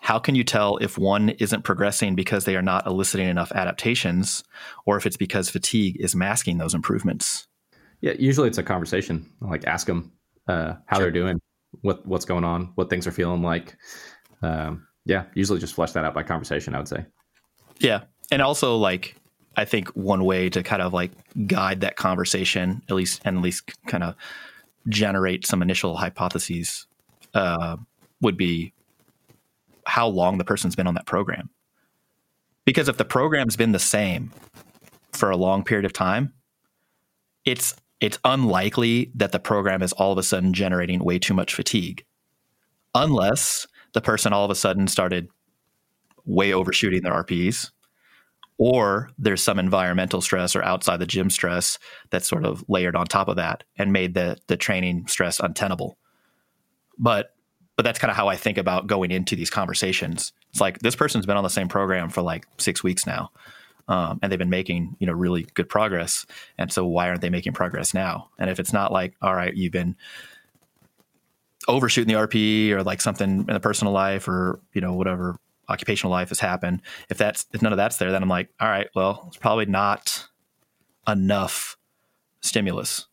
how 0.00 0.18
can 0.18 0.34
you 0.34 0.42
tell 0.42 0.78
if 0.78 0.96
one 0.96 1.28
isn't 1.28 1.62
progressing 1.62 2.14
because 2.16 2.44
they 2.44 2.56
are 2.56 2.62
not 2.62 2.86
eliciting 2.86 3.28
enough 3.28 3.52
adaptations 3.52 4.42
or 4.86 4.96
if 4.96 5.04
it's 5.06 5.16
because 5.16 5.50
fatigue 5.50 5.96
is 6.00 6.14
masking 6.16 6.58
those 6.58 6.74
improvements? 6.74 7.46
yeah, 8.00 8.14
usually 8.18 8.48
it's 8.48 8.58
a 8.58 8.64
conversation. 8.64 9.30
Like 9.40 9.64
ask 9.64 9.86
them 9.86 10.10
uh, 10.48 10.74
how 10.86 10.96
Sure. 10.96 11.04
they're 11.04 11.12
doing, 11.12 11.40
what 11.82 12.04
what's 12.04 12.24
going 12.24 12.42
on, 12.44 12.72
what 12.74 12.90
things 12.90 13.06
are 13.06 13.12
feeling 13.12 13.42
like. 13.42 13.76
Um, 14.42 14.86
yeah, 15.04 15.26
usually 15.34 15.60
just 15.60 15.74
flesh 15.74 15.92
that 15.92 16.04
out 16.04 16.12
by 16.14 16.24
conversation. 16.24 16.74
I 16.74 16.78
would 16.78 16.88
say. 16.88 17.06
Yeah. 17.78 18.00
And 18.30 18.40
also 18.40 18.76
like 18.76 19.16
I 19.56 19.64
think 19.64 19.88
one 19.88 20.24
way 20.24 20.48
to 20.48 20.62
kind 20.62 20.82
of 20.82 20.92
like 20.92 21.12
guide 21.46 21.82
that 21.82 21.96
conversation, 21.96 22.82
at 22.88 22.94
least 22.94 23.20
and 23.24 23.38
at 23.38 23.42
least 23.42 23.70
kind 23.86 24.02
of 24.02 24.14
generate 24.88 25.46
some 25.46 25.62
initial 25.62 25.96
hypotheses, 25.96 26.86
uh, 27.34 27.76
would 28.20 28.36
be 28.36 28.72
how 29.86 30.06
long 30.08 30.38
the 30.38 30.44
person's 30.44 30.76
been 30.76 30.86
on 30.86 30.94
that 30.94 31.06
program. 31.06 31.50
Because 32.64 32.88
if 32.88 32.96
the 32.96 33.04
program's 33.04 33.56
been 33.56 33.72
the 33.72 33.78
same 33.78 34.30
for 35.12 35.30
a 35.30 35.36
long 35.36 35.64
period 35.64 35.84
of 35.84 35.92
time, 35.92 36.32
it's 37.44 37.76
it's 38.00 38.18
unlikely 38.24 39.12
that 39.14 39.32
the 39.32 39.38
program 39.38 39.82
is 39.82 39.92
all 39.92 40.12
of 40.12 40.18
a 40.18 40.22
sudden 40.22 40.52
generating 40.52 41.04
way 41.04 41.18
too 41.18 41.34
much 41.34 41.54
fatigue. 41.54 42.04
Unless 42.94 43.66
the 43.92 44.00
person 44.00 44.32
all 44.32 44.44
of 44.44 44.50
a 44.50 44.56
sudden 44.56 44.88
started 44.88 45.28
way 46.24 46.52
overshooting 46.52 47.02
their 47.02 47.12
RPEs, 47.12 47.70
or 48.58 49.10
there's 49.18 49.42
some 49.42 49.58
environmental 49.58 50.20
stress 50.20 50.54
or 50.54 50.62
outside 50.62 50.98
the 50.98 51.06
gym 51.06 51.30
stress 51.30 51.78
that's 52.10 52.28
sort 52.28 52.44
of 52.44 52.64
layered 52.68 52.96
on 52.96 53.06
top 53.06 53.28
of 53.28 53.36
that 53.36 53.64
and 53.76 53.92
made 53.92 54.14
the 54.14 54.36
the 54.46 54.56
training 54.56 55.06
stress 55.06 55.40
untenable. 55.40 55.98
But 56.98 57.34
but 57.76 57.84
that's 57.84 57.98
kind 57.98 58.10
of 58.10 58.16
how 58.16 58.28
I 58.28 58.36
think 58.36 58.58
about 58.58 58.86
going 58.86 59.10
into 59.10 59.34
these 59.34 59.50
conversations. 59.50 60.32
It's 60.50 60.60
like 60.60 60.80
this 60.80 60.94
person's 60.94 61.26
been 61.26 61.36
on 61.36 61.44
the 61.44 61.50
same 61.50 61.68
program 61.68 62.10
for 62.10 62.22
like 62.22 62.46
six 62.58 62.84
weeks 62.84 63.06
now, 63.06 63.30
um, 63.88 64.20
and 64.22 64.30
they've 64.30 64.38
been 64.38 64.50
making 64.50 64.96
you 64.98 65.06
know 65.06 65.12
really 65.12 65.46
good 65.54 65.68
progress. 65.68 66.26
And 66.58 66.70
so 66.70 66.86
why 66.86 67.08
aren't 67.08 67.22
they 67.22 67.30
making 67.30 67.54
progress 67.54 67.94
now? 67.94 68.28
And 68.38 68.50
if 68.50 68.60
it's 68.60 68.72
not 68.72 68.92
like 68.92 69.14
all 69.22 69.34
right, 69.34 69.54
you've 69.54 69.72
been 69.72 69.96
overshooting 71.68 72.12
the 72.12 72.20
RPE 72.20 72.70
or 72.70 72.82
like 72.82 73.00
something 73.00 73.40
in 73.40 73.46
the 73.46 73.60
personal 73.60 73.92
life 73.92 74.28
or 74.28 74.60
you 74.74 74.80
know 74.80 74.94
whatever 74.94 75.36
occupational 75.68 76.10
life 76.10 76.28
has 76.30 76.40
happened. 76.40 76.82
If 77.08 77.18
that's 77.18 77.46
if 77.52 77.62
none 77.62 77.72
of 77.72 77.76
that's 77.76 77.96
there, 77.98 78.10
then 78.12 78.22
I'm 78.22 78.28
like, 78.28 78.48
all 78.60 78.68
right, 78.68 78.88
well, 78.94 79.24
it's 79.28 79.36
probably 79.36 79.66
not 79.66 80.26
enough 81.08 81.76
stimulus. 82.40 83.06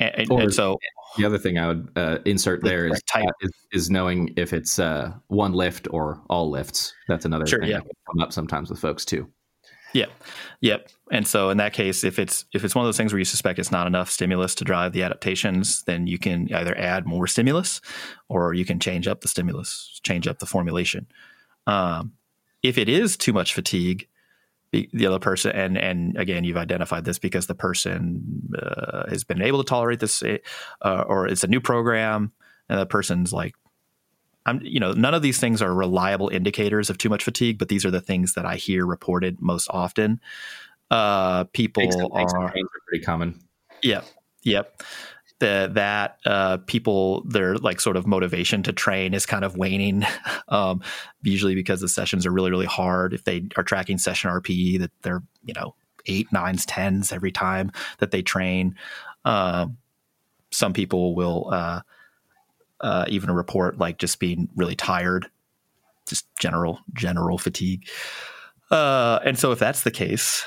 And, 0.00 0.14
and- 0.14 0.30
and 0.42 0.54
so 0.54 0.78
The 1.16 1.24
other 1.24 1.38
thing 1.38 1.58
I 1.58 1.66
would 1.68 1.88
uh, 1.96 2.18
insert 2.26 2.62
there 2.62 2.86
is, 2.86 3.02
uh, 3.14 3.22
is 3.40 3.50
is 3.72 3.90
knowing 3.90 4.32
if 4.36 4.52
it's 4.52 4.78
uh, 4.78 5.12
one 5.28 5.52
lift 5.52 5.88
or 5.90 6.20
all 6.28 6.50
lifts. 6.50 6.94
That's 7.08 7.24
another 7.24 7.46
Sure, 7.46 7.60
thing 7.60 7.70
yeah. 7.70 7.78
that 7.78 7.84
can 7.84 7.94
come 8.12 8.20
up 8.22 8.32
sometimes 8.32 8.70
with 8.70 8.78
folks 8.78 9.04
too. 9.04 9.28
Yep. 9.94 10.10
Yep. 10.60 10.88
And 11.10 11.26
so 11.26 11.50
in 11.50 11.56
that 11.58 11.72
case, 11.72 12.04
if 12.04 12.18
it's 12.18 12.44
if 12.52 12.64
it's 12.64 12.74
one 12.74 12.84
of 12.84 12.88
those 12.88 12.96
things 12.96 13.12
where 13.12 13.18
you 13.18 13.24
suspect 13.24 13.58
it's 13.58 13.72
not 13.72 13.86
enough 13.86 14.10
stimulus 14.10 14.54
to 14.56 14.64
drive 14.64 14.92
the 14.92 15.02
adaptations, 15.02 15.82
then 15.84 16.06
you 16.06 16.18
can 16.18 16.52
either 16.52 16.76
add 16.76 17.06
more 17.06 17.26
stimulus 17.26 17.80
or 18.28 18.54
you 18.54 18.64
can 18.64 18.78
change 18.78 19.08
up 19.08 19.22
the 19.22 19.28
stimulus, 19.28 20.00
change 20.02 20.28
up 20.28 20.38
the 20.38 20.46
formulation. 20.46 21.06
Um, 21.66 22.12
if 22.62 22.76
it 22.76 22.88
is 22.88 23.16
too 23.16 23.32
much 23.32 23.54
fatigue, 23.54 24.08
the, 24.72 24.88
the 24.92 25.06
other 25.06 25.18
person 25.18 25.52
and 25.52 25.78
and 25.78 26.16
again 26.18 26.44
you've 26.44 26.56
identified 26.56 27.04
this 27.04 27.18
because 27.18 27.46
the 27.46 27.54
person 27.54 28.50
uh, 28.60 29.08
has 29.08 29.24
been 29.24 29.40
able 29.40 29.62
to 29.62 29.68
tolerate 29.68 30.00
this 30.00 30.22
uh, 30.22 31.04
or 31.06 31.26
it's 31.26 31.44
a 31.44 31.48
new 31.48 31.60
program 31.60 32.32
and 32.68 32.78
the 32.78 32.86
person's 32.86 33.32
like 33.32 33.54
I'm, 34.46 34.60
you 34.62 34.80
know, 34.80 34.92
none 34.92 35.14
of 35.14 35.22
these 35.22 35.38
things 35.38 35.60
are 35.60 35.74
reliable 35.74 36.28
indicators 36.28 36.88
of 36.90 36.98
too 36.98 37.08
much 37.08 37.22
fatigue, 37.24 37.58
but 37.58 37.68
these 37.68 37.84
are 37.84 37.90
the 37.90 38.00
things 38.00 38.34
that 38.34 38.46
I 38.46 38.56
hear 38.56 38.86
reported 38.86 39.40
most 39.42 39.68
often. 39.70 40.20
Uh, 40.90 41.44
people 41.52 41.82
Aches 41.82 41.96
and- 41.96 42.10
aches 42.16 42.32
are, 42.32 42.46
are 42.46 42.54
pretty 42.86 43.04
common. 43.04 43.38
yep, 43.82 44.04
yep. 44.42 44.82
The, 45.40 45.70
that 45.74 46.18
uh, 46.26 46.56
people, 46.66 47.22
their 47.22 47.56
like 47.58 47.80
sort 47.80 47.96
of 47.96 48.08
motivation 48.08 48.64
to 48.64 48.72
train 48.72 49.14
is 49.14 49.24
kind 49.24 49.44
of 49.44 49.56
waning, 49.56 50.04
um, 50.48 50.82
usually 51.22 51.54
because 51.54 51.80
the 51.80 51.88
sessions 51.88 52.26
are 52.26 52.32
really, 52.32 52.50
really 52.50 52.66
hard. 52.66 53.12
If 53.14 53.22
they 53.22 53.46
are 53.56 53.62
tracking 53.62 53.98
session 53.98 54.30
RPE, 54.30 54.80
that 54.80 54.90
they're 55.02 55.22
you 55.44 55.54
know 55.54 55.76
eight, 56.06 56.26
nines, 56.32 56.66
tens 56.66 57.12
every 57.12 57.30
time 57.30 57.70
that 57.98 58.10
they 58.10 58.20
train. 58.22 58.74
Um, 59.24 59.76
some 60.50 60.72
people 60.72 61.14
will 61.14 61.52
uh, 62.80 63.04
even 63.08 63.30
report 63.30 63.78
like 63.78 63.98
just 63.98 64.20
being 64.20 64.48
really 64.56 64.76
tired, 64.76 65.26
just 66.06 66.26
general 66.36 66.80
general 66.94 67.38
fatigue. 67.38 67.88
Uh, 68.70 69.18
and 69.24 69.38
so 69.38 69.52
if 69.52 69.58
that's 69.58 69.82
the 69.82 69.90
case, 69.90 70.44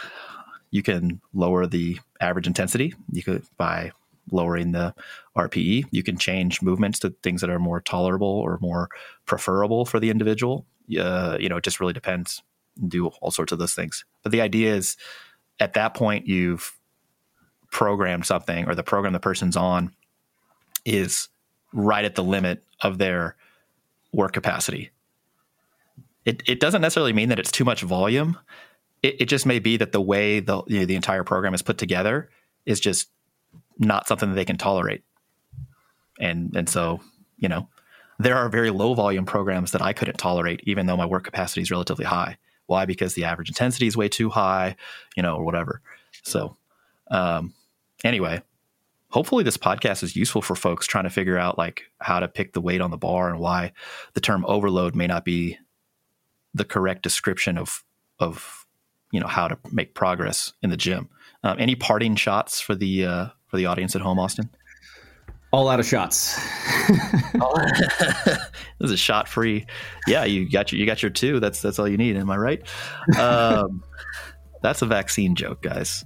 you 0.70 0.84
can 0.84 1.22
lower 1.34 1.66
the 1.66 2.00
average 2.20 2.48
intensity. 2.48 2.94
You 3.12 3.24
could 3.24 3.44
by 3.58 3.92
lowering 4.32 4.72
the 4.72 4.94
RPE. 5.36 5.86
You 5.92 6.04
can 6.04 6.18
change 6.18 6.62
movements 6.62 7.00
to 7.00 7.14
things 7.24 7.42
that 7.42 7.50
are 7.50 7.60
more 7.60 7.82
tolerable 7.82 8.28
or 8.28 8.58
more 8.62 8.90
preferable 9.26 9.86
for 9.86 10.00
the 10.00 10.10
individual. 10.10 10.66
Uh, 10.98 11.38
you 11.40 11.50
know, 11.50 11.58
it 11.58 11.64
just 11.64 11.80
really 11.80 11.94
depends. 11.94 12.42
Do 12.88 13.08
all 13.08 13.32
sorts 13.32 13.52
of 13.52 13.60
those 13.60 13.74
things. 13.74 14.06
But 14.24 14.32
the 14.32 14.42
idea 14.42 14.74
is, 14.74 14.98
at 15.60 15.74
that 15.74 15.94
point, 15.94 16.28
you've 16.28 16.74
programmed 17.72 18.26
something, 18.26 18.68
or 18.68 18.76
the 18.76 18.84
program 18.84 19.14
the 19.14 19.20
person's 19.20 19.58
on 19.58 19.94
is 20.86 21.30
right 21.74 22.06
at 22.06 22.16
the 22.16 22.24
limit 22.24 22.64
of 22.82 22.98
their 22.98 23.36
work 24.14 24.34
capacity. 24.34 24.92
It, 26.26 26.44
it 26.48 26.60
doesn't 26.60 26.82
necessarily 26.82 27.14
mean 27.14 27.30
that 27.30 27.40
it's 27.40 27.52
too 27.52 27.66
much 27.66 27.82
volume. 27.82 28.38
it, 29.04 29.22
it 29.22 29.26
just 29.26 29.46
may 29.46 29.60
be 29.60 29.78
that 29.78 29.92
the 29.92 30.02
way 30.02 30.40
the 30.40 30.64
you 30.68 30.80
know, 30.80 30.86
the 30.86 30.96
entire 30.96 31.24
program 31.24 31.54
is 31.54 31.62
put 31.62 31.78
together 31.78 32.30
is 32.66 32.80
just 32.80 33.10
not 33.78 34.08
something 34.08 34.30
that 34.30 34.36
they 34.36 34.46
can 34.46 34.58
tolerate. 34.58 35.04
And 36.20 36.56
and 36.56 36.70
so, 36.70 37.02
you 37.38 37.50
know, 37.50 37.68
there 38.20 38.38
are 38.38 38.50
very 38.50 38.70
low 38.70 38.94
volume 38.94 39.26
programs 39.26 39.72
that 39.72 39.82
I 39.82 39.94
couldn't 39.94 40.18
tolerate, 40.18 40.62
even 40.64 40.86
though 40.86 40.98
my 40.98 41.06
work 41.06 41.24
capacity 41.24 41.62
is 41.62 41.72
relatively 41.72 42.06
high. 42.06 42.38
Why? 42.68 42.86
Because 42.86 43.16
the 43.16 43.26
average 43.26 43.50
intensity 43.50 43.88
is 43.88 43.98
way 43.98 44.08
too 44.08 44.30
high, 44.30 44.76
you 45.18 45.24
know, 45.24 45.36
or 45.36 45.44
whatever. 45.44 45.82
So, 46.24 46.58
um, 47.10 47.54
anyway, 48.04 48.42
hopefully 49.12 49.44
this 49.44 49.58
podcast 49.58 50.04
is 50.04 50.16
useful 50.16 50.42
for 50.42 50.56
folks 50.56 50.88
trying 50.88 51.04
to 51.04 51.10
figure 51.10 51.38
out 51.38 51.58
like 51.58 51.84
how 52.00 52.20
to 52.20 52.28
pick 52.28 52.54
the 52.54 52.62
weight 52.62 52.82
on 52.82 52.92
the 52.92 52.98
bar 52.98 53.30
and 53.30 53.40
why 53.40 53.72
the 54.14 54.22
term 54.22 54.46
overload 54.48 54.96
may 54.96 55.08
not 55.08 55.26
be 55.26 55.58
the 56.54 56.66
correct 56.66 57.04
description 57.04 57.58
of 57.58 57.84
of 58.20 58.66
you 59.12 59.20
know 59.20 59.28
how 59.28 59.48
to 59.48 59.58
make 59.72 59.94
progress 59.94 60.54
in 60.62 60.70
the 60.70 60.78
gym. 60.78 61.10
Um, 61.44 61.58
any 61.60 61.76
parting 61.76 62.16
shots 62.16 62.62
for 62.62 62.76
the 62.76 63.06
uh, 63.06 63.28
for 63.48 63.58
the 63.58 63.66
audience 63.66 63.96
at 63.96 64.02
home, 64.02 64.20
Austin? 64.20 64.50
All 65.52 65.68
out 65.68 65.82
of 65.82 65.86
shots. 65.86 66.40
this 68.80 68.92
is 68.92 69.00
shot 69.00 69.28
free. 69.28 69.66
Yeah, 70.08 70.24
you 70.24 70.50
got 70.50 70.72
your 70.72 70.80
you 70.80 70.86
got 70.86 71.04
your 71.04 71.10
two. 71.10 71.42
That's 71.42 71.62
that's 71.62 71.78
all 71.78 71.88
you 71.88 71.98
need. 71.98 72.16
Am 72.16 72.30
I 72.30 72.38
right? 72.38 72.62
Um, 73.20 73.84
that's 74.62 74.82
a 74.82 74.86
vaccine 74.86 75.36
joke, 75.36 75.62
guys. 75.62 76.06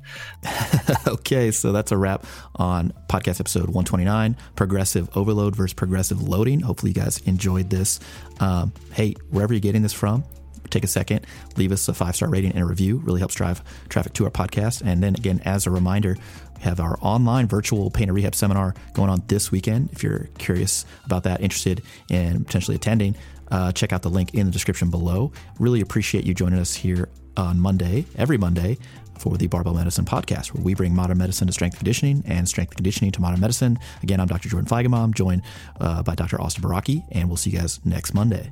okay, 1.07 1.51
so 1.51 1.71
that's 1.71 1.91
a 1.91 1.97
wrap 1.97 2.25
on 2.55 2.93
podcast 3.09 3.39
episode 3.39 3.65
129 3.65 4.37
Progressive 4.55 5.09
Overload 5.15 5.55
versus 5.55 5.73
Progressive 5.73 6.21
Loading. 6.21 6.61
Hopefully, 6.61 6.91
you 6.91 7.01
guys 7.01 7.19
enjoyed 7.19 7.69
this. 7.69 7.99
Um, 8.39 8.73
hey, 8.93 9.15
wherever 9.29 9.53
you're 9.53 9.59
getting 9.59 9.81
this 9.81 9.93
from, 9.93 10.23
take 10.69 10.83
a 10.83 10.87
second, 10.87 11.25
leave 11.57 11.71
us 11.71 11.87
a 11.87 11.93
five 11.93 12.15
star 12.15 12.29
rating 12.29 12.51
and 12.51 12.61
a 12.61 12.65
review. 12.65 12.97
Really 12.97 13.19
helps 13.19 13.35
drive 13.35 13.61
traffic 13.89 14.13
to 14.13 14.25
our 14.25 14.31
podcast. 14.31 14.81
And 14.85 15.03
then 15.03 15.15
again, 15.15 15.41
as 15.45 15.67
a 15.67 15.71
reminder, 15.71 16.17
we 16.55 16.61
have 16.63 16.79
our 16.79 16.97
online 17.01 17.47
virtual 17.47 17.91
pain 17.91 18.07
and 18.09 18.15
rehab 18.15 18.35
seminar 18.35 18.73
going 18.93 19.09
on 19.09 19.23
this 19.27 19.51
weekend. 19.51 19.91
If 19.91 20.03
you're 20.03 20.29
curious 20.37 20.85
about 21.05 21.23
that, 21.23 21.41
interested 21.41 21.81
in 22.09 22.45
potentially 22.45 22.75
attending, 22.75 23.15
uh, 23.51 23.73
check 23.73 23.91
out 23.91 24.01
the 24.01 24.09
link 24.09 24.33
in 24.33 24.45
the 24.45 24.51
description 24.51 24.89
below. 24.89 25.33
Really 25.59 25.81
appreciate 25.81 26.23
you 26.23 26.33
joining 26.33 26.59
us 26.59 26.73
here 26.73 27.09
on 27.37 27.59
Monday, 27.59 28.05
every 28.17 28.37
Monday, 28.37 28.77
for 29.17 29.37
the 29.37 29.47
Barbell 29.47 29.73
Medicine 29.73 30.05
podcast, 30.05 30.53
where 30.53 30.63
we 30.63 30.73
bring 30.73 30.93
modern 30.93 31.17
medicine 31.17 31.47
to 31.47 31.53
strength 31.53 31.77
conditioning 31.77 32.23
and 32.25 32.47
strength 32.47 32.75
conditioning 32.75 33.11
to 33.11 33.21
modern 33.21 33.39
medicine. 33.39 33.79
Again, 34.03 34.19
I'm 34.19 34.27
Dr. 34.27 34.49
Jordan 34.49 34.69
Feigenbaum, 34.69 35.13
joined 35.15 35.41
uh, 35.79 36.03
by 36.03 36.15
Dr. 36.15 36.39
Austin 36.41 36.63
Baraki, 36.63 37.03
and 37.11 37.29
we'll 37.29 37.37
see 37.37 37.51
you 37.51 37.59
guys 37.59 37.79
next 37.85 38.13
Monday. 38.13 38.51